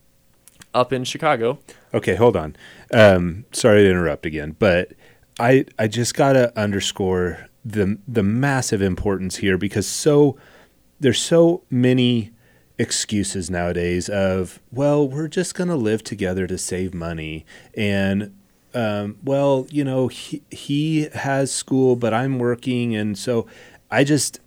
up 0.73 0.91
in 0.91 1.03
Chicago. 1.03 1.59
Okay, 1.93 2.15
hold 2.15 2.35
on. 2.35 2.55
Um, 2.91 3.45
sorry 3.51 3.83
to 3.83 3.89
interrupt 3.89 4.25
again, 4.25 4.55
but 4.59 4.91
I 5.39 5.65
I 5.79 5.87
just 5.87 6.13
gotta 6.15 6.51
underscore 6.59 7.47
the 7.65 7.97
the 8.07 8.23
massive 8.23 8.81
importance 8.81 9.37
here 9.37 9.57
because 9.57 9.87
so 9.87 10.37
there's 10.99 11.21
so 11.21 11.63
many 11.69 12.31
excuses 12.77 13.49
nowadays 13.49 14.09
of 14.09 14.59
well 14.71 15.07
we're 15.07 15.27
just 15.27 15.55
gonna 15.55 15.75
live 15.75 16.03
together 16.03 16.47
to 16.47 16.57
save 16.57 16.93
money. 16.93 17.45
And 17.75 18.35
um, 18.73 19.17
well 19.23 19.67
you 19.69 19.83
know 19.83 20.07
he 20.07 20.41
he 20.49 21.09
has 21.13 21.51
school 21.51 21.95
but 21.95 22.13
I'm 22.13 22.39
working. 22.39 22.95
And 22.95 23.17
so 23.17 23.47
I 23.89 24.03
just 24.03 24.39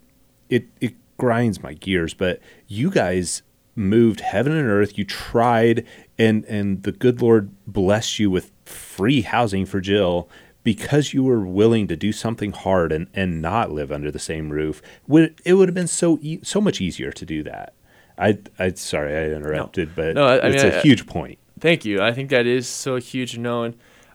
it 0.49 0.65
it 0.79 0.93
grinds 1.17 1.63
my 1.63 1.73
gears. 1.73 2.13
But 2.13 2.39
you 2.67 2.91
guys 2.91 3.41
moved 3.75 4.19
heaven 4.19 4.51
and 4.51 4.67
earth. 4.67 4.97
You 4.97 5.05
tried 5.05 5.85
and 6.19 6.45
and 6.45 6.83
the 6.83 6.91
good 6.91 7.21
lord 7.21 7.49
blessed 7.65 8.19
you 8.19 8.29
with 8.29 8.51
free 8.65 9.21
housing 9.21 9.65
for 9.65 9.79
jill 9.79 10.29
because 10.73 11.13
you 11.13 11.23
were 11.23 11.45
willing 11.45 11.87
to 11.87 11.95
do 11.95 12.11
something 12.11 12.51
hard 12.51 12.91
and 12.91 13.07
and 13.13 13.41
not 13.41 13.71
live 13.71 13.89
under 13.97 14.11
the 14.11 14.19
same 14.31 14.49
roof 14.49 14.81
would 15.07 15.33
it 15.45 15.53
would 15.53 15.69
have 15.69 15.75
been 15.81 15.87
so 15.87 16.19
e- 16.21 16.39
so 16.43 16.59
much 16.59 16.81
easier 16.81 17.11
to 17.19 17.25
do 17.25 17.41
that 17.41 17.73
i 18.17 18.37
i 18.59 18.69
sorry 18.73 19.15
i 19.15 19.23
interrupted 19.37 19.87
but 19.95 20.13
No, 20.13 20.25
I- 20.27 20.37
I 20.37 20.47
it's 20.49 20.63
mean, 20.63 20.73
a 20.73 20.77
I- 20.77 20.81
huge 20.81 21.05
point 21.07 21.37
Thank 21.59 21.85
you. 21.85 22.01
I 22.01 22.11
think 22.15 22.29
that 22.29 22.45
is 22.45 22.67
so 22.67 22.97
huge 22.97 23.33
and 23.35 23.47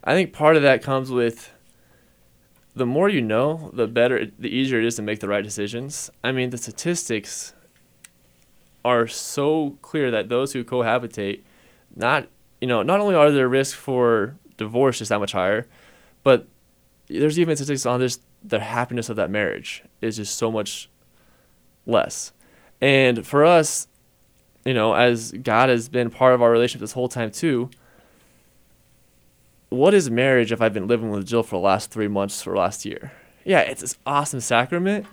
I 0.05 0.13
think 0.15 0.33
part 0.33 0.55
of 0.57 0.63
that 0.63 0.81
comes 0.83 1.11
with 1.11 1.53
the 2.77 2.87
more 2.87 3.09
you 3.09 3.21
know, 3.21 3.71
the 3.73 3.87
better, 3.89 4.17
the 4.39 4.49
easier 4.59 4.79
it 4.79 4.85
is 4.87 4.95
to 4.97 5.03
make 5.03 5.19
the 5.21 5.29
right 5.29 5.43
decisions. 5.51 6.09
I 6.23 6.31
mean, 6.33 6.51
the 6.51 6.57
statistics 6.67 7.53
are 8.85 9.07
so 9.09 9.77
clear 9.83 10.11
that 10.13 10.29
those 10.29 10.53
who 10.53 10.63
cohabitate, 10.65 11.41
not 11.97 12.29
you 12.61 12.69
know, 12.69 12.83
not 12.83 13.01
only 13.01 13.17
are 13.17 13.31
their 13.33 13.49
risk 13.49 13.77
for 13.77 14.37
divorce 14.57 14.99
just 14.99 15.09
that 15.09 15.19
much 15.19 15.33
higher, 15.33 15.67
but 16.23 16.47
there's 17.09 17.39
even 17.39 17.57
statistics 17.57 17.87
on 17.87 18.01
this 18.01 18.21
the 18.45 18.61
happiness 18.61 19.09
of 19.09 19.17
that 19.17 19.31
marriage 19.31 19.85
is 20.01 20.17
just 20.17 20.37
so 20.37 20.51
much 20.51 20.91
less. 21.87 22.33
And 22.81 23.25
for 23.27 23.45
us, 23.45 23.87
you 24.65 24.75
know, 24.75 24.95
as 24.95 25.33
God 25.33 25.69
has 25.69 25.89
been 25.89 26.11
part 26.11 26.35
of 26.35 26.43
our 26.43 26.51
relationship 26.51 26.81
this 26.81 26.93
whole 26.93 27.09
time 27.09 27.31
too. 27.31 27.71
What 29.69 29.95
is 29.95 30.11
marriage 30.11 30.53
if 30.53 30.61
I've 30.61 30.75
been 30.75 30.87
living 30.87 31.11
with 31.11 31.27
Jill 31.27 31.43
for 31.43 31.57
the 31.57 31.63
last 31.63 31.91
three 31.91 32.09
months 32.09 32.47
or 32.47 32.57
last 32.57 32.85
year? 32.85 33.13
Yeah, 33.45 33.61
it's 33.61 33.81
this 33.81 33.97
awesome 34.07 34.41
sacrament, 34.41 35.07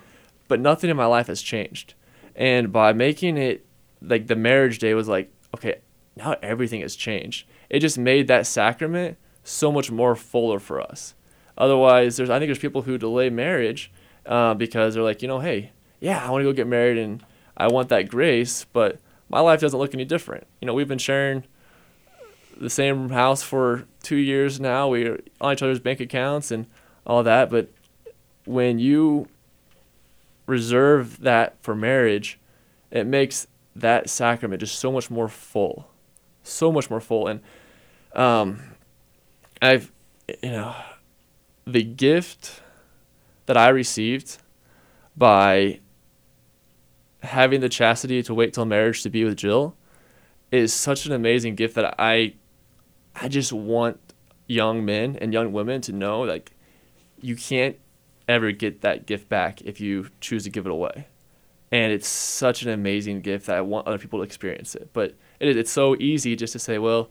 but 0.48 0.60
nothing 0.60 0.90
in 0.90 0.96
my 0.96 1.06
life 1.06 1.28
has 1.28 1.40
changed. 1.40 1.94
And 2.36 2.72
by 2.72 2.92
making 2.92 3.38
it 3.38 3.64
like 4.02 4.26
the 4.26 4.36
marriage 4.36 4.78
day 4.78 4.94
was 4.94 5.08
like, 5.08 5.32
okay, 5.54 5.80
now 6.16 6.36
everything 6.42 6.82
has 6.82 6.94
changed. 6.94 7.46
It 7.68 7.80
just 7.80 7.98
made 7.98 8.28
that 8.28 8.46
sacrament 8.46 9.16
so 9.50 9.72
much 9.72 9.90
more 9.90 10.14
fuller 10.14 10.58
for 10.58 10.80
us. 10.80 11.14
Otherwise, 11.58 12.16
there's 12.16 12.30
I 12.30 12.38
think 12.38 12.48
there's 12.48 12.58
people 12.58 12.82
who 12.82 12.96
delay 12.96 13.30
marriage 13.30 13.92
uh, 14.26 14.54
because 14.54 14.94
they're 14.94 15.02
like, 15.02 15.22
you 15.22 15.28
know, 15.28 15.40
hey, 15.40 15.72
yeah, 16.00 16.24
I 16.24 16.30
want 16.30 16.40
to 16.40 16.44
go 16.44 16.52
get 16.52 16.66
married 16.66 16.98
and 16.98 17.22
I 17.56 17.68
want 17.68 17.88
that 17.90 18.08
grace, 18.08 18.64
but 18.72 18.98
my 19.28 19.40
life 19.40 19.60
doesn't 19.60 19.78
look 19.78 19.92
any 19.92 20.04
different. 20.04 20.46
You 20.60 20.66
know, 20.66 20.74
we've 20.74 20.88
been 20.88 20.98
sharing 20.98 21.44
the 22.58 22.70
same 22.70 23.10
house 23.10 23.42
for 23.42 23.86
two 24.02 24.16
years 24.16 24.60
now. 24.60 24.88
We're 24.88 25.20
on 25.40 25.52
each 25.52 25.62
other's 25.62 25.80
bank 25.80 26.00
accounts 26.00 26.50
and 26.50 26.66
all 27.06 27.22
that, 27.22 27.50
but 27.50 27.68
when 28.44 28.78
you 28.78 29.28
reserve 30.46 31.20
that 31.20 31.56
for 31.62 31.74
marriage, 31.74 32.38
it 32.90 33.06
makes 33.06 33.46
that 33.76 34.10
sacrament 34.10 34.60
just 34.60 34.78
so 34.78 34.90
much 34.90 35.10
more 35.10 35.28
full, 35.28 35.88
so 36.42 36.72
much 36.72 36.90
more 36.90 37.00
full. 37.00 37.28
And 37.28 37.40
um, 38.14 38.69
I've, 39.62 39.92
you 40.42 40.50
know, 40.50 40.74
the 41.66 41.82
gift 41.82 42.62
that 43.46 43.56
I 43.56 43.68
received 43.68 44.38
by 45.16 45.80
having 47.22 47.60
the 47.60 47.68
chastity 47.68 48.22
to 48.22 48.34
wait 48.34 48.54
till 48.54 48.64
marriage 48.64 49.02
to 49.02 49.10
be 49.10 49.24
with 49.24 49.36
Jill 49.36 49.76
is 50.50 50.72
such 50.72 51.06
an 51.06 51.12
amazing 51.12 51.54
gift 51.54 51.74
that 51.74 51.94
I, 51.98 52.34
I 53.14 53.28
just 53.28 53.52
want 53.52 54.00
young 54.46 54.84
men 54.84 55.16
and 55.20 55.32
young 55.32 55.52
women 55.52 55.80
to 55.82 55.92
know 55.92 56.20
like 56.22 56.52
you 57.20 57.36
can't 57.36 57.76
ever 58.28 58.50
get 58.50 58.80
that 58.80 59.06
gift 59.06 59.28
back 59.28 59.60
if 59.62 59.80
you 59.80 60.08
choose 60.20 60.44
to 60.44 60.50
give 60.50 60.66
it 60.66 60.72
away 60.72 61.06
and 61.72 61.92
it's 61.92 62.08
such 62.08 62.62
an 62.62 62.70
amazing 62.70 63.20
gift 63.20 63.46
that 63.46 63.56
I 63.56 63.60
want 63.60 63.86
other 63.86 63.98
people 63.98 64.18
to 64.18 64.24
experience 64.24 64.74
it. 64.74 64.90
But 64.92 65.14
it, 65.38 65.56
it's 65.56 65.70
so 65.70 65.96
easy 65.96 66.34
just 66.34 66.52
to 66.54 66.58
say, 66.58 66.78
well, 66.78 67.10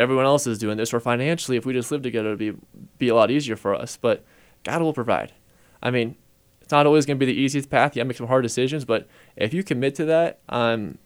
everyone 0.00 0.24
else 0.24 0.46
is 0.46 0.58
doing 0.58 0.76
this, 0.76 0.92
or 0.94 1.00
financially, 1.00 1.56
if 1.56 1.64
we 1.66 1.72
just 1.72 1.90
live 1.92 2.02
together, 2.02 2.28
it'd 2.28 2.38
be 2.38 2.54
be 2.98 3.08
a 3.08 3.14
lot 3.14 3.30
easier 3.30 3.56
for 3.56 3.74
us. 3.74 3.96
But 3.96 4.24
God 4.64 4.82
will 4.82 4.92
provide. 4.92 5.32
I 5.82 5.90
mean, 5.90 6.16
it's 6.60 6.72
not 6.72 6.86
always 6.86 7.06
going 7.06 7.18
to 7.18 7.24
be 7.26 7.30
the 7.32 7.38
easiest 7.38 7.70
path. 7.70 7.94
You 7.94 8.00
have 8.00 8.06
to 8.06 8.08
make 8.08 8.16
some 8.16 8.26
hard 8.28 8.42
decisions, 8.42 8.84
but 8.84 9.06
if 9.36 9.52
you 9.54 9.62
commit 9.62 9.94
to 9.96 10.04
that, 10.06 10.40
um, 10.48 10.98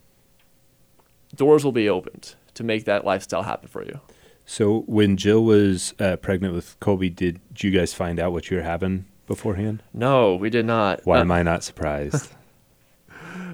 doors 1.34 1.64
will 1.64 1.72
be 1.72 1.88
opened 1.88 2.34
to 2.54 2.64
make 2.64 2.84
that 2.84 3.04
lifestyle 3.04 3.42
happen 3.42 3.68
for 3.68 3.84
you. 3.84 4.00
So 4.46 4.80
when 4.86 5.16
Jill 5.16 5.44
was 5.44 5.94
uh, 5.98 6.16
pregnant 6.16 6.54
with 6.54 6.78
Colby, 6.80 7.08
did 7.10 7.40
you 7.58 7.70
guys 7.70 7.94
find 7.94 8.20
out 8.20 8.32
what 8.32 8.50
you 8.50 8.58
were 8.58 8.62
having 8.62 9.06
beforehand? 9.26 9.82
No, 9.94 10.34
we 10.34 10.50
did 10.50 10.66
not. 10.66 11.00
Why 11.04 11.18
Uh, 11.18 11.20
am 11.22 11.32
I 11.32 11.42
not 11.42 11.62
surprised? 11.64 12.30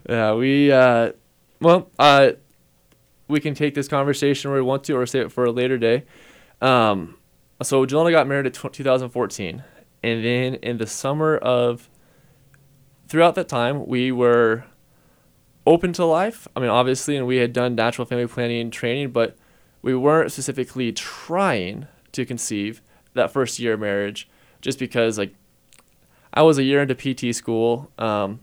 Yeah, 0.08 0.32
we 0.34 0.72
uh, 0.72 1.12
well, 1.60 1.90
uh, 1.98 2.30
we 3.30 3.40
can 3.40 3.54
take 3.54 3.74
this 3.74 3.88
conversation 3.88 4.50
where 4.50 4.60
we 4.60 4.66
want 4.66 4.84
to, 4.84 4.94
or 4.94 5.06
save 5.06 5.26
it 5.26 5.32
for 5.32 5.44
a 5.44 5.52
later 5.52 5.78
day. 5.78 6.04
Um, 6.60 7.16
so 7.62 7.82
I 7.82 8.10
got 8.10 8.26
married 8.26 8.46
in 8.46 8.52
tw 8.52 8.72
2014, 8.72 9.62
and 10.02 10.24
then 10.24 10.54
in 10.54 10.78
the 10.78 10.86
summer 10.86 11.36
of 11.36 11.88
throughout 13.08 13.34
that 13.34 13.48
time, 13.48 13.86
we 13.86 14.12
were 14.12 14.64
open 15.66 15.92
to 15.94 16.04
life. 16.04 16.48
I 16.56 16.60
mean, 16.60 16.70
obviously, 16.70 17.16
and 17.16 17.26
we 17.26 17.36
had 17.36 17.52
done 17.52 17.74
natural 17.74 18.06
family 18.06 18.26
planning 18.26 18.70
training, 18.70 19.10
but 19.10 19.36
we 19.82 19.94
weren't 19.94 20.32
specifically 20.32 20.92
trying 20.92 21.86
to 22.12 22.24
conceive 22.24 22.82
that 23.14 23.30
first 23.30 23.58
year 23.58 23.74
of 23.74 23.80
marriage, 23.80 24.28
just 24.60 24.78
because 24.78 25.18
like 25.18 25.34
I 26.32 26.42
was 26.42 26.58
a 26.58 26.62
year 26.62 26.82
into 26.82 26.94
PT 26.94 27.34
school. 27.34 27.90
Um, 27.98 28.40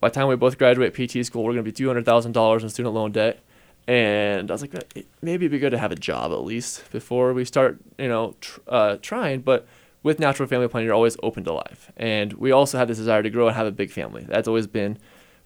by 0.00 0.08
the 0.08 0.14
time 0.14 0.28
we 0.28 0.36
both 0.36 0.58
graduate 0.58 0.94
PT 0.94 1.26
school, 1.26 1.42
we're 1.42 1.52
going 1.52 1.64
to 1.64 1.70
be 1.70 1.72
two 1.72 1.86
hundred 1.86 2.04
thousand 2.04 2.32
dollars 2.32 2.62
in 2.62 2.68
student 2.68 2.94
loan 2.94 3.12
debt, 3.12 3.40
and 3.88 4.50
I 4.50 4.54
was 4.54 4.60
like, 4.60 4.74
"Eh, 4.74 5.02
maybe 5.22 5.46
it'd 5.46 5.52
be 5.52 5.58
good 5.58 5.70
to 5.70 5.78
have 5.78 5.90
a 5.90 5.96
job 5.96 6.30
at 6.30 6.44
least 6.44 6.88
before 6.92 7.32
we 7.32 7.44
start, 7.46 7.78
you 7.98 8.06
know, 8.06 8.36
tr- 8.40 8.60
uh, 8.68 8.96
trying. 9.00 9.40
But 9.40 9.66
with 10.02 10.20
natural 10.20 10.46
family 10.46 10.68
planning, 10.68 10.86
you're 10.86 10.94
always 10.94 11.16
open 11.22 11.42
to 11.44 11.52
life, 11.54 11.90
and 11.96 12.34
we 12.34 12.52
also 12.52 12.76
have 12.78 12.86
this 12.86 12.98
desire 12.98 13.22
to 13.22 13.30
grow 13.30 13.48
and 13.48 13.56
have 13.56 13.66
a 13.66 13.72
big 13.72 13.90
family. 13.90 14.24
That's 14.28 14.46
always 14.46 14.66
been 14.66 14.98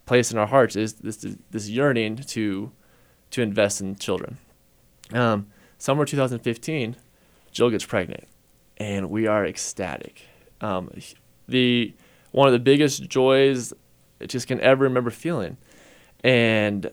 placed 0.06 0.32
in 0.32 0.38
our 0.38 0.48
hearts 0.48 0.74
is 0.74 0.94
this 0.94 1.24
this 1.52 1.68
yearning 1.68 2.16
to 2.16 2.72
to 3.30 3.42
invest 3.42 3.80
in 3.80 3.94
children. 3.94 4.38
Um, 5.12 5.46
summer 5.78 6.04
2015, 6.04 6.96
Jill 7.52 7.70
gets 7.70 7.84
pregnant, 7.84 8.24
and 8.76 9.08
we 9.08 9.28
are 9.28 9.46
ecstatic. 9.46 10.22
Um, 10.60 10.90
the 11.46 11.94
one 12.32 12.48
of 12.48 12.52
the 12.52 12.58
biggest 12.58 13.08
joys 13.08 13.72
I 14.20 14.26
just 14.26 14.48
can 14.48 14.60
ever 14.60 14.82
remember 14.82 15.10
feeling, 15.10 15.58
and 16.24 16.90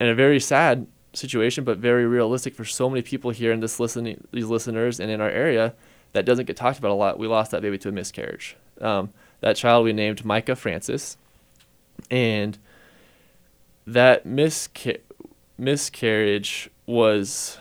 in 0.00 0.08
a 0.08 0.14
very 0.14 0.40
sad 0.40 0.86
situation, 1.12 1.64
but 1.64 1.78
very 1.78 2.06
realistic 2.06 2.54
for 2.54 2.64
so 2.64 2.88
many 2.88 3.02
people 3.02 3.30
here 3.30 3.52
in 3.52 3.60
this 3.60 3.78
listening, 3.78 4.26
these 4.32 4.46
listeners, 4.46 4.98
and 4.98 5.10
in 5.10 5.20
our 5.20 5.30
area 5.30 5.74
that 6.12 6.24
doesn't 6.24 6.46
get 6.46 6.56
talked 6.56 6.78
about 6.78 6.90
a 6.90 6.94
lot. 6.94 7.18
We 7.18 7.26
lost 7.26 7.50
that 7.52 7.62
baby 7.62 7.78
to 7.78 7.90
a 7.90 7.92
miscarriage. 7.92 8.56
Um, 8.80 9.12
that 9.40 9.56
child 9.56 9.84
we 9.84 9.92
named 9.92 10.24
Micah 10.24 10.56
Francis, 10.56 11.16
and 12.10 12.58
that 13.86 14.26
misca- 14.26 15.00
miscarriage 15.58 16.70
was 16.86 17.58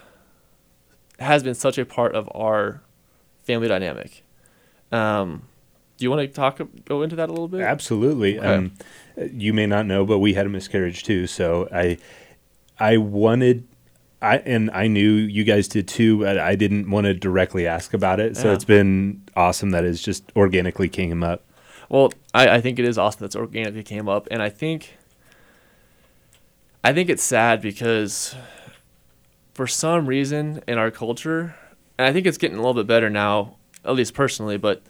has 1.20 1.44
been 1.44 1.56
such 1.56 1.78
a 1.78 1.86
part 1.86 2.16
of 2.16 2.30
our 2.34 2.82
family 3.44 3.68
dynamic. 3.68 4.24
Um, 4.92 5.44
do 5.98 6.06
you 6.06 6.10
want 6.10 6.22
to 6.22 6.28
talk 6.28 6.62
go 6.86 7.02
into 7.02 7.18
that 7.18 7.28
a 7.28 7.34
little 7.34 7.50
bit? 7.50 7.62
Absolutely. 7.62 8.40
Okay. 8.40 8.48
Um, 8.48 8.72
you 9.18 9.54
may 9.54 9.66
not 9.66 9.86
know, 9.86 10.06
but 10.06 10.20
we 10.20 10.34
had 10.34 10.46
a 10.46 10.50
miscarriage 10.50 11.04
too. 11.04 11.28
So 11.28 11.68
I, 11.74 11.98
I 12.80 12.98
wanted, 12.98 13.68
I 14.22 14.38
and 14.38 14.70
I 14.72 14.88
knew 14.88 15.12
you 15.12 15.44
guys 15.44 15.68
did 15.68 15.88
too. 15.88 16.20
But 16.22 16.38
I 16.40 16.56
didn't 16.56 16.90
want 16.90 17.06
to 17.06 17.14
directly 17.14 17.68
ask 17.68 17.94
about 17.94 18.20
it. 18.20 18.38
So 18.38 18.48
Yeah. 18.48 18.54
it's 18.54 18.66
been 18.66 19.22
awesome 19.36 19.72
that 19.72 19.84
it's 19.84 20.02
just 20.02 20.32
organically 20.36 20.90
came 20.90 21.24
up. 21.24 21.44
Well, 21.90 22.12
I, 22.34 22.48
I 22.58 22.62
think 22.62 22.78
it 22.80 22.86
is 22.86 22.98
awesome 22.98 23.22
that's 23.22 23.36
organically 23.36 23.84
came 23.84 24.08
up, 24.08 24.28
and 24.32 24.42
I 24.42 24.50
think 24.50 24.98
I 26.84 26.94
think 26.94 27.10
it's 27.10 27.24
sad 27.24 27.62
because 27.62 28.36
for 29.54 29.68
some 29.68 30.06
reason 30.06 30.62
in 30.68 30.78
our 30.78 30.92
culture, 30.92 31.56
and 31.98 32.08
I 32.08 32.14
think 32.14 32.26
it's 32.26 32.38
getting 32.38 32.58
a 32.58 32.62
little 32.62 32.76
bit 32.76 32.88
better 32.88 33.10
now, 33.10 33.58
at 33.84 33.96
least 33.96 34.14
personally, 34.14 34.58
but 34.58 34.82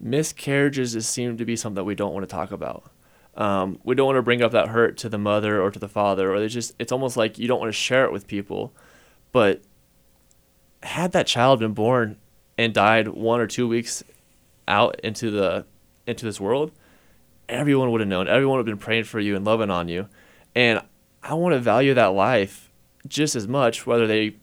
miscarriages 0.00 1.08
seem 1.08 1.38
to 1.38 1.44
be 1.46 1.56
something 1.56 1.76
that 1.76 1.84
we 1.84 1.94
don't 1.94 2.12
want 2.12 2.28
to 2.28 2.34
talk 2.34 2.52
about. 2.52 2.90
Um, 3.36 3.80
we 3.82 3.94
don't 3.94 4.06
want 4.06 4.16
to 4.16 4.22
bring 4.22 4.42
up 4.42 4.52
that 4.52 4.68
hurt 4.68 4.96
to 4.98 5.08
the 5.08 5.18
mother 5.18 5.60
or 5.60 5.70
to 5.70 5.78
the 5.78 5.88
father, 5.88 6.32
or 6.32 6.36
it's 6.36 6.54
just 6.54 6.74
it's 6.78 6.92
almost 6.92 7.16
like 7.16 7.38
you 7.38 7.48
don't 7.48 7.60
want 7.60 7.70
to 7.70 7.78
share 7.78 8.04
it 8.04 8.12
with 8.12 8.26
people. 8.26 8.72
But 9.32 9.62
had 10.82 11.12
that 11.12 11.26
child 11.26 11.58
been 11.60 11.72
born 11.72 12.16
and 12.56 12.72
died 12.72 13.08
one 13.08 13.40
or 13.40 13.46
two 13.46 13.66
weeks 13.66 14.04
out 14.68 15.00
into 15.02 15.30
the 15.30 15.66
into 16.06 16.24
this 16.24 16.40
world, 16.40 16.70
everyone 17.48 17.90
would 17.90 18.00
have 18.00 18.08
known. 18.08 18.28
Everyone 18.28 18.58
would 18.58 18.66
have 18.68 18.78
been 18.78 18.84
praying 18.84 19.04
for 19.04 19.18
you 19.18 19.36
and 19.36 19.44
loving 19.44 19.70
on 19.70 19.88
you. 19.88 20.08
And 20.54 20.80
I 21.22 21.34
want 21.34 21.54
to 21.54 21.60
value 21.60 21.94
that 21.94 22.08
life 22.08 22.70
just 23.08 23.34
as 23.34 23.48
much, 23.48 23.86
whether 23.86 24.06
they 24.06 24.36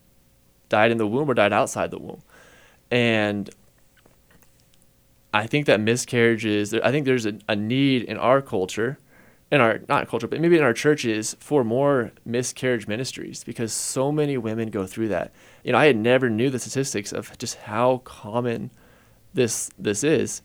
died 0.70 0.92
in 0.92 0.98
the 0.98 1.08
womb 1.08 1.30
or 1.30 1.34
died 1.34 1.54
outside 1.54 1.92
the 1.92 2.00
womb. 2.00 2.22
And 2.90 3.50
I 5.34 5.48
think 5.48 5.66
that 5.66 5.80
miscarriages, 5.80 6.74
I 6.74 6.92
think 6.92 7.06
there's 7.06 7.26
a, 7.26 7.38
a 7.48 7.56
need 7.56 8.04
in 8.04 8.18
our 8.18 8.42
culture, 8.42 8.98
in 9.50 9.62
our, 9.62 9.80
not 9.88 10.08
culture, 10.08 10.28
but 10.28 10.42
maybe 10.42 10.58
in 10.58 10.64
our 10.64 10.74
churches 10.74 11.36
for 11.40 11.64
more 11.64 12.12
miscarriage 12.26 12.88
ministries 12.88 13.44
because 13.44 13.72
so 13.72 14.12
many 14.12 14.38
women 14.38 14.70
go 14.70 14.86
through 14.86 15.10
that. 15.10 15.32
You 15.64 15.72
know, 15.72 15.78
I 15.78 15.86
had 15.86 15.96
never 15.98 16.30
knew 16.30 16.50
the 16.50 16.60
statistics 16.60 17.12
of 17.12 17.38
just 17.38 17.56
how 17.56 18.00
common 18.00 18.72
this 19.34 19.70
this 19.80 20.04
is 20.04 20.42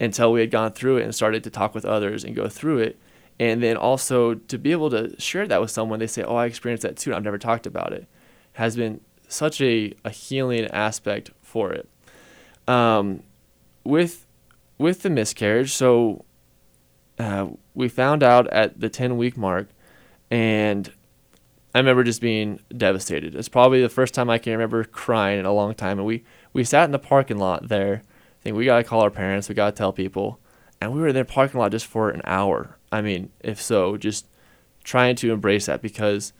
until 0.00 0.32
we 0.32 0.40
had 0.40 0.50
gone 0.50 0.72
through 0.72 0.98
it 0.98 1.04
and 1.04 1.14
started 1.14 1.42
to 1.44 1.50
talk 1.50 1.74
with 1.74 1.84
others 1.84 2.22
and 2.22 2.36
go 2.36 2.48
through 2.48 2.78
it. 2.78 2.98
And 3.40 3.62
then 3.62 3.76
also 3.76 4.34
to 4.34 4.58
be 4.58 4.72
able 4.72 4.90
to 4.90 5.18
share 5.20 5.46
that 5.46 5.60
with 5.60 5.70
someone, 5.70 5.98
they 5.98 6.06
say, 6.06 6.22
Oh, 6.22 6.36
I 6.36 6.46
experienced 6.46 6.82
that 6.82 6.96
too. 6.96 7.10
and 7.10 7.16
I've 7.16 7.24
never 7.24 7.38
talked 7.38 7.66
about 7.66 7.92
it. 7.92 8.06
Has 8.52 8.76
been 8.76 9.00
such 9.28 9.60
a, 9.60 9.92
a 10.04 10.10
healing 10.10 10.66
aspect 10.66 11.30
for 11.42 11.72
it. 11.72 11.88
Um, 12.66 13.22
with 13.84 14.26
with 14.78 15.02
the 15.02 15.10
miscarriage, 15.10 15.72
so 15.74 16.24
uh, 17.18 17.48
we 17.74 17.88
found 17.88 18.22
out 18.22 18.46
at 18.48 18.80
the 18.80 18.88
10 18.88 19.16
week 19.16 19.36
mark, 19.36 19.68
and 20.30 20.92
I 21.74 21.78
remember 21.78 22.04
just 22.04 22.20
being 22.20 22.60
devastated. 22.76 23.34
It's 23.34 23.48
probably 23.48 23.82
the 23.82 23.88
first 23.88 24.14
time 24.14 24.30
I 24.30 24.38
can 24.38 24.52
remember 24.52 24.84
crying 24.84 25.38
in 25.38 25.44
a 25.44 25.52
long 25.52 25.74
time. 25.74 25.98
And 25.98 26.06
we, 26.06 26.24
we 26.52 26.64
sat 26.64 26.84
in 26.84 26.92
the 26.92 26.98
parking 26.98 27.38
lot 27.38 27.68
there. 27.68 28.02
I 28.04 28.42
think 28.42 28.56
we 28.56 28.64
got 28.64 28.78
to 28.78 28.84
call 28.84 29.02
our 29.02 29.10
parents, 29.10 29.48
we 29.48 29.54
got 29.54 29.70
to 29.70 29.78
tell 29.78 29.92
people. 29.92 30.40
And 30.80 30.92
we 30.92 31.00
were 31.00 31.08
in 31.08 31.14
the 31.14 31.24
parking 31.24 31.60
lot 31.60 31.72
just 31.72 31.86
for 31.86 32.10
an 32.10 32.22
hour. 32.24 32.78
I 32.90 33.02
mean, 33.02 33.30
if 33.40 33.60
so, 33.60 33.96
just 33.96 34.26
trying 34.84 35.16
to 35.16 35.32
embrace 35.32 35.66
that 35.66 35.82
because 35.82 36.32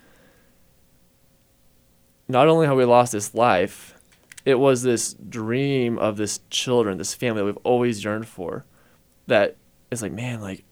not 2.29 2.49
only 2.49 2.67
have 2.67 2.77
we 2.77 2.85
lost 2.85 3.13
this 3.13 3.35
life, 3.35 3.98
it 4.45 4.59
was 4.59 4.83
this 4.83 5.15
dream 5.15 5.99
of 5.99 6.17
this 6.17 6.41
children, 6.51 6.99
this 6.99 7.15
family 7.15 7.41
that 7.41 7.47
we've 7.47 7.57
always 7.59 8.05
yearned 8.05 8.27
for. 8.27 8.65
That 9.27 9.57
it's 9.91 10.03
like, 10.03 10.13
man, 10.13 10.41
like 10.41 10.65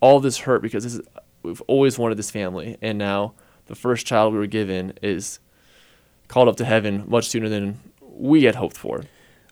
all 0.00 0.20
this 0.20 0.38
hurt 0.38 0.62
because 0.62 0.84
this 0.84 0.94
is 0.94 1.00
we've 1.42 1.62
always 1.62 1.98
wanted 1.98 2.16
this 2.16 2.30
family, 2.30 2.76
and 2.80 2.98
now 2.98 3.34
the 3.66 3.74
first 3.74 4.06
child 4.06 4.32
we 4.32 4.38
were 4.38 4.46
given 4.46 4.92
is 5.02 5.40
called 6.28 6.48
up 6.48 6.56
to 6.56 6.64
heaven 6.64 7.04
much 7.06 7.28
sooner 7.28 7.48
than 7.48 7.80
we 8.00 8.44
had 8.44 8.54
hoped 8.56 8.76
for. 8.76 9.02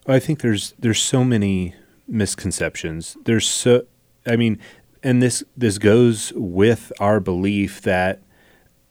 I 0.06 0.18
think 0.18 0.40
there's 0.40 0.74
there's 0.78 1.00
so 1.00 1.24
many 1.24 1.74
misconceptions. 2.06 3.16
There's 3.24 3.48
so 3.48 3.86
I 4.26 4.36
mean, 4.36 4.58
and 5.02 5.22
this 5.22 5.42
this 5.56 5.78
goes 5.78 6.32
with 6.34 6.92
our 7.00 7.20
belief 7.20 7.80
that 7.82 8.22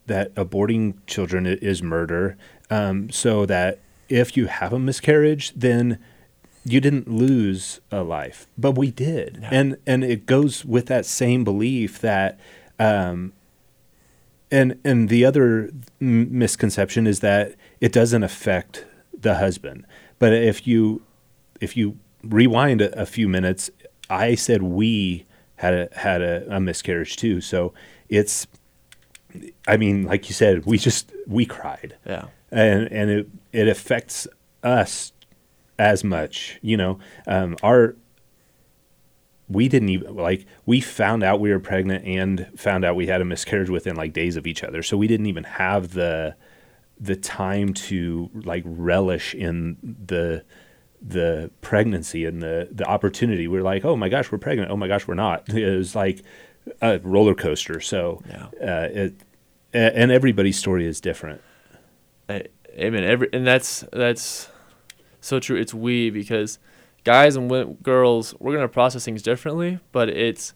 that 0.07 0.33
aborting 0.35 0.95
children 1.07 1.45
is 1.45 1.83
murder. 1.83 2.37
Um, 2.69 3.09
so 3.09 3.45
that 3.45 3.79
if 4.11 4.35
you 4.35 4.47
have 4.47 4.73
a 4.73 4.79
miscarriage, 4.79 5.53
then 5.55 5.97
you 6.63 6.79
didn't 6.79 7.07
lose 7.07 7.79
a 7.91 8.03
life, 8.03 8.47
but 8.57 8.73
we 8.73 8.91
did, 8.91 9.41
no. 9.41 9.47
and 9.51 9.77
and 9.87 10.03
it 10.03 10.25
goes 10.25 10.63
with 10.63 10.85
that 10.87 11.05
same 11.05 11.43
belief 11.43 11.99
that, 11.99 12.39
um, 12.77 13.33
and 14.51 14.79
and 14.83 15.09
the 15.09 15.25
other 15.25 15.71
misconception 15.99 17.07
is 17.07 17.21
that 17.21 17.55
it 17.79 17.91
doesn't 17.91 18.23
affect 18.23 18.85
the 19.17 19.35
husband. 19.35 19.85
But 20.19 20.33
if 20.33 20.67
you 20.67 21.01
if 21.59 21.75
you 21.75 21.97
rewind 22.23 22.81
a, 22.81 23.01
a 23.01 23.05
few 23.05 23.27
minutes, 23.27 23.71
I 24.09 24.35
said 24.35 24.61
we 24.61 25.25
had 25.55 25.73
a 25.73 25.89
had 25.93 26.21
a, 26.21 26.57
a 26.57 26.59
miscarriage 26.59 27.15
too. 27.15 27.41
So 27.41 27.73
it's, 28.09 28.45
I 29.67 29.77
mean, 29.77 30.03
like 30.03 30.27
you 30.27 30.35
said, 30.35 30.65
we 30.65 30.77
just 30.77 31.11
we 31.25 31.45
cried. 31.45 31.95
Yeah. 32.05 32.25
And 32.51 32.91
and 32.91 33.09
it 33.09 33.29
it 33.51 33.67
affects 33.67 34.27
us 34.63 35.13
as 35.79 36.03
much. 36.03 36.59
You 36.61 36.77
know, 36.77 36.99
um, 37.27 37.55
our 37.63 37.95
we 39.51 39.67
didn't 39.67 39.89
even 39.89 40.15
like 40.15 40.45
we 40.65 40.79
found 40.79 41.23
out 41.23 41.39
we 41.39 41.51
were 41.51 41.59
pregnant 41.59 42.05
and 42.05 42.47
found 42.57 42.85
out 42.85 42.95
we 42.95 43.07
had 43.07 43.21
a 43.21 43.25
miscarriage 43.25 43.69
within 43.69 43.95
like 43.95 44.13
days 44.13 44.37
of 44.37 44.47
each 44.47 44.63
other. 44.63 44.81
So 44.83 44.97
we 44.97 45.07
didn't 45.07 45.25
even 45.25 45.43
have 45.43 45.91
the 45.91 46.35
the 46.99 47.15
time 47.15 47.73
to 47.73 48.29
like 48.33 48.63
relish 48.65 49.33
in 49.33 49.77
the 49.81 50.43
the 51.01 51.51
pregnancy 51.61 52.25
and 52.25 52.41
the 52.41 52.69
the 52.71 52.85
opportunity. 52.85 53.47
We're 53.47 53.63
like, 53.63 53.83
oh 53.83 53.95
my 53.95 54.07
gosh, 54.07 54.31
we're 54.31 54.37
pregnant. 54.37 54.71
Oh 54.71 54.77
my 54.77 54.87
gosh, 54.87 55.07
we're 55.07 55.15
not. 55.15 55.49
It 55.53 55.77
was 55.77 55.95
like 55.95 56.23
a 56.81 56.99
roller 56.99 57.33
coaster. 57.33 57.79
So 57.81 58.21
yeah. 58.29 58.45
uh, 58.61 58.87
it 58.91 59.13
and 59.73 60.11
everybody's 60.11 60.59
story 60.59 60.85
is 60.85 61.01
different. 61.01 61.41
I, 62.31 62.89
mean, 62.89 63.03
every 63.03 63.29
and 63.33 63.45
that's 63.45 63.85
that's 63.91 64.49
so 65.19 65.39
true. 65.39 65.57
It's 65.57 65.73
we 65.73 66.09
because 66.09 66.59
guys 67.03 67.35
and 67.35 67.49
w- 67.49 67.77
girls 67.81 68.35
we're 68.39 68.53
gonna 68.53 68.67
process 68.67 69.05
things 69.05 69.21
differently, 69.21 69.79
but 69.91 70.09
it's 70.09 70.53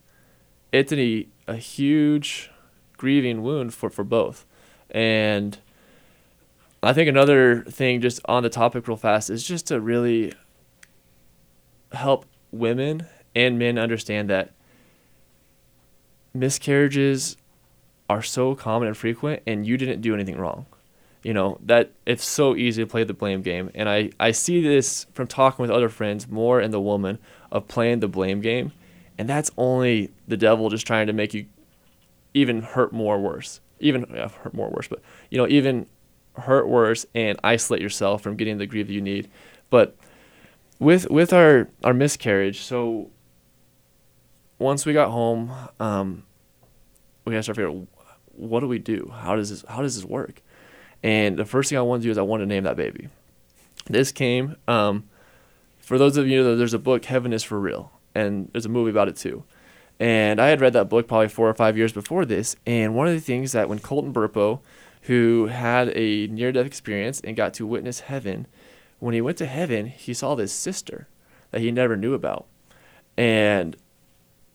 it's 0.72 0.92
a, 0.92 1.28
a 1.48 1.56
huge 1.56 2.52
grieving 2.98 3.44
wound 3.44 3.74
for 3.74 3.90
for 3.90 4.04
both, 4.04 4.46
and 4.90 5.58
I 6.84 6.94
think 6.94 7.10
another 7.10 7.64
thing 7.64 8.02
just 8.02 8.22
on 8.26 8.44
the 8.44 8.50
topic 8.50 8.88
real 8.88 8.98
fast 8.98 9.30
is 9.30 9.44
just 9.44 9.68
to 9.68 9.80
really 9.80 10.34
help 11.92 12.26
women 12.52 13.08
and 13.36 13.58
men 13.58 13.78
understand 13.78 14.30
that 14.30 14.52
miscarriages 16.34 17.38
are 18.10 18.22
so 18.22 18.54
common 18.54 18.88
and 18.88 18.96
frequent 18.96 19.42
and 19.48 19.66
you 19.66 19.78
didn't 19.78 20.02
do 20.02 20.14
anything 20.14 20.38
wrong 20.38 20.66
you 21.26 21.34
know 21.34 21.58
that 21.66 21.90
it's 22.06 22.24
so 22.24 22.56
easy 22.56 22.84
to 22.84 22.88
play 22.88 23.04
the 23.04 23.14
blame 23.16 23.42
game. 23.42 23.72
And 23.74 23.90
i 23.90 24.12
i 24.20 24.30
see 24.30 24.62
this 24.62 25.08
from 25.14 25.26
talking 25.26 25.64
with 25.64 25.72
other 25.72 25.90
friends 25.90 26.28
more 26.28 26.62
in 26.62 26.70
the 26.70 26.80
woman 26.80 27.18
of 27.52 27.68
playing 27.68 28.00
the 28.00 28.08
blame 28.08 28.42
game. 28.42 28.72
And 29.18 29.28
that's 29.28 29.50
only 29.58 30.12
the 30.28 30.38
devil 30.38 30.70
just 30.70 30.86
trying 30.86 31.08
to 31.08 31.14
make 31.14 31.34
you 31.34 31.48
even 32.36 32.62
hurt 32.62 32.94
more 32.94 33.20
worse. 33.20 33.60
Even 33.80 34.06
yeah, 34.14 34.30
hurt 34.30 34.54
more 34.54 34.70
worse 34.70 34.88
but 34.88 35.02
you 35.32 35.40
know 35.40 35.48
even 35.48 35.88
hurt 36.36 36.68
worse 36.68 37.08
and 37.16 37.40
isolate 37.44 37.82
yourself 37.82 38.22
from 38.22 38.36
getting 38.36 38.60
the 38.60 38.68
grief 38.68 38.86
that 38.86 38.94
you 38.94 39.02
need. 39.02 39.28
But 39.72 39.98
with 40.78 41.10
with 41.10 41.34
our 41.34 41.68
our 41.84 41.96
miscarriage 41.96 42.62
so 42.62 43.10
once 44.60 44.86
we 44.86 44.94
got 44.94 45.10
home 45.10 45.52
um 45.80 46.24
we 47.26 47.34
had 47.34 47.44
to 47.46 47.54
figure 47.56 47.70
figuring 47.70 47.88
what 48.38 48.60
do 48.60 48.68
we 48.68 48.78
do? 48.80 49.12
How 49.12 49.36
does 49.36 49.50
this 49.50 49.66
how 49.68 49.82
does 49.82 49.96
this 49.96 50.06
work 50.06 50.44
and 51.06 51.38
the 51.38 51.45
first 51.45 51.69
thing 51.69 51.77
I 51.77 51.84
wanted 51.84 52.02
to 52.02 52.07
do 52.07 52.11
is 52.11 52.18
I 52.18 52.23
wanted 52.23 52.45
to 52.45 52.49
name 52.49 52.64
that 52.64 52.76
baby. 52.76 53.10
This 53.86 54.11
came, 54.11 54.56
um, 54.68 55.07
for 55.77 55.99
those 55.99 56.18
of 56.18 56.27
you 56.27 56.44
that 56.44 56.56
there's 56.56 56.73
a 56.73 56.80
book, 56.80 57.06
Heaven 57.06 57.32
is 57.32 57.44
for 57.44 57.60
Real, 57.60 57.91
and 58.15 58.49
there's 58.52 58.65
a 58.65 58.69
movie 58.69 58.90
about 58.90 59.07
it 59.07 59.15
too. 59.15 59.44
And 59.99 60.41
I 60.41 60.48
had 60.48 60.61
read 60.61 60.73
that 60.73 60.90
book 60.90 61.07
probably 61.07 61.27
four 61.27 61.48
or 61.48 61.53
five 61.53 61.77
years 61.77 61.94
before 61.94 62.26
this. 62.26 62.56
And 62.65 62.95
one 62.95 63.07
of 63.07 63.14
the 63.14 63.19
things 63.19 63.52
that 63.52 63.69
when 63.69 63.77
Colton 63.77 64.14
Burpo, 64.14 64.61
who 65.03 65.45
had 65.45 65.95
a 65.95 66.26
near 66.26 66.52
death 66.52 66.65
experience 66.65 67.22
and 67.22 67.38
got 67.38 67.53
to 67.53 67.68
witness 67.68 67.99
heaven, 67.99 68.48
when 68.98 69.14
he 69.14 69.22
went 69.22 69.38
to 69.38 69.45
heaven, 69.45 69.86
he 69.86 70.11
saw 70.11 70.34
this 70.34 70.52
sister 70.52 71.07
that 71.52 71.61
he 71.61 71.69
never 71.69 71.95
knew 71.95 72.15
about. 72.15 72.48
And 73.15 73.77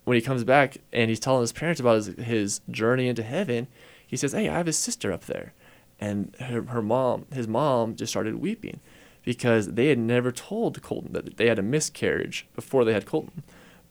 when 0.02 0.16
he 0.16 0.20
comes 0.20 0.42
back 0.42 0.78
and 0.92 1.10
he's 1.10 1.20
telling 1.20 1.42
his 1.42 1.52
parents 1.52 1.80
about 1.80 1.94
his, 1.94 2.06
his 2.18 2.60
journey 2.68 3.06
into 3.06 3.22
heaven, 3.22 3.68
he 4.04 4.16
says, 4.16 4.32
Hey, 4.32 4.48
I 4.48 4.56
have 4.56 4.66
a 4.66 4.72
sister 4.72 5.12
up 5.12 5.26
there 5.26 5.54
and 6.00 6.34
her, 6.40 6.62
her 6.62 6.82
mom, 6.82 7.26
his 7.32 7.46
mom, 7.46 7.94
just 7.94 8.10
started 8.10 8.36
weeping 8.36 8.80
because 9.22 9.68
they 9.72 9.88
had 9.88 9.98
never 9.98 10.32
told 10.32 10.80
Colton 10.82 11.12
that 11.12 11.36
they 11.36 11.46
had 11.46 11.58
a 11.58 11.62
miscarriage 11.62 12.46
before 12.54 12.84
they 12.84 12.92
had 12.92 13.06
Colton. 13.06 13.42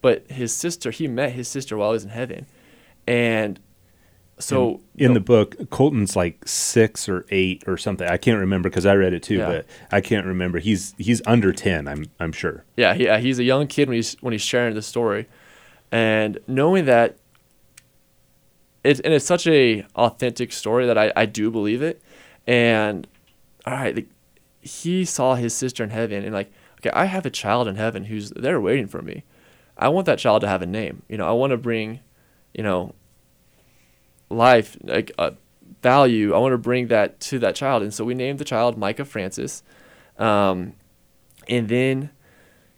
But 0.02 0.30
his 0.32 0.54
sister, 0.54 0.92
he 0.92 1.08
met 1.08 1.34
his 1.34 1.48
sister 1.48 1.78
while 1.78 1.92
he 1.92 1.94
was 1.94 2.04
in 2.06 2.10
heaven, 2.10 2.48
and 3.06 3.60
so 4.40 4.80
in, 4.96 5.08
in 5.08 5.14
the 5.14 5.20
book, 5.20 5.70
Colton's 5.70 6.16
like 6.16 6.48
six 6.48 7.10
or 7.10 7.26
eight 7.30 7.64
or 7.68 7.78
something. 7.78 8.08
I 8.08 8.18
can't 8.18 8.40
remember 8.40 8.70
because 8.70 8.86
I 8.86 8.96
read 8.96 9.14
it 9.14 9.22
too, 9.22 9.38
yeah. 9.38 9.48
but 9.48 9.66
I 9.92 10.00
can't 10.00 10.26
remember. 10.26 10.60
He's 10.60 10.96
he's 10.98 11.22
under 11.28 11.52
ten. 11.52 11.88
I'm 11.88 12.06
I'm 12.20 12.32
sure. 12.32 12.64
Yeah, 12.78 12.94
yeah. 12.94 13.16
Uh, 13.16 13.20
he's 13.20 13.40
a 13.40 13.44
young 13.44 13.68
kid 13.68 13.90
when 13.90 13.98
he's 13.98 14.16
when 14.22 14.32
he's 14.32 14.42
sharing 14.42 14.76
the 14.76 14.82
story, 14.82 15.28
and 15.92 16.40
knowing 16.48 16.86
that 16.86 17.18
it's 18.84 19.00
and 19.00 19.14
it's 19.14 19.26
such 19.26 19.48
a 19.48 19.86
authentic 19.96 20.52
story 20.52 20.86
that 20.86 20.98
I, 20.98 21.12
I 21.16 21.26
do 21.26 21.52
believe 21.52 21.82
it. 21.82 22.02
And 22.48 23.08
all 23.66 23.74
right, 23.74 23.96
like, 23.96 24.10
he 24.62 25.06
saw 25.06 25.36
his 25.36 25.54
sister 25.54 25.84
in 25.84 25.90
heaven 25.90 26.24
and 26.24 26.34
like, 26.34 26.52
okay, 26.80 26.90
I 26.92 27.06
have 27.06 27.26
a 27.26 27.30
child 27.30 27.68
in 27.68 27.76
heaven 27.76 28.06
who's 28.06 28.32
there 28.32 28.60
waiting 28.60 28.88
for 28.88 29.02
me. 29.02 29.24
I 29.78 29.90
want 29.90 30.06
that 30.08 30.20
child 30.20 30.42
to 30.42 30.48
have 30.48 30.62
a 30.62 30.66
name. 30.66 31.04
You 31.08 31.18
know, 31.18 31.28
I 31.28 31.32
want 31.32 31.52
to 31.52 31.58
bring, 31.58 32.02
you 32.54 32.64
know, 32.64 32.96
life 34.30 34.78
like 34.84 35.12
uh, 35.18 35.32
value. 35.82 36.34
I 36.34 36.38
want 36.40 36.54
to 36.54 36.58
bring 36.58 36.88
that 36.88 37.20
to 37.22 37.40
that 37.40 37.56
child, 37.56 37.84
and 37.84 37.94
so 37.94 38.04
we 38.04 38.14
named 38.14 38.40
the 38.40 38.46
child 38.46 38.78
Micah 38.78 39.06
Francis, 39.06 39.64
um, 40.18 40.74
and 41.48 41.70
then 41.70 42.10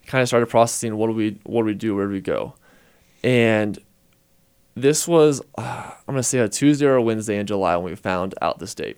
kind 0.06 0.22
of 0.22 0.28
started 0.28 0.48
processing 0.48 0.96
what 0.96 1.08
do 1.08 1.14
we 1.14 1.40
what 1.44 1.62
do 1.62 1.66
we 1.66 1.74
do 1.74 1.96
where 1.96 2.06
do 2.06 2.12
we 2.12 2.22
go, 2.22 2.56
and 3.24 3.80
this 4.76 5.08
was, 5.08 5.42
uh, 5.58 5.92
I'm 6.08 6.14
going 6.14 6.18
to 6.18 6.24
say 6.24 6.40
a 6.40 6.50
Tuesday 6.50 6.86
or 6.86 6.96
a 6.96 7.02
Wednesday 7.02 7.38
in 7.38 7.48
July 7.48 7.76
when 7.76 7.92
we 7.92 7.96
found 7.96 8.36
out 8.42 8.60
this 8.60 8.76
date. 8.76 8.98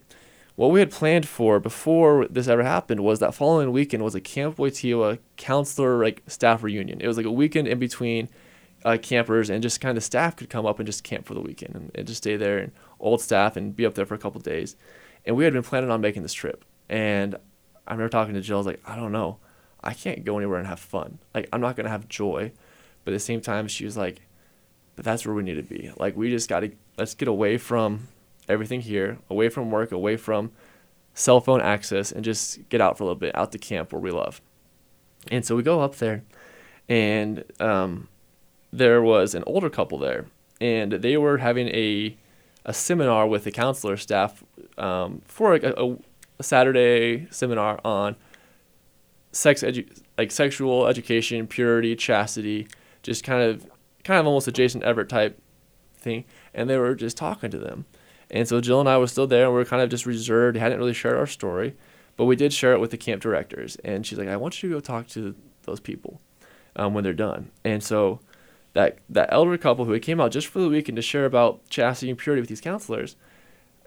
What 0.55 0.69
we 0.69 0.79
had 0.79 0.91
planned 0.91 1.27
for 1.27 1.59
before 1.59 2.27
this 2.27 2.47
ever 2.47 2.63
happened 2.63 2.99
was 3.03 3.19
that 3.19 3.33
following 3.33 3.71
weekend 3.71 4.03
was 4.03 4.13
a 4.13 4.21
Camp 4.21 4.57
Wojtyla 4.57 5.17
counselor 5.35 6.03
like 6.03 6.21
staff 6.27 6.61
reunion. 6.61 7.01
It 7.01 7.07
was 7.07 7.17
like 7.17 7.25
a 7.25 7.31
weekend 7.31 7.67
in 7.67 7.79
between 7.79 8.29
uh, 8.85 8.97
campers 9.01 9.49
and 9.49 9.63
just 9.63 9.81
kind 9.81 9.97
of 9.97 10.03
staff 10.03 10.35
could 10.35 10.51
come 10.51 10.65
up 10.65 10.79
and 10.79 10.85
just 10.85 11.03
camp 11.03 11.25
for 11.25 11.33
the 11.33 11.41
weekend 11.41 11.75
and, 11.75 11.91
and 11.95 12.05
just 12.05 12.19
stay 12.19 12.35
there 12.35 12.59
and 12.59 12.71
old 12.99 13.21
staff 13.21 13.57
and 13.57 13.75
be 13.75 13.85
up 13.85 13.95
there 13.95 14.05
for 14.05 14.13
a 14.13 14.19
couple 14.19 14.39
days. 14.41 14.75
And 15.25 15.35
we 15.35 15.43
had 15.43 15.53
been 15.53 15.63
planning 15.63 15.89
on 15.89 16.01
making 16.01 16.21
this 16.21 16.33
trip. 16.33 16.65
And 16.87 17.35
I 17.87 17.93
remember 17.93 18.09
talking 18.09 18.35
to 18.35 18.41
Jill, 18.41 18.57
I 18.57 18.59
was 18.59 18.67
like, 18.67 18.81
I 18.85 18.95
don't 18.95 19.11
know. 19.11 19.39
I 19.83 19.93
can't 19.93 20.23
go 20.23 20.37
anywhere 20.37 20.59
and 20.59 20.67
have 20.67 20.79
fun. 20.79 21.19
Like, 21.33 21.49
I'm 21.51 21.61
not 21.61 21.75
going 21.75 21.85
to 21.85 21.91
have 21.91 22.07
joy. 22.07 22.51
But 23.03 23.11
at 23.11 23.15
the 23.15 23.19
same 23.19 23.41
time, 23.41 23.67
she 23.67 23.85
was 23.85 23.97
like, 23.97 24.21
but 24.95 25.05
that's 25.05 25.25
where 25.25 25.35
we 25.35 25.43
need 25.43 25.55
to 25.55 25.63
be. 25.63 25.91
Like 25.97 26.15
we 26.15 26.29
just 26.29 26.49
got 26.49 26.61
to 26.61 26.71
let's 26.97 27.15
get 27.15 27.27
away 27.27 27.57
from 27.57 28.07
everything 28.47 28.81
here, 28.81 29.17
away 29.29 29.49
from 29.49 29.71
work, 29.71 29.91
away 29.91 30.17
from 30.17 30.51
cell 31.13 31.39
phone 31.39 31.61
access, 31.61 32.11
and 32.11 32.23
just 32.23 32.67
get 32.69 32.81
out 32.81 32.97
for 32.97 33.03
a 33.03 33.07
little 33.07 33.19
bit, 33.19 33.35
out 33.35 33.51
to 33.51 33.57
camp 33.57 33.91
where 33.91 34.01
we 34.01 34.11
love. 34.11 34.41
And 35.31 35.45
so 35.45 35.55
we 35.55 35.63
go 35.63 35.81
up 35.81 35.95
there, 35.95 36.23
and 36.89 37.43
um, 37.59 38.09
there 38.71 39.01
was 39.01 39.35
an 39.35 39.43
older 39.47 39.69
couple 39.69 39.97
there, 39.97 40.25
and 40.59 40.93
they 40.93 41.17
were 41.17 41.37
having 41.37 41.67
a 41.69 42.17
a 42.65 42.73
seminar 42.73 43.27
with 43.27 43.43
the 43.43 43.51
counselor 43.51 43.97
staff 43.97 44.41
um, 44.77 45.21
for 45.25 45.55
a, 45.55 45.73
a, 45.77 45.97
a, 46.39 46.43
Saturday 46.43 47.27
seminar 47.29 47.77
on 47.83 48.15
sex 49.33 49.63
edu- 49.63 50.01
like 50.17 50.31
sexual 50.31 50.87
education, 50.87 51.45
purity, 51.45 51.93
chastity, 51.95 52.67
just 53.01 53.23
kind 53.23 53.43
of 53.43 53.67
kind 54.03 54.19
of 54.19 54.25
almost 54.25 54.47
a 54.47 54.51
Jason 54.51 54.83
Evert 54.83 55.09
type 55.09 55.41
thing, 55.97 56.25
and 56.53 56.69
they 56.69 56.77
were 56.77 56.95
just 56.95 57.17
talking 57.17 57.51
to 57.51 57.57
them. 57.57 57.85
And 58.29 58.47
so 58.47 58.61
Jill 58.61 58.79
and 58.79 58.89
I 58.89 58.97
were 58.97 59.07
still 59.07 59.27
there, 59.27 59.45
and 59.45 59.53
we 59.53 59.59
were 59.59 59.65
kind 59.65 59.81
of 59.81 59.89
just 59.89 60.05
reserved, 60.05 60.57
hadn't 60.57 60.79
really 60.79 60.93
shared 60.93 61.17
our 61.17 61.27
story, 61.27 61.75
but 62.17 62.25
we 62.25 62.35
did 62.35 62.53
share 62.53 62.73
it 62.73 62.79
with 62.79 62.91
the 62.91 62.97
camp 62.97 63.21
directors. 63.21 63.75
And 63.83 64.05
she's 64.05 64.17
like, 64.17 64.27
"I 64.27 64.37
want 64.37 64.61
you 64.61 64.69
to 64.69 64.75
go 64.75 64.79
talk 64.79 65.07
to 65.09 65.35
those 65.63 65.79
people 65.79 66.19
um, 66.75 66.93
when 66.93 67.03
they're 67.03 67.13
done." 67.13 67.51
And 67.63 67.83
so 67.83 68.19
that 68.73 68.97
that 69.09 69.29
elder 69.31 69.57
couple 69.57 69.85
who 69.85 69.91
had 69.91 70.01
came 70.01 70.19
out 70.19 70.31
just 70.31 70.47
for 70.47 70.59
the 70.59 70.69
weekend 70.69 70.95
to 70.95 71.01
share 71.01 71.25
about 71.25 71.67
chastity 71.69 72.09
and 72.09 72.17
purity 72.17 72.41
with 72.41 72.49
these 72.49 72.61
counselors, 72.61 73.15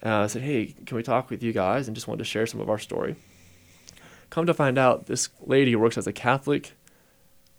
Uh, 0.03 0.29
said, 0.29 0.43
hey, 0.43 0.75
can 0.85 0.97
we 0.97 1.03
talk 1.03 1.31
with 1.31 1.43
you 1.43 1.53
guys? 1.53 1.89
And 1.89 1.97
just 1.97 2.07
wanted 2.07 2.19
to 2.19 2.31
share 2.31 2.47
some 2.47 2.61
of 2.61 2.69
our 2.69 2.79
story. 2.79 3.17
Come 4.29 4.47
to 4.47 4.55
find 4.55 4.79
out, 4.79 5.07
this 5.07 5.31
lady 5.41 5.75
works 5.75 5.97
as 5.99 6.07
a 6.07 6.13
Catholic 6.13 6.75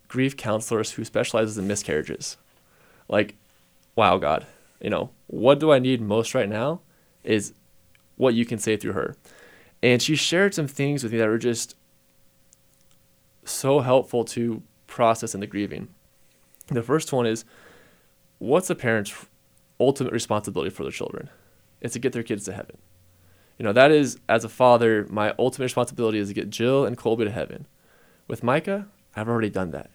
grief 0.07 0.37
counselor 0.37 0.83
who 0.83 1.03
specializes 1.03 1.57
in 1.57 1.67
miscarriages. 1.67 2.37
Like, 3.09 3.35
wow, 3.95 4.17
God, 4.17 4.45
you 4.81 4.89
know, 4.89 5.11
what 5.27 5.59
do 5.59 5.71
I 5.71 5.79
need 5.79 6.01
most 6.01 6.33
right 6.35 6.49
now 6.49 6.81
is 7.23 7.53
what 8.15 8.33
you 8.33 8.45
can 8.45 8.57
say 8.57 8.77
through 8.77 8.93
her. 8.93 9.15
And 9.81 10.01
she 10.01 10.15
shared 10.15 10.53
some 10.53 10.67
things 10.67 11.03
with 11.03 11.11
me 11.11 11.19
that 11.19 11.27
were 11.27 11.37
just 11.37 11.75
so 13.45 13.79
helpful 13.79 14.23
to 14.25 14.61
process 14.87 15.33
in 15.33 15.39
the 15.39 15.47
grieving. 15.47 15.87
The 16.67 16.83
first 16.83 17.13
one 17.13 17.25
is 17.25 17.45
what's 18.39 18.69
a 18.69 18.75
parent's 18.75 19.27
ultimate 19.79 20.13
responsibility 20.13 20.69
for 20.69 20.83
their 20.83 20.91
children? 20.91 21.29
It's 21.79 21.93
to 21.93 21.99
get 21.99 22.13
their 22.13 22.23
kids 22.23 22.45
to 22.45 22.53
heaven. 22.53 22.77
You 23.57 23.63
know, 23.63 23.73
that 23.73 23.91
is, 23.91 24.19
as 24.29 24.43
a 24.43 24.49
father, 24.49 25.07
my 25.09 25.33
ultimate 25.39 25.65
responsibility 25.65 26.19
is 26.19 26.27
to 26.27 26.33
get 26.33 26.49
Jill 26.49 26.85
and 26.85 26.97
Colby 26.97 27.25
to 27.25 27.31
heaven. 27.31 27.67
With 28.27 28.43
Micah, 28.43 28.87
I've 29.15 29.29
already 29.29 29.49
done 29.49 29.71
that. 29.71 29.89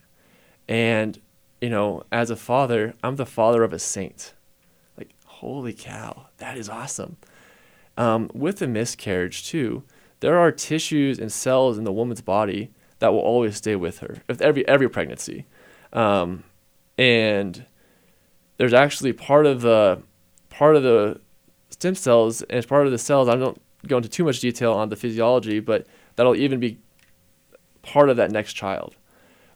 And, 0.67 1.19
you 1.63 1.69
know, 1.69 2.03
as 2.11 2.29
a 2.29 2.35
father, 2.35 2.93
I'm 3.01 3.15
the 3.15 3.25
father 3.25 3.63
of 3.63 3.71
a 3.71 3.79
saint. 3.79 4.33
Like, 4.97 5.11
holy 5.23 5.71
cow, 5.71 6.25
that 6.39 6.57
is 6.57 6.67
awesome. 6.67 7.15
Um, 7.95 8.29
with 8.33 8.61
a 8.61 8.67
miscarriage, 8.67 9.47
too, 9.47 9.83
there 10.19 10.37
are 10.37 10.51
tissues 10.51 11.19
and 11.19 11.31
cells 11.31 11.77
in 11.77 11.85
the 11.85 11.93
woman's 11.93 12.19
body 12.19 12.71
that 12.99 13.13
will 13.13 13.21
always 13.21 13.55
stay 13.55 13.77
with 13.77 13.99
her 13.99 14.17
with 14.27 14.41
every 14.41 14.67
every 14.67 14.89
pregnancy, 14.89 15.45
um, 15.93 16.43
and 16.97 17.65
there's 18.57 18.73
actually 18.73 19.13
part 19.13 19.45
of 19.45 19.61
the 19.61 20.03
part 20.49 20.75
of 20.75 20.83
the 20.83 21.21
stem 21.69 21.95
cells 21.95 22.41
and 22.41 22.57
it's 22.57 22.67
part 22.67 22.85
of 22.85 22.91
the 22.91 22.97
cells. 22.97 23.29
I 23.29 23.35
don't 23.37 23.61
go 23.87 23.97
into 23.97 24.09
too 24.09 24.25
much 24.25 24.41
detail 24.41 24.73
on 24.73 24.89
the 24.89 24.97
physiology, 24.97 25.61
but 25.61 25.87
that'll 26.17 26.35
even 26.35 26.59
be 26.59 26.77
part 27.83 28.09
of 28.09 28.17
that 28.17 28.31
next 28.31 28.53
child. 28.53 28.97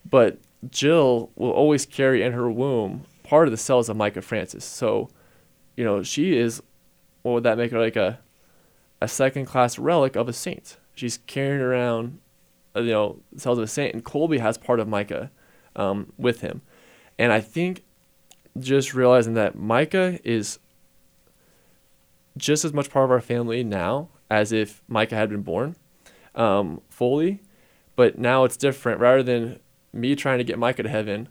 But 0.09 0.39
Jill 0.69 1.31
will 1.35 1.51
always 1.51 1.85
carry 1.85 2.23
in 2.23 2.33
her 2.33 2.49
womb 2.49 3.05
part 3.23 3.47
of 3.47 3.51
the 3.51 3.57
cells 3.57 3.89
of 3.89 3.97
Micah 3.97 4.21
Francis. 4.21 4.65
So, 4.65 5.09
you 5.75 5.83
know, 5.83 6.01
she 6.03 6.37
is 6.37 6.61
what 7.21 7.33
would 7.33 7.43
that 7.43 7.57
make 7.57 7.71
her 7.71 7.79
like 7.79 7.95
a 7.95 8.19
a 9.01 9.07
second 9.07 9.45
class 9.45 9.77
relic 9.77 10.15
of 10.15 10.27
a 10.27 10.33
saint. 10.33 10.77
She's 10.95 11.17
carrying 11.27 11.61
around, 11.61 12.19
uh, 12.75 12.81
you 12.81 12.91
know, 12.91 13.21
cells 13.35 13.59
of 13.59 13.63
a 13.63 13.67
saint, 13.67 13.93
and 13.93 14.03
Colby 14.03 14.39
has 14.39 14.57
part 14.57 14.79
of 14.79 14.87
Micah 14.87 15.29
um, 15.75 16.11
with 16.17 16.41
him. 16.41 16.61
And 17.19 17.31
I 17.31 17.39
think 17.39 17.83
just 18.57 18.93
realizing 18.93 19.35
that 19.35 19.55
Micah 19.55 20.19
is 20.23 20.57
just 22.37 22.65
as 22.65 22.73
much 22.73 22.89
part 22.89 23.05
of 23.05 23.11
our 23.11 23.21
family 23.21 23.63
now 23.63 24.09
as 24.29 24.51
if 24.51 24.81
Micah 24.87 25.15
had 25.15 25.29
been 25.29 25.41
born 25.41 25.75
um, 26.35 26.81
fully, 26.89 27.41
but 27.95 28.17
now 28.17 28.43
it's 28.43 28.57
different. 28.57 28.99
Rather 28.99 29.23
than 29.23 29.59
me 29.97 30.15
trying 30.15 30.37
to 30.37 30.43
get 30.43 30.59
Micah 30.59 30.83
to 30.83 30.89
heaven, 30.89 31.29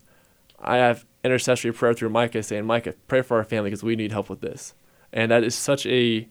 I 0.58 0.76
have 0.76 1.04
intercessory 1.24 1.72
prayer 1.72 1.94
through 1.94 2.10
Micah 2.10 2.42
saying, 2.42 2.66
Micah, 2.66 2.94
pray 3.08 3.22
for 3.22 3.36
our 3.36 3.44
family 3.44 3.70
because 3.70 3.82
we 3.82 3.96
need 3.96 4.12
help 4.12 4.28
with 4.28 4.40
this. 4.40 4.74
And 5.12 5.30
that 5.30 5.44
is 5.44 5.54
such 5.54 5.86
a 5.86 6.28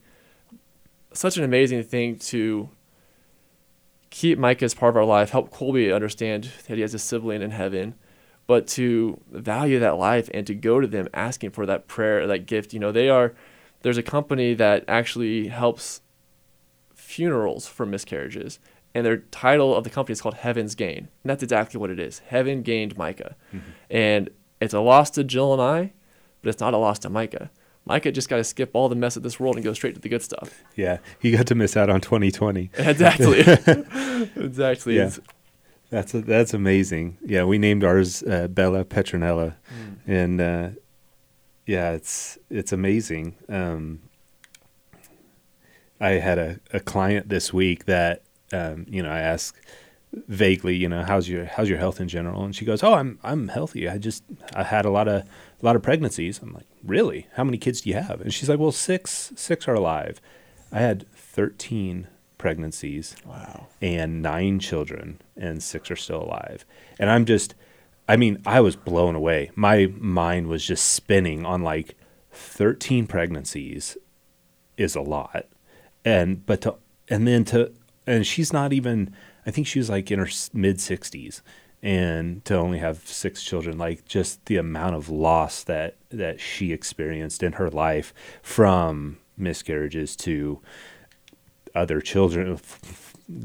such 1.13 1.37
an 1.37 1.43
amazing 1.43 1.83
thing 1.83 2.17
to 2.17 2.69
keep 4.09 4.37
Micah 4.37 4.65
as 4.65 4.73
part 4.73 4.91
of 4.91 4.97
our 4.97 5.05
life, 5.05 5.31
help 5.31 5.51
Colby 5.51 5.91
understand 5.91 6.49
that 6.67 6.75
he 6.75 6.81
has 6.81 6.93
a 6.93 6.99
sibling 6.99 7.41
in 7.41 7.51
heaven, 7.51 7.95
but 8.47 8.67
to 8.67 9.19
value 9.31 9.79
that 9.79 9.97
life 9.97 10.29
and 10.33 10.45
to 10.47 10.53
go 10.53 10.79
to 10.79 10.87
them 10.87 11.07
asking 11.13 11.51
for 11.51 11.65
that 11.65 11.87
prayer, 11.87 12.27
that 12.27 12.45
gift. 12.45 12.73
You 12.73 12.79
know, 12.79 12.91
they 12.91 13.09
are, 13.09 13.33
there's 13.81 13.97
a 13.97 14.03
company 14.03 14.53
that 14.53 14.85
actually 14.87 15.47
helps 15.47 16.01
funerals 16.93 17.67
for 17.67 17.85
miscarriages. 17.85 18.59
And 18.95 19.05
their 19.05 19.17
title 19.17 19.75
of 19.75 19.83
the 19.83 19.89
company 19.89 20.13
is 20.13 20.21
called 20.21 20.35
Heaven's 20.35 20.73
Gain. 20.73 20.97
And 20.97 21.09
that's 21.25 21.43
exactly 21.43 21.79
what 21.79 21.89
it 21.89 21.99
is. 21.99 22.19
Heaven 22.19 22.61
gained 22.61 22.97
Micah. 22.97 23.35
Mm-hmm. 23.53 23.69
And 23.89 24.29
it's 24.61 24.73
a 24.73 24.79
loss 24.79 25.09
to 25.11 25.23
Jill 25.23 25.51
and 25.51 25.61
I, 25.61 25.91
but 26.41 26.49
it's 26.49 26.61
not 26.61 26.73
a 26.73 26.77
loss 26.77 26.99
to 26.99 27.09
Micah. 27.09 27.51
Micah 27.85 28.11
just 28.11 28.29
got 28.29 28.37
to 28.37 28.43
skip 28.43 28.71
all 28.73 28.87
the 28.87 28.95
mess 28.95 29.17
of 29.17 29.23
this 29.23 29.39
world 29.39 29.55
and 29.55 29.65
go 29.65 29.73
straight 29.73 29.95
to 29.95 30.01
the 30.01 30.09
good 30.09 30.23
stuff. 30.23 30.63
Yeah, 30.75 30.99
he 31.19 31.31
got 31.31 31.45
to 31.47 31.55
miss 31.55 31.75
out 31.75 31.89
on 31.89 31.99
2020. 32.01 32.71
Exactly. 32.77 33.39
exactly. 34.35 34.95
Yeah. 34.95 35.11
That's 35.91 36.13
a, 36.13 36.21
that's 36.21 36.53
amazing. 36.53 37.17
Yeah, 37.23 37.43
we 37.43 37.57
named 37.57 37.83
ours 37.83 38.23
uh, 38.23 38.47
Bella 38.47 38.83
Petronella, 38.83 39.55
mm. 39.69 39.97
and 40.07 40.41
uh, 40.41 40.69
yeah, 41.67 41.91
it's 41.91 42.39
it's 42.49 42.73
amazing. 42.73 43.35
Um, 43.47 44.01
I 45.99 46.13
had 46.13 46.39
a, 46.39 46.59
a 46.73 46.79
client 46.79 47.29
this 47.29 47.53
week 47.53 47.85
that 47.85 48.24
um, 48.53 48.85
you 48.89 49.01
know 49.01 49.09
I 49.09 49.19
ask 49.19 49.59
vaguely, 50.27 50.75
you 50.75 50.87
know, 50.87 51.03
how's 51.03 51.27
your 51.27 51.45
how's 51.45 51.69
your 51.69 51.77
health 51.77 51.99
in 51.99 52.07
general, 52.07 52.43
and 52.43 52.55
she 52.55 52.65
goes, 52.65 52.83
oh, 52.83 52.93
I'm 52.93 53.19
I'm 53.23 53.49
healthy. 53.49 53.87
I 53.89 53.97
just 53.97 54.23
I 54.53 54.63
had 54.63 54.85
a 54.85 54.89
lot 54.89 55.07
of 55.07 55.23
a 55.23 55.65
lot 55.65 55.75
of 55.75 55.83
pregnancies. 55.83 56.39
I'm 56.41 56.53
like, 56.53 56.67
really? 56.83 57.27
How 57.33 57.43
many 57.43 57.57
kids 57.57 57.81
do 57.81 57.89
you 57.89 57.95
have? 57.95 58.21
And 58.21 58.33
she's 58.33 58.49
like, 58.49 58.59
well, 58.59 58.71
six 58.71 59.33
six 59.35 59.67
are 59.67 59.73
alive. 59.73 60.21
I 60.71 60.79
had 60.79 61.05
13 61.13 62.07
pregnancies. 62.37 63.15
Wow. 63.25 63.67
And 63.81 64.21
nine 64.21 64.59
children, 64.59 65.21
and 65.35 65.63
six 65.63 65.89
are 65.91 65.95
still 65.95 66.23
alive. 66.23 66.65
And 66.99 67.09
I'm 67.09 67.25
just, 67.25 67.55
I 68.07 68.17
mean, 68.17 68.41
I 68.45 68.59
was 68.61 68.75
blown 68.75 69.15
away. 69.15 69.51
My 69.55 69.91
mind 69.97 70.47
was 70.47 70.65
just 70.65 70.91
spinning 70.91 71.45
on 71.45 71.63
like 71.63 71.95
13 72.31 73.07
pregnancies 73.07 73.97
is 74.77 74.95
a 74.95 75.01
lot. 75.01 75.45
And, 76.03 76.45
but 76.45 76.61
to, 76.61 76.75
and 77.09 77.27
then 77.27 77.45
to, 77.45 77.71
and 78.07 78.25
she's 78.25 78.53
not 78.53 78.73
even, 78.73 79.13
I 79.45 79.51
think 79.51 79.67
she 79.67 79.79
was 79.79 79.89
like 79.89 80.11
in 80.11 80.19
her 80.19 80.29
mid 80.53 80.77
60s 80.77 81.41
and 81.85 82.43
to 82.45 82.55
only 82.55 82.79
have 82.79 82.97
six 83.07 83.43
children 83.43 83.77
like 83.77 84.05
just 84.05 84.43
the 84.47 84.57
amount 84.57 84.95
of 84.95 85.07
loss 85.07 85.63
that 85.63 85.95
that 86.09 86.41
she 86.41 86.71
experienced 86.73 87.43
in 87.43 87.53
her 87.53 87.69
life 87.69 88.13
from 88.41 89.17
miscarriages 89.37 90.15
to 90.15 90.59
other 91.75 92.01
children 92.01 92.59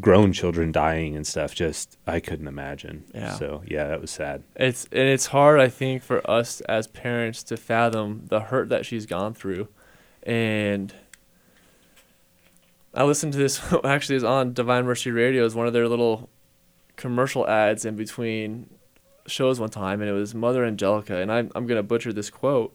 grown 0.00 0.32
children 0.32 0.72
dying 0.72 1.16
and 1.16 1.26
stuff 1.26 1.54
just 1.54 1.98
i 2.06 2.18
couldn't 2.18 2.48
imagine. 2.48 3.04
Yeah. 3.14 3.34
So 3.34 3.62
yeah 3.66 3.88
that 3.88 4.00
was 4.00 4.10
sad. 4.10 4.42
It's 4.56 4.84
and 4.84 5.08
it's 5.08 5.26
hard 5.26 5.60
i 5.60 5.68
think 5.68 6.02
for 6.02 6.28
us 6.28 6.62
as 6.62 6.86
parents 6.86 7.42
to 7.44 7.58
fathom 7.58 8.24
the 8.28 8.40
hurt 8.40 8.70
that 8.70 8.86
she's 8.86 9.04
gone 9.04 9.34
through 9.34 9.68
and 10.22 10.94
i 12.94 13.04
listened 13.04 13.32
to 13.32 13.38
this 13.38 13.60
actually 13.84 14.16
is 14.16 14.24
on 14.24 14.52
divine 14.52 14.84
mercy 14.84 15.10
radio 15.10 15.44
is 15.44 15.54
one 15.54 15.66
of 15.66 15.72
their 15.72 15.88
little 15.88 16.28
commercial 16.96 17.48
ads 17.48 17.84
in 17.84 17.96
between 17.96 18.68
shows 19.26 19.60
one 19.60 19.70
time, 19.70 20.00
and 20.00 20.10
it 20.10 20.12
was 20.12 20.34
Mother 20.34 20.64
Angelica, 20.64 21.16
and 21.16 21.32
I'm 21.32 21.50
I'm 21.54 21.66
gonna 21.66 21.82
butcher 21.82 22.12
this 22.12 22.30
quote, 22.30 22.74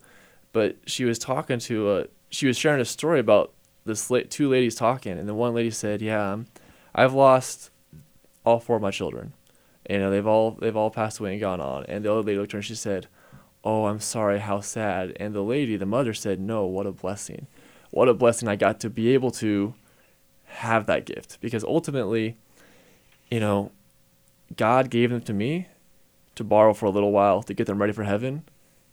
but 0.53 0.77
she 0.85 1.05
was 1.05 1.19
talking 1.19 1.59
to 1.59 1.91
a 1.91 2.05
she 2.29 2.47
was 2.47 2.57
sharing 2.57 2.81
a 2.81 2.85
story 2.85 3.19
about 3.19 3.53
this 3.85 4.09
la- 4.09 4.21
two 4.29 4.49
ladies 4.49 4.75
talking, 4.75 5.17
and 5.17 5.27
the 5.27 5.33
one 5.33 5.53
lady 5.53 5.71
said, 5.71 6.01
"Yeah, 6.01 6.33
um, 6.33 6.47
I've 6.93 7.13
lost 7.13 7.69
all 8.45 8.59
four 8.59 8.77
of 8.77 8.81
my 8.81 8.91
children, 8.91 9.33
and 9.85 9.99
you 9.99 10.05
know, 10.05 10.11
they've 10.11 10.27
all 10.27 10.51
they've 10.51 10.75
all 10.75 10.89
passed 10.89 11.19
away 11.19 11.33
and 11.33 11.41
gone 11.41 11.61
on." 11.61 11.85
And 11.85 12.03
the 12.03 12.11
other 12.11 12.21
lady 12.21 12.39
looked 12.39 12.51
at 12.51 12.53
her 12.53 12.57
and 12.59 12.65
she 12.65 12.75
said, 12.75 13.07
"Oh, 13.63 13.85
I'm 13.85 13.99
sorry, 13.99 14.39
how 14.39 14.59
sad." 14.61 15.15
And 15.19 15.33
the 15.35 15.43
lady, 15.43 15.77
the 15.77 15.85
mother, 15.85 16.13
said, 16.13 16.39
"No, 16.39 16.65
what 16.65 16.87
a 16.87 16.91
blessing, 16.91 17.47
what 17.91 18.09
a 18.09 18.13
blessing 18.13 18.47
I 18.47 18.55
got 18.55 18.79
to 18.81 18.89
be 18.89 19.13
able 19.13 19.31
to 19.31 19.75
have 20.55 20.85
that 20.87 21.05
gift 21.05 21.39
because 21.41 21.63
ultimately, 21.63 22.37
you 23.29 23.39
know, 23.39 23.71
God 24.55 24.89
gave 24.89 25.09
them 25.09 25.21
to 25.21 25.33
me 25.33 25.67
to 26.35 26.43
borrow 26.43 26.73
for 26.73 26.85
a 26.85 26.89
little 26.89 27.11
while 27.11 27.41
to 27.43 27.53
get 27.53 27.67
them 27.67 27.79
ready 27.79 27.93
for 27.93 28.03
heaven, 28.03 28.43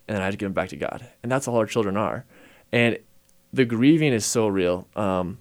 and 0.06 0.16
then 0.16 0.22
I 0.22 0.26
had 0.26 0.32
to 0.32 0.36
give 0.36 0.47
them 0.47 0.55
back 0.55 0.68
to 0.70 0.76
God. 0.76 1.06
And 1.22 1.30
that's 1.30 1.47
all 1.47 1.56
our 1.56 1.66
children 1.66 1.97
are. 1.97 2.24
And 2.72 2.98
the 3.52 3.64
grieving 3.64 4.12
is 4.12 4.24
so 4.24 4.47
real. 4.47 4.89
Um, 4.97 5.39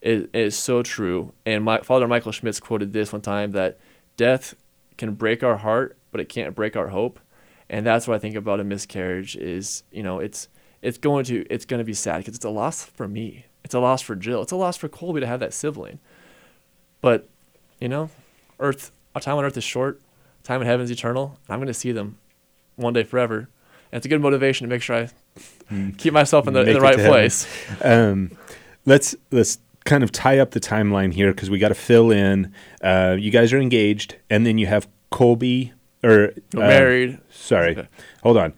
it, 0.00 0.30
it 0.32 0.40
is 0.40 0.56
so 0.56 0.82
true. 0.82 1.32
And 1.46 1.64
my 1.64 1.78
father 1.80 2.06
Michael 2.06 2.32
Schmitz 2.32 2.60
quoted 2.60 2.92
this 2.92 3.12
one 3.12 3.22
time 3.22 3.52
that 3.52 3.78
death 4.16 4.54
can 4.98 5.14
break 5.14 5.42
our 5.42 5.56
heart, 5.56 5.96
but 6.12 6.20
it 6.20 6.28
can't 6.28 6.54
break 6.54 6.76
our 6.76 6.88
hope. 6.88 7.18
And 7.70 7.86
that's 7.86 8.06
what 8.06 8.14
I 8.14 8.18
think 8.18 8.36
about 8.36 8.60
a 8.60 8.64
miscarriage 8.64 9.36
is, 9.36 9.82
you 9.90 10.02
know, 10.02 10.18
it's 10.18 10.48
it's 10.82 10.98
going 10.98 11.24
to 11.24 11.46
it's 11.48 11.64
going 11.64 11.78
to 11.78 11.84
be 11.84 11.94
sad 11.94 12.18
because 12.18 12.34
it's 12.36 12.44
a 12.44 12.50
loss 12.50 12.84
for 12.84 13.08
me. 13.08 13.46
It's 13.64 13.74
a 13.74 13.80
loss 13.80 14.02
for 14.02 14.14
Jill. 14.14 14.42
It's 14.42 14.52
a 14.52 14.56
loss 14.56 14.76
for 14.76 14.88
Colby 14.88 15.20
to 15.20 15.26
have 15.26 15.40
that 15.40 15.54
sibling. 15.54 15.98
But, 17.00 17.28
you 17.80 17.88
know, 17.88 18.10
Earth 18.60 18.92
our 19.14 19.20
time 19.20 19.36
on 19.38 19.44
earth 19.44 19.56
is 19.56 19.64
short, 19.64 20.00
time 20.42 20.60
in 20.60 20.66
heaven 20.66 20.84
is 20.84 20.90
eternal. 20.90 21.38
I'm 21.48 21.58
going 21.58 21.68
to 21.68 21.74
see 21.74 21.92
them 21.92 22.18
one 22.76 22.92
day 22.92 23.04
forever. 23.04 23.48
And 23.92 23.98
it's 23.98 24.06
a 24.06 24.08
good 24.08 24.20
motivation 24.20 24.66
to 24.66 24.68
make 24.68 24.82
sure 24.82 24.96
I 24.96 25.08
mm. 25.72 25.96
keep 25.96 26.12
myself 26.12 26.48
in 26.48 26.54
the, 26.54 26.62
in 26.62 26.74
the 26.74 26.80
right 26.80 26.96
place. 26.96 27.46
Um, 27.82 28.36
let's 28.86 29.14
let's 29.30 29.58
kind 29.84 30.02
of 30.02 30.10
tie 30.10 30.38
up 30.38 30.50
the 30.50 30.60
timeline 30.60 31.12
here 31.12 31.32
because 31.32 31.48
we 31.48 31.58
got 31.58 31.68
to 31.68 31.74
fill 31.74 32.10
in. 32.10 32.52
Uh, 32.82 33.16
you 33.18 33.30
guys 33.30 33.52
are 33.52 33.60
engaged, 33.60 34.16
and 34.28 34.44
then 34.44 34.58
you 34.58 34.66
have 34.66 34.88
Colby 35.10 35.72
or 36.02 36.32
uh, 36.56 36.58
married. 36.58 37.20
Sorry, 37.30 37.76
okay. 37.76 37.88
hold 38.22 38.36
on. 38.36 38.52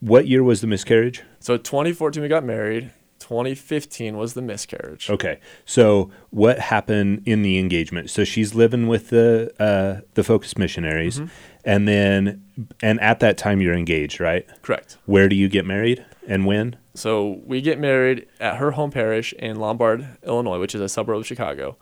What 0.00 0.26
year 0.26 0.42
was 0.42 0.60
the 0.60 0.66
miscarriage? 0.66 1.22
So 1.38 1.56
2014 1.56 2.20
we 2.20 2.28
got 2.28 2.44
married. 2.44 2.90
2015 3.28 4.16
was 4.16 4.32
the 4.34 4.40
miscarriage. 4.40 5.10
Okay. 5.10 5.38
So 5.66 6.10
what 6.30 6.58
happened 6.58 7.22
in 7.26 7.42
the 7.42 7.58
engagement? 7.58 8.08
So 8.10 8.24
she's 8.24 8.54
living 8.54 8.88
with 8.88 9.10
the 9.10 9.52
uh, 9.60 10.00
the 10.14 10.24
Focus 10.24 10.56
missionaries, 10.56 11.20
Mhm. 11.20 11.28
and 11.64 11.86
then 11.88 12.42
and 12.82 12.98
at 13.00 13.20
that 13.20 13.36
time 13.36 13.60
you're 13.60 13.74
engaged, 13.74 14.18
right? 14.18 14.46
Correct. 14.62 14.96
Where 15.04 15.28
do 15.28 15.36
you 15.36 15.48
get 15.50 15.66
married 15.66 16.04
and 16.26 16.46
when? 16.46 16.76
So 16.94 17.40
we 17.44 17.60
get 17.60 17.78
married 17.78 18.26
at 18.40 18.56
her 18.56 18.70
home 18.72 18.90
parish 18.90 19.32
in 19.34 19.56
Lombard, 19.56 20.06
Illinois, 20.26 20.58
which 20.58 20.74
is 20.74 20.80
a 20.80 20.88
suburb 20.88 21.18
of 21.18 21.26
Chicago. 21.26 21.76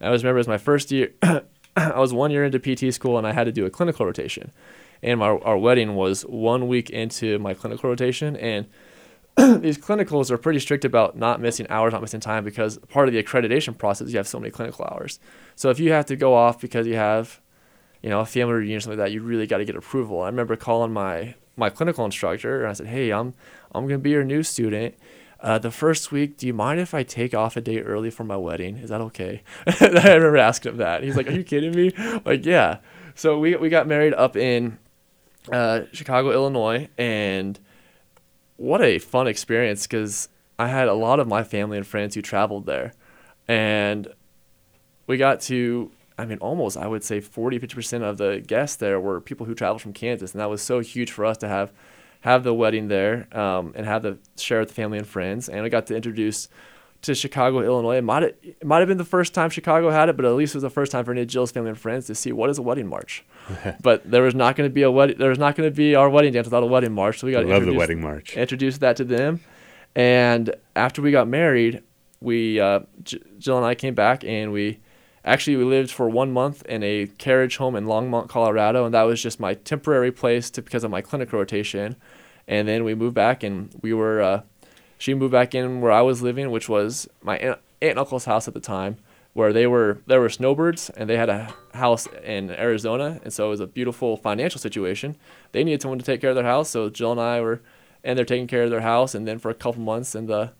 I 0.00 0.08
was 0.10 0.24
remember 0.24 0.38
it 0.38 0.40
was 0.40 0.48
my 0.48 0.58
first 0.58 0.90
year. 0.90 1.10
I 1.76 1.98
was 2.00 2.14
one 2.14 2.30
year 2.30 2.42
into 2.44 2.58
PT 2.58 2.92
school 2.94 3.18
and 3.18 3.26
I 3.26 3.32
had 3.32 3.44
to 3.44 3.52
do 3.52 3.66
a 3.66 3.70
clinical 3.70 4.06
rotation, 4.06 4.50
and 5.02 5.22
our 5.22 5.42
our 5.44 5.58
wedding 5.58 5.94
was 5.94 6.22
one 6.22 6.68
week 6.68 6.88
into 6.88 7.38
my 7.38 7.52
clinical 7.52 7.90
rotation. 7.90 8.34
And 8.34 8.64
these 9.60 9.76
clinicals 9.76 10.30
are 10.30 10.38
pretty 10.38 10.58
strict 10.58 10.84
about 10.84 11.16
not 11.16 11.40
missing 11.40 11.66
hours, 11.68 11.92
not 11.92 12.00
missing 12.00 12.20
time, 12.20 12.42
because 12.42 12.78
part 12.88 13.06
of 13.06 13.14
the 13.14 13.22
accreditation 13.22 13.76
process 13.76 14.10
you 14.10 14.16
have 14.16 14.26
so 14.26 14.40
many 14.40 14.50
clinical 14.50 14.86
hours. 14.90 15.18
So 15.56 15.68
if 15.68 15.78
you 15.78 15.92
have 15.92 16.06
to 16.06 16.16
go 16.16 16.34
off 16.34 16.60
because 16.60 16.86
you 16.86 16.94
have, 16.94 17.40
you 18.02 18.08
know, 18.08 18.20
a 18.20 18.26
family 18.26 18.54
reunion 18.54 18.78
or 18.78 18.80
something 18.80 18.98
like 18.98 19.08
that, 19.08 19.12
you 19.12 19.22
really 19.22 19.46
got 19.46 19.58
to 19.58 19.66
get 19.66 19.76
approval. 19.76 20.22
I 20.22 20.26
remember 20.26 20.56
calling 20.56 20.92
my 20.92 21.34
my 21.56 21.70
clinical 21.70 22.04
instructor 22.04 22.60
and 22.60 22.70
I 22.70 22.72
said, 22.72 22.86
"Hey, 22.86 23.10
I'm 23.10 23.34
I'm 23.72 23.86
gonna 23.86 23.98
be 23.98 24.10
your 24.10 24.24
new 24.24 24.42
student. 24.42 24.94
Uh, 25.40 25.58
the 25.58 25.70
first 25.70 26.10
week, 26.10 26.38
do 26.38 26.46
you 26.46 26.54
mind 26.54 26.80
if 26.80 26.94
I 26.94 27.02
take 27.02 27.34
off 27.34 27.58
a 27.58 27.60
day 27.60 27.80
early 27.80 28.10
for 28.10 28.24
my 28.24 28.36
wedding? 28.38 28.78
Is 28.78 28.88
that 28.88 29.02
okay?" 29.02 29.42
I 29.66 30.14
remember 30.14 30.38
asking 30.38 30.72
him 30.72 30.78
that. 30.78 31.02
He's 31.02 31.16
like, 31.16 31.28
"Are 31.28 31.32
you 31.32 31.44
kidding 31.44 31.74
me?" 31.74 31.92
Like, 32.24 32.46
yeah. 32.46 32.78
So 33.14 33.38
we 33.38 33.54
we 33.56 33.68
got 33.68 33.86
married 33.86 34.14
up 34.14 34.36
in 34.36 34.78
uh, 35.52 35.82
Chicago, 35.92 36.30
Illinois, 36.32 36.88
and 36.96 37.58
what 38.56 38.82
a 38.82 38.98
fun 38.98 39.26
experience 39.26 39.86
because 39.86 40.28
I 40.58 40.68
had 40.68 40.88
a 40.88 40.94
lot 40.94 41.20
of 41.20 41.28
my 41.28 41.42
family 41.42 41.76
and 41.76 41.86
friends 41.86 42.14
who 42.14 42.22
traveled 42.22 42.66
there, 42.66 42.92
and 43.48 44.08
we 45.06 45.16
got 45.16 45.40
to. 45.42 45.90
I 46.18 46.24
mean, 46.24 46.38
almost 46.38 46.78
I 46.78 46.86
would 46.86 47.04
say 47.04 47.20
40, 47.20 47.58
50 47.58 47.74
percent 47.74 48.04
of 48.04 48.16
the 48.16 48.42
guests 48.46 48.76
there 48.76 48.98
were 48.98 49.20
people 49.20 49.44
who 49.44 49.54
traveled 49.54 49.82
from 49.82 49.92
Kansas, 49.92 50.32
and 50.32 50.40
that 50.40 50.48
was 50.48 50.62
so 50.62 50.80
huge 50.80 51.10
for 51.10 51.24
us 51.24 51.36
to 51.38 51.48
have 51.48 51.72
have 52.22 52.42
the 52.42 52.54
wedding 52.54 52.88
there 52.88 53.28
um, 53.36 53.72
and 53.76 53.86
have 53.86 54.02
the 54.02 54.18
share 54.36 54.60
with 54.60 54.68
the 54.68 54.74
family 54.74 54.98
and 54.98 55.06
friends. 55.06 55.48
And 55.48 55.64
I 55.64 55.68
got 55.68 55.86
to 55.88 55.96
introduce 55.96 56.48
to 57.06 57.14
Chicago, 57.14 57.60
Illinois. 57.60 57.96
It 57.96 58.04
might 58.04 58.22
have, 58.22 58.34
it 58.42 58.64
might 58.64 58.78
have 58.78 58.88
been 58.88 58.98
the 58.98 59.04
first 59.04 59.34
time 59.34 59.50
Chicago 59.50 59.90
had 59.90 60.08
it, 60.08 60.16
but 60.16 60.24
at 60.24 60.32
least 60.34 60.54
it 60.54 60.58
was 60.58 60.62
the 60.62 60.70
first 60.70 60.92
time 60.92 61.04
for 61.04 61.12
any 61.12 61.22
of 61.22 61.28
Jill's 61.28 61.50
family 61.50 61.70
and 61.70 61.78
friends 61.78 62.06
to 62.06 62.14
see 62.14 62.32
what 62.32 62.50
is 62.50 62.58
a 62.58 62.62
wedding 62.62 62.86
march. 62.86 63.24
but 63.82 64.08
there 64.08 64.22
was 64.22 64.34
not 64.34 64.56
going 64.56 64.68
to 64.68 64.72
be 64.72 64.82
a 64.82 64.90
wedding. 64.90 65.16
There 65.18 65.30
was 65.30 65.38
not 65.38 65.56
going 65.56 65.68
to 65.68 65.74
be 65.74 65.94
our 65.94 66.08
wedding 66.10 66.32
dance 66.32 66.46
without 66.46 66.62
a 66.62 66.66
wedding 66.66 66.92
march. 66.92 67.20
So 67.20 67.26
we 67.26 67.34
I 67.36 67.42
got 67.42 67.48
love 67.48 67.64
the 67.64 67.72
wedding 67.74 68.00
march. 68.00 68.36
introduced 68.36 68.80
that 68.80 68.96
to 68.96 69.04
them. 69.04 69.40
And 69.94 70.54
after 70.74 71.00
we 71.00 71.10
got 71.10 71.26
married, 71.26 71.82
we 72.20 72.60
uh, 72.60 72.80
J- 73.02 73.20
Jill 73.38 73.56
and 73.56 73.66
I 73.66 73.74
came 73.74 73.94
back 73.94 74.24
and 74.24 74.52
we 74.52 74.80
actually 75.24 75.56
we 75.56 75.64
lived 75.64 75.90
for 75.90 76.08
one 76.08 76.32
month 76.32 76.64
in 76.66 76.82
a 76.82 77.06
carriage 77.18 77.56
home 77.56 77.76
in 77.76 77.84
Longmont, 77.86 78.28
Colorado, 78.28 78.84
and 78.84 78.94
that 78.94 79.02
was 79.02 79.22
just 79.22 79.40
my 79.40 79.54
temporary 79.54 80.12
place 80.12 80.50
to 80.50 80.62
because 80.62 80.84
of 80.84 80.90
my 80.90 81.00
clinical 81.00 81.38
rotation. 81.38 81.96
And 82.48 82.68
then 82.68 82.84
we 82.84 82.94
moved 82.94 83.14
back 83.14 83.42
and 83.42 83.74
we 83.82 83.92
were 83.92 84.20
uh, 84.22 84.42
she 84.98 85.14
moved 85.14 85.32
back 85.32 85.54
in 85.54 85.80
where 85.80 85.92
I 85.92 86.02
was 86.02 86.22
living, 86.22 86.50
which 86.50 86.68
was 86.68 87.08
my 87.22 87.38
aunt, 87.38 87.58
and 87.82 87.98
uncle's 87.98 88.24
house 88.24 88.48
at 88.48 88.54
the 88.54 88.60
time, 88.60 88.96
where 89.34 89.52
they 89.52 89.66
were 89.66 89.98
they 90.06 90.18
were 90.18 90.28
snowbirds 90.28 90.90
and 90.90 91.10
they 91.10 91.16
had 91.16 91.28
a 91.28 91.54
house 91.74 92.06
in 92.24 92.50
Arizona, 92.50 93.20
and 93.22 93.32
so 93.32 93.46
it 93.46 93.50
was 93.50 93.60
a 93.60 93.66
beautiful 93.66 94.16
financial 94.16 94.60
situation. 94.60 95.16
They 95.52 95.64
needed 95.64 95.82
someone 95.82 95.98
to 95.98 96.04
take 96.04 96.20
care 96.20 96.30
of 96.30 96.36
their 96.36 96.44
house, 96.44 96.70
so 96.70 96.88
Jill 96.88 97.12
and 97.12 97.20
I 97.20 97.40
were 97.40 97.60
and 98.06 98.16
they're 98.16 98.24
taking 98.24 98.46
care 98.46 98.62
of 98.62 98.70
their 98.70 98.80
house. 98.80 99.14
And 99.14 99.26
then 99.26 99.38
for 99.38 99.50
a 99.50 99.54
couple 99.54 99.82
months 99.82 100.14
in 100.14 100.26
the 100.26 100.52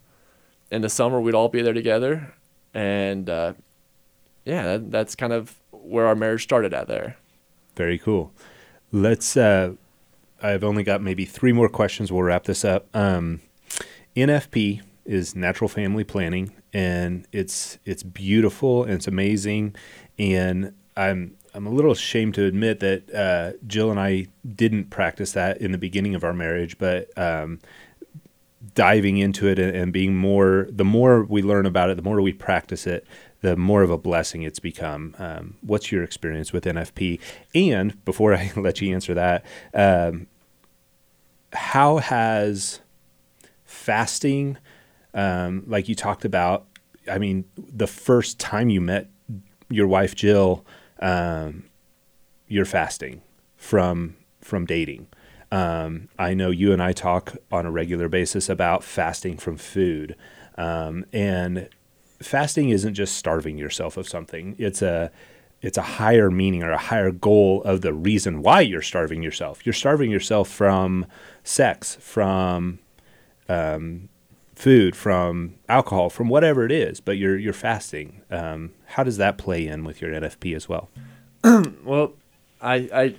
in 0.71 0.83
the 0.83 0.89
summer, 0.89 1.21
we'd 1.21 1.35
all 1.35 1.49
be 1.49 1.63
there 1.63 1.73
together, 1.73 2.35
and 2.75 3.31
uh, 3.31 3.53
yeah, 4.45 4.65
that, 4.65 4.91
that's 4.91 5.15
kind 5.15 5.33
of 5.33 5.57
where 5.71 6.07
our 6.07 6.17
marriage 6.17 6.43
started 6.43 6.75
at 6.75 6.89
there. 6.89 7.17
Very 7.77 7.99
cool. 7.99 8.33
Let's. 8.91 9.37
Uh, 9.37 9.75
I've 10.43 10.65
only 10.65 10.83
got 10.83 11.01
maybe 11.01 11.25
three 11.25 11.53
more 11.53 11.69
questions. 11.69 12.11
We'll 12.13 12.25
wrap 12.25 12.45
this 12.45 12.65
up. 12.65 12.89
Um, 12.95 13.41
NFP 14.17 14.83
is 15.05 15.37
natural 15.37 15.69
family 15.69 16.05
planning, 16.05 16.53
and 16.73 17.27
it's 17.33 17.79
it's 17.85 18.03
beautiful 18.03 18.85
and 18.85 18.95
it's 18.95 19.07
amazing. 19.07 19.75
And 20.19 20.75
I'm 20.97 21.37
I'm 21.55 21.67
a 21.67 21.71
little 21.71 21.93
ashamed 21.93 22.35
to 22.35 22.45
admit 22.45 22.81
that 22.81 23.15
uh, 23.15 23.53
Jill 23.67 23.91
and 23.91 24.01
I 24.01 24.27
didn't 24.47 24.91
practice 24.91 25.33
that 25.33 25.59
in 25.59 25.73
the 25.73 25.79
beginning 25.79 26.15
of 26.15 26.25
our 26.25 26.33
marriage, 26.33 26.79
but 26.79 27.17
um, 27.19 27.61
diving 28.75 29.19
into 29.19 29.49
it 29.49 29.59
and, 29.59 29.75
and 29.75 29.93
being 29.93 30.17
more 30.17 30.69
the 30.71 30.85
more 30.85 31.25
we 31.25 31.43
learn 31.43 31.67
about 31.67 31.91
it, 31.91 31.97
the 31.97 32.03
more 32.03 32.21
we 32.21 32.33
practice 32.33 32.87
it, 32.87 33.07
the 33.43 33.57
more 33.57 33.83
of 33.83 33.91
a 33.91 33.99
blessing 33.99 34.43
it's 34.43 34.59
become. 34.59 35.15
Um, 35.19 35.57
what's 35.61 35.93
your 35.93 36.03
experience 36.03 36.53
with 36.53 36.65
NFP? 36.65 37.21
And 37.55 38.03
before 38.05 38.35
I 38.35 38.51
let 38.57 38.81
you 38.81 38.95
answer 38.95 39.15
that, 39.15 39.45
um, 39.75 40.27
how 41.53 41.99
has 41.99 42.81
fasting, 43.77 44.59
um, 45.15 45.63
like 45.67 45.89
you 45.89 45.95
talked 45.95 46.25
about, 46.25 46.67
I 47.11 47.19
mean, 47.19 47.45
the 47.57 47.87
first 47.87 48.41
time 48.41 48.69
you 48.71 48.81
met 48.81 49.09
your 49.69 49.87
wife 49.87 50.15
Jill, 50.15 50.65
um, 51.01 51.65
you're 52.49 52.65
fasting 52.65 53.23
from 53.57 54.17
from 54.41 54.65
dating. 54.65 55.09
Um, 55.51 56.09
I 56.19 56.35
know 56.35 56.51
you 56.51 56.73
and 56.73 56.83
I 56.83 56.93
talk 56.93 57.37
on 57.51 57.67
a 57.67 57.71
regular 57.71 58.09
basis 58.09 58.49
about 58.49 58.85
fasting 58.85 59.39
from 59.39 59.57
food, 59.57 60.17
um, 60.57 61.05
and 61.13 61.69
fasting 62.21 62.71
isn't 62.71 62.95
just 62.95 63.17
starving 63.17 63.59
yourself 63.59 63.97
of 63.97 64.09
something. 64.09 64.55
It's 64.59 64.83
a 64.83 65.11
it's 65.63 65.79
a 65.79 65.83
higher 65.83 66.31
meaning 66.31 66.63
or 66.63 66.71
a 66.71 66.79
higher 66.79 67.11
goal 67.11 67.63
of 67.65 67.81
the 67.81 67.93
reason 67.93 68.43
why 68.43 68.61
you're 68.61 68.83
starving 68.83 69.23
yourself. 69.23 69.65
You're 69.65 69.73
starving 69.73 70.11
yourself 70.11 70.49
from 70.49 71.07
sex, 71.43 71.97
from 72.01 72.79
um, 73.49 74.09
food, 74.55 74.97
from 74.97 75.55
alcohol, 75.69 76.11
from 76.11 76.29
whatever 76.29 76.65
it 76.65 76.73
is. 76.73 77.01
But 77.01 77.19
you're 77.19 77.39
you're 77.39 77.53
fasting. 77.53 78.23
Um, 78.31 78.73
how 78.87 79.05
does 79.05 79.19
that 79.19 79.39
play 79.39 79.67
in 79.67 79.85
with 79.85 80.01
your 80.01 80.11
NFP 80.13 80.55
as 80.57 80.69
well? 80.69 80.89
Well, 81.85 82.15
I, 82.61 82.75
I, 82.93 83.15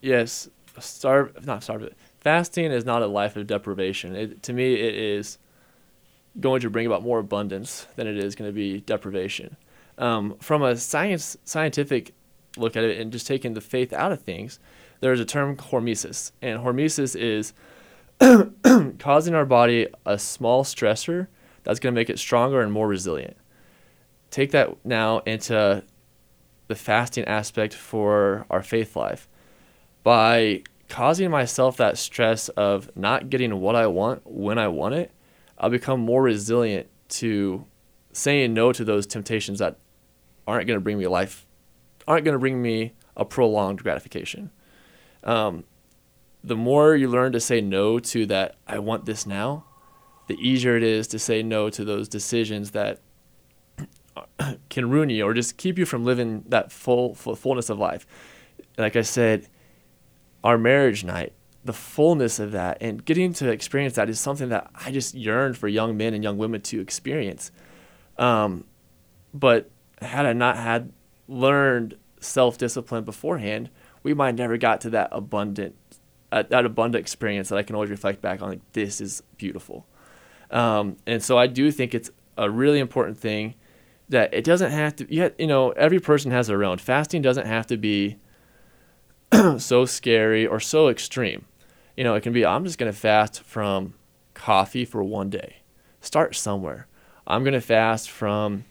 yes, 0.00 0.48
starve 0.78 1.44
not 1.44 1.62
starve. 1.62 1.92
Fasting 2.20 2.72
is 2.72 2.86
not 2.86 3.02
a 3.02 3.06
life 3.06 3.36
of 3.36 3.46
deprivation. 3.46 4.16
It, 4.16 4.42
to 4.44 4.52
me, 4.52 4.74
it 4.74 4.94
is 4.94 5.38
going 6.40 6.60
to 6.62 6.70
bring 6.70 6.86
about 6.86 7.02
more 7.02 7.18
abundance 7.18 7.86
than 7.96 8.06
it 8.06 8.16
is 8.16 8.34
going 8.34 8.48
to 8.48 8.54
be 8.54 8.80
deprivation. 8.80 9.56
Um, 9.98 10.36
from 10.40 10.62
a 10.62 10.76
science 10.76 11.36
scientific 11.44 12.14
look 12.56 12.76
at 12.76 12.84
it 12.84 12.98
and 12.98 13.12
just 13.12 13.26
taking 13.26 13.54
the 13.54 13.60
faith 13.60 13.92
out 13.92 14.12
of 14.12 14.22
things, 14.22 14.58
there's 15.00 15.20
a 15.20 15.24
term 15.24 15.56
hormesis, 15.56 16.32
and 16.40 16.60
hormesis 16.60 17.16
is 17.16 17.52
causing 18.98 19.34
our 19.34 19.46
body 19.46 19.88
a 20.06 20.18
small 20.18 20.64
stressor 20.64 21.28
that's 21.64 21.80
going 21.80 21.94
to 21.94 22.00
make 22.00 22.10
it 22.10 22.18
stronger 22.18 22.60
and 22.60 22.72
more 22.72 22.88
resilient. 22.88 23.36
Take 24.30 24.52
that 24.52 24.84
now 24.84 25.18
into 25.20 25.82
the 26.68 26.74
fasting 26.74 27.24
aspect 27.24 27.74
for 27.74 28.46
our 28.50 28.62
faith 28.62 28.96
life 28.96 29.28
by 30.02 30.62
causing 30.88 31.30
myself 31.30 31.76
that 31.76 31.98
stress 31.98 32.48
of 32.50 32.94
not 32.96 33.30
getting 33.30 33.60
what 33.60 33.76
I 33.76 33.86
want 33.86 34.22
when 34.24 34.58
I 34.58 34.68
want 34.68 34.94
it, 34.94 35.10
I'll 35.58 35.70
become 35.70 36.00
more 36.00 36.22
resilient 36.22 36.88
to 37.10 37.64
saying 38.12 38.54
no 38.54 38.72
to 38.72 38.84
those 38.84 39.06
temptations 39.06 39.58
that 39.58 39.78
aren't 40.46 40.66
going 40.66 40.76
to 40.76 40.82
bring 40.82 40.98
me 40.98 41.06
life, 41.06 41.46
aren't 42.06 42.24
going 42.24 42.34
to 42.34 42.38
bring 42.38 42.60
me 42.60 42.92
a 43.16 43.24
prolonged 43.24 43.82
gratification. 43.82 44.50
Um, 45.24 45.64
the 46.44 46.56
more 46.56 46.96
you 46.96 47.08
learn 47.08 47.32
to 47.32 47.40
say 47.40 47.60
no 47.60 47.98
to 47.98 48.26
that, 48.26 48.56
I 48.66 48.78
want 48.78 49.04
this 49.04 49.26
now, 49.26 49.64
the 50.26 50.34
easier 50.34 50.76
it 50.76 50.82
is 50.82 51.06
to 51.08 51.18
say 51.18 51.42
no 51.42 51.70
to 51.70 51.84
those 51.84 52.08
decisions 52.08 52.72
that 52.72 53.00
can 54.70 54.90
ruin 54.90 55.10
you 55.10 55.24
or 55.24 55.34
just 55.34 55.56
keep 55.56 55.78
you 55.78 55.86
from 55.86 56.04
living 56.04 56.44
that 56.48 56.72
full, 56.72 57.14
full 57.14 57.36
fullness 57.36 57.70
of 57.70 57.78
life. 57.78 58.06
Like 58.76 58.96
I 58.96 59.02
said, 59.02 59.48
our 60.42 60.58
marriage 60.58 61.04
night, 61.04 61.32
the 61.64 61.72
fullness 61.72 62.38
of 62.40 62.52
that 62.52 62.78
and 62.80 63.04
getting 63.04 63.32
to 63.34 63.48
experience 63.50 63.94
that 63.94 64.08
is 64.08 64.18
something 64.18 64.48
that 64.48 64.68
I 64.74 64.90
just 64.90 65.14
yearn 65.14 65.54
for 65.54 65.68
young 65.68 65.96
men 65.96 66.12
and 66.14 66.24
young 66.24 66.36
women 66.36 66.60
to 66.62 66.80
experience. 66.80 67.52
Um, 68.18 68.64
but 69.32 69.70
had 70.00 70.26
I 70.26 70.32
not 70.32 70.56
had 70.56 70.92
learned 71.28 71.96
self 72.20 72.58
discipline 72.58 73.04
beforehand, 73.04 73.70
we 74.02 74.14
might 74.14 74.34
never 74.34 74.56
got 74.56 74.80
to 74.82 74.90
that 74.90 75.08
abundant, 75.12 75.76
uh, 76.32 76.42
that 76.48 76.64
abundant 76.64 77.00
experience 77.00 77.50
that 77.50 77.58
I 77.58 77.62
can 77.62 77.76
always 77.76 77.90
reflect 77.90 78.20
back 78.20 78.42
on. 78.42 78.48
Like 78.48 78.72
this 78.72 79.00
is 79.00 79.22
beautiful, 79.36 79.86
um, 80.50 80.96
and 81.06 81.22
so 81.22 81.38
I 81.38 81.46
do 81.46 81.70
think 81.70 81.94
it's 81.94 82.10
a 82.36 82.50
really 82.50 82.80
important 82.80 83.18
thing 83.18 83.54
that 84.08 84.32
it 84.34 84.42
doesn't 84.42 84.72
have 84.72 84.96
to. 84.96 85.14
Yet 85.14 85.38
you 85.38 85.46
know, 85.46 85.70
every 85.72 86.00
person 86.00 86.30
has 86.32 86.48
their 86.48 86.64
own. 86.64 86.78
Fasting 86.78 87.22
doesn't 87.22 87.46
have 87.46 87.66
to 87.68 87.76
be 87.76 88.16
so 89.58 89.84
scary 89.84 90.46
or 90.46 90.58
so 90.58 90.88
extreme. 90.88 91.44
You 91.96 92.04
know, 92.04 92.14
it 92.14 92.22
can 92.22 92.32
be 92.32 92.44
I'm 92.44 92.64
just 92.64 92.78
going 92.78 92.90
to 92.90 92.98
fast 92.98 93.42
from 93.42 93.94
coffee 94.34 94.84
for 94.84 95.02
one 95.04 95.30
day. 95.30 95.56
start 96.00 96.34
somewhere. 96.34 96.86
I'm 97.26 97.44
going 97.44 97.54
to 97.54 97.60
fast 97.60 98.10
from 98.10 98.64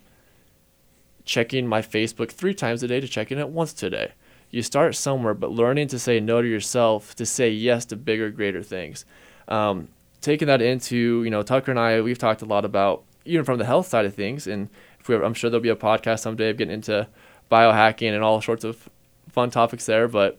checking 1.24 1.68
my 1.68 1.82
Facebook 1.82 2.32
three 2.32 2.54
times 2.54 2.84
a 2.84 2.88
day 2.88 3.00
to 3.00 3.08
checking 3.08 3.38
it 3.38 3.50
once 3.50 3.72
today. 3.74 4.12
You 4.52 4.62
start 4.62 4.96
somewhere, 4.96 5.34
but 5.34 5.52
learning 5.52 5.88
to 5.90 6.00
say 6.00 6.20
no 6.20 6.42
to 6.42 6.48
yourself, 6.48 7.16
to 7.16 7.26
say 7.26 7.50
yes 7.50 7.86
to 7.86 7.96
bigger, 7.96 8.30
greater 8.30 8.62
things. 8.62 9.06
Um, 9.48 9.88
taking 10.20 10.48
that 10.48 10.62
into, 10.62 11.24
you 11.24 11.30
know, 11.30 11.42
Tucker 11.42 11.72
and 11.72 11.80
I, 11.80 12.02
we've 12.02 12.18
talked 12.18 12.42
a 12.42 12.46
lot 12.46 12.66
about, 12.66 13.04
even 13.26 13.46
from 13.46 13.58
the 13.58 13.66
health 13.66 13.88
side 13.88 14.06
of 14.06 14.14
things, 14.14 14.48
and 14.48 14.70
if 15.00 15.08
we, 15.08 15.16
I'm 15.16 15.34
sure 15.34 15.50
there'll 15.50 15.64
be 15.64 15.70
a 15.70 15.76
podcast 15.76 16.20
someday 16.20 16.50
of 16.50 16.58
getting 16.58 16.74
into 16.74 17.08
biohacking 17.50 18.14
and 18.14 18.24
all 18.24 18.42
sorts 18.42 18.64
of 18.64 18.90
fun 19.30 19.50
topics 19.50 19.86
there, 19.86 20.08
but 20.08 20.38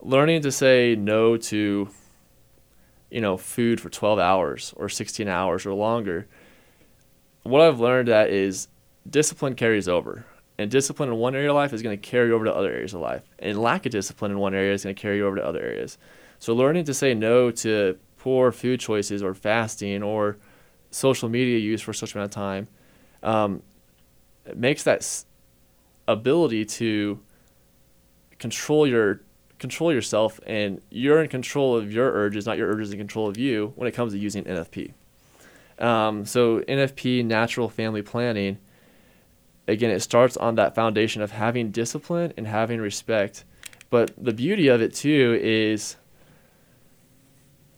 learning 0.00 0.42
to 0.42 0.50
say 0.50 0.96
no 0.96 1.36
to 1.36 1.88
you 3.10 3.20
know 3.20 3.36
food 3.36 3.80
for 3.80 3.88
12 3.88 4.18
hours 4.18 4.74
or 4.76 4.88
16 4.88 5.28
hours 5.28 5.64
or 5.64 5.74
longer 5.74 6.26
what 7.44 7.60
i've 7.60 7.78
learned 7.78 8.08
that 8.08 8.30
is 8.30 8.66
discipline 9.08 9.54
carries 9.54 9.86
over 9.86 10.26
and 10.62 10.70
discipline 10.70 11.08
in 11.08 11.16
one 11.16 11.34
area 11.34 11.50
of 11.50 11.54
life 11.54 11.72
is 11.72 11.82
going 11.82 11.98
to 11.98 12.10
carry 12.10 12.30
over 12.32 12.44
to 12.44 12.54
other 12.54 12.70
areas 12.70 12.94
of 12.94 13.00
life 13.00 13.22
and 13.38 13.60
lack 13.60 13.84
of 13.84 13.92
discipline 13.92 14.30
in 14.30 14.38
one 14.38 14.54
area 14.54 14.72
is 14.72 14.84
going 14.84 14.94
to 14.94 15.00
carry 15.00 15.20
over 15.20 15.36
to 15.36 15.44
other 15.44 15.60
areas 15.60 15.98
so 16.38 16.54
learning 16.54 16.84
to 16.84 16.94
say 16.94 17.14
no 17.14 17.50
to 17.50 17.98
poor 18.18 18.52
food 18.52 18.80
choices 18.80 19.22
or 19.22 19.34
fasting 19.34 20.02
or 20.02 20.38
social 20.90 21.28
media 21.28 21.58
use 21.58 21.82
for 21.82 21.92
such 21.92 22.14
amount 22.14 22.26
of 22.26 22.30
time 22.30 22.68
um, 23.22 23.62
makes 24.54 24.82
that 24.84 24.98
s- 24.98 25.26
ability 26.08 26.64
to 26.64 27.18
control 28.38 28.86
your 28.86 29.20
control 29.62 29.92
yourself 29.92 30.40
and 30.44 30.82
you're 30.90 31.22
in 31.22 31.28
control 31.28 31.76
of 31.76 31.92
your 31.92 32.10
urges, 32.12 32.44
not 32.46 32.58
your 32.58 32.68
urges 32.68 32.92
in 32.92 32.98
control 32.98 33.28
of 33.28 33.38
you 33.38 33.72
when 33.76 33.86
it 33.86 33.92
comes 33.92 34.12
to 34.12 34.18
using 34.18 34.42
NFP. 34.42 34.92
Um, 35.78 36.26
so 36.26 36.60
NFP, 36.60 37.24
natural 37.24 37.68
family 37.68 38.02
planning, 38.02 38.58
again, 39.68 39.90
it 39.90 40.00
starts 40.00 40.36
on 40.36 40.54
that 40.56 40.74
foundation 40.74 41.22
of 41.22 41.32
having 41.32 41.70
discipline 41.70 42.32
and 42.36 42.46
having 42.46 42.80
respect. 42.80 43.44
But 43.90 44.12
the 44.16 44.32
beauty 44.32 44.68
of 44.68 44.80
it 44.80 44.94
too 44.94 45.38
is 45.42 45.96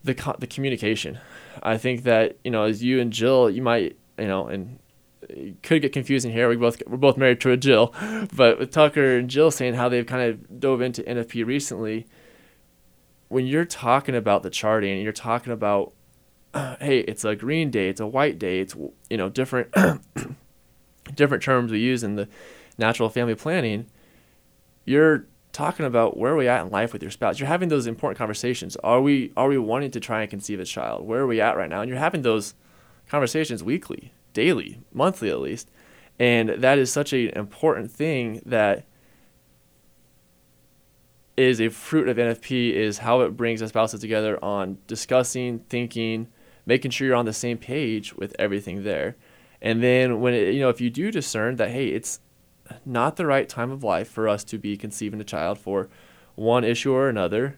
the 0.03 0.15
co- 0.15 0.37
the 0.39 0.47
communication. 0.47 1.19
I 1.63 1.77
think 1.77 2.05
that 2.05 2.37
you 2.45 2.51
know, 2.51 2.65
as 2.65 2.83
you 2.83 3.01
and 3.01 3.13
Jill, 3.13 3.51
you 3.51 3.63
might 3.63 3.97
you 4.19 4.29
know, 4.29 4.47
and 4.47 4.79
it 5.23 5.63
could 5.63 5.83
get 5.83 5.93
confusing 5.93 6.33
here. 6.33 6.49
We 6.49 6.57
both 6.57 6.83
we're 6.87 6.97
both 6.97 7.17
married 7.17 7.41
to 7.43 7.51
a 7.51 7.57
Jill, 7.57 7.95
but 8.37 8.59
with 8.59 8.71
Tucker 8.71 9.17
and 9.17 9.29
Jill 9.29 9.51
saying 9.51 9.75
how 9.75 9.89
they've 9.89 10.07
kind 10.07 10.31
of 10.31 10.61
dove 10.61 10.81
into 10.81 11.03
NFP 11.03 11.45
recently, 11.45 12.07
when 13.29 13.47
you're 13.47 13.65
talking 13.65 14.15
about 14.15 14.43
the 14.43 14.51
charting 14.51 14.93
and 14.93 15.03
you're 15.03 15.13
talking 15.13 15.53
about, 15.53 15.93
hey, 16.55 17.01
it's 17.01 17.25
a 17.25 17.35
green 17.35 17.71
day, 17.71 17.89
it's 17.89 18.01
a 18.01 18.07
white 18.07 18.39
day, 18.39 18.61
it's 18.61 18.77
you 19.11 19.17
know 19.17 19.29
different 19.29 19.75
different 21.15 21.43
terms 21.43 21.73
we 21.73 21.79
use 21.79 22.03
in 22.03 22.17
the 22.17 22.29
natural 22.79 23.09
family 23.09 23.35
planning, 23.35 23.87
you're 24.85 25.27
talking 25.53 25.87
about 25.87 26.17
where 26.17 26.33
are 26.33 26.37
we 26.37 26.49
at 26.49 26.65
in 26.65 26.71
life 26.71 26.93
with 26.93 27.03
your 27.03 27.11
spouse. 27.11 27.39
You're 27.39 27.49
having 27.49 27.69
those 27.69 27.87
important 27.87 28.19
conversations. 28.19 28.77
Are 28.77 29.01
we 29.01 29.33
are 29.37 29.49
we 29.49 29.59
wanting 29.59 29.91
to 29.93 30.01
try 30.01 30.23
and 30.23 30.31
conceive 30.31 30.61
a 30.61 30.65
child? 30.65 31.07
Where 31.07 31.21
are 31.21 31.27
we 31.27 31.41
at 31.41 31.57
right 31.57 31.71
now? 31.71 31.81
And 31.81 31.89
you're 31.89 31.99
having 31.99 32.23
those 32.23 32.55
conversations 33.09 33.63
weekly 33.63 34.13
daily, 34.35 34.81
monthly 34.93 35.31
at 35.31 35.41
least. 35.41 35.71
And 36.19 36.51
that 36.51 36.79
is 36.79 36.93
such 36.93 37.13
an 37.13 37.31
important 37.31 37.91
thing 37.91 38.43
that 38.45 38.85
is 41.37 41.61
a 41.61 41.69
fruit 41.69 42.09
of 42.09 42.17
NFP 42.17 42.73
is 42.73 42.99
how 42.99 43.23
it 43.23 43.37
brings 43.37 43.61
the 43.61 43.69
spouses 43.69 44.01
together 44.01 44.43
on 44.45 44.79
discussing, 44.87 45.61
thinking, 45.69 46.29
making 46.67 46.93
sure 46.93 47.09
you're 47.09 47.17
on 47.17 47.25
the 47.25 47.33
same 47.33 47.59
page 47.59 48.15
with 48.15 48.37
everything 48.39 48.85
there. 48.85 49.17
And 49.65 49.83
then 49.83 50.21
when 50.21 50.35
it, 50.35 50.55
you 50.55 50.61
know 50.61 50.69
if 50.69 50.81
you 50.81 50.91
do 50.91 51.11
discern 51.11 51.57
that 51.57 51.71
hey, 51.71 51.89
it's 51.89 52.21
not 52.85 53.17
the 53.17 53.27
right 53.27 53.49
time 53.49 53.73
of 53.73 53.83
life 53.83 54.09
for 54.09 54.29
us 54.29 54.45
to 54.45 54.59
be 54.59 54.77
conceiving 54.77 55.21
a 55.21 55.25
child 55.25 55.59
for 55.59 55.89
one 56.37 56.63
issue 56.65 56.93
or 56.93 57.09
another, 57.09 57.57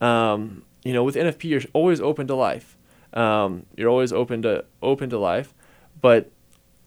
um, 0.00 0.64
you 0.84 0.92
know 0.92 1.02
with 1.02 1.16
NFP 1.16 1.44
you're 1.44 1.62
always 1.72 2.00
open 2.00 2.28
to 2.28 2.34
life. 2.36 2.76
Um, 3.14 3.64
you're 3.76 3.88
always 3.88 4.12
open 4.12 4.42
to 4.42 4.66
open 4.82 5.08
to 5.10 5.18
life, 5.18 5.54
but 6.00 6.30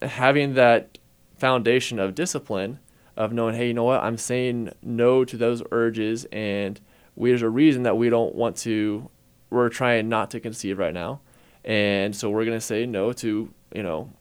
having 0.03 0.53
that 0.53 0.99
foundation 1.37 1.97
of 1.97 2.13
discipline 2.13 2.79
of 3.17 3.33
knowing, 3.33 3.55
hey, 3.55 3.67
you 3.67 3.73
know 3.73 3.83
what, 3.83 4.03
I'm 4.03 4.17
saying 4.17 4.71
no 4.83 5.25
to 5.25 5.35
those 5.35 5.63
urges, 5.71 6.25
and 6.31 6.79
we, 7.15 7.31
there's 7.31 7.41
a 7.41 7.49
reason 7.49 7.83
that 7.83 7.97
we 7.97 8.09
don't 8.09 8.35
want 8.35 8.55
to, 8.57 9.09
we're 9.49 9.69
trying 9.69 10.07
not 10.07 10.29
to 10.31 10.39
conceive 10.39 10.77
right 10.77 10.93
now, 10.93 11.21
and 11.65 12.15
so 12.15 12.29
we're 12.29 12.45
gonna 12.45 12.61
say 12.61 12.85
no 12.85 13.11
to, 13.13 13.51
you 13.73 13.83
know, 13.83 14.11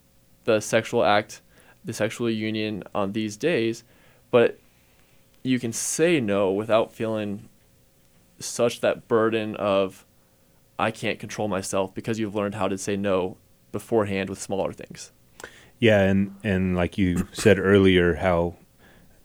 the 0.49 0.59
sexual 0.59 1.03
act, 1.03 1.41
the 1.85 1.93
sexual 1.93 2.27
union 2.27 2.83
on 2.95 3.11
these 3.11 3.37
days, 3.37 3.83
but 4.31 4.57
you 5.43 5.59
can 5.59 5.71
say 5.71 6.19
no 6.19 6.51
without 6.51 6.91
feeling 6.91 7.47
such 8.39 8.81
that 8.81 9.07
burden 9.07 9.55
of 9.57 10.05
I 10.79 10.89
can't 10.89 11.19
control 11.19 11.47
myself 11.47 11.93
because 11.93 12.17
you've 12.17 12.33
learned 12.33 12.55
how 12.55 12.67
to 12.67 12.77
say 12.77 12.97
no 12.97 13.37
beforehand 13.71 14.27
with 14.29 14.41
smaller 14.41 14.73
things. 14.73 15.11
Yeah, 15.77 16.01
and 16.01 16.35
and 16.43 16.75
like 16.75 16.97
you 16.97 17.27
said 17.31 17.59
earlier, 17.59 18.15
how 18.15 18.55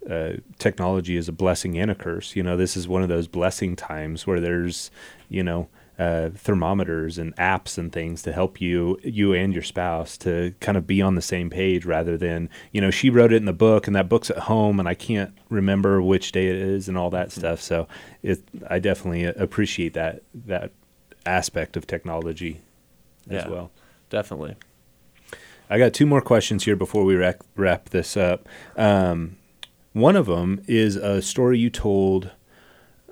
uh, 0.09 0.34
technology 0.59 1.16
is 1.16 1.26
a 1.26 1.32
blessing 1.32 1.78
and 1.78 1.90
a 1.90 1.94
curse. 1.94 2.36
You 2.36 2.42
know, 2.42 2.59
this 2.59 2.76
is 2.76 2.86
one 2.86 3.02
of 3.02 3.09
those 3.09 3.28
blessing 3.28 3.76
times 3.76 4.26
where 4.26 4.40
there's, 4.40 4.90
you 5.30 5.42
know, 5.42 5.68
uh, 5.98 6.30
thermometers 6.30 7.18
and 7.18 7.34
apps 7.36 7.78
and 7.78 7.92
things 7.92 8.22
to 8.22 8.32
help 8.32 8.60
you, 8.60 8.98
you 9.02 9.32
and 9.32 9.52
your 9.52 9.62
spouse, 9.62 10.18
to 10.18 10.54
kind 10.60 10.76
of 10.76 10.86
be 10.86 11.00
on 11.00 11.14
the 11.14 11.22
same 11.22 11.50
page 11.50 11.84
rather 11.84 12.16
than, 12.16 12.50
you 12.72 12.80
know, 12.80 12.90
she 12.90 13.10
wrote 13.10 13.32
it 13.32 13.36
in 13.36 13.44
the 13.44 13.52
book 13.52 13.86
and 13.86 13.94
that 13.94 14.08
book's 14.08 14.30
at 14.30 14.38
home 14.38 14.80
and 14.80 14.88
I 14.88 14.94
can't 14.94 15.32
remember 15.50 16.02
which 16.02 16.32
day 16.32 16.48
it 16.48 16.56
is 16.56 16.88
and 16.88 16.98
all 16.98 17.10
that 17.10 17.28
mm-hmm. 17.28 17.40
stuff. 17.40 17.60
So 17.60 17.86
it, 18.22 18.42
I 18.68 18.78
definitely 18.78 19.24
appreciate 19.24 19.94
that 19.94 20.22
that 20.46 20.72
aspect 21.26 21.76
of 21.76 21.86
technology 21.86 22.60
as 23.30 23.44
Yeah. 23.44 23.48
well. 23.48 23.70
Definitely. 24.10 24.56
I 25.70 25.78
got 25.78 25.94
two 25.94 26.06
more 26.06 26.20
questions 26.20 26.64
here 26.64 26.76
before 26.76 27.04
we 27.04 27.14
wrap, 27.14 27.42
wrap 27.56 27.88
this 27.88 28.16
up. 28.16 28.48
Um, 28.76 29.36
one 29.92 30.16
of 30.16 30.26
them 30.26 30.62
is 30.66 30.96
a 30.96 31.22
story 31.22 31.58
you 31.58 31.70
told 31.70 32.32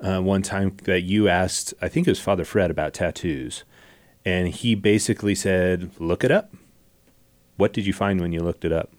uh, 0.03 0.19
one 0.19 0.41
time 0.41 0.75
that 0.83 1.01
you 1.01 1.29
asked, 1.29 1.73
I 1.81 1.87
think 1.87 2.07
it 2.07 2.11
was 2.11 2.19
Father 2.19 2.43
Fred, 2.43 2.69
about 2.69 2.93
tattoos. 2.93 3.63
And 4.25 4.49
he 4.49 4.75
basically 4.75 5.33
said, 5.33 5.91
Look 5.97 6.23
it 6.23 6.31
up. 6.31 6.53
What 7.55 7.73
did 7.73 7.85
you 7.85 7.93
find 7.93 8.19
when 8.19 8.33
you 8.33 8.41
looked 8.41 8.65
it 8.65 8.71
up? 8.71 8.91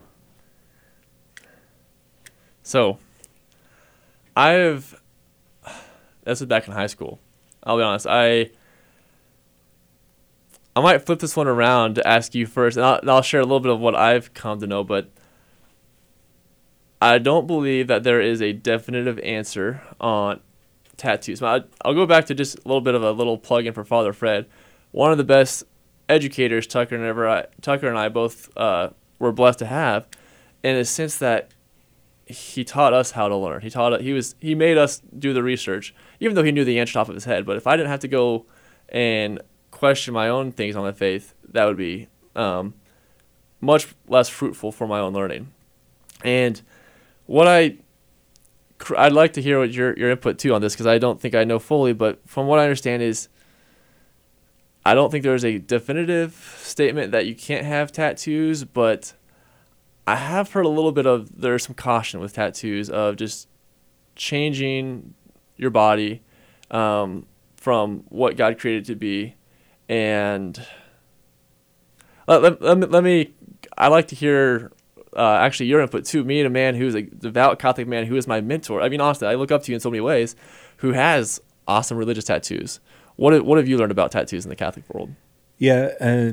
So, 2.62 2.98
I've 4.34 5.00
this 6.24 6.40
was 6.40 6.48
back 6.48 6.66
in 6.66 6.72
high 6.72 6.86
school. 6.86 7.20
I'll 7.62 7.76
be 7.76 7.82
honest. 7.82 8.06
I 8.08 8.50
I 10.74 10.80
might 10.80 11.04
flip 11.04 11.18
this 11.18 11.36
one 11.36 11.46
around 11.46 11.96
to 11.96 12.06
ask 12.06 12.34
you 12.34 12.46
first, 12.46 12.76
and 12.76 12.84
I'll, 12.84 12.98
and 12.98 13.10
I'll 13.10 13.22
share 13.22 13.40
a 13.40 13.44
little 13.44 13.60
bit 13.60 13.72
of 13.72 13.80
what 13.80 13.94
I've 13.94 14.32
come 14.34 14.60
to 14.60 14.66
know. 14.66 14.82
But 14.82 15.10
I 17.00 17.18
don't 17.18 17.46
believe 17.46 17.86
that 17.88 18.02
there 18.02 18.20
is 18.20 18.40
a 18.40 18.52
definitive 18.52 19.18
answer 19.20 19.82
on 20.00 20.40
tattoos. 20.96 21.42
I'll, 21.42 21.64
go 21.84 22.06
back 22.06 22.26
to 22.26 22.34
just 22.34 22.56
a 22.56 22.68
little 22.68 22.80
bit 22.80 22.94
of 22.94 23.02
a 23.02 23.12
little 23.12 23.38
plug 23.38 23.66
in 23.66 23.72
for 23.72 23.84
Father 23.84 24.12
Fred, 24.12 24.46
one 24.92 25.12
of 25.12 25.18
the 25.18 25.24
best 25.24 25.64
educators 26.08 26.66
Tucker 26.66 26.94
and 26.94 27.04
ever 27.04 27.28
I, 27.28 27.46
Tucker 27.60 27.88
and 27.88 27.98
I 27.98 28.08
both 28.08 28.54
uh, 28.56 28.90
were 29.18 29.32
blessed 29.32 29.60
to 29.60 29.66
have, 29.66 30.06
in 30.62 30.76
a 30.76 30.84
sense 30.84 31.18
that 31.18 31.50
he 32.26 32.64
taught 32.64 32.92
us 32.92 33.12
how 33.12 33.28
to 33.28 33.36
learn. 33.36 33.60
He 33.60 33.70
taught 33.70 34.00
he 34.00 34.12
was 34.12 34.34
he 34.40 34.54
made 34.54 34.78
us 34.78 35.02
do 35.18 35.32
the 35.32 35.42
research, 35.42 35.94
even 36.20 36.34
though 36.34 36.42
he 36.42 36.52
knew 36.52 36.64
the 36.64 36.78
answer 36.78 36.98
off 36.98 37.08
of 37.08 37.14
his 37.14 37.24
head. 37.24 37.44
But 37.44 37.56
if 37.56 37.66
I 37.66 37.76
didn't 37.76 37.90
have 37.90 38.00
to 38.00 38.08
go 38.08 38.46
and 38.88 39.40
question 39.70 40.14
my 40.14 40.28
own 40.28 40.52
things 40.52 40.76
on 40.76 40.84
the 40.86 40.92
faith, 40.92 41.34
that 41.50 41.64
would 41.64 41.76
be 41.76 42.08
um, 42.34 42.74
much 43.60 43.94
less 44.08 44.28
fruitful 44.28 44.72
for 44.72 44.86
my 44.86 45.00
own 45.00 45.12
learning. 45.12 45.52
And 46.22 46.60
what 47.26 47.48
I 47.48 47.76
I'd 48.96 49.12
like 49.12 49.32
to 49.34 49.42
hear 49.42 49.58
what 49.58 49.72
your 49.72 49.96
your 49.96 50.10
input 50.10 50.38
too 50.38 50.54
on 50.54 50.60
this 50.60 50.74
because 50.74 50.86
I 50.86 50.98
don't 50.98 51.20
think 51.20 51.34
I 51.34 51.44
know 51.44 51.58
fully, 51.58 51.92
but 51.92 52.26
from 52.28 52.46
what 52.46 52.58
I 52.58 52.64
understand 52.64 53.02
is 53.02 53.28
I 54.84 54.94
don't 54.94 55.10
think 55.10 55.22
there's 55.22 55.44
a 55.44 55.58
definitive 55.58 56.58
statement 56.62 57.12
that 57.12 57.26
you 57.26 57.34
can't 57.34 57.64
have 57.64 57.90
tattoos, 57.90 58.64
but 58.64 59.14
I 60.06 60.16
have 60.16 60.52
heard 60.52 60.66
a 60.66 60.68
little 60.68 60.92
bit 60.92 61.06
of 61.06 61.40
there's 61.40 61.64
some 61.64 61.74
caution 61.74 62.20
with 62.20 62.34
tattoos 62.34 62.90
of 62.90 63.16
just 63.16 63.48
changing 64.16 65.14
your 65.56 65.70
body 65.70 66.22
um, 66.70 67.26
from 67.56 68.04
what 68.08 68.36
God 68.36 68.58
created 68.58 68.84
to 68.86 68.94
be, 68.94 69.36
and 69.88 70.60
let, 72.28 72.42
let, 72.42 72.60
let, 72.60 72.78
me, 72.78 72.86
let 72.86 73.04
me 73.04 73.34
I 73.78 73.88
like 73.88 74.08
to 74.08 74.14
hear 74.14 74.70
uh, 75.16 75.38
actually 75.40 75.66
your 75.66 75.80
input 75.80 76.04
too. 76.04 76.24
Me 76.24 76.40
and 76.40 76.46
a 76.46 76.50
man 76.50 76.74
who's 76.74 76.94
a 76.94 77.02
devout 77.02 77.58
Catholic 77.58 77.86
man 77.86 78.06
who 78.06 78.16
is 78.16 78.26
my 78.26 78.40
mentor. 78.40 78.80
I 78.80 78.88
mean, 78.88 79.00
honestly, 79.00 79.28
I 79.28 79.34
look 79.34 79.50
up 79.50 79.62
to 79.64 79.72
you 79.72 79.74
in 79.74 79.80
so 79.80 79.90
many 79.90 80.00
ways. 80.00 80.36
Who 80.78 80.92
has 80.92 81.40
awesome 81.66 81.96
religious 81.96 82.24
tattoos? 82.24 82.80
What 83.16 83.44
what 83.44 83.58
have 83.58 83.68
you 83.68 83.76
learned 83.78 83.92
about 83.92 84.12
tattoos 84.12 84.44
in 84.44 84.50
the 84.50 84.56
Catholic 84.56 84.92
world? 84.92 85.14
Yeah, 85.58 85.90
uh, 86.00 86.32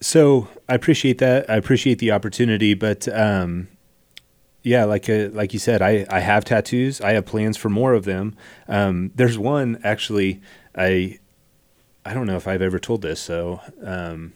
so 0.00 0.48
I 0.68 0.74
appreciate 0.74 1.18
that. 1.18 1.48
I 1.50 1.56
appreciate 1.56 1.98
the 1.98 2.12
opportunity, 2.12 2.74
but 2.74 3.06
um, 3.08 3.68
yeah, 4.62 4.84
like 4.84 5.08
uh, 5.08 5.28
like 5.32 5.52
you 5.52 5.58
said, 5.58 5.82
I 5.82 6.06
I 6.08 6.20
have 6.20 6.44
tattoos. 6.44 7.00
I 7.00 7.12
have 7.12 7.26
plans 7.26 7.56
for 7.56 7.68
more 7.68 7.92
of 7.94 8.04
them. 8.04 8.36
Um, 8.68 9.10
there's 9.14 9.38
one 9.38 9.80
actually. 9.84 10.40
I 10.74 11.18
I 12.04 12.14
don't 12.14 12.26
know 12.26 12.36
if 12.36 12.48
I've 12.48 12.62
ever 12.62 12.78
told 12.78 13.02
this, 13.02 13.20
so 13.20 13.60
um, 13.82 14.32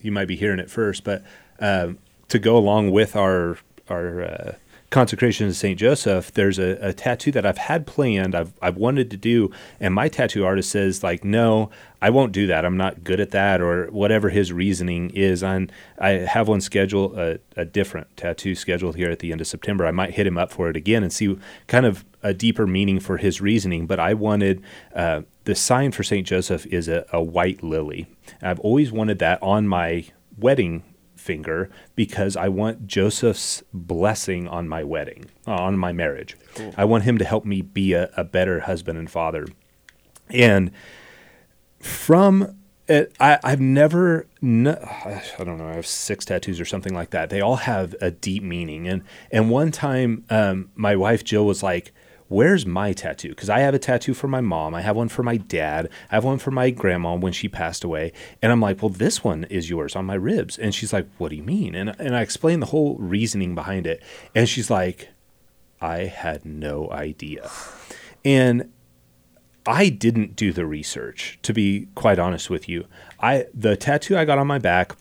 you 0.00 0.10
might 0.10 0.26
be 0.26 0.36
hearing 0.36 0.58
it 0.58 0.70
first. 0.70 1.04
But 1.04 1.22
um, 1.60 1.98
to 2.30 2.38
go 2.38 2.56
along 2.56 2.90
with 2.90 3.14
our 3.14 3.58
our 3.88 4.22
uh, 4.22 4.52
consecration 4.90 5.48
to 5.48 5.54
Saint 5.54 5.78
Joseph, 5.78 6.32
there's 6.32 6.58
a, 6.58 6.76
a, 6.80 6.92
tattoo 6.92 7.32
that 7.32 7.44
I've 7.44 7.58
had 7.58 7.86
planned. 7.86 8.34
I've 8.34 8.52
I've 8.62 8.76
wanted 8.76 9.10
to 9.10 9.16
do, 9.16 9.50
and 9.78 9.94
my 9.94 10.08
tattoo 10.08 10.44
artist 10.44 10.70
says 10.70 11.02
like, 11.02 11.24
no, 11.24 11.70
I 12.00 12.10
won't 12.10 12.32
do 12.32 12.46
that. 12.48 12.64
I'm 12.64 12.76
not 12.76 13.04
good 13.04 13.20
at 13.20 13.30
that, 13.30 13.60
or 13.60 13.86
whatever 13.90 14.30
his 14.30 14.52
reasoning 14.52 15.10
is. 15.10 15.42
On 15.42 15.70
I 15.98 16.10
have 16.10 16.48
one 16.48 16.60
scheduled, 16.60 17.18
a, 17.18 17.40
a 17.56 17.64
different 17.64 18.16
tattoo 18.16 18.54
scheduled 18.54 18.96
here 18.96 19.10
at 19.10 19.18
the 19.18 19.32
end 19.32 19.40
of 19.40 19.46
September. 19.46 19.86
I 19.86 19.90
might 19.90 20.14
hit 20.14 20.26
him 20.26 20.38
up 20.38 20.52
for 20.52 20.70
it 20.70 20.76
again 20.76 21.02
and 21.02 21.12
see 21.12 21.36
kind 21.66 21.86
of 21.86 22.04
a 22.22 22.34
deeper 22.34 22.66
meaning 22.66 23.00
for 23.00 23.16
his 23.16 23.40
reasoning. 23.40 23.86
But 23.86 23.98
I 23.98 24.14
wanted 24.14 24.62
uh, 24.94 25.22
the 25.44 25.54
sign 25.54 25.90
for 25.92 26.02
Saint 26.04 26.26
Joseph 26.26 26.66
is 26.66 26.88
a, 26.88 27.06
a 27.12 27.22
white 27.22 27.62
lily. 27.62 28.06
I've 28.42 28.60
always 28.60 28.92
wanted 28.92 29.18
that 29.18 29.42
on 29.42 29.66
my 29.66 30.06
wedding 30.38 30.84
finger 31.20 31.70
because 31.94 32.36
I 32.36 32.48
want 32.48 32.86
Joseph's 32.86 33.62
blessing 33.72 34.48
on 34.48 34.68
my 34.68 34.82
wedding, 34.82 35.26
uh, 35.46 35.54
on 35.54 35.78
my 35.78 35.92
marriage. 35.92 36.36
Cool. 36.54 36.74
I 36.76 36.84
want 36.84 37.04
him 37.04 37.18
to 37.18 37.24
help 37.24 37.44
me 37.44 37.62
be 37.62 37.92
a, 37.92 38.10
a 38.16 38.24
better 38.24 38.60
husband 38.60 38.98
and 38.98 39.10
father. 39.10 39.46
And 40.30 40.70
from 41.78 42.56
it, 42.88 43.14
I, 43.20 43.38
have 43.44 43.60
never, 43.60 44.26
I 44.42 45.20
don't 45.38 45.58
know, 45.58 45.68
I 45.68 45.74
have 45.74 45.86
six 45.86 46.24
tattoos 46.24 46.60
or 46.60 46.64
something 46.64 46.94
like 46.94 47.10
that. 47.10 47.30
They 47.30 47.40
all 47.40 47.56
have 47.56 47.94
a 48.00 48.10
deep 48.10 48.42
meaning. 48.42 48.88
And 48.88 49.02
and 49.30 49.48
one 49.48 49.70
time, 49.70 50.24
um, 50.28 50.70
my 50.74 50.96
wife 50.96 51.22
Jill 51.22 51.46
was 51.46 51.62
like, 51.62 51.92
where's 52.30 52.64
my 52.64 52.92
tattoo? 52.92 53.30
Because 53.30 53.50
I 53.50 53.58
have 53.58 53.74
a 53.74 53.78
tattoo 53.78 54.14
for 54.14 54.28
my 54.28 54.40
mom. 54.40 54.72
I 54.72 54.80
have 54.82 54.94
one 54.94 55.08
for 55.08 55.24
my 55.24 55.36
dad. 55.36 55.90
I 56.10 56.14
have 56.14 56.24
one 56.24 56.38
for 56.38 56.52
my 56.52 56.70
grandma 56.70 57.16
when 57.16 57.32
she 57.32 57.48
passed 57.48 57.82
away. 57.82 58.12
And 58.40 58.52
I'm 58.52 58.60
like, 58.60 58.80
well, 58.80 58.88
this 58.88 59.22
one 59.24 59.44
is 59.44 59.68
yours 59.68 59.96
on 59.96 60.06
my 60.06 60.14
ribs. 60.14 60.56
And 60.56 60.72
she's 60.72 60.92
like, 60.92 61.08
what 61.18 61.30
do 61.30 61.36
you 61.36 61.42
mean? 61.42 61.74
And, 61.74 61.90
and 61.98 62.16
I 62.16 62.22
explained 62.22 62.62
the 62.62 62.66
whole 62.66 62.96
reasoning 62.98 63.56
behind 63.56 63.84
it. 63.86 64.00
And 64.32 64.48
she's 64.48 64.70
like, 64.70 65.08
I 65.80 66.04
had 66.04 66.46
no 66.46 66.88
idea. 66.92 67.50
And 68.24 68.70
I 69.66 69.88
didn't 69.88 70.36
do 70.36 70.52
the 70.52 70.66
research, 70.66 71.38
to 71.42 71.52
be 71.52 71.88
quite 71.96 72.18
honest 72.18 72.48
with 72.48 72.68
you. 72.68 72.86
I 73.20 73.46
the 73.52 73.76
tattoo 73.76 74.16
I 74.16 74.24
got 74.24 74.38
on 74.38 74.46
my 74.46 74.58
back, 74.58 74.92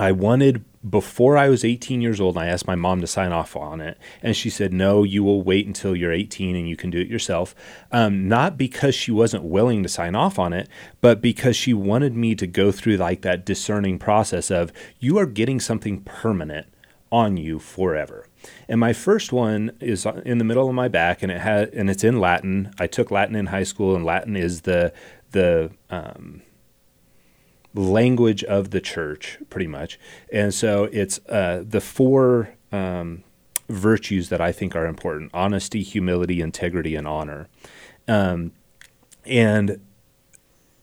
I 0.00 0.12
wanted 0.12 0.64
before 0.88 1.36
I 1.36 1.50
was 1.50 1.62
18 1.62 2.00
years 2.00 2.22
old, 2.22 2.38
I 2.38 2.46
asked 2.46 2.66
my 2.66 2.74
mom 2.74 3.02
to 3.02 3.06
sign 3.06 3.32
off 3.32 3.54
on 3.54 3.82
it. 3.82 3.98
And 4.22 4.34
she 4.34 4.48
said, 4.48 4.72
No, 4.72 5.02
you 5.02 5.22
will 5.22 5.42
wait 5.42 5.66
until 5.66 5.94
you're 5.94 6.10
18 6.10 6.56
and 6.56 6.66
you 6.66 6.74
can 6.74 6.88
do 6.88 6.98
it 6.98 7.06
yourself. 7.08 7.54
Um, 7.92 8.26
not 8.26 8.56
because 8.56 8.94
she 8.94 9.10
wasn't 9.10 9.44
willing 9.44 9.82
to 9.82 9.90
sign 9.90 10.14
off 10.14 10.38
on 10.38 10.54
it, 10.54 10.70
but 11.02 11.20
because 11.20 11.54
she 11.54 11.74
wanted 11.74 12.16
me 12.16 12.34
to 12.36 12.46
go 12.46 12.72
through 12.72 12.96
like 12.96 13.20
that 13.20 13.44
discerning 13.44 13.98
process 13.98 14.50
of 14.50 14.72
you 14.98 15.18
are 15.18 15.26
getting 15.26 15.60
something 15.60 16.00
permanent 16.00 16.66
on 17.12 17.36
you 17.36 17.58
forever. 17.58 18.26
And 18.70 18.80
my 18.80 18.94
first 18.94 19.34
one 19.34 19.72
is 19.80 20.06
in 20.24 20.38
the 20.38 20.44
middle 20.44 20.66
of 20.66 20.74
my 20.74 20.88
back, 20.88 21.22
and 21.22 21.30
it 21.30 21.42
had 21.42 21.74
and 21.74 21.90
it's 21.90 22.04
in 22.04 22.20
Latin. 22.20 22.72
I 22.78 22.86
took 22.86 23.10
Latin 23.10 23.36
in 23.36 23.46
high 23.46 23.64
school, 23.64 23.94
and 23.94 24.06
Latin 24.06 24.34
is 24.34 24.62
the 24.62 24.94
the 25.32 25.72
um, 25.90 26.40
language 27.74 28.42
of 28.44 28.70
the 28.70 28.80
church, 28.80 29.38
pretty 29.48 29.66
much. 29.66 29.98
And 30.32 30.52
so 30.52 30.84
it's 30.84 31.20
uh, 31.28 31.62
the 31.66 31.80
four 31.80 32.54
um, 32.72 33.24
virtues 33.68 34.28
that 34.28 34.40
I 34.40 34.52
think 34.52 34.74
are 34.74 34.86
important 34.86 35.30
honesty, 35.32 35.82
humility, 35.82 36.40
integrity, 36.40 36.94
and 36.96 37.06
honor. 37.06 37.48
Um, 38.08 38.52
and 39.24 39.80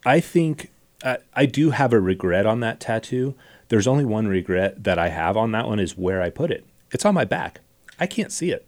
I 0.06 0.20
think 0.20 0.72
uh, 1.04 1.18
I 1.34 1.46
do 1.46 1.72
have 1.72 1.94
a 1.94 2.00
regret 2.00 2.46
on 2.46 2.62
that 2.62 2.80
tattoo. 2.80 3.36
There's 3.70 3.88
only 3.88 4.06
one 4.06 4.28
regret 4.28 4.84
that 4.84 4.98
I 4.98 5.10
have 5.10 5.36
on 5.36 5.52
that 5.52 5.68
one 5.68 5.80
is 5.80 5.98
where 5.98 6.22
I 6.22 6.30
put 6.30 6.52
it. 6.52 6.66
It's 6.92 7.06
on 7.06 7.14
my 7.14 7.26
back. 7.26 7.60
I 8.00 8.08
can't 8.08 8.32
see 8.32 8.52
it. 8.52 8.66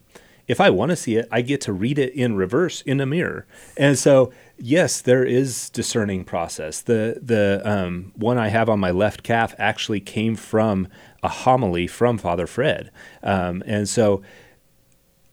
If 0.48 0.60
I 0.60 0.70
want 0.72 0.90
to 0.90 0.96
see 0.96 1.16
it, 1.16 1.28
I 1.32 1.42
get 1.42 1.62
to 1.62 1.74
read 1.74 2.00
it 2.00 2.14
in 2.14 2.36
reverse 2.36 2.82
in 2.82 3.00
a 3.00 3.06
mirror. 3.06 3.46
And 3.78 3.98
so 3.98 4.34
yes, 4.60 5.02
there 5.02 5.24
is 5.24 5.70
discerning 5.70 6.24
process. 6.24 6.82
The 6.82 7.20
the 7.22 7.62
um, 7.64 8.12
one 8.16 8.38
I 8.38 8.50
have 8.50 8.70
on 8.70 8.80
my 8.80 8.92
left 8.92 9.24
calf 9.24 9.56
actually 9.58 10.00
came 10.00 10.36
from 10.36 10.88
a 11.24 11.30
homily 11.30 11.88
from 11.88 12.18
Father 12.18 12.48
Fred, 12.48 12.92
um, 13.24 13.64
and 13.66 13.88
so 13.88 14.22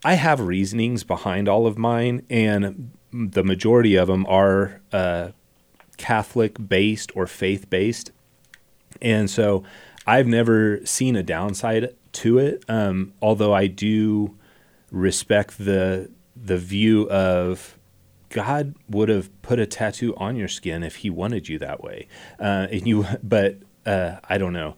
I 0.05 0.15
have 0.15 0.41
reasonings 0.41 1.05
behind 1.05 1.49
all 1.49 1.67
of 1.67 1.77
mine, 1.77 2.23
and 2.31 2.93
the 3.13 3.45
majority 3.45 3.97
of 3.97 4.09
them 4.09 4.27
are 4.27 4.81
uh, 4.93 5.31
Catholic 5.97 6.69
based 6.69 7.11
or 7.17 7.27
faith 7.27 7.69
based, 7.69 8.13
and 9.01 9.29
so 9.29 9.65
I've 10.07 10.27
never 10.27 10.85
seen 10.85 11.17
a 11.17 11.23
downside 11.23 11.95
to 12.13 12.39
it. 12.39 12.65
Um, 12.69 13.13
although 13.21 13.53
I 13.53 13.67
do 13.67 14.37
respect 14.91 15.59
the 15.59 16.11
the 16.37 16.59
view 16.59 17.09
of 17.11 17.76
God 18.31 18.75
would 18.89 19.09
have 19.09 19.31
put 19.43 19.59
a 19.59 19.67
tattoo 19.67 20.15
on 20.17 20.37
your 20.37 20.49
skin 20.49 20.83
if 20.83 20.97
He 20.97 21.11
wanted 21.11 21.49
you 21.49 21.59
that 21.59 21.83
way. 21.83 22.09
Uh, 22.39 22.67
and 22.71 22.87
you, 22.87 23.07
but 23.23 23.59
uh, 23.85 24.17
I 24.29 24.39
don't 24.39 24.53
know. 24.53 24.77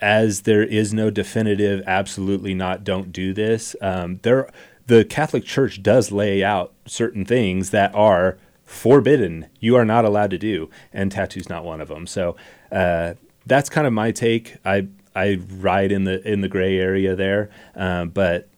As 0.00 0.42
there 0.42 0.64
is 0.64 0.92
no 0.92 1.10
definitive, 1.10 1.84
absolutely 1.86 2.54
not, 2.54 2.82
don't 2.82 3.12
do 3.12 3.32
this. 3.32 3.76
Um, 3.80 4.18
there, 4.22 4.50
the 4.86 5.04
Catholic 5.04 5.44
Church 5.44 5.82
does 5.82 6.10
lay 6.10 6.42
out 6.42 6.72
certain 6.86 7.24
things 7.24 7.70
that 7.70 7.94
are 7.94 8.36
forbidden. 8.64 9.46
You 9.60 9.76
are 9.76 9.84
not 9.84 10.04
allowed 10.04 10.30
to 10.30 10.38
do, 10.38 10.70
and 10.92 11.12
tattoos 11.12 11.48
not 11.48 11.64
one 11.64 11.80
of 11.80 11.88
them. 11.88 12.06
So 12.06 12.36
uh, 12.72 13.14
that's 13.46 13.68
kind 13.68 13.86
of 13.86 13.92
my 13.92 14.10
take. 14.10 14.56
I 14.64 14.88
I 15.14 15.40
ride 15.50 15.92
in 15.92 16.04
the 16.04 16.26
in 16.26 16.40
the 16.40 16.48
gray 16.48 16.78
area 16.78 17.14
there, 17.14 17.50
um, 17.74 18.08
but 18.08 18.48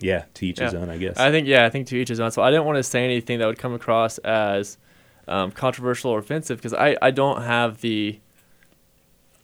yeah, 0.00 0.24
to 0.34 0.46
each 0.46 0.58
yeah. 0.58 0.66
his 0.66 0.74
own, 0.74 0.88
I 0.90 0.96
guess. 0.96 1.18
I 1.18 1.30
think 1.30 1.46
yeah, 1.46 1.64
I 1.64 1.70
think 1.70 1.86
to 1.88 1.96
each 1.96 2.08
his 2.08 2.20
own. 2.20 2.30
So 2.30 2.42
I 2.42 2.50
didn't 2.50 2.64
want 2.64 2.76
to 2.76 2.82
say 2.82 3.04
anything 3.04 3.38
that 3.38 3.46
would 3.46 3.58
come 3.58 3.74
across 3.74 4.18
as 4.18 4.78
um, 5.28 5.50
controversial 5.52 6.10
or 6.10 6.18
offensive 6.18 6.58
because 6.58 6.74
I, 6.74 6.96
I 7.00 7.10
don't 7.10 7.42
have 7.42 7.80
the 7.80 8.18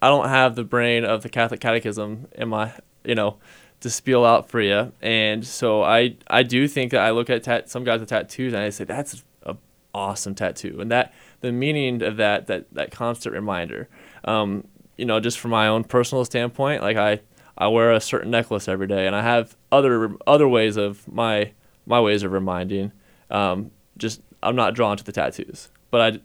I 0.03 0.09
don't 0.09 0.29
have 0.29 0.57
the 0.57 0.65
brain 0.65 1.05
of 1.05 1.23
the 1.23 1.29
Catholic 1.29 1.61
Catechism 1.61 2.29
in 2.33 2.49
my 2.49 2.73
you 3.05 3.15
know 3.15 3.37
to 3.81 3.91
spiel 3.91 4.25
out 4.25 4.49
for 4.49 4.61
you, 4.61 4.93
and 5.01 5.47
so 5.47 5.83
I 5.83 6.17
I 6.29 6.43
do 6.43 6.67
think 6.67 6.91
that 6.93 7.01
I 7.01 7.11
look 7.11 7.31
at 7.31 7.43
tat- 7.43 7.71
some 7.71 7.85
guys 7.85 8.01
with 8.01 8.09
tattoos 8.09 8.53
and 8.53 8.63
I 8.63 8.71
say 8.71 8.85
that's 8.85 9.23
a 9.43 9.57
awesome 9.95 10.35
tattoo, 10.35 10.79
and 10.81 10.91
that 10.91 11.15
the 11.41 11.53
meaning 11.53 12.03
of 12.03 12.17
that 12.17 12.47
that 12.47 12.73
that 12.73 12.91
constant 12.91 13.35
reminder, 13.35 13.89
um, 14.25 14.67
you 14.97 15.05
know, 15.05 15.21
just 15.21 15.39
from 15.39 15.51
my 15.51 15.69
own 15.69 15.85
personal 15.85 16.25
standpoint, 16.25 16.83
like 16.83 16.97
I 16.97 17.21
I 17.59 17.69
wear 17.69 17.93
a 17.93 18.01
certain 18.01 18.31
necklace 18.31 18.69
every 18.69 18.87
day, 18.87 19.07
and 19.07 19.17
I 19.17 19.23
have 19.23 19.57
other 19.73 20.15
other 20.27 20.49
ways 20.49 20.77
of 20.77 21.07
my 21.09 21.53
my 21.87 22.01
ways 22.01 22.23
of 22.23 22.33
reminding. 22.33 22.93
Um, 23.31 23.71
just 23.97 24.21
I'm 24.43 24.57
not 24.57 24.75
drawn 24.75 24.97
to 24.97 25.05
the 25.05 25.13
tattoos, 25.13 25.69
but 25.91 26.21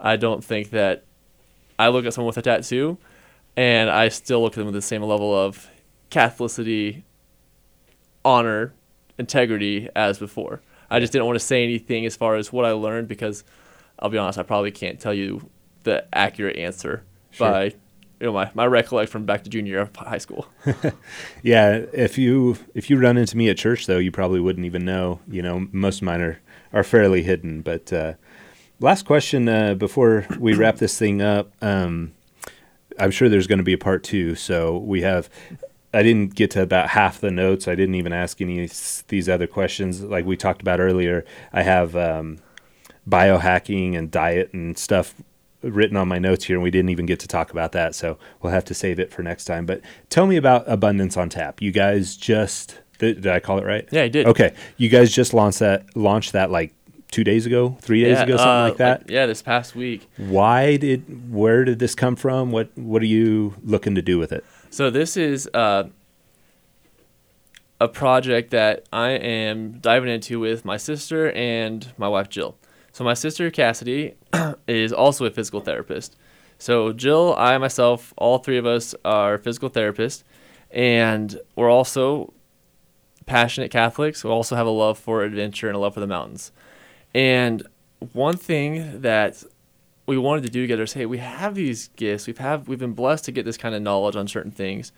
I 0.00 0.12
I 0.12 0.16
don't 0.16 0.44
think 0.44 0.70
that 0.70 1.04
I 1.78 1.88
look 1.88 2.06
at 2.06 2.14
someone 2.14 2.28
with 2.28 2.38
a 2.38 2.42
tattoo, 2.42 2.98
and 3.56 3.90
I 3.90 4.08
still 4.08 4.42
look 4.42 4.52
at 4.52 4.56
them 4.56 4.66
with 4.66 4.74
the 4.74 4.82
same 4.82 5.02
level 5.02 5.34
of 5.34 5.68
Catholicity, 6.10 7.02
honor, 8.24 8.72
integrity 9.18 9.88
as 9.96 10.18
before. 10.18 10.60
I 10.88 11.00
just 11.00 11.12
didn't 11.12 11.26
want 11.26 11.36
to 11.36 11.44
say 11.44 11.64
anything 11.64 12.06
as 12.06 12.14
far 12.14 12.36
as 12.36 12.52
what 12.52 12.64
I 12.64 12.70
learned 12.72 13.08
because 13.08 13.42
I'll 13.98 14.08
be 14.08 14.18
honest, 14.18 14.38
I 14.38 14.44
probably 14.44 14.70
can't 14.70 15.00
tell 15.00 15.14
you 15.14 15.50
the 15.82 16.06
accurate 16.12 16.56
answer 16.56 17.02
sure. 17.30 17.50
by 17.50 17.74
you 18.20 18.26
know 18.26 18.32
my, 18.32 18.50
my 18.54 18.66
recollection 18.66 19.10
from 19.10 19.26
back 19.26 19.44
to 19.44 19.50
junior 19.50 19.72
year 19.72 19.80
of 19.82 19.96
high 19.96 20.18
school. 20.18 20.46
yeah, 21.42 21.84
if 21.92 22.18
you 22.18 22.56
if 22.74 22.88
you 22.90 22.98
run 22.98 23.16
into 23.16 23.36
me 23.36 23.48
at 23.48 23.56
church 23.56 23.86
though, 23.86 23.98
you 23.98 24.10
probably 24.10 24.40
wouldn't 24.40 24.66
even 24.66 24.84
know. 24.84 25.20
You 25.28 25.42
know, 25.42 25.66
most 25.72 25.98
of 25.98 26.02
mine 26.04 26.20
are 26.20 26.40
are 26.72 26.84
fairly 26.84 27.22
hidden. 27.22 27.62
But 27.62 27.92
uh, 27.92 28.14
last 28.80 29.04
question 29.04 29.48
uh, 29.48 29.74
before 29.74 30.26
we 30.38 30.54
wrap 30.56 30.76
this 30.76 30.98
thing 30.98 31.22
up. 31.22 31.52
Um, 31.62 32.12
I'm 32.98 33.10
sure 33.10 33.28
there's 33.28 33.46
going 33.46 33.58
to 33.58 33.64
be 33.64 33.74
a 33.74 33.78
part 33.78 34.02
two. 34.02 34.34
So 34.34 34.78
we 34.78 35.02
have. 35.02 35.28
I 35.94 36.02
didn't 36.02 36.34
get 36.34 36.50
to 36.50 36.62
about 36.62 36.90
half 36.90 37.20
the 37.20 37.30
notes. 37.30 37.68
I 37.68 37.74
didn't 37.74 37.94
even 37.94 38.12
ask 38.12 38.40
any 38.42 38.64
of 38.64 39.04
these 39.08 39.28
other 39.30 39.46
questions 39.46 40.02
like 40.02 40.26
we 40.26 40.36
talked 40.36 40.60
about 40.60 40.78
earlier. 40.78 41.24
I 41.54 41.62
have 41.62 41.96
um, 41.96 42.38
biohacking 43.08 43.96
and 43.96 44.10
diet 44.10 44.52
and 44.52 44.76
stuff 44.76 45.14
written 45.70 45.96
on 45.96 46.08
my 46.08 46.18
notes 46.18 46.44
here, 46.44 46.56
and 46.56 46.62
we 46.62 46.70
didn't 46.70 46.90
even 46.90 47.06
get 47.06 47.20
to 47.20 47.28
talk 47.28 47.50
about 47.50 47.72
that. 47.72 47.94
So 47.94 48.18
we'll 48.40 48.52
have 48.52 48.64
to 48.66 48.74
save 48.74 48.98
it 48.98 49.12
for 49.12 49.22
next 49.22 49.44
time. 49.44 49.66
But 49.66 49.80
tell 50.10 50.26
me 50.26 50.36
about 50.36 50.64
Abundance 50.66 51.16
Untapped. 51.16 51.62
You 51.62 51.72
guys 51.72 52.16
just 52.16 52.80
did, 52.98 53.22
did 53.22 53.32
I 53.32 53.40
call 53.40 53.58
it 53.58 53.64
right? 53.64 53.88
Yeah, 53.90 54.02
I 54.02 54.08
did. 54.08 54.26
Okay, 54.26 54.54
you 54.76 54.88
guys 54.88 55.12
just 55.12 55.34
launched 55.34 55.58
that 55.60 55.96
launched 55.96 56.32
that 56.32 56.50
like 56.50 56.72
two 57.10 57.24
days 57.24 57.46
ago, 57.46 57.76
three 57.80 58.02
days 58.02 58.16
Yeah, 58.18 58.24
ago, 58.24 58.36
something 58.36 58.50
uh, 58.52 58.68
like 58.68 58.76
that. 58.78 59.10
yeah, 59.10 59.26
this 59.26 59.42
past 59.42 59.74
week. 59.76 60.08
Why 60.16 60.76
did? 60.76 61.30
Where 61.32 61.64
did 61.64 61.78
this 61.78 61.94
come 61.94 62.16
from? 62.16 62.50
What 62.52 62.70
What 62.76 63.02
are 63.02 63.06
you 63.06 63.54
looking 63.62 63.94
to 63.94 64.02
do 64.02 64.18
with 64.18 64.32
it? 64.32 64.44
So 64.70 64.90
this 64.90 65.16
is 65.16 65.48
uh, 65.54 65.84
a 67.80 67.88
project 67.88 68.50
that 68.50 68.86
I 68.92 69.10
am 69.10 69.78
diving 69.80 70.10
into 70.10 70.40
with 70.40 70.64
my 70.64 70.76
sister 70.76 71.30
and 71.32 71.92
my 71.98 72.08
wife 72.08 72.28
Jill. 72.28 72.56
So 72.96 73.04
my 73.04 73.12
sister 73.12 73.50
Cassidy 73.50 74.14
is 74.66 74.90
also 74.90 75.26
a 75.26 75.30
physical 75.30 75.60
therapist. 75.60 76.16
So 76.56 76.94
Jill, 76.94 77.34
I 77.36 77.58
myself, 77.58 78.14
all 78.16 78.38
three 78.38 78.56
of 78.56 78.64
us 78.64 78.94
are 79.04 79.36
physical 79.36 79.68
therapists, 79.68 80.22
and 80.70 81.38
we're 81.56 81.68
also 81.68 82.32
passionate 83.26 83.70
Catholics. 83.70 84.24
We 84.24 84.30
also 84.30 84.56
have 84.56 84.66
a 84.66 84.70
love 84.70 84.98
for 84.98 85.24
adventure 85.24 85.66
and 85.66 85.76
a 85.76 85.78
love 85.78 85.92
for 85.92 86.00
the 86.00 86.06
mountains. 86.06 86.52
And 87.12 87.64
one 88.14 88.38
thing 88.38 89.02
that 89.02 89.44
we 90.06 90.16
wanted 90.16 90.44
to 90.44 90.50
do 90.50 90.62
together 90.62 90.84
is, 90.84 90.94
hey, 90.94 91.04
we 91.04 91.18
have 91.18 91.54
these 91.54 91.88
gifts. 91.96 92.26
We've 92.26 92.38
have 92.38 92.66
we've 92.66 92.78
been 92.78 92.94
blessed 92.94 93.26
to 93.26 93.30
get 93.30 93.44
this 93.44 93.58
kind 93.58 93.74
of 93.74 93.82
knowledge 93.82 94.16
on 94.16 94.26
certain 94.26 94.52
things. 94.52 94.90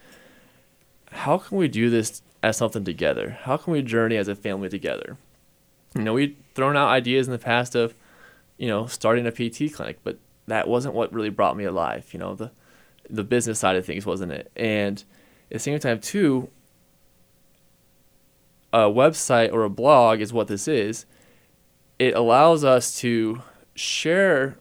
How 1.11 1.37
can 1.37 1.59
we 1.59 1.67
do 1.67 1.91
this 1.91 2.23
as 2.45 2.59
something 2.59 2.85
together? 2.85 3.41
How 3.43 3.57
can 3.57 3.73
we 3.73 3.83
journey 3.83 4.19
as 4.19 4.29
a 4.29 4.37
family 4.37 4.69
together? 4.69 5.17
You 5.95 6.03
know, 6.03 6.15
we'd 6.15 6.37
thrown 6.55 6.77
out 6.77 6.89
ideas 6.89 7.27
in 7.27 7.33
the 7.33 7.39
past 7.39 7.75
of, 7.75 7.95
you 8.57 8.69
know, 8.69 8.87
starting 8.87 9.27
a 9.27 9.33
PT 9.33 9.73
clinic, 9.73 9.99
but 10.05 10.19
that 10.47 10.69
wasn't 10.69 10.95
what 10.95 11.13
really 11.13 11.31
brought 11.31 11.57
me 11.57 11.65
alive. 11.65 12.09
You 12.13 12.19
know, 12.19 12.35
the 12.35 12.51
the 13.11 13.25
business 13.25 13.59
side 13.59 13.77
of 13.77 13.87
things 13.87 14.05
wasn't 14.05 14.33
it. 14.33 14.51
And 14.55 15.03
at 15.51 15.55
the 15.55 15.59
same 15.59 15.79
time, 15.79 16.01
too, 16.01 16.51
a 18.73 18.81
website 18.81 19.53
or 19.53 19.65
a 19.65 19.71
blog 19.71 20.21
is 20.21 20.33
what 20.33 20.49
this 20.49 20.69
is. 20.69 21.07
It 21.99 22.15
allows 22.15 22.65
us 22.65 22.99
to 23.01 23.43
share 23.75 24.59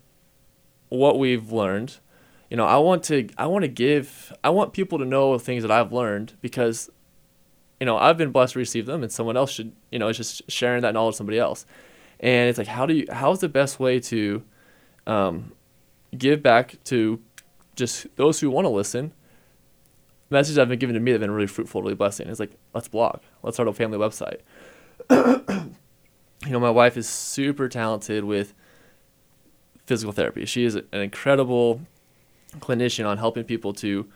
what 0.90 1.20
we've 1.20 1.52
learned. 1.52 1.98
You 2.50 2.58
know, 2.58 2.66
I 2.66 2.78
want 2.78 3.04
to 3.06 3.28
I 3.38 3.48
want 3.48 3.64
to 3.64 3.68
give 3.68 4.32
I 4.44 4.50
want 4.50 4.74
people 4.74 4.98
to 5.00 5.06
know 5.06 5.38
things 5.38 5.64
that 5.64 5.72
I've 5.72 5.92
learned 5.92 6.34
because 6.42 6.90
you 7.80 7.86
know, 7.86 7.98
I've 7.98 8.18
been 8.18 8.32
blessed 8.32 8.54
to 8.54 8.60
receive 8.60 8.86
them 8.86 9.04
and 9.04 9.12
someone 9.12 9.38
else 9.38 9.52
should, 9.52 9.72
you 9.92 10.00
know, 10.00 10.08
it's 10.08 10.18
just 10.18 10.50
sharing 10.50 10.82
that 10.82 10.94
knowledge 10.94 11.14
with 11.14 11.18
somebody 11.18 11.40
else. 11.40 11.66
And 12.20 12.50
it's 12.50 12.58
like 12.58 12.68
how 12.68 12.86
do 12.86 12.96
you 12.96 13.06
how's 13.12 13.40
the 13.40 13.50
best 13.50 13.80
way 13.80 14.00
to 14.00 14.44
um, 15.06 15.52
give 16.18 16.42
back 16.42 16.84
to 16.86 17.22
just 17.76 18.08
those 18.16 18.40
who 18.40 18.50
want 18.50 18.66
to 18.66 18.70
listen 18.70 19.14
messages 20.30 20.58
I've 20.58 20.70
been 20.70 20.80
given 20.80 20.94
to 20.96 21.00
me 21.00 21.12
that 21.12 21.16
have 21.16 21.22
been 21.22 21.32
really 21.32 21.48
fruitful, 21.48 21.82
really 21.82 21.96
blessing. 21.96 22.28
It's 22.28 22.40
like, 22.40 22.52
let's 22.74 22.88
blog. 22.88 23.22
Let's 23.44 23.56
start 23.56 23.70
a 23.70 23.74
family 23.74 23.98
website. 23.98 24.42
you 26.46 26.52
know, 26.52 26.60
my 26.60 26.70
wife 26.70 26.98
is 26.98 27.08
super 27.08 27.70
talented 27.70 28.24
with 28.24 28.54
physical 29.86 30.12
therapy. 30.12 30.46
She 30.46 30.66
is 30.66 30.76
an 30.76 30.86
incredible 30.92 31.82
clinician 32.60 33.08
on 33.08 33.18
helping 33.18 33.44
people 33.44 33.74
to 33.74 34.08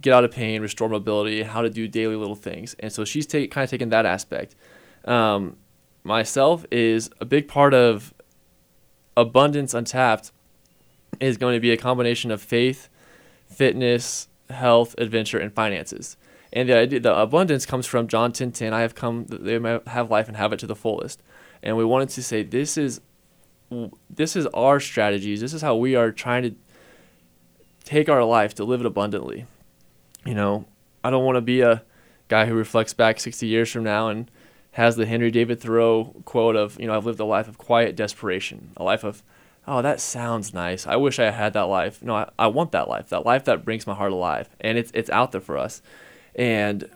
get 0.00 0.12
out 0.12 0.24
of 0.24 0.30
pain, 0.30 0.60
restore 0.60 0.88
mobility, 0.88 1.42
how 1.42 1.62
to 1.62 1.70
do 1.70 1.88
daily 1.88 2.16
little 2.16 2.34
things. 2.34 2.74
And 2.78 2.92
so 2.92 3.04
she's 3.04 3.26
take, 3.26 3.50
kind 3.50 3.64
of 3.64 3.70
taken 3.70 3.88
that 3.90 4.06
aspect. 4.06 4.54
Um, 5.04 5.56
myself 6.02 6.66
is 6.70 7.10
a 7.20 7.24
big 7.24 7.48
part 7.48 7.74
of 7.74 8.14
Abundance 9.16 9.74
Untapped 9.74 10.32
is 11.20 11.36
going 11.36 11.54
to 11.54 11.60
be 11.60 11.70
a 11.70 11.76
combination 11.76 12.30
of 12.30 12.42
faith, 12.42 12.88
fitness, 13.46 14.28
health, 14.50 14.94
adventure, 14.98 15.38
and 15.38 15.52
finances. 15.52 16.16
And 16.52 16.68
the 16.68 16.76
idea, 16.76 17.00
the 17.00 17.16
abundance 17.16 17.66
comes 17.66 17.86
from 17.86 18.06
John 18.06 18.32
10:10. 18.32 18.36
10, 18.36 18.52
10, 18.52 18.72
I 18.74 18.80
have 18.80 18.94
come 18.94 19.26
they 19.28 19.58
may 19.58 19.80
have 19.86 20.10
life 20.10 20.28
and 20.28 20.36
have 20.36 20.52
it 20.52 20.58
to 20.60 20.66
the 20.66 20.76
fullest. 20.76 21.22
And 21.62 21.76
we 21.76 21.84
wanted 21.84 22.10
to 22.10 22.22
say 22.22 22.42
this 22.42 22.76
is 22.76 23.00
this 24.08 24.36
is 24.36 24.46
our 24.48 24.78
strategies. 24.78 25.40
This 25.40 25.52
is 25.52 25.62
how 25.62 25.74
we 25.74 25.96
are 25.96 26.12
trying 26.12 26.42
to 26.44 26.54
take 27.84 28.08
our 28.08 28.24
life 28.24 28.54
to 28.54 28.64
live 28.64 28.80
it 28.80 28.86
abundantly. 28.86 29.46
You 30.24 30.34
know, 30.34 30.66
I 31.02 31.10
don't 31.10 31.24
want 31.24 31.36
to 31.36 31.42
be 31.42 31.60
a 31.60 31.82
guy 32.28 32.46
who 32.46 32.54
reflects 32.54 32.94
back 32.94 33.20
60 33.20 33.46
years 33.46 33.70
from 33.70 33.84
now 33.84 34.08
and 34.08 34.30
has 34.72 34.96
the 34.96 35.06
Henry 35.06 35.30
David 35.30 35.60
Thoreau 35.60 36.14
quote 36.24 36.56
of, 36.56 36.80
you 36.80 36.86
know, 36.86 36.96
I've 36.96 37.06
lived 37.06 37.20
a 37.20 37.24
life 37.24 37.46
of 37.46 37.58
quiet 37.58 37.94
desperation, 37.94 38.70
a 38.76 38.82
life 38.82 39.04
of, 39.04 39.22
oh, 39.68 39.82
that 39.82 40.00
sounds 40.00 40.52
nice. 40.52 40.86
I 40.86 40.96
wish 40.96 41.18
I 41.18 41.30
had 41.30 41.52
that 41.52 41.62
life. 41.62 42.02
No, 42.02 42.16
I, 42.16 42.30
I 42.38 42.46
want 42.48 42.72
that 42.72 42.88
life, 42.88 43.08
that 43.10 43.24
life 43.24 43.44
that 43.44 43.64
brings 43.64 43.86
my 43.86 43.94
heart 43.94 44.12
alive. 44.12 44.48
And 44.60 44.78
it's, 44.78 44.90
it's 44.94 45.10
out 45.10 45.32
there 45.32 45.40
for 45.40 45.56
us. 45.56 45.80
And 46.34 46.88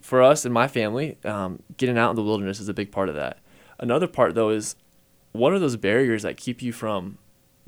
for 0.00 0.20
us 0.22 0.44
and 0.44 0.52
my 0.52 0.68
family, 0.68 1.16
um, 1.24 1.62
getting 1.76 1.96
out 1.96 2.10
in 2.10 2.16
the 2.16 2.22
wilderness 2.22 2.60
is 2.60 2.68
a 2.68 2.74
big 2.74 2.92
part 2.92 3.08
of 3.08 3.14
that. 3.14 3.38
Another 3.78 4.06
part, 4.06 4.34
though, 4.34 4.50
is 4.50 4.76
what 5.32 5.52
are 5.52 5.58
those 5.58 5.76
barriers 5.76 6.22
that 6.22 6.36
keep 6.36 6.60
you 6.60 6.72
from 6.72 7.18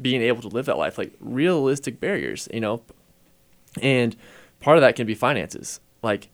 being 0.00 0.20
able 0.20 0.42
to 0.42 0.48
live 0.48 0.66
that 0.66 0.76
life? 0.76 0.98
Like 0.98 1.12
realistic 1.20 2.00
barriers, 2.00 2.48
you 2.52 2.60
know? 2.60 2.82
And 3.80 4.14
part 4.64 4.78
of 4.78 4.80
that 4.80 4.96
can 4.96 5.06
be 5.06 5.14
finances. 5.14 5.78
Like 6.02 6.30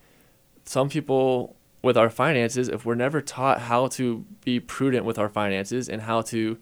some 0.64 0.88
people 0.88 1.56
with 1.82 1.96
our 1.96 2.08
finances, 2.08 2.68
if 2.68 2.86
we're 2.86 2.94
never 2.94 3.20
taught 3.20 3.62
how 3.62 3.88
to 3.88 4.24
be 4.44 4.60
prudent 4.60 5.04
with 5.04 5.18
our 5.18 5.28
finances 5.28 5.88
and 5.88 6.02
how 6.02 6.22
to 6.22 6.56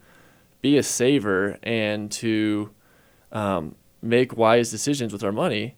be 0.61 0.79
a 0.79 0.83
saver 0.83 1.59
and 1.61 2.11
to 2.11 2.71
um, 3.31 3.75
make 4.01 4.35
wise 4.35 4.71
decisions 4.71 5.13
with 5.13 5.23
our 5.23 5.31
money, 5.31 5.75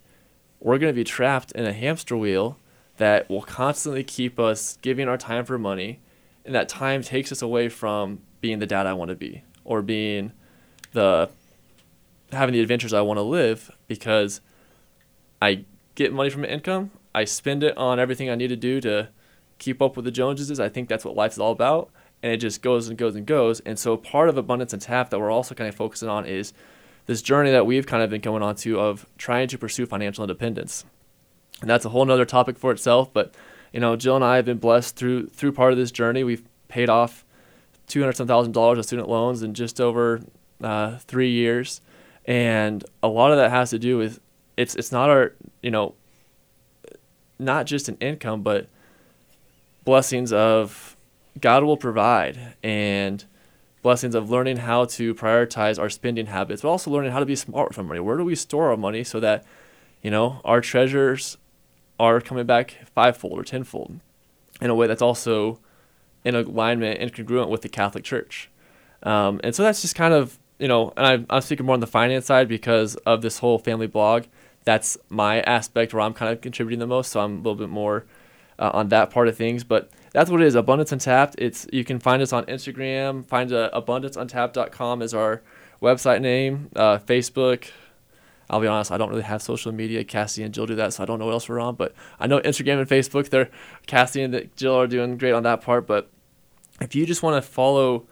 we're 0.61 0.77
going 0.77 0.93
to 0.93 0.95
be 0.95 1.03
trapped 1.03 1.51
in 1.51 1.65
a 1.65 1.73
hamster 1.73 2.15
wheel 2.15 2.57
that 2.95 3.29
will 3.29 3.41
constantly 3.41 4.03
keep 4.03 4.39
us 4.39 4.77
giving 4.81 5.09
our 5.09 5.17
time 5.17 5.43
for 5.43 5.57
money. 5.57 5.99
And 6.45 6.55
that 6.55 6.69
time 6.69 7.01
takes 7.01 7.33
us 7.33 7.41
away 7.41 7.67
from 7.67 8.21
being 8.39 8.59
the 8.59 8.65
dad 8.65 8.87
I 8.87 8.93
want 8.93 9.09
to 9.09 9.15
be 9.15 9.43
or 9.65 9.81
being 9.81 10.31
the 10.93 11.29
having 12.31 12.53
the 12.53 12.61
adventures 12.61 12.93
I 12.93 13.01
want 13.01 13.17
to 13.17 13.23
live 13.23 13.69
because 13.89 14.39
I 15.41 15.65
get 15.95 16.13
money 16.13 16.29
from 16.29 16.45
income, 16.45 16.91
I 17.13 17.25
spend 17.25 17.63
it 17.63 17.77
on 17.77 17.99
everything 17.99 18.29
I 18.29 18.35
need 18.35 18.47
to 18.49 18.55
do 18.55 18.81
to 18.81 19.09
keep 19.57 19.81
up 19.81 19.95
with 19.95 20.05
the 20.05 20.11
Joneses. 20.11 20.59
I 20.59 20.69
think 20.69 20.89
that's 20.89 21.05
what 21.05 21.15
life's 21.15 21.37
all 21.37 21.51
about. 21.51 21.89
And 22.23 22.31
it 22.31 22.37
just 22.37 22.61
goes 22.61 22.87
and 22.87 22.97
goes 22.97 23.15
and 23.15 23.25
goes. 23.25 23.59
And 23.61 23.79
so 23.79 23.97
part 23.97 24.29
of 24.29 24.37
Abundance 24.37 24.73
Untapped 24.73 25.11
that 25.11 25.19
we're 25.19 25.31
also 25.31 25.55
kind 25.55 25.67
of 25.67 25.75
focusing 25.75 26.07
on 26.07 26.25
is 26.25 26.53
this 27.07 27.21
journey 27.21 27.51
that 27.51 27.65
we've 27.65 27.87
kind 27.87 28.03
of 28.03 28.09
been 28.09 28.21
going 28.21 28.43
on 28.43 28.55
to 28.57 28.79
of 28.79 29.07
trying 29.17 29.47
to 29.47 29.57
pursue 29.57 29.85
financial 29.85 30.23
independence. 30.23 30.85
And 31.61 31.69
that's 31.69 31.83
a 31.83 31.89
whole 31.89 32.05
nother 32.05 32.25
topic 32.25 32.57
for 32.57 32.71
itself. 32.71 33.11
But, 33.11 33.33
you 33.73 33.79
know, 33.79 33.95
Jill 33.95 34.15
and 34.15 34.23
I 34.23 34.35
have 34.35 34.45
been 34.45 34.59
blessed 34.59 34.95
through 34.95 35.27
through 35.27 35.51
part 35.53 35.71
of 35.71 35.77
this 35.79 35.91
journey. 35.91 36.23
We've 36.23 36.43
paid 36.67 36.89
off 36.89 37.25
two 37.87 37.99
hundred 37.99 38.17
some 38.17 38.27
thousand 38.27 38.53
dollars 38.53 38.77
of 38.77 38.85
student 38.85 39.09
loans 39.09 39.41
in 39.41 39.53
just 39.53 39.81
over 39.81 40.21
uh, 40.63 40.97
three 40.99 41.31
years. 41.31 41.81
And 42.25 42.85
a 43.01 43.07
lot 43.07 43.31
of 43.31 43.37
that 43.37 43.49
has 43.49 43.71
to 43.71 43.79
do 43.79 43.97
with 43.97 44.19
it's 44.61 44.75
it's 44.75 44.91
not 44.91 45.09
our 45.09 45.33
you 45.61 45.71
know 45.71 45.95
not 47.39 47.65
just 47.65 47.89
an 47.89 47.97
income 47.99 48.41
but 48.41 48.67
blessings 49.83 50.31
of 50.31 50.95
God 51.39 51.63
will 51.63 51.77
provide 51.77 52.55
and 52.61 53.23
blessings 53.81 54.15
of 54.15 54.29
learning 54.29 54.57
how 54.57 54.85
to 54.85 55.15
prioritize 55.15 55.79
our 55.79 55.89
spending 55.89 56.27
habits, 56.27 56.61
but 56.61 56.69
also 56.69 56.91
learning 56.91 57.11
how 57.11 57.19
to 57.19 57.25
be 57.25 57.35
smart 57.35 57.69
with 57.69 57.77
our 57.77 57.83
money. 57.83 57.99
Where 57.99 58.17
do 58.17 58.23
we 58.23 58.35
store 58.35 58.69
our 58.69 58.77
money 58.77 59.03
so 59.03 59.19
that, 59.19 59.43
you 60.03 60.11
know, 60.11 60.41
our 60.45 60.61
treasures 60.61 61.37
are 61.99 62.21
coming 62.21 62.45
back 62.45 62.77
fivefold 62.93 63.39
or 63.39 63.43
tenfold 63.43 63.99
in 64.61 64.69
a 64.69 64.75
way 64.75 64.87
that's 64.87 65.01
also 65.01 65.59
in 66.23 66.35
alignment 66.35 66.99
and 66.99 67.13
congruent 67.13 67.49
with 67.49 67.61
the 67.61 67.69
Catholic 67.69 68.03
Church. 68.03 68.49
Um, 69.03 69.39
and 69.43 69.55
so 69.55 69.63
that's 69.63 69.81
just 69.81 69.95
kind 69.95 70.13
of, 70.13 70.37
you 70.59 70.67
know, 70.67 70.93
and 70.95 71.05
I'm, 71.05 71.25
I'm 71.29 71.41
speaking 71.41 71.65
more 71.65 71.73
on 71.73 71.79
the 71.79 71.87
finance 71.87 72.27
side 72.27 72.47
because 72.47 72.95
of 72.97 73.23
this 73.23 73.39
whole 73.39 73.57
family 73.57 73.87
blog. 73.87 74.25
That's 74.63 74.97
my 75.09 75.41
aspect 75.41 75.93
where 75.93 76.01
I'm 76.01 76.13
kind 76.13 76.31
of 76.31 76.41
contributing 76.41 76.79
the 76.79 76.87
most. 76.87 77.11
So 77.11 77.19
I'm 77.19 77.33
a 77.33 77.37
little 77.37 77.55
bit 77.55 77.69
more 77.69 78.05
uh, 78.59 78.71
on 78.73 78.89
that 78.89 79.09
part 79.09 79.27
of 79.27 79.35
things. 79.35 79.63
But 79.63 79.89
that's 80.11 80.29
what 80.29 80.41
it 80.41 80.47
is. 80.47 80.55
Abundance 80.55 80.91
Untapped. 80.91 81.35
It's 81.37 81.67
you 81.73 81.83
can 81.83 81.99
find 81.99 82.21
us 82.21 82.31
on 82.31 82.45
Instagram. 82.45 83.25
Find 83.25 83.51
uh, 83.51 83.69
abundanceuntapped.com 83.73 85.01
is 85.01 85.13
our 85.13 85.41
website 85.81 86.21
name. 86.21 86.69
Uh, 86.75 86.99
Facebook. 86.99 87.69
I'll 88.49 88.59
be 88.59 88.67
honest, 88.67 88.91
I 88.91 88.97
don't 88.97 89.09
really 89.09 89.21
have 89.21 89.41
social 89.41 89.71
media. 89.71 90.03
Cassie 90.03 90.43
and 90.43 90.53
Jill 90.53 90.65
do 90.65 90.75
that, 90.75 90.93
so 90.93 91.03
I 91.03 91.05
don't 91.05 91.19
know 91.19 91.25
what 91.25 91.31
else 91.31 91.47
we're 91.47 91.61
on. 91.61 91.75
But 91.75 91.93
I 92.19 92.27
know 92.27 92.41
Instagram 92.41 92.79
and 92.79 92.89
Facebook. 92.89 93.29
They're 93.29 93.49
Cassie 93.87 94.21
and 94.21 94.49
Jill 94.57 94.75
are 94.75 94.87
doing 94.87 95.17
great 95.17 95.31
on 95.31 95.43
that 95.43 95.61
part. 95.61 95.87
But 95.87 96.09
if 96.81 96.93
you 96.93 97.05
just 97.05 97.23
want 97.23 97.41
to 97.41 97.49
follow, 97.49 98.05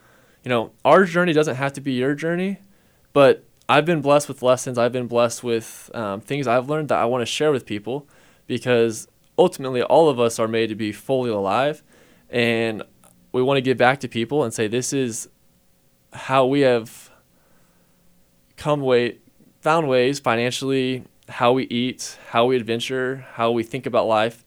you 0.45 0.49
know, 0.49 0.71
our 0.85 1.03
journey 1.03 1.33
doesn't 1.33 1.57
have 1.57 1.73
to 1.73 1.81
be 1.81 1.91
your 1.91 2.15
journey, 2.15 2.59
but 3.11 3.43
I've 3.69 3.85
been 3.85 4.01
blessed 4.01 4.27
with 4.27 4.41
lessons. 4.41 4.77
I've 4.77 4.91
been 4.91 5.07
blessed 5.07 5.43
with 5.43 5.91
um, 5.93 6.21
things 6.21 6.47
I've 6.47 6.69
learned 6.69 6.89
that 6.89 6.97
I 6.97 7.05
want 7.05 7.21
to 7.21 7.25
share 7.25 7.51
with 7.51 7.65
people 7.65 8.07
because 8.47 9.07
ultimately 9.37 9.81
all 9.83 10.09
of 10.09 10.19
us 10.19 10.39
are 10.39 10.47
made 10.47 10.67
to 10.67 10.75
be 10.75 10.91
fully 10.91 11.29
alive 11.29 11.83
and 12.29 12.83
we 13.31 13.41
want 13.41 13.57
to 13.57 13.61
give 13.61 13.77
back 13.77 13.99
to 14.01 14.07
people 14.07 14.43
and 14.43 14.53
say 14.53 14.67
this 14.67 14.91
is 14.91 15.29
how 16.11 16.45
we 16.45 16.61
have 16.61 17.11
come 18.57 18.81
way 18.81 19.19
found 19.61 19.87
ways 19.87 20.19
financially 20.19 21.05
how 21.29 21.53
we 21.53 21.63
eat 21.65 22.17
how 22.29 22.45
we 22.45 22.57
adventure 22.57 23.25
how 23.33 23.51
we 23.51 23.63
think 23.63 23.85
about 23.85 24.07
life 24.07 24.43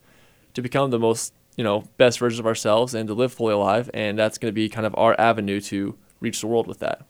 to 0.53 0.61
become 0.61 0.91
the 0.91 0.99
most 0.99 1.33
you 1.55 1.63
know, 1.63 1.83
best 1.97 2.19
versions 2.19 2.39
of 2.39 2.45
ourselves 2.45 2.93
and 2.93 3.07
to 3.07 3.13
live 3.13 3.33
fully 3.33 3.53
alive. 3.53 3.89
And 3.93 4.17
that's 4.17 4.37
going 4.37 4.51
to 4.51 4.55
be 4.55 4.69
kind 4.69 4.85
of 4.85 4.95
our 4.97 5.19
avenue 5.19 5.59
to 5.61 5.97
reach 6.19 6.41
the 6.41 6.47
world 6.47 6.67
with 6.67 6.79
that. 6.79 7.05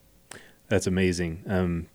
That's 0.67 0.87
amazing. 0.87 1.43
Um, 1.47 1.87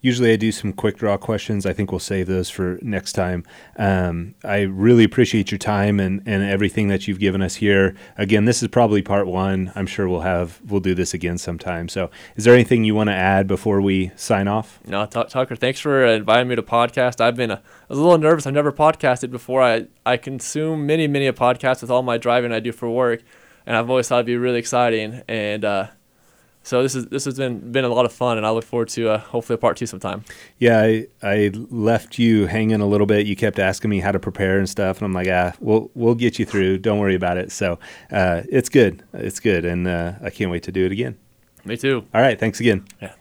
usually 0.00 0.32
I 0.32 0.36
do 0.36 0.52
some 0.52 0.72
quick 0.72 0.96
draw 0.96 1.16
questions. 1.16 1.66
I 1.66 1.72
think 1.72 1.92
we'll 1.92 1.98
save 1.98 2.26
those 2.26 2.48
for 2.48 2.78
next 2.82 3.12
time. 3.12 3.44
Um, 3.76 4.34
I 4.44 4.62
really 4.62 5.04
appreciate 5.04 5.50
your 5.50 5.58
time 5.58 6.00
and, 6.00 6.22
and 6.26 6.42
everything 6.42 6.88
that 6.88 7.06
you've 7.06 7.18
given 7.18 7.42
us 7.42 7.56
here. 7.56 7.94
Again, 8.16 8.44
this 8.44 8.62
is 8.62 8.68
probably 8.68 9.02
part 9.02 9.26
one. 9.26 9.72
I'm 9.74 9.86
sure 9.86 10.08
we'll 10.08 10.20
have 10.20 10.60
we'll 10.66 10.80
do 10.80 10.94
this 10.94 11.14
again 11.14 11.38
sometime. 11.38 11.88
So, 11.88 12.10
is 12.36 12.44
there 12.44 12.54
anything 12.54 12.84
you 12.84 12.94
want 12.94 13.08
to 13.08 13.14
add 13.14 13.46
before 13.46 13.80
we 13.80 14.10
sign 14.16 14.48
off? 14.48 14.80
No, 14.86 15.06
T- 15.06 15.24
Tucker. 15.28 15.56
Thanks 15.56 15.80
for 15.80 16.04
inviting 16.04 16.48
me 16.48 16.56
to 16.56 16.62
podcast. 16.62 17.20
I've 17.20 17.36
been 17.36 17.50
a, 17.50 17.56
I 17.56 17.86
was 17.88 17.98
a 17.98 18.02
little 18.02 18.18
nervous. 18.18 18.46
I've 18.46 18.54
never 18.54 18.72
podcasted 18.72 19.30
before. 19.30 19.62
I 19.62 19.86
I 20.06 20.16
consume 20.16 20.86
many 20.86 21.06
many 21.06 21.26
a 21.26 21.32
podcast 21.32 21.82
with 21.82 21.90
all 21.90 22.02
my 22.02 22.18
driving 22.18 22.52
I 22.52 22.60
do 22.60 22.72
for 22.72 22.88
work, 22.88 23.22
and 23.66 23.76
I've 23.76 23.90
always 23.90 24.08
thought 24.08 24.16
it'd 24.16 24.26
be 24.26 24.36
really 24.36 24.58
exciting 24.58 25.22
and. 25.28 25.64
Uh, 25.64 25.86
so 26.62 26.82
this 26.82 26.94
is 26.94 27.06
this 27.06 27.24
has 27.24 27.38
been 27.38 27.72
been 27.72 27.84
a 27.84 27.88
lot 27.88 28.04
of 28.04 28.12
fun, 28.12 28.36
and 28.36 28.46
I 28.46 28.50
look 28.50 28.64
forward 28.64 28.88
to 28.90 29.10
uh, 29.10 29.18
hopefully 29.18 29.54
a 29.54 29.58
part 29.58 29.76
two 29.76 29.86
sometime. 29.86 30.24
Yeah, 30.58 30.80
I, 30.80 31.06
I 31.22 31.50
left 31.70 32.18
you 32.18 32.46
hanging 32.46 32.80
a 32.80 32.86
little 32.86 33.06
bit. 33.06 33.26
You 33.26 33.36
kept 33.36 33.58
asking 33.58 33.90
me 33.90 34.00
how 34.00 34.12
to 34.12 34.18
prepare 34.18 34.58
and 34.58 34.68
stuff, 34.68 34.98
and 34.98 35.06
I'm 35.06 35.12
like, 35.12 35.28
ah, 35.28 35.54
we'll 35.60 35.90
we'll 35.94 36.14
get 36.14 36.38
you 36.38 36.44
through. 36.44 36.78
Don't 36.78 36.98
worry 36.98 37.14
about 37.14 37.38
it. 37.38 37.50
So 37.50 37.78
uh, 38.10 38.42
it's 38.48 38.68
good, 38.68 39.02
it's 39.14 39.40
good, 39.40 39.64
and 39.64 39.86
uh, 39.86 40.14
I 40.22 40.30
can't 40.30 40.50
wait 40.50 40.62
to 40.64 40.72
do 40.72 40.84
it 40.84 40.92
again. 40.92 41.16
Me 41.64 41.76
too. 41.76 42.06
All 42.14 42.20
right, 42.20 42.38
thanks 42.38 42.60
again. 42.60 42.86
Yeah. 43.00 43.14